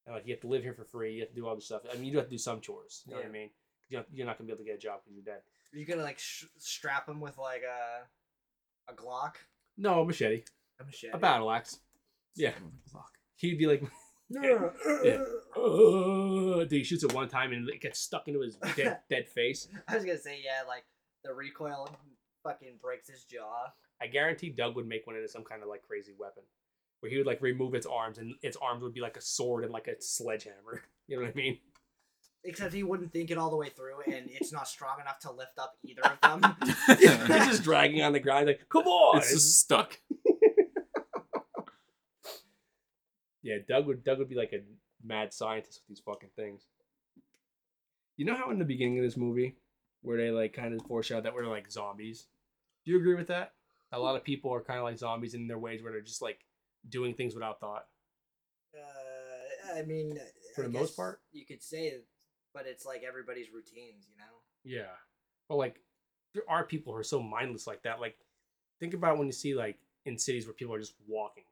And 0.05 0.15
like 0.15 0.25
you 0.25 0.33
have 0.33 0.41
to 0.41 0.47
live 0.47 0.63
here 0.63 0.73
for 0.73 0.85
free. 0.85 1.13
You 1.15 1.19
have 1.21 1.29
to 1.29 1.35
do 1.35 1.45
all 1.47 1.55
this 1.55 1.65
stuff. 1.65 1.81
I 1.91 1.95
mean, 1.95 2.05
you 2.05 2.11
do 2.13 2.17
have 2.17 2.27
to 2.27 2.31
do 2.31 2.37
some 2.37 2.61
chores. 2.61 3.03
You 3.05 3.13
know 3.13 3.19
what 3.19 3.27
I 3.27 3.31
mean? 3.31 3.49
You're 3.89 4.01
not, 4.01 4.07
you're 4.13 4.25
not 4.25 4.37
gonna 4.37 4.47
be 4.47 4.53
able 4.53 4.63
to 4.63 4.69
get 4.69 4.75
a 4.75 4.79
job 4.79 5.01
because 5.03 5.15
you're 5.15 5.25
dead. 5.35 5.41
Are 5.73 5.77
you 5.77 5.85
gonna 5.85 6.03
like 6.03 6.19
sh- 6.19 6.45
strap 6.57 7.07
him 7.09 7.19
with 7.19 7.37
like 7.37 7.61
a 7.63 8.91
a 8.91 8.95
Glock? 8.95 9.33
No, 9.77 10.01
a 10.01 10.05
machete, 10.05 10.43
A 10.79 10.85
machete. 10.85 11.11
a 11.13 11.17
battle 11.17 11.51
axe. 11.51 11.79
Yeah, 12.35 12.53
he'd 13.35 13.57
be 13.57 13.67
like, 13.67 13.83
Yeah. 14.29 14.69
Yeah. 15.03 15.23
"Ugh," 15.57 16.67
dude, 16.67 16.71
he 16.71 16.83
shoots 16.83 17.03
it 17.03 17.13
one 17.13 17.29
time 17.29 17.53
and 17.53 17.69
it 17.69 17.81
gets 17.81 17.99
stuck 17.99 18.27
into 18.27 18.41
his 18.41 18.55
dead, 18.75 18.99
dead 19.09 19.27
face. 19.29 19.67
I 19.87 19.95
was 19.95 20.05
gonna 20.05 20.17
say 20.17 20.39
yeah, 20.43 20.67
like 20.67 20.83
the 21.23 21.33
recoil 21.33 21.89
fucking 22.43 22.75
breaks 22.81 23.09
his 23.09 23.23
jaw. 23.23 23.71
I 24.01 24.07
guarantee 24.07 24.49
Doug 24.49 24.75
would 24.75 24.87
make 24.87 25.07
one 25.07 25.15
into 25.15 25.27
some 25.29 25.43
kind 25.43 25.63
of 25.63 25.69
like 25.69 25.81
crazy 25.83 26.13
weapon, 26.17 26.43
where 26.99 27.09
he 27.09 27.17
would 27.17 27.25
like 27.25 27.41
remove 27.41 27.73
its 27.73 27.85
arms 27.85 28.17
and 28.17 28.35
its 28.41 28.57
arms 28.61 28.83
would 28.83 28.93
be 28.93 29.01
like 29.01 29.17
a 29.17 29.21
sword 29.21 29.63
and 29.63 29.73
like 29.73 29.87
a 29.87 29.99
sledgehammer. 30.01 30.83
You 31.09 31.15
know 31.15 31.21
what 31.21 31.31
I 31.31 31.37
mean? 31.37 31.57
Except 32.43 32.73
he 32.73 32.83
wouldn't 32.83 33.13
think 33.13 33.31
it 33.31 33.37
all 33.37 33.49
the 33.49 33.55
way 33.55 33.69
through, 33.69 34.01
and 34.13 34.29
it's 34.29 34.51
not 34.51 34.67
strong 34.67 34.99
enough 34.99 35.19
to 35.19 35.31
lift 35.31 35.57
up 35.57 35.77
either 35.85 36.01
of 36.21 36.41
them. 36.41 36.55
He's 36.97 37.47
just 37.47 37.63
dragging 37.63 38.01
on 38.01 38.11
the 38.11 38.19
ground 38.19 38.47
like, 38.47 38.67
come 38.67 38.87
on! 38.87 39.19
It's 39.19 39.31
just 39.31 39.57
stuck. 39.59 39.97
Yeah, 43.43 43.57
Doug 43.67 43.85
would 43.87 44.03
Doug 44.03 44.19
would 44.19 44.29
be 44.29 44.35
like 44.35 44.53
a 44.53 44.61
mad 45.03 45.33
scientist 45.33 45.81
with 45.81 45.97
these 45.97 46.03
fucking 46.03 46.29
things. 46.35 46.65
You 48.17 48.25
know 48.25 48.35
how 48.35 48.49
in 48.49 48.59
the 48.59 48.65
beginning 48.65 48.97
of 48.97 49.05
this 49.05 49.17
movie, 49.17 49.55
where 50.01 50.17
they 50.17 50.31
like 50.31 50.53
kind 50.53 50.73
of 50.73 50.85
foreshadow 50.87 51.21
that 51.21 51.33
we're 51.33 51.45
like 51.47 51.71
zombies. 51.71 52.25
Do 52.85 52.91
you 52.91 52.97
agree 52.97 53.15
with 53.15 53.27
that? 53.27 53.53
A 53.91 53.99
lot 53.99 54.15
of 54.15 54.23
people 54.23 54.53
are 54.53 54.61
kind 54.61 54.79
of 54.79 54.85
like 54.85 54.97
zombies 54.97 55.33
in 55.33 55.47
their 55.47 55.59
ways 55.59 55.83
where 55.83 55.91
they're 55.91 56.01
just 56.01 56.21
like 56.21 56.39
doing 56.89 57.13
things 57.13 57.33
without 57.33 57.59
thought. 57.59 57.85
Uh, 58.75 59.77
I 59.79 59.83
mean, 59.83 60.19
For 60.55 60.63
I 60.63 60.67
the 60.67 60.73
most 60.73 60.95
part? 60.95 61.21
you 61.31 61.45
could 61.45 61.61
say, 61.61 61.93
but 62.53 62.65
it's 62.65 62.85
like 62.85 63.03
everybody's 63.07 63.51
routines, 63.53 64.07
you 64.09 64.17
know. 64.17 64.41
Yeah. 64.63 64.93
But 65.47 65.55
like 65.57 65.79
there 66.33 66.43
are 66.49 66.63
people 66.63 66.93
who 66.93 66.99
are 66.99 67.03
so 67.03 67.21
mindless 67.21 67.67
like 67.67 67.83
that. 67.83 67.99
Like 67.99 68.17
think 68.79 68.93
about 68.93 69.17
when 69.17 69.27
you 69.27 69.33
see 69.33 69.53
like 69.55 69.77
in 70.05 70.17
cities 70.17 70.45
where 70.45 70.53
people 70.53 70.73
are 70.73 70.79
just 70.79 70.95
walking? 71.07 71.43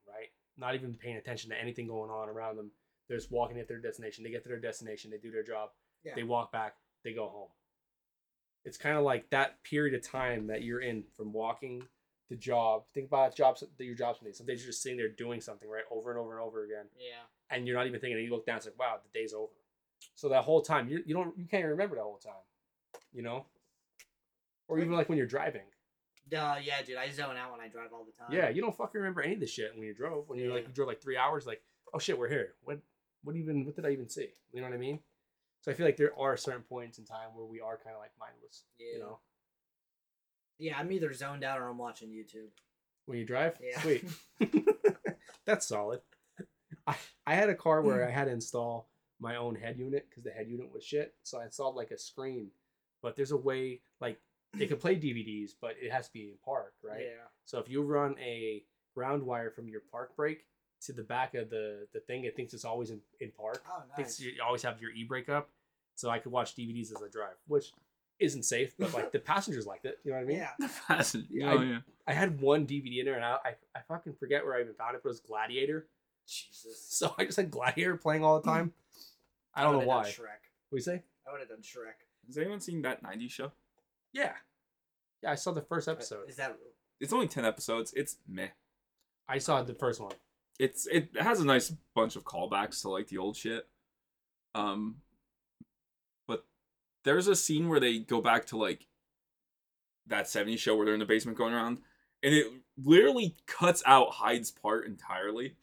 Not 0.58 0.76
even 0.76 0.94
paying 0.96 1.18
attention 1.18 1.50
to 1.50 1.60
anything 1.62 1.88
going 1.88 2.10
on 2.10 2.30
around 2.30 2.56
them. 2.58 2.72
They're 3.08 3.18
just 3.18 3.32
walking 3.32 3.60
at 3.60 3.68
their 3.68 3.80
destination. 3.80 4.24
They 4.24 4.30
get 4.32 4.44
to 4.44 4.50
their 4.50 4.60
destination, 4.60 5.12
they 5.12 5.18
do 5.18 5.32
their 5.32 5.44
job, 5.44 5.70
Yeah. 6.04 6.16
they 6.16 6.24
walk 6.24 6.52
back, 6.52 6.76
they 7.04 7.14
go 7.14 7.28
home. 7.28 7.50
It's 8.64 8.78
kind 8.78 8.98
of 8.98 9.04
like 9.04 9.30
that 9.30 9.62
period 9.64 9.94
of 9.94 10.02
time 10.02 10.48
that 10.48 10.64
you're 10.64 10.82
in 10.82 11.04
from 11.16 11.32
walking 11.34 11.84
to 12.30 12.36
job. 12.36 12.86
Think 12.96 13.08
about 13.08 13.36
jobs 13.36 13.62
that 13.78 13.84
your 13.86 13.94
jobs 13.96 14.22
need. 14.24 14.36
Some 14.36 14.48
days 14.48 14.62
you're 14.62 14.72
just 14.72 14.82
sitting 14.82 14.98
there 14.98 15.10
doing 15.10 15.40
something, 15.40 15.70
right? 15.70 15.84
Over 15.92 16.10
and 16.10 16.20
over 16.20 16.32
and 16.32 16.42
over 16.42 16.64
again. 16.64 16.86
Yeah. 16.98 17.22
And 17.52 17.68
you're 17.68 17.78
not 17.78 17.86
even 17.86 18.00
thinking, 18.00 18.18
and 18.18 18.26
you 18.26 18.32
look 18.32 18.48
down, 18.48 18.58
it's 18.58 18.66
like, 18.66 18.80
wow, 18.80 18.98
the 19.04 19.20
day's 19.20 19.34
over. 19.34 19.52
So 20.16 20.30
that 20.30 20.44
whole 20.44 20.62
time, 20.62 20.90
you, 20.90 21.04
you 21.06 21.14
don't 21.14 21.38
you 21.38 21.46
can't 21.46 21.60
even 21.60 21.72
remember 21.72 21.96
that 21.98 22.02
whole 22.02 22.18
time. 22.18 22.34
You 23.14 23.22
know? 23.22 23.46
Or 24.68 24.80
even 24.80 24.94
like 24.94 25.10
when 25.10 25.18
you're 25.20 25.28
driving. 25.28 25.62
Duh, 26.28 26.56
yeah, 26.64 26.82
dude. 26.82 26.98
I 26.98 27.10
zone 27.12 27.38
out 27.38 27.52
when 27.52 27.62
I 27.62 27.68
drive 27.68 27.94
all 27.94 28.04
the 28.04 28.12
time. 28.12 28.32
Yeah, 28.34 28.50
you 28.50 28.62
don't 28.62 28.76
fucking 28.76 29.00
remember 29.00 29.22
any 29.22 29.36
of 29.36 29.40
this 29.40 29.52
shit 29.52 29.72
when 29.76 29.86
you 29.86 29.94
drove. 29.94 30.28
When 30.28 30.40
you 30.40 30.52
like 30.52 30.64
Yeah. 30.64 30.68
you 30.70 30.74
drove 30.74 30.88
like 30.88 31.02
three 31.02 31.18
hours, 31.18 31.46
like, 31.46 31.62
oh 31.94 32.00
shit, 32.00 32.18
we're 32.18 32.30
here. 32.30 32.54
What 32.64 32.80
what 33.24 33.36
even 33.36 33.66
what 33.66 33.76
did 33.76 33.86
I 33.86 33.92
even 33.92 34.10
see? 34.10 34.30
You 34.54 34.62
know 34.62 34.68
what 34.68 34.74
I 34.76 34.80
mean? 34.80 35.00
So 35.62 35.72
I 35.72 35.76
feel 35.76 35.86
like 35.86 35.98
there 35.98 36.18
are 36.18 36.38
certain 36.38 36.62
points 36.64 36.98
in 37.00 37.06
time 37.06 37.30
where 37.36 37.46
we 37.46 37.60
are 37.62 37.78
kind 37.78 37.96
of 37.96 38.00
like 38.02 38.12
mindless. 38.20 38.64
Yeah. 38.80 38.94
You 38.94 39.00
know, 39.00 39.20
Yeah, 40.60 40.78
I'm 40.80 40.92
either 40.92 41.14
zoned 41.14 41.44
out 41.44 41.60
or 41.60 41.68
I'm 41.68 41.78
watching 41.78 42.10
YouTube. 42.10 42.50
when 43.06 43.18
you 43.20 43.26
drive. 43.26 43.58
Yeah. 43.62 43.80
Sweet. 43.82 44.06
That's 45.46 45.68
solid. 45.68 46.02
I 46.88 46.96
I 47.28 47.36
had 47.36 47.50
a 47.50 47.56
car 47.56 47.82
where 47.82 48.08
I 48.08 48.12
had 48.12 48.26
to 48.26 48.32
install 48.32 48.90
my 49.20 49.36
own 49.38 49.56
head 49.56 49.78
unit 49.80 50.08
because 50.10 50.24
the 50.24 50.32
head 50.32 50.48
unit 50.50 50.72
was 50.74 50.84
shit. 50.84 51.14
So 51.24 51.40
I 51.40 51.46
installed 51.46 51.76
like 51.76 51.92
a 51.92 51.98
screen, 51.98 52.50
but 53.02 53.16
there's 53.16 53.32
a 53.32 53.38
way 53.38 53.82
like 54.02 54.20
it 54.60 54.68
can 54.68 54.78
play 54.78 54.96
DVDs, 54.96 55.52
but 55.60 55.76
it 55.82 55.92
has 55.92 56.08
to 56.08 56.14
be 56.14 56.24
in 56.24 56.34
park, 56.44 56.74
right? 56.84 57.02
Yeah. 57.02 57.24
So 57.46 57.60
if 57.60 57.70
you 57.70 57.82
run 57.82 58.16
a 58.20 58.64
ground 58.94 59.24
wire 59.24 59.52
from 59.52 59.68
your 59.68 59.82
park 59.92 60.16
brake 60.16 60.46
to 60.82 60.94
the 60.94 61.04
back 61.04 61.34
of 61.36 61.50
the 61.50 61.88
the 61.94 62.00
thing, 62.02 62.26
it 62.26 62.36
thinks 62.36 62.54
it's 62.54 62.66
always 62.66 62.90
in, 62.92 63.00
in 63.20 63.32
park. 63.32 63.64
Oh, 63.70 63.82
Thinks 63.96 64.20
nice. 64.20 64.28
you 64.28 64.34
always 64.46 64.64
have 64.64 64.82
your 64.82 64.92
e 64.92 65.04
brake 65.04 65.30
up. 65.30 65.50
So 65.96 66.10
I 66.10 66.20
could 66.20 66.32
watch 66.32 66.56
DVDs 66.56 66.92
as 66.92 67.02
I 67.04 67.08
drive, 67.10 67.36
which 67.48 67.72
isn't 68.20 68.44
safe, 68.44 68.74
but 68.78 68.94
like 68.94 69.12
the 69.12 69.20
passengers 69.20 69.66
liked 69.66 69.86
it. 69.86 70.00
You 70.04 70.12
know 70.12 70.18
what 70.18 70.24
I 70.24 70.28
mean? 70.28 70.38
Yeah. 70.38 70.50
The 70.60 70.70
passenger. 70.88 71.28
Yeah, 71.30 71.52
oh 71.54 71.60
I- 71.60 71.64
yeah. 71.64 71.80
I 72.08 72.14
had 72.14 72.40
one 72.42 72.66
DVD 72.68 73.00
in 73.00 73.06
there, 73.06 73.16
and 73.16 73.26
I, 73.26 73.38
I 73.44 73.56
I 73.76 73.80
fucking 73.88 74.14
forget 74.20 74.46
where 74.46 74.56
I 74.56 74.62
even 74.62 74.74
found 74.76 74.96
it, 74.96 75.02
but 75.04 75.10
it 75.10 75.12
was 75.12 75.20
Gladiator. 75.22 75.88
Jesus. 76.28 76.88
So 76.96 77.14
I 77.18 77.26
just 77.26 77.38
had 77.38 77.52
Gladiator 77.52 77.98
playing 77.98 78.24
all 78.24 78.40
the 78.40 78.46
time. 78.50 78.74
I 79.54 79.64
don't 79.64 79.80
know 79.80 79.86
why. 79.86 80.04
Shrek. 80.10 80.42
What 80.70 80.72
do 80.72 80.76
you 80.78 80.82
say? 80.82 81.04
I 81.28 81.32
would 81.32 81.40
have 81.42 81.50
done 81.50 81.60
Shrek. 81.62 81.96
Has 82.28 82.38
anyone 82.38 82.60
seen 82.60 82.82
that 82.84 83.04
'90s 83.04 83.32
show? 83.32 83.52
Yeah, 84.16 84.32
yeah. 85.22 85.32
I 85.32 85.36
saw 85.36 85.52
the 85.52 85.62
first 85.62 85.88
episode. 85.90 86.30
Is 86.30 86.38
that? 86.38 86.58
It's 87.02 87.12
only 87.12 87.28
ten 87.28 87.44
episodes. 87.44 87.94
It's 87.96 88.16
meh. 88.28 88.48
I 89.28 89.40
saw 89.40 89.62
the 89.62 89.74
first 89.74 90.00
one. 90.00 90.14
It's 90.58 90.88
it 90.88 91.10
has 91.20 91.42
a 91.42 91.46
nice 91.46 91.74
bunch 91.94 92.16
of 92.16 92.24
callbacks 92.24 92.82
to 92.82 92.90
like 92.90 93.08
the 93.08 93.18
old 93.18 93.36
shit. 93.36 93.68
Um, 94.56 94.98
but 96.28 96.46
there's 97.04 97.28
a 97.28 97.36
scene 97.36 97.68
where 97.68 97.82
they 97.82 98.00
go 98.00 98.22
back 98.22 98.46
to 98.48 98.58
like 98.58 98.88
that 100.08 100.26
'70s 100.26 100.60
show 100.60 100.78
where 100.78 100.86
they're 100.86 100.94
in 100.94 101.02
the 101.02 101.06
basement 101.06 101.38
going 101.38 101.54
around, 101.54 101.80
and 102.24 102.34
it 102.34 102.48
literally 102.82 103.36
cuts 103.48 103.84
out 103.86 104.12
Hyde's 104.12 104.52
part 104.52 104.86
entirely. 104.86 105.56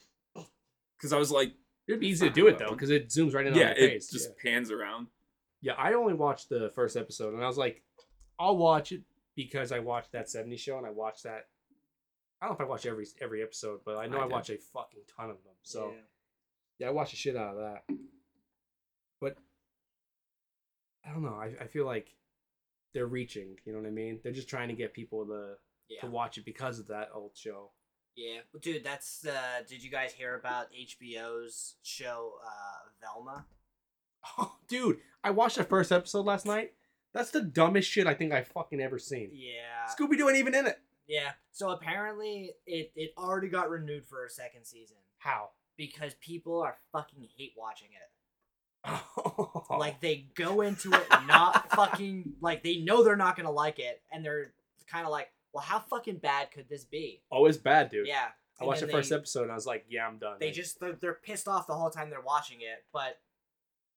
Because 0.99 1.15
I 1.15 1.19
was 1.19 1.31
like, 1.31 1.55
It'd 1.89 2.01
be 2.01 2.09
easy 2.09 2.29
to 2.29 2.35
do 2.35 2.47
it 2.47 2.59
though, 2.59 2.71
because 2.71 2.91
it 2.91 3.09
zooms 3.09 3.35
right 3.35 3.47
in 3.47 3.55
yeah, 3.55 3.71
on 3.71 3.77
your 3.77 3.87
it 3.87 3.91
face. 3.93 4.11
just 4.11 4.31
yeah. 4.31 4.51
pans 4.51 4.71
around. 4.71 5.09
Yeah, 5.61 5.75
I 5.75 5.95
only 5.95 6.15
watched 6.15 6.49
the 6.49 6.71
first 6.75 6.97
episode, 6.97 7.35
and 7.35 7.43
I 7.43 7.47
was 7.47 7.59
like, 7.59 7.83
I'll 8.43 8.57
watch 8.57 8.93
it 8.93 9.03
because 9.37 9.73
I 9.73 9.79
watched 9.79 10.13
that 10.13 10.27
'70s 10.27 10.59
show, 10.59 10.77
and 10.79 10.87
I 10.87 10.91
watched 10.91 11.23
that. 11.25 11.49
I 12.41 12.47
don't 12.49 12.59
know 12.59 12.65
if 12.65 12.69
I 12.69 12.71
watch 12.71 12.87
every 12.87 13.07
every 13.21 13.43
episode, 13.43 13.81
but 13.85 13.97
I 13.97 14.07
know 14.07 14.19
I 14.19 14.23
I, 14.25 14.27
watch 14.27 14.51
a 14.51 14.59
fucking 14.59 15.01
ton 15.17 15.31
of 15.31 15.37
them. 15.45 15.55
So 15.63 15.91
Yeah. 15.91 16.01
yeah, 16.79 16.89
I 16.89 16.91
watch 16.91 17.11
the 17.11 17.17
shit 17.17 17.37
out 17.37 17.57
of 17.57 17.61
that. 17.61 17.97
But 19.21 19.37
I 21.07 21.13
don't 21.13 21.23
know. 21.23 21.35
I, 21.35 21.53
I 21.61 21.67
feel 21.67 21.87
like 21.87 22.15
they're 22.93 23.07
reaching. 23.07 23.59
You 23.65 23.73
know 23.73 23.79
what 23.79 23.87
I 23.89 23.93
mean? 23.93 24.21
They're 24.23 24.33
just 24.33 24.49
trying 24.49 24.69
to 24.69 24.75
get 24.75 24.93
people 24.93 25.25
to 25.27 25.55
Yeah. 25.89 26.01
to 26.01 26.07
watch 26.09 26.37
it 26.39 26.45
because 26.45 26.79
of 26.79 26.89
that 26.89 27.11
old 27.15 27.37
show. 27.37 27.71
Yeah, 28.15 28.41
Well, 28.53 28.61
dude, 28.61 28.85
that's 28.85 29.25
uh 29.27 29.63
did 29.67 29.83
you 29.83 29.91
guys 29.91 30.13
hear 30.13 30.35
about 30.35 30.67
HBO's 30.73 31.77
show 31.83 32.35
uh 32.45 32.89
Velma? 33.01 33.47
Oh, 34.39 34.57
dude, 34.69 34.99
I 35.25 35.31
watched 35.31 35.57
the 35.57 35.65
first 35.65 35.91
episode 35.93 36.27
last 36.27 36.45
night. 36.45 36.75
That's 37.15 37.31
the 37.31 37.43
dumbest 37.43 37.91
shit 37.91 38.07
I 38.07 38.15
think 38.15 38.33
I've 38.33 38.49
fucking 38.49 38.81
ever 38.81 38.99
seen. 38.99 39.31
Yeah. 39.33 39.87
Scooby 39.95 40.17
Doo 40.17 40.29
ain't 40.29 40.39
even 40.39 40.55
in 40.55 40.67
it. 40.67 40.79
Yeah. 41.07 41.33
So 41.51 41.71
apparently 41.71 42.53
it 42.67 42.93
it 42.97 43.13
already 43.19 43.49
got 43.49 43.69
renewed 43.71 44.07
for 44.07 44.25
a 44.25 44.31
second 44.31 44.65
season 44.65 44.97
How? 45.19 45.51
because 45.77 46.15
people 46.21 46.63
are 46.63 46.77
fucking 46.93 47.29
hate 47.37 47.53
watching 47.57 47.89
it. 47.93 48.11
Oh. 48.85 49.49
Like 49.79 50.01
they 50.01 50.27
go 50.35 50.61
into 50.61 50.93
it 50.93 51.07
not 51.27 51.71
fucking 51.75 52.35
like 52.41 52.63
they 52.63 52.77
know 52.79 53.03
they're 53.03 53.17
not 53.17 53.37
to 53.37 53.51
like 53.51 53.79
it 53.79 54.03
and 54.13 54.23
they're 54.25 54.53
kind 54.87 55.07
of 55.07 55.11
like, 55.11 55.29
"Well, 55.55 55.63
how 55.65 55.79
fucking 55.81 56.17
bad 56.19 56.51
could 56.51 56.69
this 56.69 56.85
be?" 56.85 57.23
oh, 57.33 57.47
it's 57.47 57.57
bad, 57.57 57.89
dude. 57.91 58.07
Yeah. 58.07 58.27
I 58.61 58.65
And 58.65 58.69
watched 58.69 58.81
the 58.81 58.87
then 58.87 58.97
first 58.97 59.11
they- 59.11 59.17
episode 59.17 59.43
and 59.45 59.51
I 59.53 59.55
was 59.55 59.67
like, 59.67 59.87
yeah, 59.89 60.07
I'm 60.07 60.19
done. 60.19 60.37
They 60.41 60.47
Like, 60.47 60.55
just 60.55 60.79
they're, 60.79 60.93
they're 60.93 61.15
pissed 61.15 61.49
off 61.49 61.67
the 61.67 61.73
whole 61.75 61.89
time 61.91 62.11
they're 62.11 62.21
watching 62.21 62.59
it, 62.61 62.85
but 62.93 63.19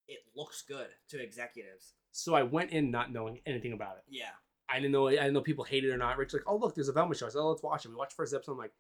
it 0.08 0.20
looks 0.36 0.62
good 0.62 0.88
to 1.10 1.22
executives. 1.22 1.94
So 2.16 2.34
I 2.34 2.44
went 2.44 2.72
in 2.72 2.92
not 2.92 3.12
knowing 3.12 3.42
anything 3.46 3.74
about 3.74 3.98
it. 3.98 4.04
Yeah. 4.08 4.30
I 4.70 4.76
didn't 4.76 4.94
know 4.94 5.10
I 5.10 5.12
didn't 5.12 5.34
know 5.34 5.42
people 5.42 5.66
hated 5.66 5.90
it 5.90 5.94
or 5.94 5.98
not. 5.98 6.18
Rich 6.18 6.34
like, 6.34 6.44
oh 6.48 6.56
look, 6.56 6.74
there's 6.74 6.88
a 6.88 6.94
Velma 6.94 7.14
show. 7.14 7.26
I 7.26 7.30
said, 7.30 7.40
oh, 7.40 7.50
let's 7.50 7.62
watch 7.62 7.84
it. 7.86 7.90
We 7.90 7.96
watched 7.96 8.12
the 8.12 8.16
first 8.16 8.34
episode. 8.34 8.54
I'm 8.54 8.58
like, 8.58 8.72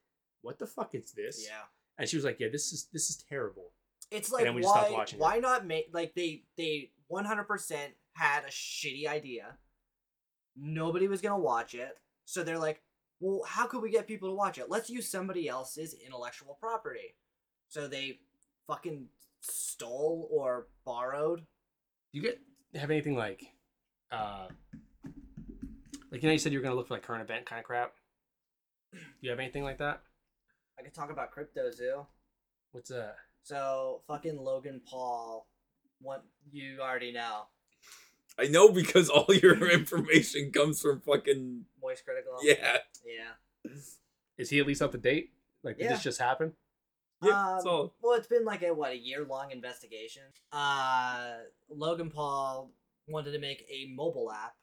what 0.41 0.57
the 0.57 0.65
fuck 0.65 0.95
is 0.95 1.11
this? 1.11 1.45
Yeah. 1.45 1.63
And 1.97 2.07
she 2.07 2.15
was 2.15 2.23
like, 2.23 2.39
yeah, 2.39 2.47
this 2.49 2.71
is 2.71 2.87
this 2.93 3.09
is 3.09 3.17
terrible. 3.29 3.71
It's 4.09 4.31
like 4.31 4.45
then 4.45 4.55
we 4.55 4.61
just 4.61 4.73
stopped 4.73 4.91
why 4.91 4.97
watching 4.97 5.19
it. 5.19 5.21
why 5.21 5.39
not 5.39 5.65
make 5.65 5.89
like 5.91 6.15
they 6.15 6.43
they 6.57 6.91
100% 7.11 7.75
had 8.13 8.43
a 8.45 8.49
shitty 8.49 9.05
idea. 9.05 9.57
Nobody 10.55 11.09
was 11.09 11.21
going 11.21 11.37
to 11.37 11.43
watch 11.43 11.75
it. 11.75 11.97
So 12.23 12.41
they're 12.41 12.57
like, 12.57 12.81
"Well, 13.19 13.41
how 13.45 13.67
could 13.67 13.81
we 13.81 13.91
get 13.91 14.07
people 14.07 14.29
to 14.29 14.35
watch 14.35 14.57
it? 14.57 14.69
Let's 14.69 14.89
use 14.89 15.09
somebody 15.09 15.49
else's 15.49 15.93
intellectual 15.93 16.57
property." 16.59 17.15
So 17.67 17.87
they 17.87 18.19
fucking 18.65 19.07
stole 19.41 20.29
or 20.31 20.67
borrowed. 20.85 21.45
You 22.13 22.21
get 22.21 22.39
have 22.75 22.91
anything 22.91 23.15
like, 23.15 23.43
uh, 24.11 24.47
like 26.11 26.21
you 26.23 26.27
know 26.29 26.33
you 26.33 26.39
said 26.39 26.51
you 26.53 26.59
were 26.59 26.63
gonna 26.63 26.75
look 26.75 26.87
for 26.87 26.93
like 26.95 27.03
current 27.03 27.21
event 27.23 27.45
kind 27.45 27.59
of 27.59 27.65
crap. 27.65 27.93
Do 28.93 28.99
you 29.21 29.29
have 29.29 29.39
anything 29.39 29.63
like 29.63 29.77
that? 29.79 30.01
I 30.79 30.83
could 30.83 30.93
talk 30.93 31.11
about 31.11 31.31
Crypto 31.31 31.69
Zoo. 31.71 32.05
What's 32.71 32.89
that? 32.89 33.15
So 33.43 34.01
fucking 34.07 34.37
Logan 34.37 34.81
Paul, 34.89 35.47
what 36.01 36.23
you 36.51 36.79
already 36.81 37.11
know. 37.11 37.43
I 38.37 38.47
know 38.47 38.69
because 38.69 39.09
all 39.09 39.27
your 39.33 39.69
information 39.71 40.51
comes 40.51 40.81
from 40.81 41.01
fucking 41.01 41.65
Moist 41.81 42.03
Critical. 42.05 42.37
yeah. 42.43 42.77
Yeah. 43.05 43.71
Is 44.37 44.49
he 44.49 44.59
at 44.59 44.67
least 44.67 44.81
up 44.81 44.91
to 44.91 44.97
date? 44.97 45.31
Like 45.63 45.77
did 45.77 45.85
Yeah. 45.85 45.93
this 45.93 46.03
just 46.03 46.19
happen? 46.19 46.53
Yeah, 47.23 47.55
it's 47.57 47.65
Um, 47.65 47.71
all 47.71 47.93
Well, 48.01 48.17
it's 48.17 48.27
been 48.27 48.43
like 48.43 48.61
a 48.63 48.73
what 48.73 48.91
a 48.91 48.97
year 48.97 49.23
long 49.23 49.51
investigation. 49.51 50.23
Uh, 50.51 51.35
Logan 51.75 52.09
Paul 52.09 52.71
wanted 53.07 53.31
to 53.31 53.39
make 53.39 53.65
a 53.69 53.93
mobile 53.93 54.31
app 54.31 54.55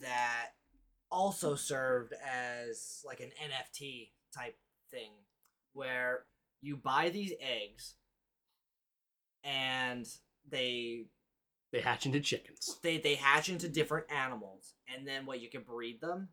that 0.00 0.48
also 1.10 1.54
served 1.54 2.12
as 2.12 3.02
like 3.04 3.20
an 3.20 3.30
NFT 3.42 4.10
type 4.34 4.56
thing, 4.90 5.10
where 5.72 6.24
you 6.60 6.76
buy 6.76 7.10
these 7.10 7.32
eggs, 7.40 7.94
and 9.44 10.06
they 10.48 11.06
They 11.72 11.80
hatch 11.80 12.06
into 12.06 12.20
chickens. 12.20 12.78
they 12.82 12.98
they 12.98 13.14
hatch 13.14 13.48
into 13.48 13.68
different 13.68 14.10
animals, 14.10 14.74
and 14.88 15.06
then 15.06 15.26
what 15.26 15.40
you 15.40 15.50
can 15.50 15.62
breed 15.62 16.00
them 16.00 16.28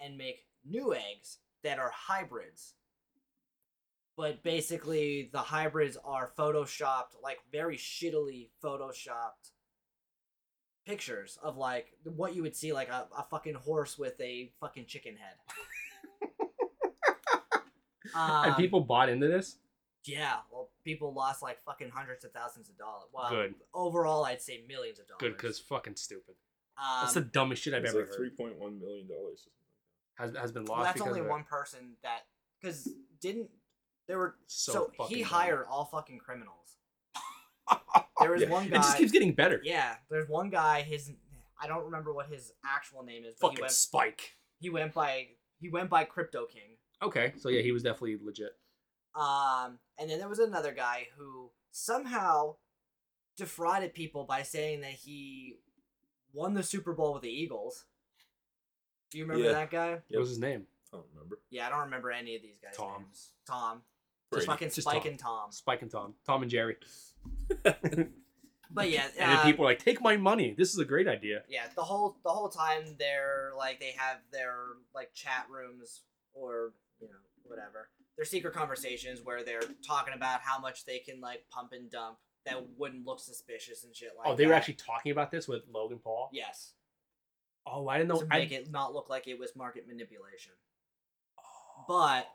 and 0.00 0.16
make 0.16 0.46
new 0.64 0.94
eggs 0.94 1.38
that 1.62 1.78
are 1.78 1.92
hybrids. 1.94 2.74
But 4.18 4.42
basically, 4.42 5.30
the 5.32 5.38
hybrids 5.38 5.96
are 6.04 6.32
photoshopped, 6.36 7.14
like 7.22 7.38
very 7.52 7.76
shittily 7.76 8.48
photoshopped 8.62 9.52
pictures 10.84 11.38
of 11.40 11.56
like 11.56 11.92
what 12.02 12.34
you 12.34 12.42
would 12.42 12.56
see 12.56 12.72
like 12.72 12.88
a, 12.88 13.06
a 13.16 13.24
fucking 13.30 13.54
horse 13.54 13.96
with 13.96 14.20
a 14.20 14.50
fucking 14.60 14.86
chicken 14.86 15.14
head. 15.16 15.34
and 18.14 18.50
Um, 18.52 18.56
people 18.56 18.80
bought 18.80 19.08
into 19.08 19.28
this. 19.28 19.56
yeah, 20.04 20.36
well, 20.50 20.70
people 20.84 21.12
lost 21.14 21.40
like 21.42 21.60
fucking 21.62 21.90
hundreds 21.90 22.24
of 22.24 22.32
thousands 22.32 22.68
of 22.68 22.76
dollars. 22.76 23.04
Well, 23.12 23.30
Good. 23.30 23.54
overall, 23.72 24.24
I'd 24.24 24.42
say 24.42 24.64
millions 24.66 24.98
of 24.98 25.06
dollars. 25.06 25.20
Good, 25.20 25.36
because 25.36 25.60
fucking 25.60 25.94
stupid. 25.96 26.34
um, 26.76 27.02
That's 27.02 27.14
the 27.14 27.20
dumbest 27.20 27.62
shit 27.62 27.72
I've 27.74 27.84
it's 27.84 27.92
ever 27.94 28.00
like 28.06 28.14
three 28.16 28.30
heard. 28.36 28.58
3.1 28.58 28.80
million 28.80 29.06
dollars. 29.06 29.46
Has, 30.14 30.34
has 30.36 30.50
been 30.50 30.64
Well, 30.64 30.78
lost 30.78 30.96
that's 30.96 31.06
only 31.06 31.20
one 31.22 31.44
person 31.44 31.92
that 32.02 32.22
because 32.60 32.88
didn't 33.20 33.50
there 34.08 34.18
were 34.18 34.34
So, 34.46 34.72
so, 34.72 34.92
fucking 34.98 35.16
he 35.16 35.22
dumb. 35.22 35.30
hired 35.30 35.66
all 35.70 35.84
fucking 35.84 36.18
criminals. 36.18 36.76
There 38.20 38.32
was 38.32 38.42
Yeah. 38.42 38.48
one 38.50 38.64
It 38.66 38.70
guy. 38.70 38.76
just 38.78 38.96
keeps 38.98 39.12
getting 39.12 39.32
better. 39.32 39.60
yeah, 39.62 39.96
there's 40.10 40.28
one 40.28 40.50
guy. 40.50 40.82
His 40.82 41.12
I 41.60 41.66
don't 41.68 41.84
remember 41.84 42.12
what 42.12 42.26
his 42.28 42.52
actual 42.64 43.04
name 43.04 43.24
is, 43.24 43.36
but 43.40 43.48
he 43.50 43.56
Fucking 43.56 43.62
went 43.62 43.72
Spike. 43.72 44.36
he 44.58 44.70
went 44.70 44.92
by 44.94 45.28
he 45.60 45.68
went 45.68 45.88
by 45.90 46.02
Crypto 46.04 46.46
King. 46.46 46.76
Okay, 47.02 47.34
so 47.38 47.48
yeah, 47.48 47.62
he 47.62 47.70
was 47.70 47.82
definitely 47.84 48.18
legit. 48.20 48.56
Um, 49.14 49.78
and 49.98 50.10
then 50.10 50.18
there 50.18 50.28
was 50.28 50.38
another 50.40 50.72
guy 50.72 51.08
who 51.16 51.50
somehow 51.70 52.56
defrauded 53.36 53.94
people 53.94 54.24
by 54.24 54.42
saying 54.42 54.80
that 54.80 54.92
he 54.92 55.58
won 56.32 56.54
the 56.54 56.62
Super 56.64 56.92
Bowl 56.92 57.12
with 57.14 57.22
the 57.22 57.30
Eagles. 57.30 57.84
Do 59.10 59.18
you 59.18 59.24
remember 59.24 59.44
Yeah. 59.46 59.52
that 59.52 59.70
guy? 59.70 59.90
What 60.08 60.18
was 60.20 60.28
his 60.30 60.38
name? 60.40 60.66
I 60.92 60.96
don't 60.96 61.06
remember. 61.14 61.40
Yeah, 61.50 61.66
I 61.66 61.70
don't 61.70 61.80
remember 61.82 62.10
any 62.10 62.34
of 62.36 62.42
these 62.42 62.58
guys. 62.60 62.76
Tom. 62.76 63.02
Names. 63.02 63.32
Tom. 63.46 63.82
Just 64.34 64.46
fucking 64.46 64.68
Just 64.68 64.82
Spike 64.82 65.02
Tom. 65.02 65.10
and 65.10 65.18
Tom. 65.18 65.50
Spike 65.52 65.82
and 65.82 65.90
Tom. 65.90 66.14
Tom 66.26 66.42
and 66.42 66.50
Jerry. 66.50 66.76
But 68.70 68.90
yeah, 68.90 69.06
And 69.18 69.30
then 69.30 69.38
uh, 69.38 69.44
people 69.44 69.64
are 69.64 69.68
like, 69.70 69.82
take 69.82 70.00
my 70.02 70.18
money. 70.18 70.54
This 70.56 70.72
is 70.74 70.78
a 70.78 70.84
great 70.84 71.08
idea. 71.08 71.42
yeah, 71.48 71.64
the 71.74 71.82
whole 71.82 72.18
the 72.22 72.28
whole 72.30 72.50
time 72.50 72.96
they're 72.98 73.52
like 73.56 73.80
they 73.80 73.92
have 73.96 74.18
their 74.30 74.56
like 74.94 75.14
chat 75.14 75.46
rooms 75.50 76.02
or 76.34 76.72
you 77.00 77.08
know 77.08 77.14
whatever 77.44 77.88
their 78.16 78.26
secret 78.26 78.52
conversations 78.52 79.20
where 79.24 79.42
they're 79.42 79.62
talking 79.86 80.12
about 80.12 80.40
how 80.42 80.58
much 80.58 80.84
they 80.84 80.98
can 80.98 81.18
like 81.20 81.44
pump 81.50 81.72
and 81.72 81.90
dump 81.90 82.18
that 82.44 82.62
wouldn't 82.76 83.06
look 83.06 83.20
suspicious 83.20 83.84
and 83.84 83.96
shit 83.96 84.10
like. 84.18 84.26
oh, 84.26 84.36
they 84.36 84.44
were 84.44 84.50
that. 84.50 84.58
actually 84.58 84.74
talking 84.74 85.12
about 85.12 85.30
this 85.30 85.48
with 85.48 85.62
Logan 85.72 85.98
Paul? 85.98 86.28
yes 86.32 86.72
Oh, 87.66 87.88
I 87.88 87.96
didn't 87.98 88.08
know. 88.08 88.20
to 88.20 88.26
I, 88.30 88.38
make 88.40 88.52
it 88.52 88.70
not 88.70 88.92
look 88.94 89.08
like 89.10 89.28
it 89.28 89.38
was 89.38 89.54
market 89.56 89.86
manipulation. 89.88 90.52
But 91.86 92.26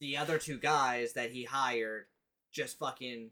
the 0.00 0.16
other 0.16 0.38
two 0.38 0.58
guys 0.58 1.12
that 1.12 1.30
he 1.30 1.44
hired 1.44 2.06
just 2.52 2.78
fucking 2.78 3.30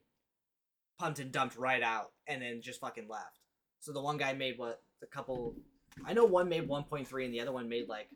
pumped 0.98 1.18
and 1.18 1.32
dumped 1.32 1.56
right 1.56 1.82
out 1.82 2.12
and 2.26 2.42
then 2.42 2.60
just 2.60 2.80
fucking 2.80 3.08
left. 3.08 3.40
So 3.80 3.92
the 3.92 4.02
one 4.02 4.16
guy 4.16 4.32
made 4.32 4.58
what 4.58 4.82
a 5.02 5.06
couple 5.06 5.54
I 6.04 6.12
know 6.12 6.24
one 6.24 6.48
made 6.48 6.68
1.3 6.68 7.24
and 7.24 7.34
the 7.34 7.40
other 7.40 7.52
one 7.52 7.68
made 7.68 7.88
like 7.88 8.08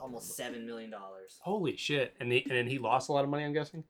almost 0.00 0.36
7 0.36 0.66
million 0.66 0.90
dollars. 0.90 1.38
Holy 1.40 1.76
shit. 1.76 2.14
And, 2.20 2.32
he, 2.32 2.42
and 2.42 2.52
then 2.52 2.66
he 2.66 2.78
lost 2.78 3.08
a 3.08 3.12
lot 3.12 3.24
of 3.24 3.30
money, 3.30 3.44
I'm 3.44 3.52
guessing? 3.52 3.84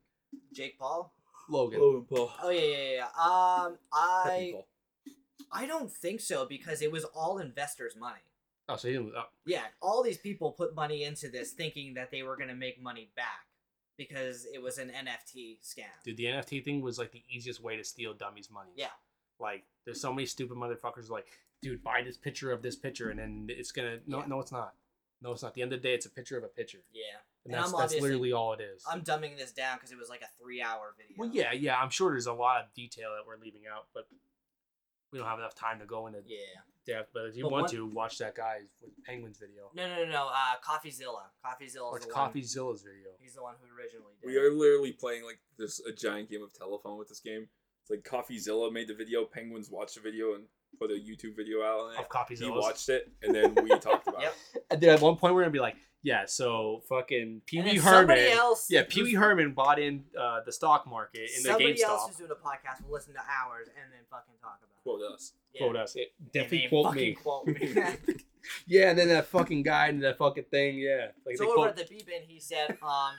Jake 0.52 0.78
Paul? 0.78 1.12
Logan. 1.48 1.80
Logan 1.80 2.06
Paul. 2.08 2.32
Oh 2.42 2.50
yeah, 2.50 2.60
yeah, 2.60 2.90
yeah. 2.96 3.04
Um 3.04 3.78
I 3.92 4.54
I 5.50 5.66
don't 5.66 5.90
think 5.90 6.20
so 6.20 6.44
because 6.46 6.82
it 6.82 6.92
was 6.92 7.04
all 7.04 7.38
investors' 7.38 7.96
money. 7.98 8.20
Oh, 8.68 8.76
so 8.76 8.88
he 8.88 8.94
didn't. 8.94 9.12
Oh, 9.16 9.24
Yeah, 9.46 9.62
all 9.80 10.02
these 10.02 10.18
people 10.18 10.52
put 10.52 10.74
money 10.74 11.04
into 11.04 11.28
this 11.28 11.52
thinking 11.52 11.94
that 11.94 12.10
they 12.10 12.22
were 12.22 12.36
going 12.36 12.48
to 12.48 12.54
make 12.54 12.80
money 12.82 13.10
back 13.16 13.46
because 13.96 14.46
it 14.52 14.60
was 14.62 14.78
an 14.78 14.90
NFT 14.90 15.58
scam. 15.62 15.84
dude, 16.04 16.16
the 16.16 16.24
NFT 16.26 16.64
thing 16.64 16.80
was 16.82 16.98
like 16.98 17.12
the 17.12 17.22
easiest 17.30 17.62
way 17.62 17.76
to 17.76 17.84
steal 17.84 18.14
dummies' 18.14 18.50
money. 18.50 18.70
Yeah. 18.76 18.88
Like, 19.40 19.64
there's 19.84 20.00
so 20.00 20.12
many 20.12 20.26
stupid 20.26 20.56
motherfuckers 20.56 21.08
like, 21.10 21.26
dude, 21.62 21.82
buy 21.82 22.02
this 22.04 22.16
picture 22.16 22.52
of 22.52 22.62
this 22.62 22.76
picture, 22.76 23.10
and 23.10 23.18
then 23.18 23.46
it's 23.48 23.72
gonna. 23.72 23.98
No, 24.06 24.18
Yeah. 24.20 24.26
no, 24.26 24.40
it's 24.40 24.52
not. 24.52 24.74
No, 25.20 25.32
it's 25.32 25.42
not. 25.42 25.48
At 25.48 25.54
the 25.54 25.62
end 25.62 25.72
of 25.72 25.82
the 25.82 25.88
day, 25.88 25.94
it's 25.94 26.06
a 26.06 26.10
picture 26.10 26.36
of 26.38 26.44
a 26.44 26.48
picture, 26.48 26.84
Yeah. 26.92 27.02
and 27.44 27.54
And 27.54 27.62
that's 27.64 27.72
that's 27.72 28.00
literally 28.00 28.32
all 28.32 28.52
it 28.52 28.60
is. 28.60 28.84
I'm 28.88 29.02
dumbing 29.02 29.36
this 29.36 29.50
down 29.52 29.76
because 29.78 29.90
it 29.90 29.98
was 29.98 30.08
like 30.08 30.22
a 30.22 30.28
three 30.40 30.60
hour 30.62 30.94
video. 30.96 31.16
Well, 31.18 31.30
yeah, 31.32 31.52
yeah. 31.52 31.76
I'm 31.80 31.90
sure 31.90 32.10
there's 32.12 32.26
a 32.26 32.32
lot 32.32 32.60
of 32.62 32.72
detail 32.74 33.10
that 33.16 33.26
we're 33.26 33.38
leaving 33.42 33.62
out, 33.72 33.86
but 33.94 34.06
we 35.12 35.18
don't 35.18 35.26
have 35.26 35.38
enough 35.40 35.54
time 35.56 35.80
to 35.80 35.86
go 35.86 36.06
into 36.06 36.22
Yeah. 36.26 36.38
Depth. 36.88 37.10
But 37.14 37.26
if 37.26 37.36
you 37.36 37.44
But 37.44 37.52
want 37.52 37.62
what- 37.64 37.70
to 37.72 37.86
watch 37.86 38.18
that 38.18 38.34
guy 38.34 38.62
with 38.82 39.04
Penguins 39.04 39.38
video, 39.38 39.70
No, 39.74 39.86
no, 39.88 40.04
no, 40.04 40.10
no. 40.10 40.28
Uh, 40.32 40.56
CoffeeZilla. 40.64 41.30
CoffeeZilla. 41.44 41.92
watch 41.92 42.02
the 42.02 42.08
one- 42.14 42.32
CoffeeZilla's 42.32 42.82
video. 42.82 43.10
He's 43.20 43.34
the 43.34 43.42
one 43.42 43.54
who 43.60 43.66
originally 43.76 44.14
did. 44.20 44.26
We 44.26 44.36
it. 44.36 44.40
are 44.42 44.50
literally 44.50 44.92
playing 44.92 45.24
like 45.24 45.38
this 45.56 45.80
a 45.80 45.92
giant 45.92 46.30
game 46.30 46.42
of 46.42 46.52
telephone 46.52 46.98
with 46.98 47.08
this 47.08 47.20
game. 47.20 47.48
It's 47.82 47.90
like 47.90 48.02
CoffeeZilla 48.02 48.72
made 48.72 48.88
the 48.88 48.94
video, 48.94 49.24
Penguins 49.24 49.70
watched 49.70 49.94
the 49.94 50.00
video 50.00 50.34
and 50.34 50.44
put 50.78 50.90
a 50.90 50.94
YouTube 50.94 51.36
video 51.36 51.62
out 51.62 51.80
on 51.80 51.94
it. 51.94 51.98
Of 52.00 52.08
CoffeeZilla's. 52.08 52.40
He 52.40 52.50
watched 52.50 52.88
it 52.88 53.10
and 53.22 53.34
then 53.34 53.54
we 53.62 53.68
talked 53.80 54.06
about 54.08 54.20
Yep. 54.22 54.34
it. 54.54 54.64
And 54.70 54.80
then 54.80 54.90
at 54.94 55.00
one 55.00 55.16
point 55.16 55.34
we're 55.34 55.42
gonna 55.42 55.50
be 55.52 55.60
like, 55.60 55.76
yeah, 56.02 56.24
so 56.26 56.82
fucking 56.88 57.42
Pee 57.46 57.58
And 57.58 57.66
Wee 57.66 57.78
then 57.78 57.82
Herman. 57.82 58.18
else, 58.18 58.68
Yeah, 58.70 58.84
Pee 58.88 59.02
Wee 59.02 59.10
who's- 59.12 59.22
Herman 59.22 59.52
bought 59.52 59.78
in 59.80 60.04
uh, 60.18 60.40
the 60.46 60.52
stock 60.52 60.86
market 60.86 61.28
in 61.36 61.42
the 61.42 61.48
GameStop. 61.48 61.52
somebody 61.52 61.82
else 61.82 62.06
who's 62.06 62.16
doing 62.16 62.30
a 62.30 62.34
podcast 62.34 62.84
will 62.86 62.92
listen 62.94 63.14
to 63.14 63.20
ours 63.20 63.66
and 63.68 63.92
then 63.92 64.00
fucking 64.10 64.34
talk 64.40 64.58
about 64.62 64.70
it. 64.78 64.82
Quote 64.84 65.02
us. 65.12 65.32
Yeah. 65.52 65.62
Quote 65.62 65.76
us. 65.76 65.96
It, 65.96 66.12
And 66.20 66.32
definitely 66.32 66.58
they 66.58 66.68
quote 66.68 66.94
me. 66.94 67.14
Quote 67.14 67.46
me. 67.46 68.14
Yeah, 68.66 68.90
and 68.90 68.98
then 68.98 69.08
that 69.08 69.26
fucking 69.26 69.62
guy 69.64 69.88
and 69.88 70.02
that 70.04 70.16
fucking 70.16 70.44
thing. 70.50 70.78
Yeah, 70.78 71.08
like 71.26 71.36
so 71.36 71.46
over 71.46 71.54
quote. 71.54 71.68
at 71.70 71.76
the 71.76 71.84
B 71.84 72.02
bin, 72.06 72.22
he 72.26 72.38
said, 72.40 72.78
um, 72.82 73.10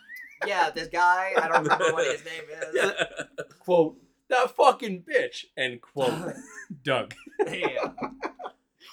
yeah, 0.47 0.71
this 0.71 0.87
guy, 0.87 1.33
I 1.37 1.47
don't 1.49 1.63
remember 1.63 1.91
what 1.93 2.07
his 2.09 2.23
name 2.25 2.43
is. 2.49 2.65
Yeah. 2.73 3.25
quote 3.59 3.97
that 4.29 4.55
fucking 4.55 5.03
bitch 5.03 5.45
and 5.57 5.81
quote 5.81 6.33
Doug. 6.83 7.13
yeah. 7.47 7.91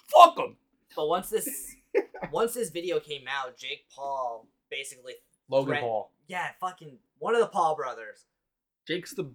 Fuck 0.08 0.38
him. 0.38 0.56
But 0.94 1.08
once 1.08 1.28
this 1.30 1.74
once 2.32 2.54
this 2.54 2.70
video 2.70 3.00
came 3.00 3.24
out, 3.28 3.56
Jake 3.56 3.86
Paul 3.94 4.46
basically 4.70 5.14
Logan 5.48 5.68
Threat- 5.74 5.82
Paul. 5.82 6.12
yeah, 6.26 6.48
fucking 6.60 6.98
one 7.18 7.34
of 7.34 7.40
the 7.40 7.46
Paul 7.48 7.76
brothers. 7.76 8.24
Jake's 8.86 9.12
the 9.14 9.30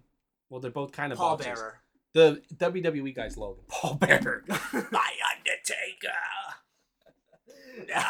well, 0.50 0.60
they're 0.60 0.70
both 0.70 0.92
kind 0.92 1.12
of 1.12 1.18
Paul 1.18 1.36
boxers. 1.36 1.58
Bearer. 1.58 1.78
The 2.14 2.42
WWE 2.56 3.14
guy's 3.14 3.36
Logan 3.38 3.64
Paul 3.68 3.94
Bearer. 3.94 4.44
My 4.48 5.10
Undertaker. 5.36 6.18
No. 7.88 8.02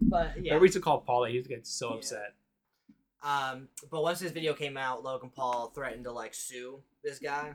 but 0.00 0.32
yeah. 0.42 0.54
Every 0.54 0.68
to 0.70 0.80
call 0.80 0.98
Paul, 1.00 1.24
he 1.24 1.40
gets 1.42 1.70
so 1.70 1.90
Yeah. 1.90 1.94
upset. 1.96 2.34
Um, 3.26 3.68
but 3.90 4.02
once 4.02 4.20
this 4.20 4.30
video 4.30 4.54
came 4.54 4.76
out, 4.76 5.02
Logan 5.02 5.30
Paul 5.34 5.72
threatened 5.74 6.04
to 6.04 6.12
like 6.12 6.32
sue 6.32 6.80
this 7.02 7.18
guy. 7.18 7.54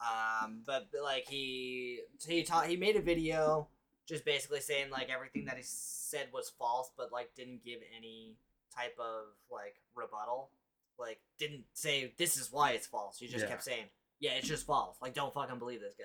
Um, 0.00 0.62
but 0.64 0.86
like 1.02 1.26
he 1.28 2.00
he 2.26 2.42
taught 2.44 2.66
he 2.68 2.76
made 2.76 2.94
a 2.96 3.02
video 3.02 3.68
just 4.08 4.24
basically 4.24 4.60
saying 4.60 4.90
like 4.90 5.10
everything 5.10 5.44
that 5.46 5.56
he 5.56 5.62
said 5.64 6.28
was 6.32 6.48
false, 6.58 6.90
but 6.96 7.10
like 7.12 7.34
didn't 7.36 7.64
give 7.64 7.80
any 7.96 8.36
type 8.74 8.96
of 9.00 9.24
like 9.50 9.74
rebuttal. 9.96 10.50
Like 10.98 11.18
didn't 11.38 11.64
say 11.74 12.14
this 12.16 12.36
is 12.36 12.52
why 12.52 12.72
it's 12.72 12.86
false. 12.86 13.18
He 13.18 13.26
just 13.26 13.44
Yeah. 13.44 13.50
kept 13.50 13.64
saying 13.64 13.86
yeah, 14.20 14.32
it's 14.32 14.46
just 14.48 14.64
false. 14.66 14.96
Like 15.02 15.14
don't 15.14 15.34
fucking 15.34 15.58
believe 15.58 15.80
this 15.80 15.94
guy. 15.98 16.04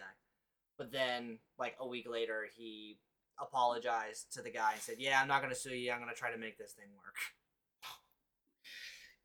But 0.78 0.92
then 0.92 1.38
like 1.60 1.76
a 1.80 1.88
week 1.88 2.10
later, 2.10 2.48
he 2.56 2.98
apologized 3.40 4.34
to 4.34 4.42
the 4.42 4.50
guy 4.50 4.74
and 4.74 4.82
said, 4.82 4.96
"Yeah, 4.98 5.22
I'm 5.22 5.28
not 5.28 5.42
gonna 5.42 5.54
sue 5.56 5.76
you. 5.76 5.92
I'm 5.92 6.00
gonna 6.00 6.14
try 6.16 6.32
to 6.32 6.38
make 6.38 6.58
this 6.58 6.72
thing 6.74 6.88
work." 6.98 7.16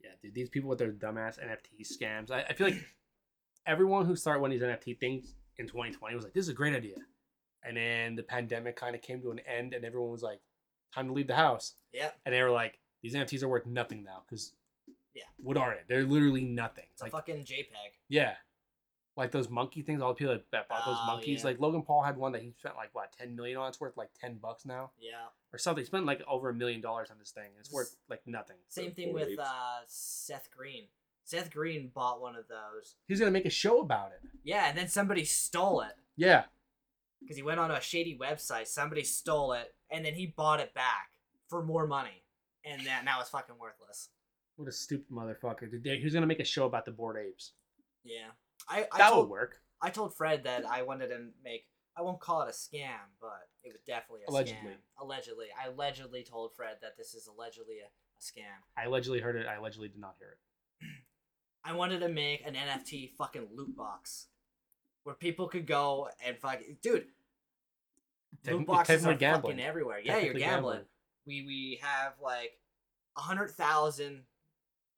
Yeah, 0.02 0.10
dude, 0.22 0.34
these 0.34 0.48
people 0.48 0.68
with 0.70 0.78
their 0.78 0.92
dumbass 0.92 1.38
NFT 1.38 1.84
scams. 1.86 2.30
I, 2.30 2.42
I 2.42 2.52
feel 2.54 2.68
like 2.68 2.84
everyone 3.66 4.06
who 4.06 4.16
started 4.16 4.40
one 4.40 4.50
of 4.52 4.58
these 4.58 4.66
NFT 4.66 4.98
things 4.98 5.34
in 5.58 5.66
2020 5.66 6.14
was 6.14 6.24
like, 6.24 6.32
"This 6.32 6.44
is 6.44 6.48
a 6.48 6.54
great 6.54 6.74
idea," 6.74 6.96
and 7.62 7.76
then 7.76 8.16
the 8.16 8.22
pandemic 8.22 8.76
kind 8.76 8.94
of 8.94 9.02
came 9.02 9.20
to 9.22 9.30
an 9.30 9.40
end, 9.40 9.74
and 9.74 9.84
everyone 9.84 10.10
was 10.10 10.22
like, 10.22 10.40
"Time 10.94 11.06
to 11.08 11.12
leave 11.12 11.26
the 11.26 11.36
house," 11.36 11.74
Yep. 11.92 12.18
and 12.24 12.34
they 12.34 12.42
were 12.42 12.50
like, 12.50 12.78
"These 13.02 13.14
NFTs 13.14 13.42
are 13.42 13.48
worth 13.48 13.66
nothing 13.66 14.02
now 14.04 14.22
because, 14.26 14.54
Yeah. 15.14 15.24
what 15.36 15.56
are 15.56 15.74
they? 15.74 15.82
They're 15.94 16.04
literally 16.06 16.44
nothing." 16.44 16.86
It's 16.92 17.02
a 17.02 17.04
Like, 17.04 17.12
fucking 17.12 17.44
JPEG. 17.44 17.98
yeah, 18.08 18.36
like 19.16 19.32
those 19.32 19.48
monkey 19.50 19.82
things. 19.82 20.00
All 20.00 20.10
the 20.10 20.14
people 20.14 20.34
that, 20.34 20.44
that 20.52 20.68
bought 20.68 20.84
those 20.86 20.96
Oh, 21.00 21.06
monkeys, 21.06 21.40
yeah. 21.40 21.46
like 21.46 21.60
Logan 21.60 21.82
Paul 21.82 22.02
had 22.02 22.16
one 22.16 22.32
that 22.32 22.42
he 22.42 22.52
spent 22.58 22.76
like 22.76 22.90
what 22.92 23.12
10 23.18 23.34
million 23.36 23.58
on. 23.58 23.68
It's 23.68 23.80
worth 23.80 23.96
like 23.96 24.10
10 24.20 24.38
bucks 24.38 24.64
now 24.64 24.92
Yeah. 24.98 25.26
or 25.52 25.58
something. 25.58 25.82
He 25.82 25.86
spent 25.86 26.06
like 26.06 26.22
over 26.28 26.48
a 26.50 26.54
million 26.54 26.80
dollars 26.80 27.10
on 27.10 27.18
this 27.18 27.30
thing. 27.32 27.50
It's 27.58 27.72
worth 27.72 27.96
like 28.08 28.22
nothing. 28.26 28.56
Same 28.68 28.92
thing 28.92 29.12
with 29.12 29.38
uh, 29.38 29.80
Seth 29.86 30.48
Green. 30.56 30.84
Seth 31.24 31.50
Green 31.52 31.90
bought 31.94 32.20
one 32.20 32.34
of 32.36 32.48
those. 32.48 32.96
He's 33.06 33.18
gonna 33.20 33.30
make 33.30 33.46
a 33.46 33.50
show 33.50 33.80
about 33.80 34.12
it. 34.12 34.28
Yeah, 34.42 34.68
and 34.68 34.76
then 34.78 34.88
somebody 34.88 35.24
stole 35.24 35.80
it 35.82 35.92
Yeah. 36.16 36.44
because 37.20 37.36
he 37.36 37.42
went 37.42 37.60
on 37.60 37.70
a 37.70 37.80
shady 37.80 38.18
website. 38.20 38.66
Somebody 38.66 39.04
stole 39.04 39.52
it, 39.52 39.74
and 39.90 40.04
then 40.04 40.14
he 40.14 40.26
bought 40.26 40.60
it 40.60 40.72
back 40.74 41.10
for 41.48 41.62
more 41.64 41.86
money, 41.86 42.24
and 42.64 42.84
that 42.86 43.04
now 43.04 43.20
it's 43.20 43.30
fucking 43.30 43.56
worthless. 43.60 44.08
What 44.56 44.68
a 44.68 44.72
stupid 44.72 45.06
motherfucker. 45.12 45.70
Did 45.70 45.84
they- 45.84 45.98
He 45.98 46.04
was 46.04 46.14
gonna 46.14 46.26
make 46.26 46.40
a 46.40 46.44
show 46.44 46.66
about 46.66 46.84
the 46.84 46.90
bored 46.92 47.16
apes. 47.16 47.52
Yeah. 48.02 48.30
I 48.68 48.86
I 48.92 48.98
That 48.98 49.10
told, 49.10 49.28
would 49.28 49.32
work. 49.32 49.56
I 49.80 49.90
told 49.90 50.14
Fred 50.14 50.44
that 50.44 50.64
I 50.66 50.82
wanted 50.82 51.08
to 51.08 51.18
make. 51.42 51.66
I 51.96 52.02
won't 52.02 52.20
call 52.20 52.42
it 52.42 52.48
a 52.48 52.52
scam, 52.52 52.96
but 53.20 53.48
it 53.64 53.72
was 53.72 53.82
definitely 53.86 54.22
a 54.26 54.30
Allegedly. 54.30 54.70
scam. 54.70 54.76
Allegedly, 55.02 55.46
I 55.62 55.68
allegedly 55.68 56.22
told 56.24 56.54
Fred 56.54 56.76
that 56.82 56.96
this 56.96 57.14
is 57.14 57.26
allegedly 57.26 57.78
a, 57.80 57.86
a 57.86 58.20
scam. 58.20 58.60
I 58.76 58.84
allegedly 58.86 59.20
heard 59.20 59.36
it. 59.36 59.46
I 59.46 59.54
allegedly 59.56 59.88
did 59.88 60.00
not 60.00 60.14
hear 60.18 60.36
it. 60.82 60.86
I 61.64 61.74
wanted 61.74 62.00
to 62.00 62.08
make 62.08 62.46
an 62.46 62.54
NFT 62.54 63.10
fucking 63.18 63.48
loot 63.54 63.76
box 63.76 64.28
where 65.02 65.14
people 65.14 65.48
could 65.48 65.66
go 65.66 66.08
and 66.24 66.38
fuck 66.38 66.60
dude. 66.82 67.06
Loot 68.46 68.66
boxes 68.66 69.04
are 69.06 69.14
gambling. 69.14 69.56
fucking 69.56 69.66
everywhere. 69.66 70.00
Yeah, 70.02 70.18
you're 70.18 70.34
gambling. 70.34 70.40
gambling. 70.78 70.80
We 71.26 71.44
we 71.46 71.80
have 71.82 72.14
like 72.22 72.52
a 73.16 73.20
hundred 73.20 73.50
thousand 73.50 74.22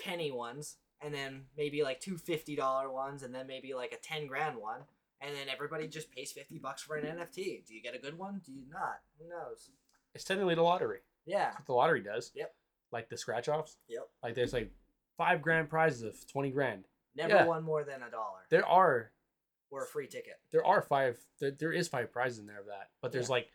penny 0.01 0.31
ones, 0.31 0.77
and 1.03 1.13
then 1.15 1.43
maybe 1.57 1.83
like 1.83 2.01
two 2.01 2.17
fifty 2.17 2.57
dollar 2.57 2.91
ones, 2.91 3.23
and 3.23 3.35
then 3.35 3.47
maybe 3.47 3.75
like 3.75 3.93
a 3.93 3.97
ten 3.97 4.27
grand 4.27 4.57
one, 4.57 4.81
and 5.21 5.35
then 5.35 5.49
everybody 5.53 5.87
just 5.89 6.11
pays 6.11 6.33
fifty 6.33 6.59
bucks 6.59 6.83
for 6.83 6.97
an 6.97 7.05
NFT. 7.05 7.67
Do 7.67 7.75
you 7.75 7.83
get 7.83 7.95
a 7.95 7.99
good 7.99 8.17
one? 8.19 8.41
Do 8.45 8.53
you 8.53 8.63
not? 8.71 9.01
Who 9.19 9.29
knows? 9.29 9.71
It's 10.15 10.25
technically 10.25 10.55
the 10.55 10.63
lottery. 10.63 10.99
Yeah. 11.25 11.45
That's 11.47 11.59
what 11.61 11.67
the 11.67 11.73
lottery 11.75 12.03
does. 12.03 12.31
Yep. 12.35 12.55
Like 12.91 13.09
the 13.09 13.17
scratch 13.17 13.49
offs. 13.49 13.77
Yep. 13.89 14.09
Like 14.23 14.35
there's 14.35 14.53
like 14.53 14.71
five 15.17 15.41
grand 15.43 15.69
prizes 15.71 16.03
of 16.03 16.27
twenty 16.27 16.51
grand. 16.51 16.85
Never 17.15 17.35
Yeah. 17.35 17.45
won 17.47 17.63
more 17.65 17.85
than 17.85 18.03
a 18.03 18.11
dollar 18.11 18.41
There 18.51 18.67
are 18.67 19.13
or 19.71 19.85
a 19.85 19.87
free 19.87 20.07
ticket. 20.07 20.39
there 20.51 20.65
are 20.65 20.83
five 20.83 21.19
there, 21.41 21.51
there 21.51 21.73
is 21.73 21.89
five 21.89 22.13
prizes 22.13 22.39
in 22.39 22.47
there 22.47 22.61
of 22.61 22.67
that, 22.67 22.91
but 23.01 23.13
there's 23.13 23.29
Yeah. 23.29 23.33
like 23.37 23.49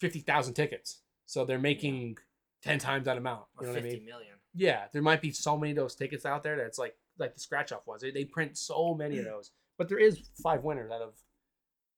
fifty 0.00 0.20
thousand 0.20 0.54
tickets. 0.54 1.02
So 1.26 1.44
they're 1.44 1.58
making 1.58 2.18
ten 2.62 2.78
times 2.78 3.06
that 3.06 3.16
amount. 3.16 3.46
Or 3.56 3.66
You 3.66 3.72
know 3.72 3.78
what 3.80 3.84
I 3.86 3.90
mean? 3.90 4.04
million. 4.04 4.36
Yeah, 4.54 4.84
there 4.92 5.02
might 5.02 5.20
be 5.20 5.30
so 5.32 5.56
many 5.58 5.72
of 5.72 5.76
those 5.76 5.94
tickets 5.94 6.24
out 6.24 6.42
there 6.42 6.56
that's 6.56 6.78
like 6.78 6.96
like 7.18 7.34
the 7.34 7.40
scratch 7.40 7.72
off 7.72 7.86
ones. 7.86 8.02
They, 8.02 8.10
they 8.10 8.24
print 8.24 8.56
so 8.56 8.94
many 8.94 9.18
of 9.18 9.24
those, 9.24 9.50
but 9.78 9.88
there 9.88 9.98
is 9.98 10.20
five 10.42 10.62
winners 10.64 10.90
out 10.92 11.02
of 11.02 11.14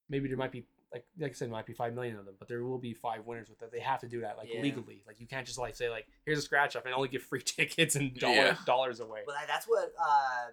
maybe 0.08 0.28
there 0.28 0.36
might 0.38 0.52
be 0.52 0.64
like 0.92 1.04
like 1.18 1.32
I 1.32 1.34
said, 1.34 1.50
might 1.50 1.66
be 1.66 1.72
five 1.74 1.92
million 1.94 2.16
of 2.16 2.24
them, 2.24 2.34
but 2.38 2.48
there 2.48 2.62
will 2.64 2.78
be 2.78 2.94
five 2.94 3.26
winners 3.26 3.48
with 3.50 3.58
that. 3.58 3.72
They 3.72 3.80
have 3.80 4.00
to 4.00 4.08
do 4.08 4.20
that 4.22 4.38
like 4.38 4.48
Yeah. 4.52 4.62
legally. 4.62 5.02
Like 5.06 5.20
you 5.20 5.26
can't 5.26 5.46
just 5.46 5.58
like 5.58 5.76
say 5.76 5.90
like 5.90 6.06
here's 6.24 6.38
a 6.38 6.42
scratch 6.42 6.76
off 6.76 6.84
and 6.86 6.94
only 6.94 7.08
give 7.08 7.22
free 7.22 7.42
tickets 7.44 7.96
and 7.96 8.14
dollar, 8.14 8.34
Yeah. 8.34 8.56
dollars 8.64 9.00
away. 9.00 9.20
But 9.26 9.34
that- 9.34 9.48
that's 9.48 9.66
what 9.66 9.92
uh, 10.00 10.46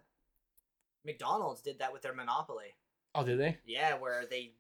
McDonald's 1.06 1.62
did 1.62 1.80
that 1.80 1.94
with 1.94 2.02
their 2.02 2.14
Monopoly. 2.14 2.76
Oh, 3.16 3.24
did 3.24 3.40
they? 3.40 3.58
Yeah, 3.66 3.98
where 3.98 4.26
they 4.30 4.54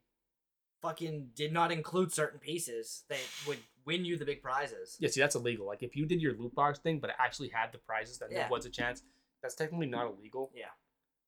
fucking 0.84 1.30
did 1.34 1.52
not 1.52 1.72
include 1.72 2.14
certain 2.14 2.40
pieces 2.40 3.06
that 3.10 3.18
would 3.48 3.58
win 3.86 4.06
you 4.06 4.18
the 4.18 4.26
big 4.26 4.44
prizes. 4.44 4.98
Yeah, 5.00 5.10
see 5.10 5.20
that's 5.22 5.34
illegal. 5.36 5.66
Like 5.66 5.82
if 5.82 5.96
you 5.96 6.06
did 6.06 6.22
your 6.22 6.34
loot 6.38 6.54
box 6.54 6.78
thing, 6.78 7.00
but 7.00 7.10
it 7.10 7.16
actually 7.18 7.50
had 7.50 7.72
the 7.72 7.80
prizes, 7.80 8.20
that 8.20 8.30
Yeah. 8.32 8.42
there 8.42 8.50
was 8.52 8.66
a 8.66 8.70
chance. 8.70 9.02
That's 9.42 9.56
technically 9.56 9.88
not 9.88 10.06
illegal. 10.08 10.52
Yeah. 10.54 10.68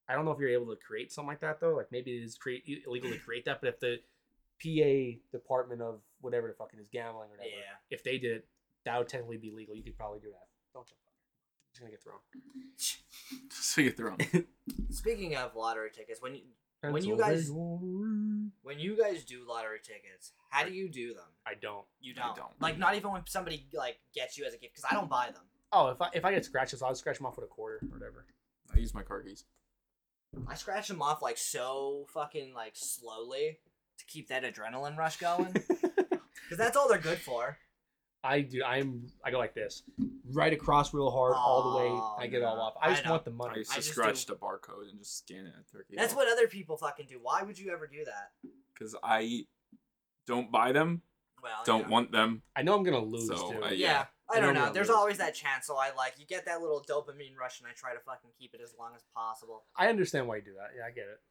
I 0.07 0.13
don't 0.13 0.25
know 0.25 0.31
if 0.31 0.39
you're 0.39 0.49
able 0.49 0.67
to 0.67 0.75
create 0.79 1.11
something 1.11 1.29
like 1.29 1.39
that 1.39 1.59
though. 1.59 1.75
Like 1.75 1.91
maybe 1.91 2.11
it 2.17 2.23
is 2.23 2.37
create 2.37 2.63
illegal 2.85 3.09
to 3.09 3.17
create 3.17 3.45
that, 3.45 3.59
but 3.61 3.69
if 3.69 3.79
the 3.79 3.99
PA 4.61 5.19
department 5.31 5.81
of 5.81 6.01
whatever 6.21 6.47
the 6.47 6.53
fucking 6.53 6.79
is 6.79 6.87
gambling 6.91 7.29
or 7.29 7.31
whatever, 7.31 7.49
Yeah. 7.49 7.75
if 7.89 8.03
they 8.03 8.17
did 8.17 8.31
it, 8.37 8.47
that 8.83 8.97
would 8.99 9.07
technically 9.09 9.37
be 9.37 9.51
legal. 9.51 9.75
You 9.75 9.83
could 9.83 9.97
probably 9.97 10.19
do 10.19 10.29
that. 10.31 10.47
Don't 10.73 10.85
jump 10.87 10.99
on 11.05 11.11
it. 11.11 11.71
It's 11.71 11.79
gonna 11.79 11.91
get 11.91 12.03
thrown. 12.03 12.19
So 13.49 13.81
you 13.81 13.91
throw 13.91 14.15
'em. 14.15 14.47
Speaking 14.91 15.35
of 15.35 15.55
lottery 15.55 15.89
tickets, 15.91 16.21
when 16.21 16.35
you 16.35 16.41
When 16.93 17.03
you 17.03 17.17
guys- 17.17 17.49
when 18.63 18.79
you 18.79 18.97
guys 18.97 19.23
do 19.23 19.45
lottery 19.47 19.79
tickets, 19.83 20.31
how 20.49 20.63
do 20.65 20.71
you 20.73 20.89
do 20.89 21.13
them? 21.13 21.25
I 21.45 21.53
don't. 21.53 21.85
You 21.99 22.13
don't. 22.13 22.35
don't. 22.35 22.51
Like 22.61 22.77
not 22.77 22.95
even 22.95 23.11
when 23.11 23.21
somebody 23.27 23.67
like 23.73 23.97
gets 24.13 24.37
you 24.37 24.45
as 24.45 24.53
a 24.53 24.57
gift 24.57 24.73
because 24.75 24.85
I 24.89 24.93
don't 24.95 25.09
buy 25.09 25.27
them. 25.27 25.43
Oh, 25.71 25.87
if 25.89 26.01
I 26.01 26.09
if 26.13 26.25
I 26.25 26.31
get 26.33 26.45
scratches, 26.45 26.81
I'll 26.81 26.95
scratch 26.95 27.17
them 27.17 27.25
off 27.25 27.35
with 27.37 27.45
a 27.45 27.47
quarter 27.49 27.79
or 27.83 27.87
whatever. 27.89 28.25
I 28.73 28.79
use 28.79 28.93
my 28.93 29.03
car 29.03 29.21
keys. 29.21 29.45
I 30.47 30.55
scratch 30.55 30.87
them 30.87 31.01
off 31.01 31.21
like 31.21 31.37
so 31.37 32.05
fucking 32.13 32.53
like 32.53 32.73
slowly 32.75 33.59
to 33.99 34.05
keep 34.05 34.27
that 34.29 34.43
adrenaline 34.43 34.97
rush 34.97 35.17
going 35.17 35.53
because 35.53 36.57
that's 36.57 36.75
all 36.75 36.89
they're 36.89 36.97
good 36.97 37.19
for. 37.19 37.57
I 38.25 38.41
do. 38.41 38.63
I'm. 38.63 39.07
I 39.23 39.31
go 39.31 39.37
like 39.37 39.53
this, 39.53 39.83
right 40.31 40.51
across 40.51 40.93
real 40.93 41.11
hard, 41.11 41.33
all 41.35 41.71
the 41.73 41.77
way. 41.79 42.01
I 42.25 42.27
get 42.27 42.41
it 42.41 42.43
all 42.45 42.59
off. 42.59 42.73
I 42.81 42.87
I 42.87 42.91
just 42.91 43.05
know. 43.05 43.11
want 43.11 43.25
the 43.25 43.31
I 43.31 43.35
money. 43.35 43.57
used 43.59 43.71
I 43.71 43.75
to 43.75 43.81
just 43.81 43.91
scratch 43.91 44.25
do- 44.25 44.33
the 44.33 44.39
barcode 44.39 44.89
and 44.89 44.99
just 44.99 45.19
scan 45.19 45.45
it 45.45 45.53
at 45.57 45.71
Turkey. 45.71 45.93
That's 45.95 46.13
what 46.15 46.27
other 46.31 46.47
people 46.47 46.77
fucking 46.77 47.05
do. 47.07 47.19
Why 47.21 47.43
would 47.43 47.57
you 47.59 47.71
ever 47.71 47.87
do 47.87 48.03
that? 48.05 48.31
Because 48.73 48.95
I 49.03 49.45
don't 50.27 50.51
buy 50.51 50.71
them, 50.71 51.01
Well, 51.43 51.51
don't 51.65 51.81
yeah. 51.81 51.87
want 51.89 52.11
them. 52.11 52.41
I 52.55 52.63
know 52.63 52.75
I'm 52.75 52.83
gonna 52.83 52.99
lose 52.99 53.27
So, 53.27 53.51
too. 53.51 53.63
I- 53.63 53.69
Yeah, 53.71 53.87
Yeah. 53.87 54.05
I 54.27 54.37
I 54.37 54.39
don't 54.39 54.55
know 54.55 54.65
know. 54.65 54.73
There's 54.73 54.87
gonna 54.87 54.99
always 54.99 55.19
that 55.19 55.35
chance, 55.35 55.67
so 55.67 55.77
I 55.77 55.93
like 55.93 56.15
you 56.17 56.25
get 56.25 56.45
that 56.45 56.59
little 56.61 56.83
dopamine 56.89 57.37
rush, 57.37 57.59
and 57.59 57.67
I 57.69 57.73
try 57.73 57.93
to 57.93 57.99
fucking 57.99 58.31
keep 58.39 58.55
it 58.55 58.61
as 58.61 58.73
long 58.79 58.95
as 58.95 59.03
possible. 59.13 59.65
I 59.75 59.87
understand 59.89 60.27
why 60.27 60.37
you 60.37 60.41
do 60.41 60.53
that. 60.55 60.71
Yeah, 60.75 60.85
I 60.87 60.91
get 60.91 61.05
it. 61.05 61.21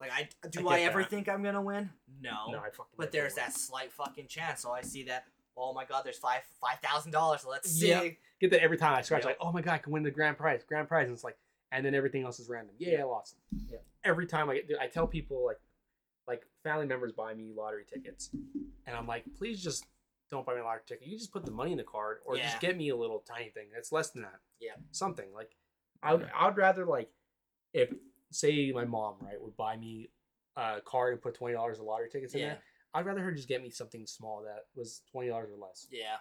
Like 0.00 0.10
I 0.12 0.28
do, 0.48 0.68
I 0.68 0.72
I, 0.74 0.78
get 0.80 0.90
ever 0.90 1.02
that. 1.02 1.10
think 1.10 1.28
I'm 1.28 1.42
gonna 1.44 1.62
win? 1.62 1.88
No. 2.20 2.50
No, 2.50 2.58
I 2.58 2.70
fucking. 2.70 2.94
but 2.98 3.12
there's 3.12 3.34
will. 3.34 3.42
that 3.44 3.52
slight 3.54 3.92
fucking 3.92 4.26
chance. 4.26 4.60
So 4.62 4.72
I 4.72 4.82
see 4.82 5.04
that. 5.04 5.24
Oh 5.56 5.72
my 5.72 5.84
god, 5.84 6.02
there's 6.04 6.18
five 6.18 6.42
five 6.60 6.78
thousand 6.82 7.12
dollars. 7.12 7.44
Let's 7.48 7.70
see. 7.70 7.88
Yep. 7.88 8.16
Get 8.40 8.50
that 8.50 8.62
every 8.62 8.76
time 8.76 8.94
I 8.94 9.02
scratch. 9.02 9.20
Yep. 9.24 9.26
Like, 9.30 9.38
oh 9.40 9.52
my 9.52 9.62
god, 9.62 9.72
I 9.74 9.78
can 9.78 9.92
win 9.92 10.02
the 10.02 10.10
grand 10.10 10.36
prize. 10.36 10.62
Grand 10.66 10.88
prize. 10.88 11.06
And 11.08 11.14
it's 11.14 11.24
like, 11.24 11.38
and 11.72 11.84
then 11.84 11.94
everything 11.94 12.24
else 12.24 12.38
is 12.38 12.48
random. 12.48 12.74
Yeah. 12.78 13.00
I 13.00 13.04
lost. 13.04 13.36
Yep. 13.70 13.84
Every 14.04 14.26
time 14.26 14.50
I 14.50 14.54
get, 14.56 14.70
I 14.80 14.86
tell 14.86 15.06
people 15.06 15.44
like, 15.46 15.58
like 16.28 16.42
family 16.62 16.86
members 16.86 17.12
buy 17.12 17.32
me 17.34 17.52
lottery 17.56 17.84
tickets, 17.90 18.30
and 18.86 18.94
I'm 18.96 19.06
like, 19.06 19.24
please 19.38 19.62
just 19.62 19.86
don't 20.30 20.44
buy 20.44 20.54
me 20.54 20.60
a 20.60 20.64
lottery 20.64 20.82
ticket. 20.86 21.06
You 21.06 21.16
just 21.16 21.32
put 21.32 21.44
the 21.44 21.50
money 21.52 21.70
in 21.72 21.78
the 21.78 21.84
card, 21.84 22.18
or 22.26 22.36
Yeah. 22.36 22.44
just 22.44 22.60
get 22.60 22.76
me 22.76 22.88
a 22.90 22.96
little 22.96 23.20
tiny 23.20 23.48
thing. 23.50 23.66
that's 23.72 23.92
less 23.92 24.10
than 24.10 24.22
that. 24.22 24.40
Yeah. 24.60 24.72
something 24.90 25.26
like 25.34 25.54
I 26.02 26.14
would. 26.14 26.28
I 26.36 26.46
would 26.46 26.56
rather 26.56 26.84
like 26.84 27.08
if 27.72 27.92
say 28.30 28.70
my 28.72 28.84
mom 28.84 29.14
right 29.22 29.40
would 29.40 29.56
buy 29.56 29.76
me 29.76 30.10
a 30.56 30.80
card 30.84 31.12
and 31.14 31.22
put 31.22 31.34
twenty 31.34 31.54
dollars 31.54 31.78
of 31.78 31.84
lottery 31.86 32.08
tickets 32.10 32.34
in 32.34 32.40
Yeah. 32.40 32.46
there. 32.48 32.58
I'd 32.94 33.06
rather 33.06 33.20
her 33.20 33.32
just 33.32 33.48
get 33.48 33.62
me 33.62 33.70
something 33.70 34.06
small 34.06 34.42
that 34.44 34.66
was 34.74 35.02
twenty 35.10 35.28
dollars 35.28 35.50
or 35.50 35.56
less. 35.66 35.86
Yeah. 35.90 36.16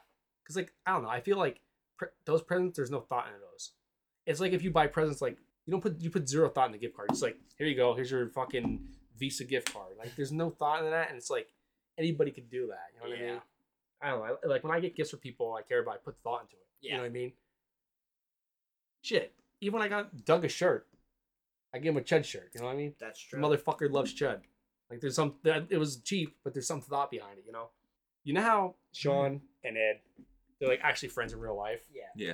Cause 0.48 0.56
like 0.56 0.74
I 0.86 0.92
don't 0.94 1.04
know, 1.04 1.10
I 1.10 1.20
feel 1.22 1.38
like 1.38 1.62
pre- 1.98 2.10
those 2.26 2.42
presents, 2.42 2.76
there's 2.76 2.92
no 2.92 3.00
thought 3.02 3.28
into 3.28 3.40
those. 3.40 3.72
It's 4.26 4.40
like 4.40 4.54
if 4.54 4.62
you 4.64 4.72
buy 4.72 4.88
presents, 4.88 5.22
like 5.22 5.38
you 5.66 5.72
don't 5.72 5.82
put 5.82 6.00
you 6.02 6.10
put 6.10 6.28
zero 6.30 6.50
thought 6.50 6.68
in 6.68 6.72
the 6.72 6.78
gift 6.78 6.96
card. 6.96 7.10
It's 7.12 7.22
like 7.22 7.38
here 7.58 7.68
you 7.68 7.76
go, 7.76 7.94
here's 7.96 8.12
your 8.12 8.30
fucking 8.30 8.88
Visa 9.18 9.44
gift 9.46 9.74
card. 9.74 9.94
Like 9.98 10.16
there's 10.16 10.32
no 10.32 10.50
thought 10.50 10.84
in 10.84 10.92
that, 10.92 11.08
and 11.10 11.18
it's 11.18 11.30
like 11.30 11.48
anybody 11.98 12.32
could 12.32 12.50
do 12.50 12.68
that. 12.68 12.88
You 12.94 13.00
know 13.00 13.10
what 13.10 13.18
I 13.20 13.22
Yeah. 13.24 13.32
mean? 13.32 13.42
I 14.02 14.10
don't 14.10 14.20
know. 14.28 14.38
I, 14.44 14.48
like 14.48 14.64
when 14.64 14.74
I 14.74 14.80
get 14.82 14.96
gifts 14.96 15.12
for 15.12 15.18
people 15.18 15.54
I 15.54 15.62
care 15.62 15.80
about, 15.82 15.96
I 15.96 15.98
put 15.98 16.18
thought 16.24 16.42
into 16.42 16.56
it. 16.56 16.68
Yeah. 16.82 16.92
You 16.92 16.98
know 16.98 17.04
what 17.04 17.10
I 17.10 17.14
mean? 17.14 17.34
Shit. 19.02 19.34
Even 19.62 19.80
when 19.80 19.84
I 19.84 19.88
got 19.90 20.26
Doug 20.26 20.44
a 20.46 20.50
shirt, 20.50 20.88
I 21.74 21.80
gave 21.80 21.92
him 21.94 21.98
a 21.98 22.02
Chud 22.02 22.26
shirt. 22.26 22.52
You 22.54 22.60
know 22.62 22.68
what 22.68 22.74
I 22.74 22.78
mean? 22.78 22.94
That's 23.00 23.24
The 23.24 23.38
true. 23.38 23.42
motherfucker 23.42 23.90
loves 23.90 24.14
Chud. 24.14 24.42
Like 24.90 25.02
there's 25.02 25.16
some 25.16 25.36
that 25.44 25.68
it 25.70 25.78
was 25.78 25.98
cheap, 25.98 26.36
but 26.44 26.54
there's 26.54 26.68
some 26.68 26.82
thought 26.82 27.12
behind 27.12 27.38
it, 27.38 27.44
you 27.46 27.52
know? 27.52 27.70
You 28.24 28.34
know 28.34 28.42
how 28.42 28.76
Shaun 28.92 29.42
and 29.64 29.78
Ed 29.78 30.00
they're 30.60 30.70
like 30.70 30.80
actually 30.84 31.10
friends 31.10 31.34
in 31.34 31.40
real 31.40 31.58
life? 31.58 31.82
yeah. 31.94 32.04
Yeah. 32.16 32.34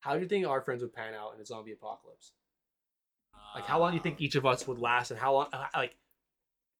How 0.00 0.14
do 0.14 0.20
you 0.20 0.28
think 0.28 0.46
our 0.46 0.60
friends 0.60 0.82
would 0.82 0.94
pan 0.94 1.14
out 1.14 1.34
in 1.34 1.40
a 1.40 1.44
zombie 1.44 1.72
apocalypse? 1.72 2.32
Like 3.54 3.64
how 3.64 3.80
long 3.80 3.90
do 3.90 3.96
you 3.96 4.02
think 4.02 4.20
each 4.20 4.34
of 4.34 4.46
us 4.46 4.66
would 4.66 4.78
last 4.78 5.10
and 5.10 5.18
how 5.18 5.32
long 5.34 5.48
uh, 5.52 5.66
like 5.74 5.96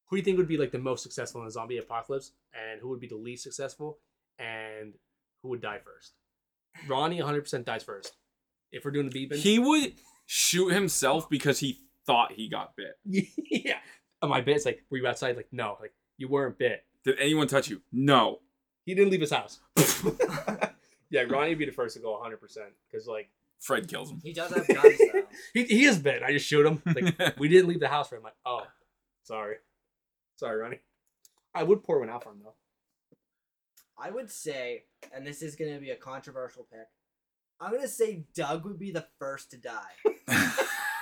who 0.05 0.15
do 0.15 0.19
you 0.19 0.23
think 0.23 0.37
would 0.37 0.47
be 0.47 0.57
like 0.57 0.71
the 0.71 0.79
most 0.79 1.03
successful 1.03 1.41
in 1.41 1.47
a 1.47 1.51
zombie 1.51 1.77
apocalypse 1.77 2.31
and 2.53 2.79
who 2.79 2.89
would 2.89 2.99
be 2.99 3.07
the 3.07 3.15
least 3.15 3.43
successful 3.43 3.99
and 4.37 4.93
who 5.41 5.49
would 5.49 5.61
die 5.61 5.79
first? 5.83 6.13
Ronnie 6.87 7.19
100% 7.19 7.65
dies 7.65 7.83
first. 7.83 8.13
If 8.71 8.85
we're 8.85 8.91
doing 8.91 9.09
the 9.09 9.27
beeping. 9.27 9.35
He 9.37 9.59
would 9.59 9.93
shoot 10.25 10.69
himself 10.69 11.29
because 11.29 11.59
he 11.59 11.79
thought 12.05 12.31
he 12.31 12.49
got 12.49 12.75
bit. 12.75 12.97
yeah. 13.49 13.79
On 14.21 14.29
my 14.29 14.41
bit, 14.41 14.57
it's 14.57 14.65
like, 14.65 14.83
were 14.89 14.97
you 14.97 15.07
outside? 15.07 15.35
Like, 15.35 15.47
no. 15.51 15.77
Like, 15.79 15.93
you 16.17 16.27
weren't 16.27 16.57
bit. 16.57 16.83
Did 17.03 17.17
anyone 17.19 17.47
touch 17.47 17.69
you? 17.69 17.81
No. 17.91 18.39
He 18.85 18.93
didn't 18.93 19.11
leave 19.11 19.21
his 19.21 19.31
house. 19.31 19.59
yeah, 21.09 21.21
Ronnie 21.21 21.49
would 21.49 21.59
be 21.59 21.65
the 21.65 21.71
first 21.71 21.95
to 21.95 22.01
go 22.01 22.21
100%. 22.21 22.37
Because, 22.91 23.07
like, 23.07 23.29
Fred 23.59 23.87
kills 23.87 24.11
him. 24.11 24.21
He 24.23 24.33
does 24.33 24.53
have 24.53 24.67
guns 24.67 24.97
though. 24.97 25.21
he, 25.53 25.63
he 25.65 25.85
is 25.85 25.99
bit. 25.99 26.23
I 26.23 26.31
just 26.31 26.47
shoot 26.47 26.65
him. 26.65 26.81
Like, 26.85 27.37
we 27.37 27.49
didn't 27.49 27.69
leave 27.69 27.79
the 27.79 27.89
house 27.89 28.07
for 28.09 28.15
him. 28.15 28.23
Like, 28.23 28.35
oh, 28.45 28.63
sorry. 29.23 29.55
Sorry, 30.37 30.57
Ronnie. 30.57 30.79
I 31.53 31.63
would 31.63 31.83
pour 31.83 31.99
one 31.99 32.09
out 32.09 32.23
for 32.23 32.31
him, 32.31 32.39
though. 32.43 32.53
I 34.01 34.11
would 34.11 34.31
say, 34.31 34.85
and 35.13 35.27
this 35.27 35.41
is 35.41 35.57
gonna 35.57 35.79
be 35.79 35.89
a 35.89 35.95
controversial 35.95 36.65
pick. 36.71 36.87
I'm 37.59 37.73
gonna 37.73 37.89
say 37.89 38.23
Doug 38.33 38.63
would 38.63 38.79
be 38.79 38.91
the 38.91 39.05
first 39.19 39.51
to 39.51 39.57
die. 39.57 40.15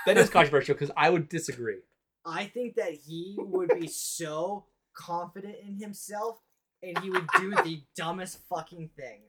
That 0.08 0.18
is 0.18 0.30
controversial 0.30 0.74
because 0.74 0.90
I 0.96 1.10
would 1.10 1.30
disagree. 1.30 1.82
I 2.30 2.46
think 2.46 2.76
that 2.76 2.92
he 2.94 3.36
would 3.40 3.70
be 3.80 3.88
so 3.88 4.66
confident 4.94 5.56
in 5.66 5.78
himself 5.80 6.40
and 6.84 6.98
he 7.00 7.10
would 7.10 7.28
do 7.40 7.52
the 7.52 7.82
dumbest 7.96 8.40
fucking 8.50 8.90
thing. 8.98 9.22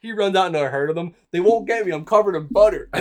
He 0.00 0.12
runs 0.12 0.36
out 0.36 0.46
into 0.46 0.64
a 0.64 0.68
herd 0.68 0.88
of 0.88 0.96
them. 0.96 1.14
They 1.32 1.40
won't 1.40 1.66
get 1.66 1.84
me. 1.84 1.92
I'm 1.92 2.04
covered 2.04 2.36
in 2.36 2.46
butter. 2.50 2.88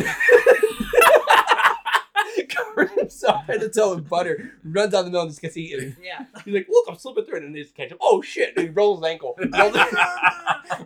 covered 2.49 2.89
himself 2.91 3.45
head 3.45 3.61
to 3.61 3.69
toe 3.69 3.93
in 3.93 4.03
butter. 4.03 4.53
Runs 4.63 4.93
out 4.93 4.99
in 4.99 5.05
the 5.05 5.11
middle 5.11 5.21
and 5.21 5.31
just 5.31 5.41
gets 5.41 5.55
eaten. 5.57 5.95
Yeah. 6.03 6.25
He's 6.43 6.53
like, 6.53 6.67
look, 6.69 6.85
I'm 6.89 6.97
slipping 6.97 7.25
through 7.25 7.37
it. 7.37 7.43
And 7.43 7.55
they 7.55 7.61
just 7.61 7.75
catch 7.75 7.91
him. 7.91 7.97
Oh, 8.01 8.21
shit. 8.21 8.53
And 8.57 8.65
he 8.65 8.69
rolls 8.71 8.99
his 8.99 9.07
ankle. 9.09 9.35
Rolls 9.53 9.75
his, 9.75 9.93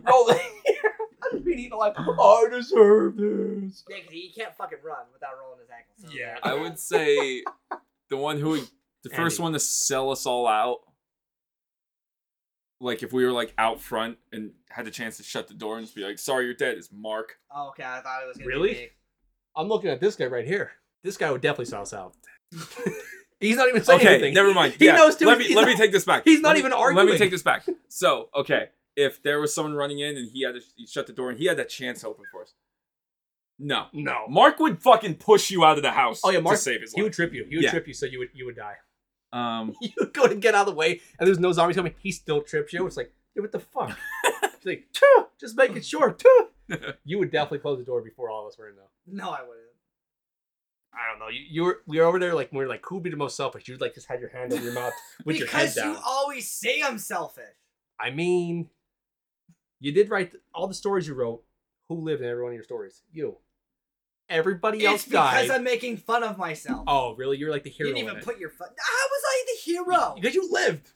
rolls 0.04 0.30
his, 0.32 0.40
I'm 1.22 1.30
just 1.32 1.44
being 1.44 1.58
eaten 1.58 1.72
alive. 1.72 1.94
I 1.96 2.46
deserve 2.50 3.16
this. 3.16 3.84
Yeah, 3.88 3.96
'cause 4.00 4.10
he 4.12 4.32
can't 4.36 4.54
fucking 4.56 4.78
run 4.84 5.04
without 5.12 5.32
rolling 5.40 5.60
his 5.60 5.70
ankle. 5.70 5.94
So 5.96 6.08
Yeah. 6.16 6.38
I 6.42 6.54
would 6.54 6.78
say 6.78 7.44
the 8.10 8.16
one 8.16 8.38
who 8.38 8.50
would, 8.50 8.68
the 9.04 9.10
first 9.16 9.34
Andy. 9.38 9.42
one 9.44 9.52
to 9.54 9.60
sell 9.60 10.10
us 10.10 10.26
all 10.26 10.46
out. 10.46 10.78
Like 12.82 13.02
if 13.02 13.12
we 13.12 13.24
were 13.24 13.32
like 13.32 13.52
out 13.58 13.80
front 13.80 14.16
and 14.32 14.52
had 14.70 14.86
the 14.86 14.90
chance 14.90 15.18
to 15.18 15.22
shut 15.22 15.48
the 15.48 15.54
door 15.54 15.76
and 15.76 15.84
just 15.84 15.94
be 15.94 16.02
like, 16.02 16.18
"Sorry, 16.18 16.46
you're 16.46 16.54
dead," 16.54 16.78
is 16.78 16.90
Mark. 16.92 17.36
Oh, 17.54 17.68
okay, 17.68 17.82
I 17.84 18.00
thought 18.00 18.22
it 18.22 18.26
was 18.28 18.38
gonna 18.38 18.48
Really? 18.48 18.68
be 18.72 18.74
me. 18.80 18.88
I'm 19.54 19.68
looking 19.68 19.90
at 19.90 20.00
this 20.00 20.16
guy 20.16 20.26
right 20.26 20.46
here. 20.46 20.72
This 21.04 21.16
guy 21.18 21.30
would 21.30 21.42
definitely 21.42 21.66
sell 21.66 21.82
us 21.82 21.92
out. 21.92 22.14
He's 23.40 23.56
not 23.56 23.68
even 23.68 23.82
saying 23.82 24.00
Okay, 24.00 24.08
anything. 24.14 24.34
never 24.34 24.52
mind. 24.54 24.74
He 24.78 24.86
Yeah, 24.86 24.96
knows 24.96 25.16
too. 25.16 25.26
Let 25.26 25.38
me 25.38 25.44
He's 25.44 25.56
let 25.56 25.62
not- 25.62 25.68
me 25.68 25.76
take 25.76 25.92
this 25.92 26.04
back. 26.04 26.24
he's 26.24 26.40
not 26.40 26.50
Let 26.50 26.54
me- 26.54 26.58
even 26.60 26.72
arguing. 26.72 27.06
Let 27.06 27.12
me 27.12 27.18
take 27.18 27.30
this 27.30 27.42
back. 27.42 27.66
So, 27.88 28.28
okay, 28.34 28.68
if 28.96 29.22
there 29.22 29.40
was 29.40 29.52
someone 29.54 29.74
running 29.74 29.98
in 29.98 30.16
and 30.16 30.30
he 30.30 30.42
had 30.44 30.54
to 30.54 30.60
he 30.76 30.86
shut 30.86 31.06
the 31.06 31.12
door 31.12 31.28
and 31.30 31.38
he 31.38 31.46
had 31.46 31.56
that 31.56 31.68
chance 31.70 32.04
open 32.04 32.24
for 32.30 32.42
us, 32.42 32.54
no, 33.60 33.86
No. 33.92 34.26
Mark 34.28 34.58
would 34.58 34.82
fucking 34.82 35.16
push 35.16 35.50
you 35.50 35.64
out 35.64 35.76
of 35.76 35.82
the 35.82 35.90
house. 35.92 36.20
Oh, 36.24 36.30
yeah, 36.30 36.40
Mark- 36.40 36.56
to 36.56 36.62
save 36.62 36.80
his 36.80 36.92
He 36.94 37.02
would 37.02 37.12
trip 37.12 37.32
you. 37.32 37.44
He 37.48 37.56
would 37.56 37.64
Yeah. 37.64 37.70
trip 37.70 37.86
you 37.86 37.94
so 37.94 38.06
you 38.06 38.18
would 38.18 38.30
you 38.34 38.46
would 38.46 38.56
die. 38.56 38.74
Um, 39.32 39.74
You 39.80 39.90
would 40.00 40.12
go 40.12 40.26
to 40.26 40.34
get 40.34 40.56
out 40.56 40.62
of 40.66 40.74
the 40.74 40.76
way 40.76 41.00
and 41.18 41.26
there's 41.28 41.38
no 41.38 41.52
zombies 41.52 41.76
coming. 41.76 41.94
He 42.02 42.10
still 42.10 42.42
trips 42.42 42.72
you. 42.72 42.84
It's 42.88 42.96
like, 42.96 43.12
dude, 43.34 43.44
what 43.44 43.52
the 43.52 43.60
fuck? 43.60 43.96
He's 44.42 44.66
like, 44.66 44.88
"Tuh, 44.92 45.26
just 45.40 45.56
make 45.56 45.76
it 45.76 45.84
short. 45.86 46.18
tuh." 46.18 46.46
you 47.04 47.18
would 47.20 47.30
definitely 47.30 47.60
close 47.60 47.78
the 47.78 47.84
door 47.84 48.02
before 48.02 48.28
all 48.28 48.42
of 48.44 48.48
us 48.52 48.58
were 48.58 48.68
in 48.68 48.74
though. 48.74 48.90
No, 49.06 49.30
I 49.30 49.42
wouldn't. 49.42 49.66
I 50.92 51.08
don't 51.10 51.20
know. 51.20 51.28
You, 51.28 51.40
you 51.48 51.62
were 51.62 51.82
we 51.86 51.98
were 52.00 52.06
over 52.06 52.18
there 52.18 52.34
like 52.34 52.50
we 52.50 52.58
were 52.58 52.66
like 52.66 52.84
who 52.84 52.96
would 52.96 53.04
be 53.04 53.10
the 53.10 53.16
most 53.16 53.36
selfish? 53.36 53.68
You'd 53.68 53.80
like 53.80 53.94
just 53.94 54.08
had 54.08 54.18
your 54.20 54.30
hand 54.30 54.52
over 54.52 54.62
your 54.64 54.72
mouth 54.72 54.92
with 55.24 55.36
your 55.36 55.46
head 55.46 55.60
because 55.68 55.74
down. 55.76 55.92
you 55.92 55.98
always 56.04 56.50
say 56.50 56.82
I'm 56.84 56.98
selfish. 56.98 57.44
I 58.00 58.10
mean, 58.10 58.68
you 59.78 59.92
did 59.92 60.10
write 60.10 60.32
all 60.52 60.66
the 60.66 60.74
stories 60.74 61.06
you 61.06 61.14
wrote. 61.14 61.44
Who 61.88 62.00
lived 62.00 62.22
in 62.22 62.28
every 62.28 62.42
one 62.42 62.50
of 62.50 62.54
your 62.56 62.64
stories? 62.64 63.02
You. 63.12 63.36
Everybody 64.30 64.86
else 64.86 65.02
It's 65.02 65.04
because 65.06 65.48
died. 65.48 65.50
I'm 65.50 65.64
making 65.64 65.96
fun 65.98 66.22
of 66.22 66.38
myself. 66.38 66.84
Oh, 66.86 67.14
really? 67.16 67.36
You're 67.36 67.50
like 67.50 67.64
the 67.64 67.70
hero. 67.70 67.88
you 67.88 67.94
didn't 67.94 68.06
in 68.06 68.10
even 68.12 68.22
it. 68.22 68.24
put 68.24 68.38
your 68.38 68.48
foot. 68.50 68.68
How 68.68 69.06
was 69.08 69.22
I 69.26 69.44
the 69.46 69.72
hero? 69.72 70.14
because 70.14 70.34
you 70.34 70.50
lived. 70.50 70.92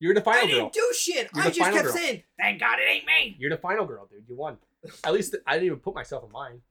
You're 0.00 0.14
the 0.14 0.22
final 0.22 0.46
girl. 0.48 0.56
I 0.56 0.60
didn't 0.60 0.72
do 0.72 0.92
shit. 0.96 1.28
You're 1.34 1.44
I 1.44 1.48
the 1.48 1.50
just 1.50 1.60
final 1.60 1.74
kept 1.76 1.84
girl. 1.88 1.94
saying, 1.94 2.22
"Thank 2.38 2.58
God 2.60 2.78
it 2.78 2.88
ain't 2.90 3.04
me." 3.04 3.36
You're 3.38 3.50
the 3.50 3.58
final 3.58 3.84
girl, 3.84 4.08
dude. 4.10 4.24
You 4.26 4.34
won. 4.34 4.56
At 5.04 5.12
least 5.12 5.36
I 5.46 5.52
didn't 5.54 5.66
even 5.66 5.78
put 5.80 5.94
myself 5.94 6.24
in 6.24 6.32
mine. 6.32 6.62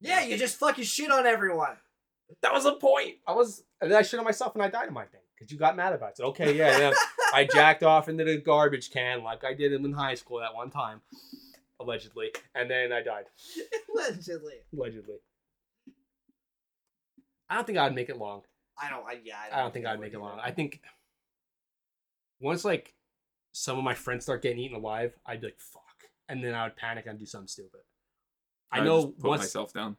Yeah, 0.00 0.22
you 0.24 0.38
just 0.38 0.56
fucking 0.56 0.84
shit 0.84 1.10
on 1.10 1.26
everyone. 1.26 1.76
That 2.40 2.54
was 2.54 2.64
the 2.64 2.72
point. 2.74 3.16
I 3.26 3.32
was, 3.32 3.64
and 3.82 3.90
then 3.90 3.98
I 3.98 4.02
shit 4.02 4.18
on 4.18 4.24
myself 4.24 4.54
and 4.54 4.62
I 4.62 4.68
died 4.68 4.88
in 4.88 4.94
my 4.94 5.04
thing 5.04 5.20
because 5.34 5.52
you 5.52 5.58
got 5.58 5.76
mad 5.76 5.92
about 5.92 6.10
it. 6.10 6.12
I 6.12 6.14
said, 6.16 6.24
okay, 6.26 6.56
yeah, 6.56 6.78
yeah. 6.78 6.92
I 7.34 7.44
jacked 7.44 7.82
off 7.82 8.08
into 8.08 8.24
the 8.24 8.38
garbage 8.38 8.90
can 8.90 9.22
like 9.22 9.44
I 9.44 9.52
did 9.54 9.72
in 9.72 9.92
high 9.92 10.14
school 10.14 10.38
that 10.40 10.54
one 10.54 10.70
time, 10.70 11.00
allegedly, 11.80 12.30
and 12.54 12.70
then 12.70 12.92
I 12.92 13.02
died. 13.02 13.24
Allegedly. 13.94 14.54
Allegedly. 14.72 15.16
I 17.50 17.54
don't 17.54 17.66
think 17.66 17.78
I'd 17.78 17.94
make 17.94 18.08
it 18.08 18.18
long. 18.18 18.42
I 18.80 18.90
don't. 18.90 19.04
I, 19.06 19.18
yeah. 19.24 19.36
I 19.52 19.60
don't 19.60 19.72
think 19.72 19.86
I'd 19.86 20.00
make 20.00 20.12
it 20.12 20.18
long. 20.20 20.38
I 20.42 20.50
think 20.50 20.80
once 22.40 22.64
like 22.64 22.94
some 23.52 23.78
of 23.78 23.84
my 23.84 23.94
friends 23.94 24.24
start 24.24 24.42
getting 24.42 24.58
eaten 24.58 24.76
alive, 24.76 25.14
I'd 25.26 25.40
be 25.40 25.48
like, 25.48 25.58
fuck. 25.60 25.82
And 26.28 26.44
then 26.44 26.54
I 26.54 26.64
would 26.64 26.76
panic 26.76 27.06
and 27.06 27.18
do 27.18 27.26
something 27.26 27.48
stupid. 27.48 27.80
I 28.70 28.78
I'd 28.80 28.84
know 28.84 29.06
just 29.06 29.18
put 29.20 29.28
once. 29.28 29.40
myself 29.42 29.72
down. 29.72 29.96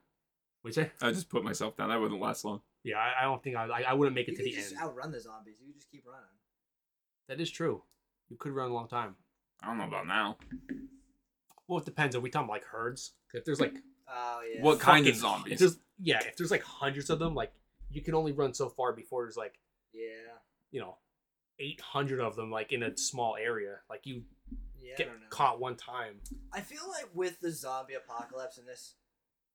What'd 0.61 0.77
you 0.77 0.84
say? 0.84 0.91
I 1.01 1.11
just 1.11 1.30
put 1.30 1.43
myself 1.43 1.75
down. 1.75 1.89
That 1.89 1.99
wouldn't 1.99 2.21
last 2.21 2.45
long. 2.45 2.61
Yeah, 2.84 2.97
I, 2.97 3.21
I 3.21 3.23
don't 3.23 3.41
think 3.43 3.55
I, 3.55 3.65
I 3.65 3.82
I 3.89 3.93
wouldn't 3.93 4.15
make 4.15 4.27
You 4.27 4.34
it 4.34 4.38
to 4.38 4.43
could 4.43 4.51
the 4.51 4.55
just 4.55 4.73
end. 4.73 4.82
outrun 4.82 5.11
the 5.11 5.19
zombies. 5.19 5.55
You 5.59 5.67
could 5.67 5.75
just 5.75 5.91
keep 5.91 6.05
running. 6.05 6.23
That 7.27 7.41
is 7.41 7.49
true. 7.49 7.82
You 8.30 8.38
could 8.38 8.51
run 8.51 8.69
a 8.69 8.73
long 8.73 8.88
time. 8.88 9.15
I 9.63 9.67
don't 9.67 9.77
know 9.80 9.86
about 9.86 10.07
now. 10.07 10.38
Well, 11.70 11.80
it 11.80 11.86
depends. 11.86 12.15
Are 12.15 12.20
we 12.20 12.30
talking 12.32 12.49
like 12.49 12.65
herds? 12.65 13.13
If 13.34 13.45
there's 13.45 13.61
like 13.61 13.76
Oh 14.11 14.41
yeah. 14.53 14.63
What 14.63 14.80
kind 14.80 15.05
of 15.07 15.15
zombies? 15.15 15.53
If 15.53 15.59
there's 15.59 15.78
yeah, 16.01 16.20
if 16.26 16.36
there's 16.36 16.49
like 16.51 16.63
hundreds 16.63 17.09
of 17.11 17.20
them, 17.20 17.36
like 17.36 17.51
you 17.91 18.01
can 18.01 18.15
only 18.15 18.32
run 18.32 18.53
so 18.55 18.70
far 18.70 18.91
before 18.91 19.24
there's 19.24 19.38
like 19.38 19.59
Yeah. 19.93 20.34
you 20.72 20.82
know, 20.82 20.97
eight 21.59 21.80
hundred 21.80 22.20
of 22.22 22.36
them 22.36 22.49
like 22.51 22.72
in 22.72 22.82
a 22.84 22.97
small 22.97 23.36
area. 23.39 23.76
Like 23.89 24.01
you 24.07 24.24
Yeah. 24.82 24.95
Get 24.97 25.09
caught 25.30 25.59
one 25.59 25.76
time. 25.76 26.22
I 26.51 26.61
feel 26.61 26.89
like 26.89 27.07
with 27.13 27.39
the 27.39 27.51
zombie 27.51 27.93
apocalypse 27.93 28.57
and 28.57 28.67
this, 28.67 28.95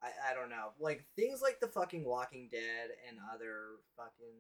I, 0.00 0.30
I 0.30 0.34
don't 0.34 0.50
know, 0.50 0.68
like 0.78 1.04
things 1.16 1.40
like 1.42 1.58
the 1.60 1.66
fucking 1.66 2.04
Walking 2.04 2.48
Dead 2.52 2.90
and 3.08 3.18
other 3.34 3.80
fucking 3.96 4.36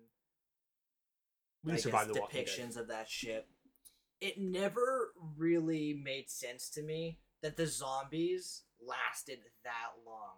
We 1.64 1.72
I 1.72 1.74
can 1.74 1.82
survive 1.82 2.06
guess, 2.06 2.14
the 2.14 2.20
Walking 2.20 2.44
Dead. 2.44 2.46
depictions 2.46 2.76
of 2.76 2.86
that 2.88 3.08
shit. 3.08 3.48
It 4.20 4.38
never 4.38 5.12
really 5.36 5.92
made 6.00 6.30
sense 6.30 6.70
to 6.70 6.82
me 6.82 7.18
that 7.44 7.58
the 7.58 7.66
zombies 7.66 8.62
lasted 8.84 9.38
that 9.64 9.92
long. 10.06 10.36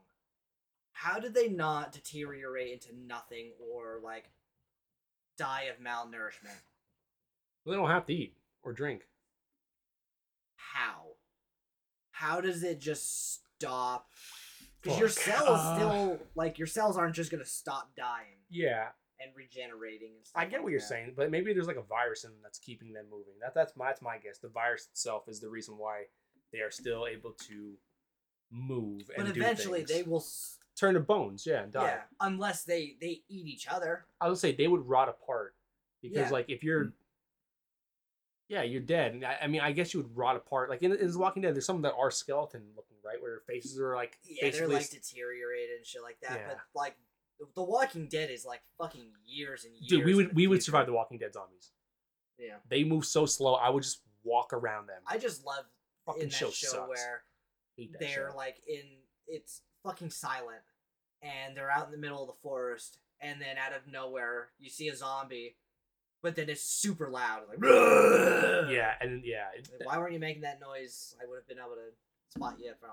How 0.92 1.20
did 1.20 1.34
they 1.34 1.46
not 1.48 1.92
deteriorate 1.92 2.72
into 2.72 2.88
nothing 2.98 3.52
or 3.72 4.00
like 4.02 4.24
die 5.38 5.68
of 5.70 5.76
malnourishment? 5.78 6.58
Well, 7.64 7.76
they 7.76 7.80
don't 7.80 7.88
have 7.90 8.06
to 8.06 8.12
eat 8.12 8.34
or 8.64 8.72
drink. 8.72 9.02
How? 10.56 11.12
How 12.10 12.40
does 12.40 12.64
it 12.64 12.80
just 12.80 13.40
stop? 13.56 14.08
Because 14.82 14.98
your 14.98 15.08
cells 15.08 15.60
Uh. 15.60 15.74
still 15.76 16.18
like 16.34 16.58
your 16.58 16.66
cells 16.66 16.96
aren't 16.98 17.14
just 17.14 17.30
gonna 17.30 17.44
stop 17.44 17.94
dying. 17.96 18.38
Yeah, 18.50 18.88
and 19.20 19.30
regenerating 19.36 20.14
and 20.16 20.26
stuff. 20.26 20.42
I 20.42 20.46
get 20.46 20.54
like 20.56 20.64
what 20.64 20.70
you're 20.72 20.80
that. 20.80 20.86
saying, 20.88 21.14
but 21.16 21.30
maybe 21.30 21.52
there's 21.52 21.66
like 21.68 21.76
a 21.76 21.82
virus 21.82 22.24
in 22.24 22.30
them 22.32 22.40
that's 22.42 22.58
keeping 22.58 22.92
them 22.92 23.06
moving. 23.10 23.34
That 23.40 23.54
that's 23.54 23.76
my 23.76 23.86
that's 23.86 24.02
my 24.02 24.18
guess. 24.18 24.38
The 24.38 24.48
virus 24.48 24.88
itself 24.90 25.28
is 25.28 25.38
the 25.40 25.48
reason 25.48 25.76
why 25.78 26.04
they 26.52 26.60
are 26.60 26.70
still 26.70 27.06
able 27.06 27.32
to 27.48 27.74
move 28.50 29.10
and 29.16 29.26
But 29.26 29.34
do 29.34 29.40
eventually 29.40 29.80
things. 29.84 29.90
they 29.90 30.02
will. 30.02 30.18
s- 30.20 30.58
turn 30.78 30.92
to 30.94 31.00
bones, 31.00 31.46
yeah, 31.46 31.62
and 31.62 31.72
die. 31.72 31.84
Yeah, 31.86 32.02
unless 32.20 32.64
they 32.64 32.96
they 33.00 33.22
eat 33.28 33.46
each 33.46 33.66
other. 33.66 34.04
I 34.20 34.28
would 34.28 34.38
say 34.38 34.52
they 34.54 34.68
would 34.68 34.86
rot 34.86 35.08
apart 35.08 35.54
because 36.02 36.18
Yeah. 36.18 36.30
like 36.30 36.50
if 36.50 36.62
you're 36.62 36.92
yeah 38.48 38.62
you're 38.62 38.80
dead 38.80 39.14
and 39.14 39.24
I, 39.24 39.38
I 39.42 39.46
mean 39.48 39.60
i 39.60 39.72
guess 39.72 39.92
you 39.92 40.00
would 40.00 40.16
rot 40.16 40.36
apart 40.36 40.70
like 40.70 40.80
in, 40.82 40.92
in 40.94 41.10
the 41.10 41.18
walking 41.18 41.42
dead 41.42 41.54
there's 41.56 41.66
some 41.66 41.82
that 41.82 41.94
are 41.98 42.12
skeleton 42.12 42.62
looking 42.76 42.96
right 43.04 43.20
where 43.20 43.32
their 43.32 43.40
faces 43.40 43.80
are 43.80 43.96
like 43.96 44.18
Yeah, 44.22 44.50
they're 44.50 44.68
like 44.68 44.88
deteriorated 44.88 45.76
and 45.78 45.84
shit 45.86 46.00
like 46.02 46.20
that. 46.20 46.32
Yeah. 46.38 46.46
But 46.48 46.58
like, 46.74 46.94
The- 47.40 47.46
The 47.56 47.64
Walking 47.64 48.06
Dead 48.08 48.30
is 48.30 48.44
like 48.44 48.60
fucking 48.78 49.10
years 49.26 49.64
and 49.64 49.74
years. 49.74 49.88
dude 49.88 50.04
we 50.04 50.10
in 50.12 50.16
would 50.18 50.30
the 50.30 50.34
we 50.34 50.46
would 50.46 50.56
future. 50.58 50.66
survive 50.66 50.86
the 50.86 50.92
walking 50.92 51.18
dead 51.18 51.32
zombies 51.32 51.72
Yeah, 52.38 52.56
they 52.68 52.84
move 52.84 53.04
so 53.04 53.26
slow 53.26 53.54
i 53.54 53.68
would 53.68 53.82
just 53.82 54.02
walk 54.22 54.52
around 54.52 54.86
them 54.88 55.02
I 55.08 55.18
just 55.18 55.44
love 55.44 55.64
fucking 56.06 56.22
in 56.22 56.28
that 56.28 56.34
show 56.34 56.50
show, 56.50 56.86
where 56.88 57.22
they're 58.00 58.30
show. 58.30 58.36
like 58.36 58.56
in 58.66 58.82
it's 59.26 59.60
fucking 59.84 60.10
silent 60.10 60.62
and 61.22 61.56
they're 61.56 61.70
out 61.70 61.86
in 61.86 61.92
the 61.92 61.98
middle 61.98 62.20
of 62.22 62.28
the 62.28 62.40
forest 62.42 62.98
and 63.20 63.40
then 63.40 63.56
out 63.58 63.72
of 63.76 63.90
nowhere 63.90 64.48
you 64.58 64.68
see 64.70 64.88
a 64.88 64.96
zombie 64.96 65.56
but 66.22 66.34
then 66.36 66.48
it's 66.48 66.62
super 66.62 67.08
loud 67.10 67.42
like 67.48 67.58
yeah 68.70 68.92
and 69.00 69.22
yeah 69.24 69.46
it- 69.56 69.68
Like, 69.78 69.86
why 69.88 69.98
weren't 69.98 70.12
you 70.12 70.18
making 70.20 70.42
that 70.42 70.60
noise? 70.60 71.14
I 71.22 71.26
would 71.28 71.36
have 71.36 71.46
been 71.48 71.58
able 71.58 71.74
to 71.76 71.92
spot 72.34 72.56
you 72.58 72.72
from 72.80 72.90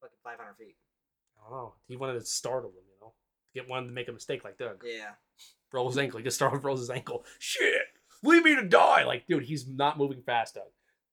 fucking 0.00 0.16
500 0.24 0.54
feet. 0.56 0.76
I 1.38 1.48
don't 1.50 1.58
know. 1.58 1.74
He 1.86 1.96
wanted 1.96 2.14
to 2.14 2.24
startle 2.24 2.70
them 2.70 2.82
you 2.86 2.94
know? 3.00 3.12
Get 3.54 3.68
one 3.68 3.86
to 3.86 3.92
make 3.92 4.08
a 4.08 4.12
mistake 4.12 4.44
like 4.44 4.58
doug. 4.58 4.82
Yeah. 4.84 5.12
Roll 5.72 5.88
his 5.88 5.98
ankle. 5.98 6.18
He 6.18 6.24
just 6.24 6.36
startled 6.36 6.64
rolls 6.64 6.80
his 6.80 6.90
ankle. 6.90 7.24
Shit! 7.38 7.82
Leave 8.22 8.44
me 8.44 8.54
to 8.56 8.66
die! 8.68 9.04
Like 9.04 9.26
dude 9.26 9.44
he's 9.44 9.66
not 9.68 9.96
moving 9.98 10.22
fast 10.22 10.54
doug 10.56 10.64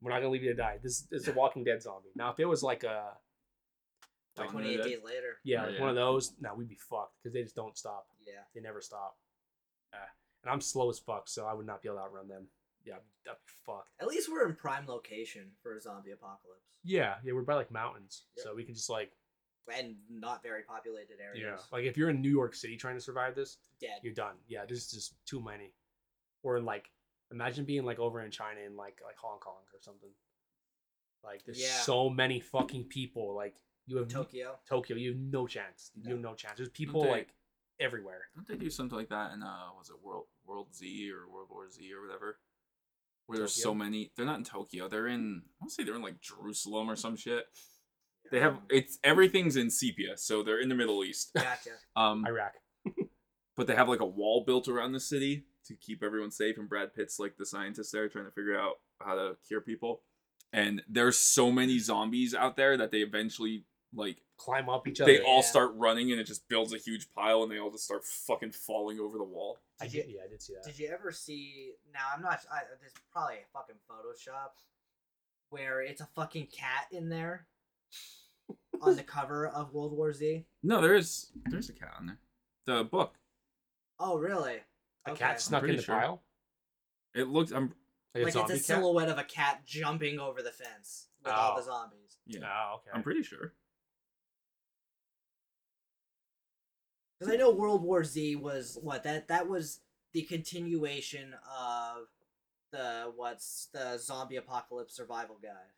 we're 0.06 0.12
not 0.12 0.20
gonna 0.20 0.30
leave 0.32 0.44
you 0.44 0.50
to 0.52 0.56
die 0.56 0.78
this 0.84 1.08
is 1.12 1.28
a 1.28 1.34
walking 1.34 1.64
dead 1.64 1.82
zombie 1.82 2.10
now 2.16 2.30
if 2.32 2.40
it 2.40 2.46
was 2.46 2.62
like 2.64 2.84
a 2.84 3.04
like 4.38 4.48
Dawn 4.52 4.58
of 4.58 4.64
the 4.64 4.74
28 4.74 4.84
days 4.84 5.04
later 5.04 5.38
yeah, 5.44 5.62
Oh, 5.64 5.66
like 5.66 5.74
yeah. 5.76 5.80
one 5.82 5.90
of 5.90 5.96
those 5.96 6.34
now 6.40 6.54
we'd 6.56 6.70
be 6.70 6.78
fucked 6.90 7.16
because 7.22 7.34
they 7.34 7.42
just 7.44 7.56
don't 7.56 7.78
stop 7.78 8.06
yeah 8.28 8.44
They 8.54 8.62
never 8.62 8.82
stop. 8.82 9.18
Uh, 9.94 9.98
and 10.44 10.52
I'm 10.52 10.62
slow 10.62 10.90
as 10.90 11.00
fuck, 11.00 11.28
so 11.30 11.46
I 11.46 11.54
would 11.54 11.66
not 11.66 11.82
be 11.82 11.88
able 11.88 11.98
to 12.00 12.04
outrun 12.04 12.28
them. 12.28 12.48
Yeah, 12.84 12.96
I'd 13.28 13.32
be 13.32 13.54
fucked. 13.66 13.90
at 14.02 14.08
least 14.08 14.30
we're 14.30 14.46
in 14.48 14.56
prime 14.56 14.86
location 14.88 15.52
for 15.64 15.76
a 15.76 15.82
zombie 15.82 16.12
apocalypse 16.12 16.66
Yeah, 16.84 17.16
yeah, 17.24 17.34
we're 17.34 17.44
by 17.44 17.56
like 17.56 17.72
mountains, 17.72 18.24
Yep. 18.38 18.44
so 18.46 18.56
we 18.56 18.64
can 18.66 18.76
just 18.76 18.90
like 18.90 19.12
and 19.74 19.96
not 20.10 20.44
very 20.44 20.62
populated 20.64 21.18
areas 21.24 21.42
yeah, 21.44 21.58
like 21.72 21.86
if 21.86 21.96
you're 21.98 22.10
in 22.10 22.22
New 22.22 22.30
York 22.30 22.54
City 22.56 22.76
trying 22.78 22.96
to 22.96 23.02
survive 23.02 23.36
this, 23.36 23.58
dead 23.80 24.00
you're 24.04 24.14
done. 24.14 24.36
Yeah, 24.48 24.66
there's 24.68 24.92
just 24.92 25.16
too 25.26 25.42
many. 25.42 25.72
Or 26.44 26.58
in 26.58 26.66
like, 26.66 26.92
imagine 27.36 27.66
being 27.66 27.84
like 27.86 28.00
over 28.00 28.22
in 28.22 28.32
China 28.32 28.62
in 28.66 28.76
like 28.76 29.00
like 29.06 29.18
Hong 29.18 29.40
Kong 29.40 29.62
or 29.74 29.80
something. 29.82 30.10
Like 31.24 31.44
there's 31.46 31.62
Yeah. 31.62 31.82
so 31.82 32.10
many 32.10 32.40
fucking 32.40 32.86
people. 32.86 33.36
Like 33.36 33.56
you 33.86 33.98
have 33.98 34.08
tokyo 34.08 34.58
Tokyo, 34.68 34.96
you 34.98 35.10
have 35.12 35.20
no 35.20 35.46
chance. 35.46 35.92
You 35.96 36.12
have 36.12 36.20
No. 36.22 36.30
no 36.32 36.36
chance. 36.36 36.58
There's 36.58 36.70
people 36.70 37.04
they- 37.04 37.10
like 37.12 37.34
everywhere. 37.80 38.22
Don't 38.36 38.48
they 38.48 38.56
do 38.56 38.70
something 38.70 38.98
like 38.98 39.10
that 39.10 39.34
in 39.34 39.44
uh 39.44 39.70
was 39.78 39.90
it 39.90 40.02
World 40.02 40.28
World 40.46 40.74
Z 40.74 41.12
or 41.12 41.28
World 41.32 41.50
War 41.52 41.70
Z 41.70 41.94
or 41.94 42.02
whatever? 42.02 42.40
Where 43.28 43.38
there's 43.40 43.54
so 43.62 43.74
many 43.76 44.12
they're 44.16 44.26
not 44.26 44.38
in 44.38 44.46
Tokyo, 44.46 44.88
they're 44.88 45.08
in 45.08 45.44
I 45.46 45.64
want 45.64 45.70
to 45.72 45.76
say 45.76 45.84
they're 45.84 45.96
in 45.96 46.02
like 46.02 46.22
Jerusalem 46.22 46.90
or 46.90 46.96
some 46.96 47.16
shit. 47.18 47.46
They 48.32 48.40
have 48.40 48.60
it's 48.70 48.98
everything's 49.04 49.56
in 49.56 49.70
sepia, 49.70 50.18
so 50.18 50.42
they're 50.42 50.60
in 50.62 50.70
the 50.70 50.76
Middle 50.76 51.04
East. 51.04 51.32
gotcha 51.34 51.72
Um 51.96 52.26
Iraq. 52.26 52.54
but 53.58 53.68
they 53.68 53.76
have 53.76 53.90
like 53.90 54.00
a 54.00 54.06
wall 54.06 54.44
built 54.46 54.68
around 54.68 54.92
the 54.94 55.00
city 55.00 55.46
to 55.66 55.76
keep 55.76 56.04
everyone 56.04 56.32
safe 56.32 56.58
and 56.58 56.70
Brad 56.70 56.94
Pitt's 56.94 57.20
like 57.20 57.38
the 57.38 57.46
scientist 57.46 57.92
there 57.92 58.08
trying 58.10 58.26
to 58.26 58.32
figure 58.32 58.60
out 58.60 58.76
how 59.02 59.16
to 59.16 59.36
cure 59.48 59.62
people. 59.62 60.02
And 60.54 60.82
there's 60.88 61.18
so 61.18 61.52
many 61.52 61.80
zombies 61.80 62.34
out 62.34 62.56
there 62.56 62.78
that 62.78 62.92
they 62.92 63.00
eventually 63.00 63.66
like 63.94 64.18
Climb 64.38 64.68
up 64.70 64.88
each 64.88 65.00
other. 65.00 65.12
they 65.12 65.22
all 65.24 65.38
Yeah. 65.38 65.42
start 65.42 65.72
running 65.76 66.12
and 66.12 66.20
it 66.20 66.26
just 66.26 66.48
builds 66.50 66.74
a 66.74 66.78
huge 66.78 67.12
pile 67.14 67.44
and 67.44 67.52
they 67.52 67.58
all 67.60 67.72
just 67.72 67.86
start 67.86 68.04
fucking 68.06 68.52
falling 68.52 69.00
over 69.00 69.18
the 69.18 69.24
wall. 69.24 69.58
I 69.80 69.86
Did 69.88 69.92
did, 69.94 70.08
you- 70.10 70.16
yeah, 70.18 70.24
I 70.26 70.28
did 70.28 70.42
see 70.42 70.54
that. 70.54 70.64
Did 70.66 70.78
you 70.80 70.88
ever 70.90 71.12
see? 71.12 71.72
Now 71.94 72.02
I'm 72.14 72.22
not. 72.22 72.40
I, 72.52 72.60
there's 72.80 72.94
probably 73.12 73.36
a 73.36 73.46
fucking 73.54 73.76
Photoshop 73.90 74.52
where 75.50 75.82
it's 75.82 76.02
a 76.02 76.08
fucking 76.16 76.48
cat 76.48 76.88
in 76.92 77.08
there 77.10 77.48
on 78.82 78.96
the 78.98 79.04
cover 79.04 79.48
of 79.48 79.74
World 79.74 79.94
War 79.94 80.12
Z. 80.14 80.46
No, 80.64 80.82
there's 80.82 81.32
there's 81.46 81.70
a 81.70 81.74
cat 81.74 81.94
on 81.98 82.06
there. 82.08 82.20
The 82.66 82.84
book. 82.84 83.16
Oh, 84.00 84.18
really? 84.18 84.58
A 85.06 85.12
Okay. 85.12 85.20
cat 85.20 85.42
snuck 85.42 85.64
in 85.64 85.76
the 85.76 85.82
sure. 85.82 85.96
pile. 85.96 86.24
It 87.14 87.28
looks 87.28 87.52
I'm 87.52 87.74
Like, 88.14 88.24
Like 88.26 88.34
zombie 88.34 88.54
it's 88.54 88.64
a 88.70 88.74
cat? 88.74 88.82
silhouette 88.82 89.10
of 89.10 89.18
a 89.18 89.24
cat 89.26 89.66
jumping 89.66 90.20
over 90.20 90.42
the 90.42 90.52
fence 90.52 91.10
with 91.20 91.34
all 91.34 91.54
Oh. 91.54 91.58
the 91.58 91.64
zombies. 91.64 92.18
yeah. 92.26 92.40
Oh, 92.72 92.76
okay. 92.78 92.90
I'm 92.94 93.04
pretty 93.04 93.24
sure. 93.24 93.54
Because 97.20 97.34
I 97.34 97.38
know 97.38 97.52
World 97.52 97.82
War 97.84 98.04
Z 98.04 98.36
was 98.38 98.78
what 98.82 99.04
that 99.04 99.28
that 99.28 99.48
was 99.48 99.82
the 100.14 100.24
continuation 100.24 101.34
of 101.60 102.08
the 102.72 103.12
what's 103.16 103.68
the 103.74 103.98
zombie 103.98 104.36
apocalypse 104.38 104.96
survival 104.96 105.38
guide, 105.42 105.72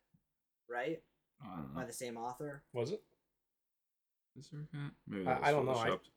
right? 0.68 1.02
I 1.42 1.56
don't 1.56 1.74
By 1.74 1.84
the 1.84 1.92
same 1.92 2.16
author. 2.16 2.62
Was 2.72 2.90
it? 2.92 3.02
Is 4.36 4.48
there 4.50 4.60
a 4.62 4.66
cat? 4.76 4.92
Maybe 5.06 5.26
I- 5.26 5.48
I 5.48 5.50
don't 5.52 5.66
know, 5.66 5.72
I- 5.76 5.88
photoshopped. 5.90 6.10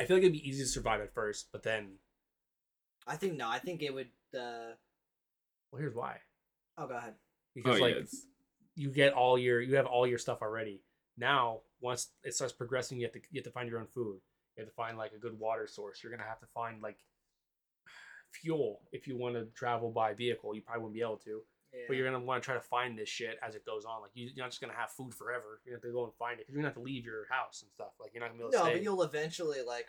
I 0.00 0.04
feel 0.04 0.16
like 0.16 0.22
it'd 0.22 0.32
be 0.32 0.48
easy 0.48 0.62
to 0.62 0.68
survive 0.68 1.00
at 1.00 1.14
first, 1.14 1.48
but 1.52 1.62
then, 1.62 1.94
I 3.06 3.16
think 3.16 3.34
no. 3.34 3.48
I 3.48 3.58
think 3.58 3.82
it 3.82 3.92
would. 3.92 4.08
The 4.32 4.74
well, 5.72 5.80
here's 5.80 5.94
why. 5.94 6.18
oh, 6.78 6.86
go 6.86 6.96
ahead. 6.96 7.14
Oh 7.16 7.20
Because 7.54 7.78
yeah, 7.78 7.84
like 7.84 7.96
it's, 7.96 8.26
you 8.74 8.90
get 8.90 9.12
all 9.12 9.38
your, 9.38 9.60
you 9.60 9.76
have 9.76 9.86
all 9.86 10.06
your 10.06 10.18
stuff 10.18 10.38
already. 10.42 10.82
Now, 11.18 11.60
once 11.80 12.08
it 12.24 12.34
starts 12.34 12.52
progressing, 12.52 12.98
you 12.98 13.06
have 13.06 13.12
to 13.12 13.20
you 13.30 13.38
have 13.38 13.44
to 13.44 13.50
find 13.50 13.68
your 13.68 13.80
own 13.80 13.86
food. 13.94 14.20
You 14.56 14.62
have 14.62 14.68
to 14.68 14.74
find 14.74 14.96
like 14.96 15.12
a 15.12 15.18
good 15.18 15.38
water 15.38 15.66
source. 15.66 16.02
You're 16.02 16.12
gonna 16.12 16.28
have 16.28 16.40
to 16.40 16.46
find 16.54 16.82
like 16.82 16.98
fuel 18.32 18.80
if 18.92 19.06
you 19.06 19.18
want 19.18 19.34
to 19.34 19.46
travel 19.54 19.90
by 19.90 20.14
vehicle. 20.14 20.54
You 20.54 20.62
probably 20.62 20.82
wouldn't 20.82 20.94
be 20.94 21.02
able 21.02 21.18
to, 21.18 21.42
Yeah. 21.72 21.84
but 21.88 21.96
you're 21.96 22.10
gonna 22.10 22.24
want 22.24 22.42
to 22.42 22.44
try 22.44 22.54
to 22.54 22.60
find 22.60 22.98
this 22.98 23.08
shit 23.08 23.38
as 23.42 23.54
it 23.54 23.64
goes 23.64 23.84
on. 23.84 24.02
Like 24.02 24.10
you, 24.14 24.30
you're 24.34 24.44
not 24.44 24.50
just 24.50 24.60
gonna 24.60 24.74
have 24.76 24.90
food 24.90 25.14
forever. 25.14 25.60
You 25.64 25.72
have 25.72 25.82
to 25.82 25.92
go 25.92 26.04
and 26.04 26.14
find 26.14 26.38
it. 26.38 26.46
You're 26.48 26.56
gonna 26.56 26.68
have 26.68 26.74
to 26.76 26.82
leave 26.82 27.04
your 27.04 27.26
house 27.30 27.62
and 27.62 27.70
stuff. 27.70 27.92
Like 28.00 28.10
you're 28.12 28.20
not 28.22 28.28
gonna 28.28 28.38
be 28.38 28.42
able 28.44 28.52
to 28.52 28.58
no, 28.58 28.64
stay. 28.64 28.72
but 28.74 28.82
you'll 28.82 29.02
eventually 29.02 29.58
like. 29.66 29.86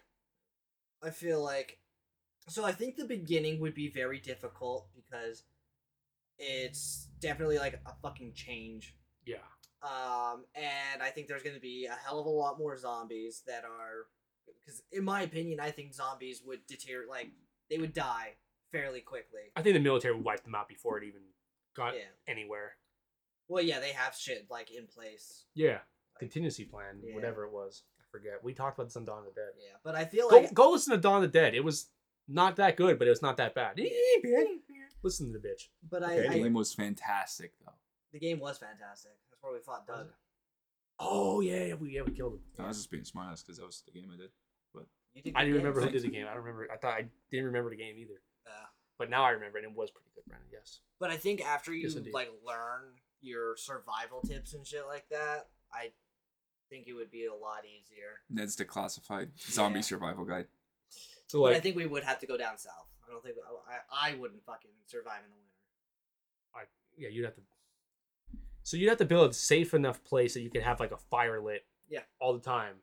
I 1.01 1.09
feel 1.09 1.43
like, 1.43 1.79
so 2.47 2.63
I 2.63 2.71
think 2.71 2.95
the 2.95 3.03
beginning 3.03 3.59
would 3.59 3.73
be 3.73 3.89
very 3.89 4.19
difficult 4.19 4.87
because 4.95 5.43
it's 6.39 7.09
definitely 7.19 7.59
like 7.59 7.79
a 7.85 7.93
fucking 8.01 8.33
change. 8.33 8.95
yeah. 9.25 9.37
Um, 9.81 10.45
and 10.55 11.03
I 11.03 11.09
think 11.09 11.27
there's 11.27 11.43
going 11.43 11.55
to 11.55 11.61
be 11.61 11.87
a 11.91 11.95
hell 12.05 12.17
of 12.17 12.25
a 12.25 12.29
lot 12.29 12.57
more 12.57 12.77
zombies 12.77 13.43
that 13.47 13.65
are, 13.65 14.07
because 14.45 14.81
in 14.93 15.03
my 15.03 15.23
opinion, 15.23 15.59
I 15.59 15.71
think 15.71 15.93
zombies 15.93 16.41
would 16.45 16.65
deteriorate, 16.67 17.09
like 17.09 17.31
they 17.69 17.77
would 17.77 17.93
die 17.93 18.35
fairly 18.71 19.01
quickly. 19.01 19.41
I 19.57 19.61
think 19.61 19.73
the 19.73 19.81
military 19.81 20.15
would 20.15 20.23
wipe 20.23 20.45
them 20.45 20.55
out 20.55 20.69
before 20.69 20.97
it 20.99 21.03
even 21.03 21.19
got 21.75 21.95
Yeah. 21.95 22.05
anywhere. 22.27 22.77
Well, 23.47 23.63
yeah, 23.63 23.79
they 23.79 23.91
have 23.91 24.15
shit 24.15 24.47
like 24.49 24.71
in 24.71 24.87
place. 24.87 25.45
Yeah, 25.53 25.79
contingency 26.19 26.65
plan, 26.65 27.01
Yeah. 27.03 27.13
whatever 27.15 27.43
it 27.45 27.51
was. 27.51 27.83
I 27.99 28.03
forget. 28.11 28.43
We 28.43 28.53
talked 28.53 28.77
about 28.77 28.85
this 28.87 28.95
on 28.97 29.05
Dawn 29.05 29.19
of 29.19 29.25
the 29.33 29.41
Dead. 29.41 29.51
Yeah, 29.57 29.75
but 29.83 29.95
I 29.95 30.05
feel 30.05 30.29
Go, 30.29 30.37
like 30.37 30.53
go 30.53 30.71
listen 30.71 30.91
to 30.91 30.97
Dawn 30.99 31.23
of 31.23 31.31
the 31.31 31.39
Dead. 31.39 31.53
It 31.55 31.63
was 31.63 31.89
not 32.27 32.55
that 32.57 32.77
good, 32.77 32.97
but 32.97 33.07
it 33.07 33.11
was 33.11 33.21
not 33.21 33.37
that 33.37 33.53
bad. 33.53 33.77
Listen 35.03 35.31
to 35.33 35.37
the 35.39 35.45
bitch. 35.47 35.67
But 35.89 36.03
I, 36.03 36.13
Okay. 36.19 36.27
the 36.29 36.33
I 36.35 36.39
game 36.39 36.53
was 36.53 36.73
fantastic 36.73 37.53
though. 37.59 37.73
the 38.13 38.19
game 38.19 38.39
was 38.39 38.57
fantastic. 38.57 39.11
That's 39.29 39.43
where 39.43 39.53
we 39.53 39.59
fought 39.59 39.85
Doug. 39.87 40.13
Oh 40.99 41.41
yeah, 41.41 41.65
yeah, 41.65 41.73
we 41.73 41.89
yeah 41.95 42.01
we 42.03 42.11
killed 42.13 42.33
him. 42.35 42.41
I 42.59 42.67
was 42.69 42.77
just 42.77 42.91
being 42.91 43.03
smart 43.03 43.37
because 43.39 43.57
that 43.57 43.65
was 43.65 43.81
the 43.85 43.91
game 43.91 44.09
I 44.13 44.17
did. 44.17 44.29
You 45.15 45.21
did 45.21 45.35
I 45.35 45.41
good 45.41 45.45
didn't 45.45 45.57
remember 45.57 45.79
who 45.81 45.85
games. 45.91 46.01
did 46.01 46.11
the 46.11 46.15
game. 46.15 46.25
I 46.27 46.33
don't 46.33 46.43
remember. 46.43 46.67
I 46.71 46.77
thought 46.77 46.93
I 46.95 47.05
didn't 47.29 47.45
remember 47.45 47.69
the 47.69 47.75
game 47.75 47.95
either. 47.99 48.19
Yeah. 48.99 49.05
But 49.05 49.09
now 49.09 49.23
I 49.23 49.31
remember, 49.31 49.57
and 49.57 49.65
it 49.67 49.75
was 49.75 49.91
pretty 49.91 50.09
good, 50.15 50.25
Brandon. 50.27 50.47
Yes. 50.51 50.79
But 50.99 51.09
I 51.09 51.17
think 51.17 51.41
after 51.45 51.73
you 51.73 51.87
Yes, 51.87 51.95
indeed. 51.95 52.13
like 52.13 52.29
learn 52.45 52.93
your 53.21 53.55
survival 53.57 54.21
tips 54.21 54.53
and 54.53 54.65
shit 54.65 54.85
like 54.87 55.07
that, 55.09 55.47
I 55.73 55.91
think 56.69 56.87
it 56.87 56.93
would 56.93 57.11
be 57.11 57.25
a 57.25 57.33
lot 57.33 57.63
easier. 57.65 58.21
Ned's 58.29 58.55
Declassified 58.55 59.29
Zombie 59.39 59.79
Yeah. 59.79 59.81
Survival 59.83 60.25
Guide. 60.25 60.47
So 61.27 61.41
but 61.41 61.47
I 61.47 61.53
like, 61.53 61.63
think 61.63 61.75
we 61.75 61.85
would 61.87 62.03
have 62.03 62.19
to 62.19 62.27
go 62.27 62.37
down 62.37 62.57
south. 62.57 62.87
I 63.07 63.11
don't 63.11 63.23
think 63.23 63.35
oh, 63.49 63.61
I, 63.67 64.11
I 64.11 64.15
wouldn't 64.15 64.43
fucking 64.45 64.71
survive 64.85 65.21
in 65.25 65.31
the 65.31 65.37
winter. 65.37 66.69
yeah, 66.97 67.09
you'd 67.09 67.25
have 67.25 67.35
to. 67.35 67.41
So 68.63 68.77
you'd 68.77 68.89
have 68.89 68.99
to 68.99 69.05
build 69.05 69.31
a 69.31 69.33
safe 69.33 69.73
enough 69.73 70.03
place 70.03 70.35
that 70.35 70.41
you 70.41 70.49
could 70.49 70.61
have 70.63 70.79
like 70.79 70.91
a 70.91 70.97
fire 70.97 71.41
lit. 71.41 71.65
Yeah. 71.89 72.01
All 72.21 72.33
the 72.33 72.39
time, 72.39 72.75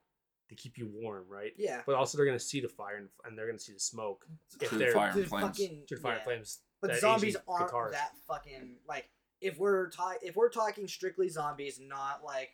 to 0.50 0.56
keep 0.56 0.76
you 0.76 0.90
warm, 0.92 1.24
right? 1.28 1.52
Yeah. 1.56 1.80
But 1.86 1.94
also 1.94 2.18
they're 2.18 2.26
gonna 2.26 2.38
see 2.38 2.60
the 2.60 2.68
fire 2.68 2.96
and, 2.96 3.08
and 3.24 3.38
they're 3.38 3.46
gonna 3.46 3.58
see 3.58 3.72
the 3.72 3.80
smoke. 3.80 4.26
If 4.60 4.70
they're 4.70 4.92
fire 4.92 5.12
and 5.14 5.26
flames. 5.26 5.46
fucking- 5.46 5.82
through 5.88 5.98
fire 5.98 6.16
yeah. 6.16 6.24
flames. 6.24 6.58
But 6.82 6.92
that 6.92 7.00
zombies 7.00 7.36
Asian 7.36 7.42
aren't 7.46 7.70
guitarist. 7.70 7.92
that 7.92 8.12
fucking 8.26 8.76
like 8.88 9.08
if 9.40 9.58
we're 9.58 9.90
talking 9.90 10.18
if 10.22 10.36
we're 10.36 10.50
talking 10.50 10.88
strictly 10.88 11.28
zombies, 11.28 11.80
not 11.80 12.22
like 12.24 12.50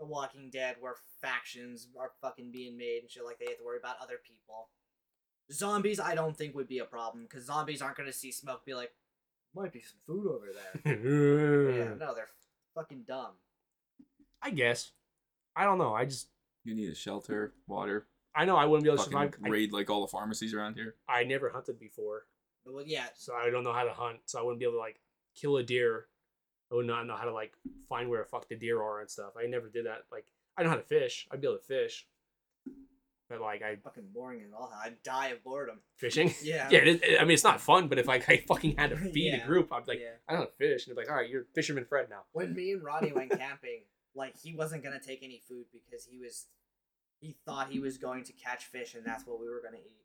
The 0.00 0.06
Walking 0.06 0.50
Dead 0.50 0.76
where 0.80 0.94
factions 1.22 1.88
are 1.98 2.10
fucking 2.20 2.50
being 2.50 2.76
made 2.76 3.00
and 3.02 3.10
shit 3.10 3.24
like 3.24 3.38
they 3.38 3.46
have 3.46 3.58
to 3.58 3.64
worry 3.64 3.78
about 3.78 3.96
other 4.02 4.20
people. 4.26 4.68
Zombies, 5.52 6.00
I 6.00 6.14
don't 6.14 6.36
think 6.36 6.54
would 6.54 6.68
be 6.68 6.80
a 6.80 6.84
problem 6.84 7.24
because 7.24 7.46
zombies 7.46 7.80
aren't 7.80 7.96
gonna 7.96 8.12
see 8.12 8.32
smoke 8.32 8.64
be 8.66 8.74
like, 8.74 8.90
might 9.54 9.72
be 9.72 9.80
some 9.80 9.98
food 10.06 10.26
over 10.26 10.46
there. 10.52 10.92
yeah, 11.78 11.94
no, 11.94 12.14
they're 12.14 12.28
fucking 12.74 13.04
dumb. 13.06 13.32
I 14.42 14.50
guess. 14.50 14.92
I 15.54 15.64
don't 15.64 15.78
know. 15.78 15.94
I 15.94 16.04
just 16.04 16.28
You 16.68 16.74
need 16.74 16.90
a 16.90 16.94
shelter, 16.94 17.54
water, 17.66 18.06
I 18.34 18.44
know 18.44 18.56
I 18.56 18.66
wouldn't 18.66 18.84
be 18.84 18.90
able 18.90 19.02
to 19.02 19.10
fucking 19.10 19.32
survive. 19.32 19.46
I, 19.46 19.48
raid 19.48 19.72
like 19.72 19.88
all 19.90 20.02
the 20.02 20.06
pharmacies 20.08 20.52
around 20.52 20.74
here. 20.74 20.94
I 21.08 21.24
never 21.24 21.48
hunted 21.50 21.78
before, 21.80 22.26
Well, 22.66 22.84
yeah, 22.86 23.06
so 23.16 23.34
I 23.34 23.48
don't 23.50 23.64
know 23.64 23.72
how 23.72 23.84
to 23.84 23.92
hunt. 23.92 24.18
So 24.26 24.38
I 24.38 24.42
wouldn't 24.42 24.58
be 24.60 24.64
able 24.66 24.74
to 24.74 24.78
like 24.80 25.00
kill 25.34 25.56
a 25.56 25.62
deer. 25.62 26.06
I 26.70 26.74
would 26.74 26.86
not 26.86 27.06
know 27.06 27.16
how 27.16 27.24
to 27.24 27.32
like 27.32 27.54
find 27.88 28.10
where 28.10 28.22
the 28.22 28.28
fuck 28.28 28.48
the 28.48 28.54
deer 28.54 28.82
are 28.82 29.00
and 29.00 29.10
stuff. 29.10 29.32
I 29.42 29.46
never 29.46 29.68
did 29.68 29.86
that. 29.86 30.04
Like 30.12 30.26
I 30.58 30.62
know 30.62 30.68
how 30.68 30.76
to 30.76 30.82
fish. 30.82 31.26
I'd 31.32 31.40
be 31.40 31.46
able 31.46 31.56
to 31.56 31.64
fish, 31.64 32.06
but 33.28 33.40
like 33.40 33.62
I 33.62 33.76
fucking 33.76 34.08
boring 34.14 34.42
as 34.42 34.52
all. 34.52 34.70
I'd 34.84 35.02
die 35.02 35.28
of 35.28 35.42
boredom. 35.42 35.80
fishing. 35.96 36.34
Yeah. 36.42 36.68
Yeah, 36.70 36.78
it 36.80 36.88
is, 37.02 37.16
I 37.18 37.24
mean 37.24 37.32
it's 37.32 37.44
not 37.44 37.60
fun, 37.60 37.88
but 37.88 37.98
if 37.98 38.06
like 38.06 38.28
I 38.28 38.36
fucking 38.46 38.76
had 38.76 38.90
to 38.90 38.96
feed 39.12 39.32
Yeah. 39.32 39.42
a 39.42 39.46
group, 39.46 39.72
I'd 39.72 39.86
be 39.86 39.92
like, 39.92 40.00
yeah. 40.00 40.16
I 40.28 40.34
don't 40.34 40.52
fish, 40.58 40.86
and 40.86 40.96
they're 40.96 41.02
like, 41.04 41.10
all 41.10 41.16
right, 41.18 41.28
you're 41.30 41.46
fisherman 41.54 41.86
Fred 41.86 42.08
now. 42.10 42.22
When 42.32 42.54
me 42.54 42.72
and 42.72 42.82
Ronnie 42.84 43.12
went 43.12 43.30
camping, 43.38 43.80
like 44.14 44.36
he 44.38 44.54
wasn't 44.54 44.82
gonna 44.84 45.00
take 45.00 45.22
any 45.22 45.40
food 45.48 45.64
because 45.72 46.04
he 46.06 46.18
was, 46.18 46.46
he 47.20 47.36
thought 47.44 47.70
he 47.70 47.80
was 47.80 47.98
going 47.98 48.24
to 48.24 48.32
catch 48.32 48.64
fish 48.66 48.94
and 48.94 49.04
that's 49.04 49.26
what 49.26 49.40
we 49.40 49.48
were 49.48 49.60
gonna 49.62 49.78
eat. 49.78 50.04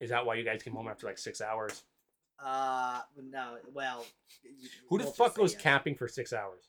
Is 0.00 0.10
that 0.10 0.26
why 0.26 0.34
you 0.34 0.44
guys 0.44 0.62
came 0.62 0.74
home 0.74 0.88
after 0.88 1.06
like 1.06 1.18
six 1.18 1.40
hours? 1.40 1.84
Uh, 2.38 3.00
no, 3.30 3.56
well. 3.72 4.04
Who 4.90 4.98
the 4.98 5.04
fuck 5.04 5.34
goes 5.34 5.54
yes. 5.54 5.62
camping 5.62 5.94
for 5.94 6.06
six 6.06 6.32
hours? 6.32 6.68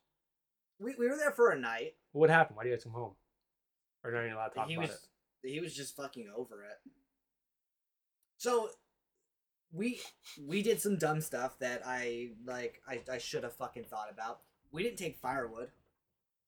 We, 0.80 0.96
we 0.98 1.10
were 1.10 1.18
there 1.18 1.32
for 1.32 1.50
a 1.50 1.60
night. 1.60 1.96
What 2.14 2.30
happened? 2.30 2.56
Why 2.56 2.64
do 2.64 2.70
you 2.70 2.76
guys 2.76 2.84
come 2.84 2.94
home? 2.94 3.14
Or 4.04 4.12
not 4.12 4.22
even 4.22 4.34
allowed 4.34 4.50
to 4.50 4.56
talk 4.56 4.68
he 4.70 4.76
about 4.76 4.90
was 4.90 5.08
it? 5.44 5.50
he 5.50 5.60
was 5.60 5.76
just 5.76 5.96
fucking 5.96 6.28
over 6.36 6.64
it. 6.64 6.92
So 8.38 8.70
we 9.72 10.00
we 10.46 10.62
did 10.62 10.80
some 10.80 10.98
dumb 10.98 11.22
stuff 11.22 11.58
that 11.60 11.82
I 11.86 12.30
like 12.46 12.82
I, 12.88 13.02
I 13.12 13.18
should 13.18 13.44
have 13.44 13.56
fucking 13.56 13.86
thought 13.86 14.10
about. 14.12 14.40
We 14.72 14.84
didn't 14.84 15.00
take 15.00 15.18
firewood. 15.18 15.70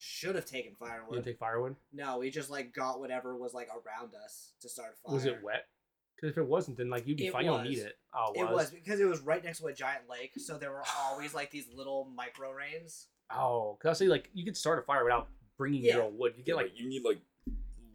Should 0.01 0.35
have 0.35 0.45
taken 0.45 0.75
firewood. 0.79 0.89
You 0.93 0.99
firewood. 1.01 1.15
didn't 1.15 1.25
take 1.25 1.39
firewood? 1.39 1.75
no, 1.93 2.17
we 2.19 2.29
just 2.31 2.49
like 2.49 2.73
got 2.73 2.99
whatever 2.99 3.35
was 3.37 3.53
like 3.53 3.67
around 3.69 4.11
us 4.25 4.53
to 4.61 4.69
start 4.69 4.93
a 4.93 5.07
fire. 5.07 5.13
Was 5.15 5.25
it 5.25 5.39
wet? 5.43 5.67
Because 6.15 6.31
if 6.31 6.37
it 6.37 6.47
wasn't, 6.47 6.77
then 6.77 6.89
like 6.89 7.05
you'd 7.07 7.17
be 7.17 7.27
It 7.27 7.33
fine. 7.33 7.45
You 7.45 7.51
don't 7.51 7.63
need 7.63 7.79
it. 7.79 7.97
Oh, 8.13 8.31
it 8.35 8.39
It 8.41 8.43
was. 8.45 8.53
was 8.53 8.69
because 8.71 8.99
it 8.99 9.05
was 9.05 9.21
right 9.21 9.43
next 9.43 9.59
to 9.59 9.67
a 9.67 9.73
giant 9.73 10.09
lake, 10.09 10.31
so 10.37 10.57
there 10.57 10.71
were 10.71 10.83
always 11.05 11.33
like 11.33 11.51
these 11.51 11.67
little 11.73 12.09
micro 12.15 12.51
rains. 12.51 13.07
Oh, 13.31 13.77
because 13.79 14.01
I 14.01 14.05
say 14.05 14.09
like 14.09 14.29
you 14.33 14.43
could 14.45 14.57
start 14.57 14.79
a 14.79 14.81
fire 14.81 15.03
without 15.03 15.27
bringing 15.57 15.83
your 15.83 15.97
Yeah. 15.97 16.03
own 16.03 16.17
wood. 16.17 16.33
You 16.37 16.43
get 16.43 16.55
like 16.55 16.71
you 16.75 16.87
need 16.89 17.03
like 17.03 17.19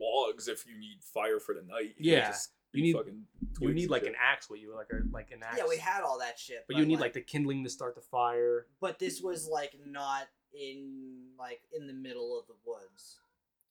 logs 0.01 0.49
if 0.49 0.67
you 0.67 0.79
need 0.79 0.99
fire 1.03 1.41
for 1.41 1.55
the 1.55 1.63
night. 1.63 1.95
Yeah, 1.99 2.29
just 2.29 2.51
you 2.73 2.83
need- 2.83 2.93
fucking 2.95 3.27
you 3.61 3.73
need 3.73 3.91
like 3.91 4.03
shit. 4.03 4.11
an 4.13 4.17
axe 4.21 4.51
with 4.51 4.61
you, 4.61 4.75
like 4.75 4.89
a 4.93 5.01
like 5.13 5.31
an 5.31 5.43
axe. 5.43 5.57
Yeah, 5.59 5.67
we 5.69 5.77
had 5.79 6.03
all 6.03 6.19
that 6.19 6.39
shit. 6.39 6.65
But 6.67 6.77
you 6.77 6.87
need 6.87 7.01
like 7.01 7.13
the 7.13 7.21
kindling 7.21 7.65
to 7.65 7.71
start 7.71 7.95
the 7.95 8.01
fire. 8.01 8.67
but 8.81 8.99
this 8.99 9.21
was 9.21 9.49
like 9.49 9.75
not 9.87 10.29
in 10.53 11.24
like 11.39 11.61
in 11.73 11.87
the 11.87 11.93
middle 11.93 12.39
of 12.39 12.47
the 12.47 12.55
woods. 12.67 13.19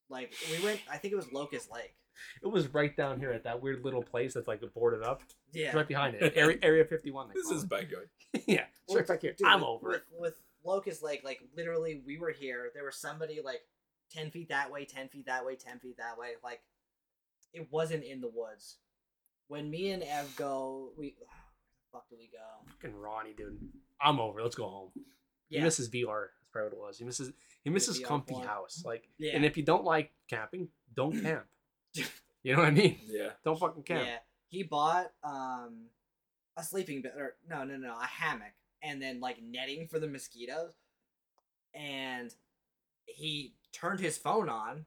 Like 0.09 0.34
we 0.51 0.64
went, 0.64 0.80
I 0.91 0.97
think 0.97 1.14
it 1.14 1.18
was 1.18 1.32
Locust 1.32 1.72
Lake. 1.72 1.95
It 2.43 2.47
was 2.47 2.68
right 2.74 2.95
down 2.95 3.20
here 3.20 3.32
at 3.32 3.43
that 3.45 3.61
weird 3.61 3.84
little 3.84 4.03
place 4.03 4.34
that's 4.34 4.47
like 4.47 4.61
boarded 4.74 5.03
up. 5.03 5.22
It's 5.24 5.36
Yeah, 5.53 5.76
right 5.76 5.88
behind 5.88 6.16
it. 6.16 6.34
Area 6.38 6.57
Area 6.61 6.86
Fifty 6.86 7.11
One. 7.11 7.30
This 7.34 7.49
is 7.49 7.66
backyard. 7.66 8.09
yeah. 8.47 8.66
It's 8.88 8.95
right 8.95 9.07
back 9.07 9.22
here. 9.22 9.34
Dude, 9.38 9.47
I'm 9.47 9.61
with- 9.61 9.70
over 9.70 9.88
with, 9.89 9.95
it. 9.97 10.03
With 10.20 10.34
Locust 10.64 11.03
Lake, 11.03 11.22
like 11.24 11.41
literally, 11.55 12.01
we 12.05 12.18
were 12.18 12.32
here. 12.32 12.70
There 12.74 12.86
was 12.86 12.95
somebody 12.97 13.39
like 13.43 13.61
ten 14.11 14.30
feet 14.32 14.49
that 14.49 14.72
way, 14.72 14.86
ten 14.86 15.09
feet 15.09 15.26
that 15.26 15.45
way, 15.45 15.55
ten 15.55 15.80
feet 15.80 15.97
that 15.97 16.18
way. 16.18 16.30
Like 16.43 16.61
it 17.53 17.68
wasn't 17.72 18.03
in 18.03 18.22
the 18.22 18.30
woods. 18.30 18.78
When 19.47 19.70
me 19.70 19.91
and 19.91 20.03
Ev 20.03 20.36
go, 20.36 20.91
we 20.97 21.16
where 21.18 21.28
the 21.28 21.91
fuck 21.91 22.09
do 22.09 22.16
we 22.18 22.30
go? 22.32 22.72
Fucking 22.82 22.95
Ronnie, 22.95 23.34
dude. 23.36 23.57
I'm 24.01 24.20
over. 24.20 24.41
Let's 24.41 24.55
go 24.55 24.68
home. 24.68 24.89
Yeah. 25.49 25.64
This 25.64 25.80
is 25.80 25.89
VR. 25.89 26.28
That's 26.54 26.72
probably 26.72 26.78
what 26.78 26.86
it 26.86 26.88
was. 26.88 26.97
He 26.99 27.06
misses 27.06 27.32
he 27.64 27.70
misses 27.70 27.99
comfy 27.99 28.36
house. 28.36 28.84
Like 28.86 29.10
yeah, 29.18 29.36
and 29.36 29.43
if 29.45 29.58
you 29.58 29.64
don't 29.64 29.84
like 29.84 30.12
camping, 30.30 30.70
don't 30.95 31.22
camp. 31.24 31.45
you 32.43 32.54
know 32.56 32.60
what 32.60 32.68
I 32.68 32.72
mean? 32.72 32.99
Yeah. 33.08 33.30
Don't 33.43 33.60
fucking 33.60 33.84
camp. 33.84 34.06
yeah. 34.06 34.18
He 34.47 34.64
bought 34.64 35.12
um 35.24 35.86
a 36.58 36.64
sleeping 36.64 37.01
bed, 37.01 37.14
or 37.18 37.36
no, 37.49 37.64
no, 37.64 37.78
no, 37.78 37.95
a 37.99 38.06
hammock, 38.06 38.54
and 38.84 39.01
then 39.01 39.20
like 39.20 39.38
netting 39.41 39.88
for 39.88 39.99
the 39.99 40.08
mosquitoes. 40.08 40.74
And 41.74 42.34
he 43.06 43.56
turned 43.72 43.99
his 43.99 44.18
phone 44.18 44.49
on, 44.49 44.86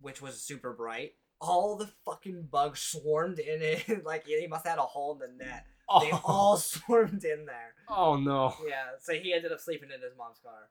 which 0.00 0.20
was 0.20 0.40
super 0.40 0.72
bright. 0.72 1.14
All 1.40 1.76
the 1.76 1.88
fucking 2.04 2.48
bugs 2.50 2.80
swarmed 2.80 3.38
in 3.38 3.60
it. 3.62 4.04
like 4.04 4.26
he 4.26 4.46
must 4.48 4.64
have 4.66 4.76
had 4.76 4.82
a 4.82 4.86
hole 4.86 5.12
in 5.22 5.36
the 5.38 5.44
net. 5.44 5.64
Oh, 5.88 6.00
They 6.00 6.10
all 6.24 6.56
swarmed 6.56 7.22
in 7.24 7.46
there. 7.46 7.74
oh 7.88 8.16
no. 8.16 8.54
Yeah, 8.68 8.86
so 9.00 9.12
he 9.14 9.32
ended 9.32 9.52
up 9.52 9.60
sleeping 9.60 9.90
in 9.94 10.00
his 10.02 10.16
mom's 10.18 10.38
car. 10.42 10.68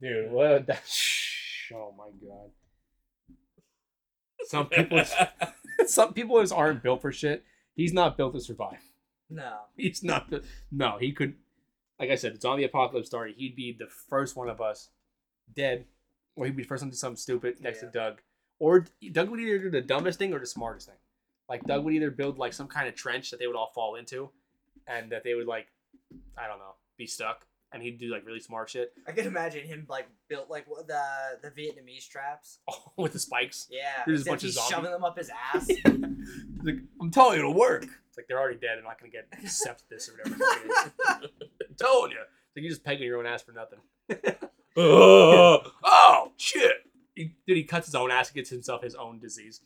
Dude, 0.00 0.30
what 0.30 0.66
that 0.66 0.82
Oh 1.72 1.94
my 1.96 2.10
god. 2.26 2.50
Some 4.46 4.66
people 4.66 5.02
some 5.86 6.12
people 6.12 6.40
just 6.40 6.52
aren't 6.52 6.82
built 6.82 7.00
for 7.00 7.12
shit. 7.12 7.44
He's 7.74 7.92
not 7.92 8.16
built 8.16 8.34
to 8.34 8.40
survive. 8.40 8.80
No. 9.30 9.60
He's 9.76 10.02
not 10.04 10.30
the 10.30 10.42
no, 10.70 10.98
he 10.98 11.12
could 11.12 11.34
like 11.98 12.10
I 12.10 12.16
said, 12.16 12.34
it's 12.34 12.44
on 12.44 12.58
the 12.58 12.64
apocalypse 12.64 13.06
story. 13.08 13.34
He'd 13.36 13.56
be 13.56 13.74
the 13.78 13.86
first 14.08 14.36
one 14.36 14.48
of 14.48 14.60
us 14.60 14.90
dead. 15.54 15.86
Or 16.36 16.44
he'd 16.46 16.56
be 16.56 16.64
the 16.64 16.68
first 16.68 16.82
one 16.82 16.90
to 16.90 16.94
do 16.94 16.98
something 16.98 17.16
stupid 17.16 17.60
next 17.60 17.80
Yeah. 17.80 17.90
to 17.90 17.92
Doug. 17.92 18.20
Or 18.58 18.84
Doug 19.12 19.28
would 19.30 19.38
either 19.40 19.58
do 19.58 19.70
the 19.70 19.80
dumbest 19.80 20.18
thing 20.18 20.32
or 20.34 20.40
the 20.40 20.46
smartest 20.46 20.88
thing. 20.88 20.96
Like 21.48 21.62
Doug 21.64 21.84
would 21.84 21.94
either 21.94 22.10
build 22.10 22.38
like 22.38 22.52
some 22.52 22.66
kind 22.66 22.88
of 22.88 22.94
trench 22.96 23.30
that 23.30 23.38
they 23.38 23.46
would 23.46 23.54
all 23.56 23.70
fall 23.74 23.94
into 23.94 24.30
and 24.88 25.12
that 25.12 25.22
they 25.24 25.34
would 25.34 25.46
like 25.46 25.68
I 26.36 26.46
don't 26.48 26.58
know, 26.58 26.74
be 26.96 27.06
stuck. 27.06 27.46
And 27.72 27.82
he'd 27.82 27.98
do 27.98 28.06
like 28.12 28.24
really 28.24 28.38
smart 28.38 28.70
shit. 28.70 28.92
I 29.04 29.10
can 29.10 29.26
imagine 29.26 29.66
him 29.66 29.84
like 29.88 30.06
built 30.28 30.48
like 30.48 30.66
the 30.66 31.00
the 31.42 31.50
Vietnamese 31.50 32.08
traps. 32.08 32.60
Oh, 32.70 32.92
with 32.96 33.12
the 33.14 33.18
spikes. 33.18 33.66
Yeah, 33.68 34.02
There's 34.06 34.22
a 34.22 34.30
bunch 34.30 34.44
of 34.44 34.50
zombies. 34.52 34.70
shoving 34.70 34.90
them 34.92 35.02
up 35.04 35.18
his 35.18 35.28
ass. 35.52 35.66
He's 35.68 35.84
like, 36.62 36.76
I'm 37.00 37.10
telling 37.10 37.34
you, 37.34 37.40
it'll 37.40 37.54
work. 37.54 37.82
It's 37.82 38.16
like 38.16 38.26
they're 38.28 38.38
already 38.38 38.58
dead. 38.60 38.76
They're 38.76 38.84
not 38.84 39.00
gonna 39.00 39.10
get 39.10 39.28
sepsis 39.44 40.08
or 40.08 40.18
whatever. 40.18 40.36
the 40.36 41.24
it 41.24 41.24
is. 41.24 41.30
I'm 41.68 41.74
telling 41.76 42.10
you. 42.12 42.18
It's 42.20 42.56
like 42.56 42.62
you 42.62 42.68
just 42.70 42.84
pegging 42.84 43.06
your 43.08 43.18
own 43.18 43.26
ass 43.26 43.42
for 43.42 43.50
nothing. 43.50 43.80
oh 44.76 46.30
shit! 46.36 46.72
He, 47.16 47.34
dude, 47.46 47.56
he 47.56 47.64
cuts 47.64 47.86
his 47.86 47.94
own 47.96 48.10
ass 48.12 48.28
and 48.28 48.36
gets 48.36 48.50
himself 48.50 48.82
his 48.82 48.94
own 48.94 49.18
disease. 49.18 49.60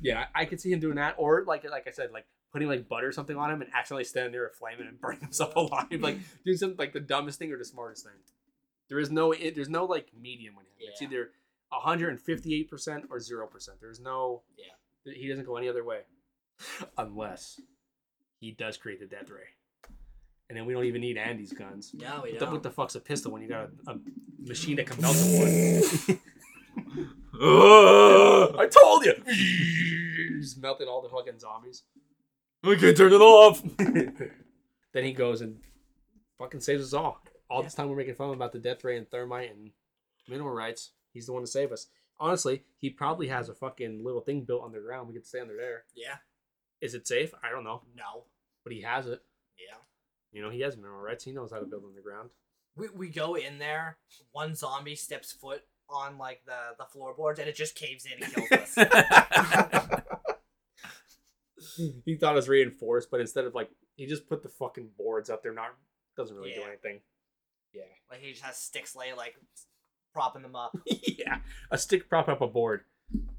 Yeah, 0.00 0.26
I 0.34 0.44
could 0.44 0.60
see 0.60 0.72
him 0.72 0.80
doing 0.80 0.96
that, 0.96 1.14
or 1.18 1.44
like 1.46 1.68
like 1.68 1.86
I 1.88 1.90
said, 1.90 2.10
like 2.12 2.26
putting 2.52 2.68
like 2.68 2.88
butter 2.88 3.08
or 3.08 3.12
something 3.12 3.36
on 3.36 3.50
him 3.50 3.62
and 3.62 3.70
accidentally 3.74 4.04
standing 4.04 4.32
there 4.32 4.50
flaming 4.58 4.86
and 4.86 5.00
burning 5.00 5.20
himself 5.20 5.54
alive. 5.56 5.86
Like 6.00 6.18
doing 6.44 6.56
something 6.56 6.78
like 6.78 6.92
the 6.92 7.00
dumbest 7.00 7.38
thing 7.38 7.50
or 7.52 7.58
the 7.58 7.64
smartest 7.64 8.04
thing. 8.04 8.12
There 8.88 8.98
is 8.98 9.10
no 9.10 9.32
it, 9.32 9.54
there's 9.54 9.68
no 9.70 9.84
like 9.84 10.08
medium 10.20 10.54
with 10.56 10.66
him. 10.66 10.72
It's 10.80 11.00
either 11.02 11.30
158 11.70 12.68
percent 12.70 13.04
or 13.10 13.18
zero 13.20 13.46
percent. 13.46 13.78
There's 13.80 14.00
no 14.00 14.42
Yeah. 14.58 15.12
He 15.14 15.28
doesn't 15.28 15.46
go 15.46 15.56
any 15.56 15.68
other 15.68 15.82
way, 15.82 16.00
unless 16.98 17.60
he 18.38 18.52
does 18.52 18.76
create 18.76 19.00
the 19.00 19.06
death 19.06 19.30
ray, 19.30 19.48
and 20.48 20.56
then 20.56 20.64
we 20.66 20.72
don't 20.74 20.84
even 20.84 21.00
need 21.00 21.16
Andy's 21.16 21.52
guns. 21.52 21.92
no, 21.94 22.20
we 22.22 22.30
What 22.30 22.38
the, 22.38 22.44
don't. 22.44 22.52
what 22.52 22.62
the 22.62 22.70
fuck's 22.70 22.94
a 22.94 23.00
pistol 23.00 23.32
when 23.32 23.42
you 23.42 23.48
got 23.48 23.70
a, 23.88 23.92
a 23.92 23.98
machine 24.46 24.76
that 24.76 24.86
can 24.86 25.00
melt? 25.00 25.16
Ugh, 27.40 28.54
I 28.58 28.66
told 28.68 29.04
you. 29.04 29.14
Just 30.40 30.60
melted 30.60 30.86
all 30.88 31.02
the 31.02 31.08
fucking 31.08 31.38
zombies. 31.38 31.82
I 32.64 32.74
can't 32.76 32.96
turn 32.96 33.12
it 33.12 33.20
off. 33.20 33.62
then 33.78 35.04
he 35.04 35.12
goes 35.12 35.40
and 35.40 35.58
fucking 36.38 36.60
saves 36.60 36.84
us 36.84 36.92
all. 36.94 37.20
All 37.50 37.58
Yeah. 37.60 37.64
this 37.64 37.74
time 37.74 37.88
we're 37.88 37.96
making 37.96 38.14
fun 38.14 38.30
about 38.32 38.52
the 38.52 38.58
death 38.58 38.82
ray 38.84 38.96
and 38.96 39.10
thermite 39.10 39.50
and 39.50 39.70
mineral 40.28 40.50
rights. 40.54 40.92
He's 41.12 41.26
the 41.26 41.32
one 41.32 41.42
to 41.42 41.46
save 41.46 41.72
us. 41.72 41.88
Honestly, 42.20 42.62
he 42.78 42.88
probably 42.90 43.28
has 43.28 43.48
a 43.48 43.54
fucking 43.54 44.04
little 44.04 44.20
thing 44.20 44.42
built 44.42 44.62
underground. 44.64 45.08
We 45.08 45.14
could 45.14 45.26
stay 45.26 45.40
under 45.40 45.56
there. 45.56 45.84
yeah. 45.94 46.16
Is 46.80 46.94
it 46.94 47.06
safe? 47.06 47.32
I 47.44 47.50
don't 47.50 47.62
know, 47.64 47.82
No. 47.96 48.24
but 48.64 48.72
he 48.72 48.80
has 48.82 49.06
it. 49.06 49.22
Yeah. 49.58 49.76
You 50.32 50.42
know, 50.42 50.50
he 50.50 50.60
has 50.60 50.76
mineral 50.76 51.00
rights. 51.00 51.22
He 51.24 51.30
knows 51.32 51.52
how 51.52 51.58
to 51.60 51.66
build 51.66 51.82
on 51.84 51.90
underground. 51.90 52.30
We, 52.76 52.88
we 52.88 53.08
go 53.08 53.34
in 53.36 53.58
there. 53.58 53.98
One 54.32 54.54
zombie 54.56 54.96
steps 54.96 55.30
foot 55.32 55.62
on 55.88 56.16
like 56.18 56.42
the 56.46 56.74
the 56.78 56.86
floorboards, 56.86 57.38
and 57.38 57.48
it 57.48 57.54
just 57.54 57.74
caves 57.76 58.06
in 58.06 58.22
and 58.24 58.32
kills 58.34 58.50
us. 58.52 58.74
he 62.04 62.16
thought 62.16 62.32
it 62.32 62.36
was 62.36 62.48
reinforced, 62.48 63.10
but 63.10 63.20
instead 63.20 63.44
of 63.44 63.54
like, 63.54 63.70
he 63.96 64.06
just 64.06 64.28
put 64.28 64.42
the 64.42 64.48
fucking 64.48 64.90
boards 64.98 65.30
up 65.30 65.42
there. 65.42 65.52
Not 65.52 65.74
doesn't 66.16 66.36
really 66.36 66.52
do 66.52 66.62
anything. 66.62 67.00
Yeah. 67.72 67.82
like 68.10 68.20
he 68.20 68.32
just 68.32 68.42
has 68.44 68.56
sticks 68.56 68.94
lay 68.94 69.12
like 69.14 69.34
propping 70.12 70.42
them 70.42 70.54
up. 70.56 70.76
yeah, 70.86 71.38
a 71.70 71.78
stick 71.78 72.08
propping 72.08 72.32
up 72.32 72.40
a 72.42 72.46
board 72.46 72.82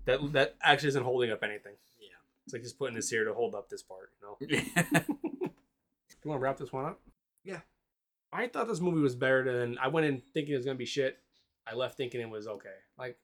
that 0.06 0.20
that 0.34 0.56
actually 0.62 0.90
isn't 0.90 1.04
holding 1.04 1.32
up 1.32 1.44
anything. 1.44 1.74
Yeah. 2.00 2.08
It's 2.46 2.54
like 2.54 2.62
he's 2.62 2.74
putting 2.74 2.96
this 2.96 3.10
here 3.10 3.26
to 3.26 3.34
hold 3.34 3.56
up 3.56 3.70
this 3.70 3.84
part. 3.84 4.12
You 4.22 4.28
know. 4.28 4.62
Yeah. 4.92 5.02
You 6.24 6.30
want 6.30 6.40
to 6.40 6.44
wrap 6.44 6.58
this 6.58 6.72
one 6.72 6.86
up? 6.86 7.02
Yeah. 7.44 7.60
I 8.32 8.48
thought 8.48 8.68
this 8.68 8.80
movie 8.80 9.02
was 9.02 9.14
better 9.16 9.44
than 9.60 9.78
I 9.78 9.90
went 9.90 10.06
in 10.06 10.22
thinking 10.34 10.54
it 10.54 10.58
was 10.58 10.66
gonna 10.66 10.78
be 10.78 10.86
shit. 10.86 11.20
I 11.68 11.76
left 11.76 11.98
thinking 11.98 12.22
it 12.22 12.30
was 12.30 12.48
okay. 12.48 12.70
Like 12.98 13.18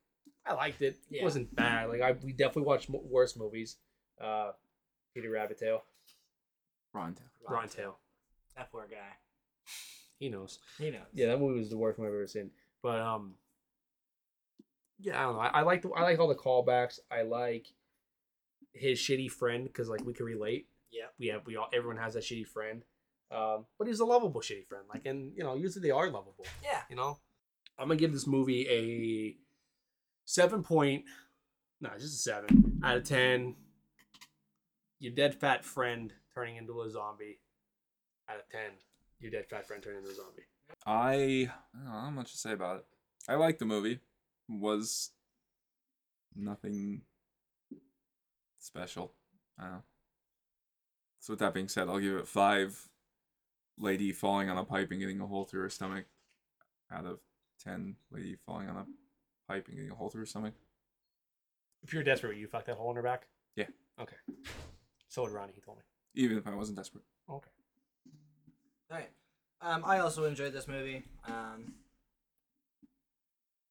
I 0.46 0.54
liked 0.54 0.82
it. 0.82 0.98
Yeah. 1.10 1.22
It 1.22 1.24
wasn't 1.24 1.56
bad. 1.56 1.90
Like 1.90 2.02
I, 2.02 2.12
we 2.24 2.34
definitely 2.34 2.64
watched 2.64 2.90
mo- 2.90 3.04
worse 3.04 3.38
movies. 3.38 3.78
Uh, 4.22 4.52
Peter 5.20 5.32
Rabbit 5.34 5.58
Tail, 5.60 5.84
Ron 6.94 7.14
Taylor. 7.14 7.58
Ron 7.60 7.68
Tail. 7.68 7.98
That 8.56 8.72
poor 8.72 8.88
guy. 8.90 9.18
He 10.18 10.30
knows. 10.30 10.60
He 10.78 10.92
knows. 10.92 11.02
Yeah, 11.14 11.28
that 11.28 11.40
movie 11.40 11.60
was 11.60 11.70
the 11.70 11.78
worst 11.78 12.00
movie 12.00 12.10
I've 12.10 12.16
ever 12.16 12.28
seen. 12.28 12.52
But 12.82 13.00
um, 13.02 13.34
yeah, 15.00 15.20
I 15.20 15.24
don't 15.24 15.34
know. 15.36 15.40
I, 15.42 15.48
I 15.48 15.62
like 15.62 15.82
the, 15.82 15.90
I 15.90 16.04
like 16.04 16.20
all 16.20 16.28
the 16.30 16.36
callbacks. 16.36 17.00
I 17.12 17.24
like 17.24 17.68
his 18.74 19.00
shitty 19.00 19.30
friend 19.30 19.66
because 19.66 19.90
like 19.90 20.06
we 20.06 20.14
can 20.14 20.26
relate. 20.26 20.68
Yeah, 20.92 21.06
We 21.20 21.28
have 21.28 21.46
we 21.46 21.56
all 21.58 21.70
everyone 21.74 21.98
has 21.98 22.14
that 22.14 22.24
shitty 22.24 22.48
friend. 22.48 22.84
Um, 23.32 23.66
but 23.78 23.88
he's 23.88 24.00
a 24.00 24.06
lovable 24.06 24.42
shitty 24.42 24.66
friend. 24.68 24.86
Like, 24.92 25.06
and 25.06 25.34
you 25.36 25.44
know, 25.44 25.56
usually 25.56 25.84
they 25.84 25.92
are 25.92 26.10
lovable. 26.10 26.46
Yeah. 26.64 26.82
You 26.90 26.96
know, 26.96 27.20
I'm 27.78 27.88
gonna 27.90 28.00
give 28.00 28.14
this 28.14 28.26
movie 28.26 28.68
a 28.70 29.36
seven 30.26 30.64
point, 30.64 31.04
no, 31.82 31.90
just 31.98 32.16
a 32.16 32.32
seven 32.32 32.80
out 32.84 32.98
of 32.98 33.04
ten. 33.04 33.56
Your 35.00 35.14
dead 35.14 35.36
fat 35.36 35.64
friend 35.64 36.14
turning 36.34 36.58
into 36.58 36.82
a 36.82 36.90
zombie. 36.90 37.40
Out 38.30 38.38
of 38.38 38.50
ten, 38.50 38.72
your 39.20 39.32
dead 39.32 39.48
fat 39.50 39.66
friend 39.66 39.82
turning 39.82 40.00
into 40.00 40.12
a 40.12 40.16
zombie. 40.16 40.44
I, 40.86 41.50
I 41.74 41.78
don't 41.78 41.86
know 41.86 42.00
how 42.00 42.10
much 42.10 42.32
to 42.34 42.38
say 42.38 42.52
about 42.52 42.78
it. 42.78 42.86
I 43.28 43.36
liked 43.36 43.60
the 43.60 43.66
movie. 43.66 44.00
Was 44.48 45.12
nothing 46.36 47.02
special. 48.60 49.14
I 49.58 49.64
don't 49.64 49.72
know. 49.72 49.84
So 51.20 51.34
with 51.34 51.40
that 51.40 51.54
being 51.54 51.68
said, 51.68 51.88
I'll 51.88 52.00
give 52.00 52.16
it 52.16 52.28
five. 52.28 52.90
Lady 53.78 54.12
falling 54.12 54.50
on 54.50 54.58
a 54.58 54.66
pipe 54.66 54.92
and 54.92 55.00
getting 55.00 55.22
a 55.22 55.28
hole 55.28 55.46
through 55.46 55.62
her 55.62 55.70
stomach. 55.70 56.06
Out 56.92 57.06
of 57.06 57.20
ten, 57.64 57.96
lady 58.12 58.36
falling 58.46 58.68
on 58.68 58.76
a 58.76 58.86
pipe 59.48 59.68
and 59.68 59.78
getting 59.78 59.92
a 59.92 59.96
hole 59.96 60.10
through 60.10 60.22
her 60.22 60.26
stomach. 60.26 60.54
If 61.84 61.94
you're 61.94 62.04
desperate, 62.04 62.38
you 62.38 62.48
fuck 62.48 62.66
that 62.66 62.76
hole 62.76 62.90
in 62.90 62.98
her 62.98 63.02
back? 63.02 63.28
Yeah. 63.56 63.68
Okay. 64.00 64.18
So 65.10 65.24
would 65.24 65.32
Ronnie. 65.32 65.54
He 65.54 65.62
told 65.62 65.78
me. 65.78 65.84
Even 66.16 66.38
if 66.38 66.48
I 66.48 66.56
wasn't 66.56 66.78
desperate. 66.78 67.04
Okay. 67.30 67.50
All 68.92 68.98
right. 68.98 69.10
Um, 69.62 69.84
I 69.86 70.00
also 70.00 70.24
enjoyed 70.26 70.54
this 70.54 70.68
movie. 70.68 71.04
Um, 71.28 71.74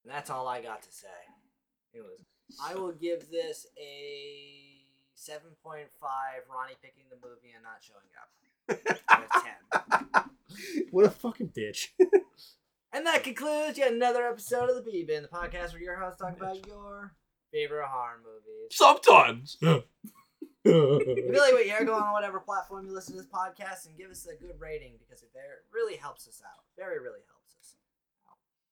that's 0.05 0.31
all 0.31 0.47
I 0.47 0.61
got 0.61 0.83
to 0.83 0.93
say. 0.93 1.09
It 1.95 2.01
was. 2.01 2.21
I 2.63 2.75
will 2.75 2.93
give 2.93 3.31
this 3.31 3.67
a 3.79 4.81
seven 5.15 5.51
point 5.63 5.89
five. 6.01 6.43
Ronnie 6.53 6.77
picking 6.83 7.05
the 7.11 7.17
movie 7.17 7.53
and 7.55 7.65
not 7.65 7.81
showing 7.81 8.13
up. 8.21 9.43
ten. 9.43 10.25
What 10.91 11.05
a 11.05 11.11
fucking 11.11 11.53
bitch. 11.57 11.89
And 12.91 13.07
that 13.07 13.23
concludes 13.23 13.77
yet 13.77 13.93
another 13.93 14.27
episode 14.27 14.71
of 14.71 14.77
the 14.77 14.83
B 14.91 15.05
Bin, 15.07 15.23
the 15.23 15.29
podcast 15.29 15.73
where 15.73 15.83
your 15.83 15.97
hosts 15.97 16.21
talk 16.21 16.35
about 16.37 16.67
your 16.67 17.13
favorite 17.53 17.87
horror 17.87 18.19
movies. 18.25 18.71
Sometimes. 18.71 19.59
If 20.65 21.35
you 21.35 21.41
like 21.41 21.53
what 21.53 21.65
you 21.65 21.71
hear, 21.71 21.85
go 21.85 21.95
on 21.95 22.13
whatever 22.13 22.41
platform 22.41 22.87
you 22.87 22.93
listen 22.95 23.15
to 23.15 23.23
this 23.23 23.31
podcast 23.31 23.87
and 23.87 23.97
give 23.97 24.11
us 24.11 24.27
a 24.27 24.35
good 24.35 24.59
rating 24.59 24.95
because 24.99 25.23
it 25.23 25.31
very 25.33 25.63
really 25.73 25.97
helps 25.97 26.27
us 26.29 26.43
out. 26.45 26.65
Very 26.77 26.99
really 26.99 27.21
helps 27.29 27.55
us. 27.61 27.77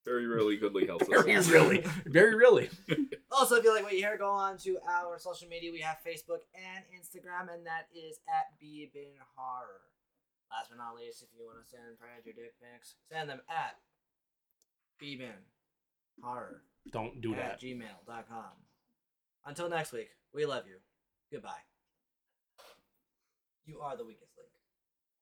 Very 0.04 0.26
really 0.26 0.56
goodly 0.56 0.86
helps 0.86 1.08
us. 1.08 1.24
Very 1.24 1.36
really. 1.48 1.84
Very 2.06 2.34
really. 2.34 2.70
Also, 3.28 3.56
if 3.56 3.64
you 3.64 3.74
like 3.74 3.82
what 3.82 3.92
you 3.92 3.98
hear, 3.98 4.16
go 4.16 4.30
on 4.30 4.56
to 4.56 4.78
our 4.88 5.18
social 5.18 5.48
media. 5.48 5.70
We 5.72 5.80
have 5.80 5.98
Facebook 6.06 6.46
and 6.54 6.84
Instagram, 6.94 7.52
and 7.52 7.66
that 7.66 7.88
is 7.92 8.18
at 8.28 8.46
Bin 8.60 8.88
Horror. 9.34 9.82
Last 10.50 10.70
but 10.70 10.78
not 10.78 10.94
least, 10.96 11.22
if 11.22 11.28
you 11.36 11.44
want 11.44 11.58
to 11.62 11.68
send 11.68 11.98
friends 11.98 12.24
your 12.24 12.34
dick 12.34 12.54
pics, 12.62 12.94
send 13.12 13.28
them 13.28 13.40
at 13.50 13.76
Bin 14.98 15.28
Horror 16.22 16.62
Don't 16.90 17.20
do 17.20 17.34
at 17.34 17.58
that. 17.58 17.60
gmail.com. 17.60 18.52
Until 19.44 19.68
next 19.68 19.92
week, 19.92 20.10
we 20.32 20.46
love 20.46 20.64
you. 20.66 20.76
Goodbye. 21.30 21.66
You 23.66 23.80
are 23.80 23.96
the 23.96 24.04
weakest. 24.04 24.35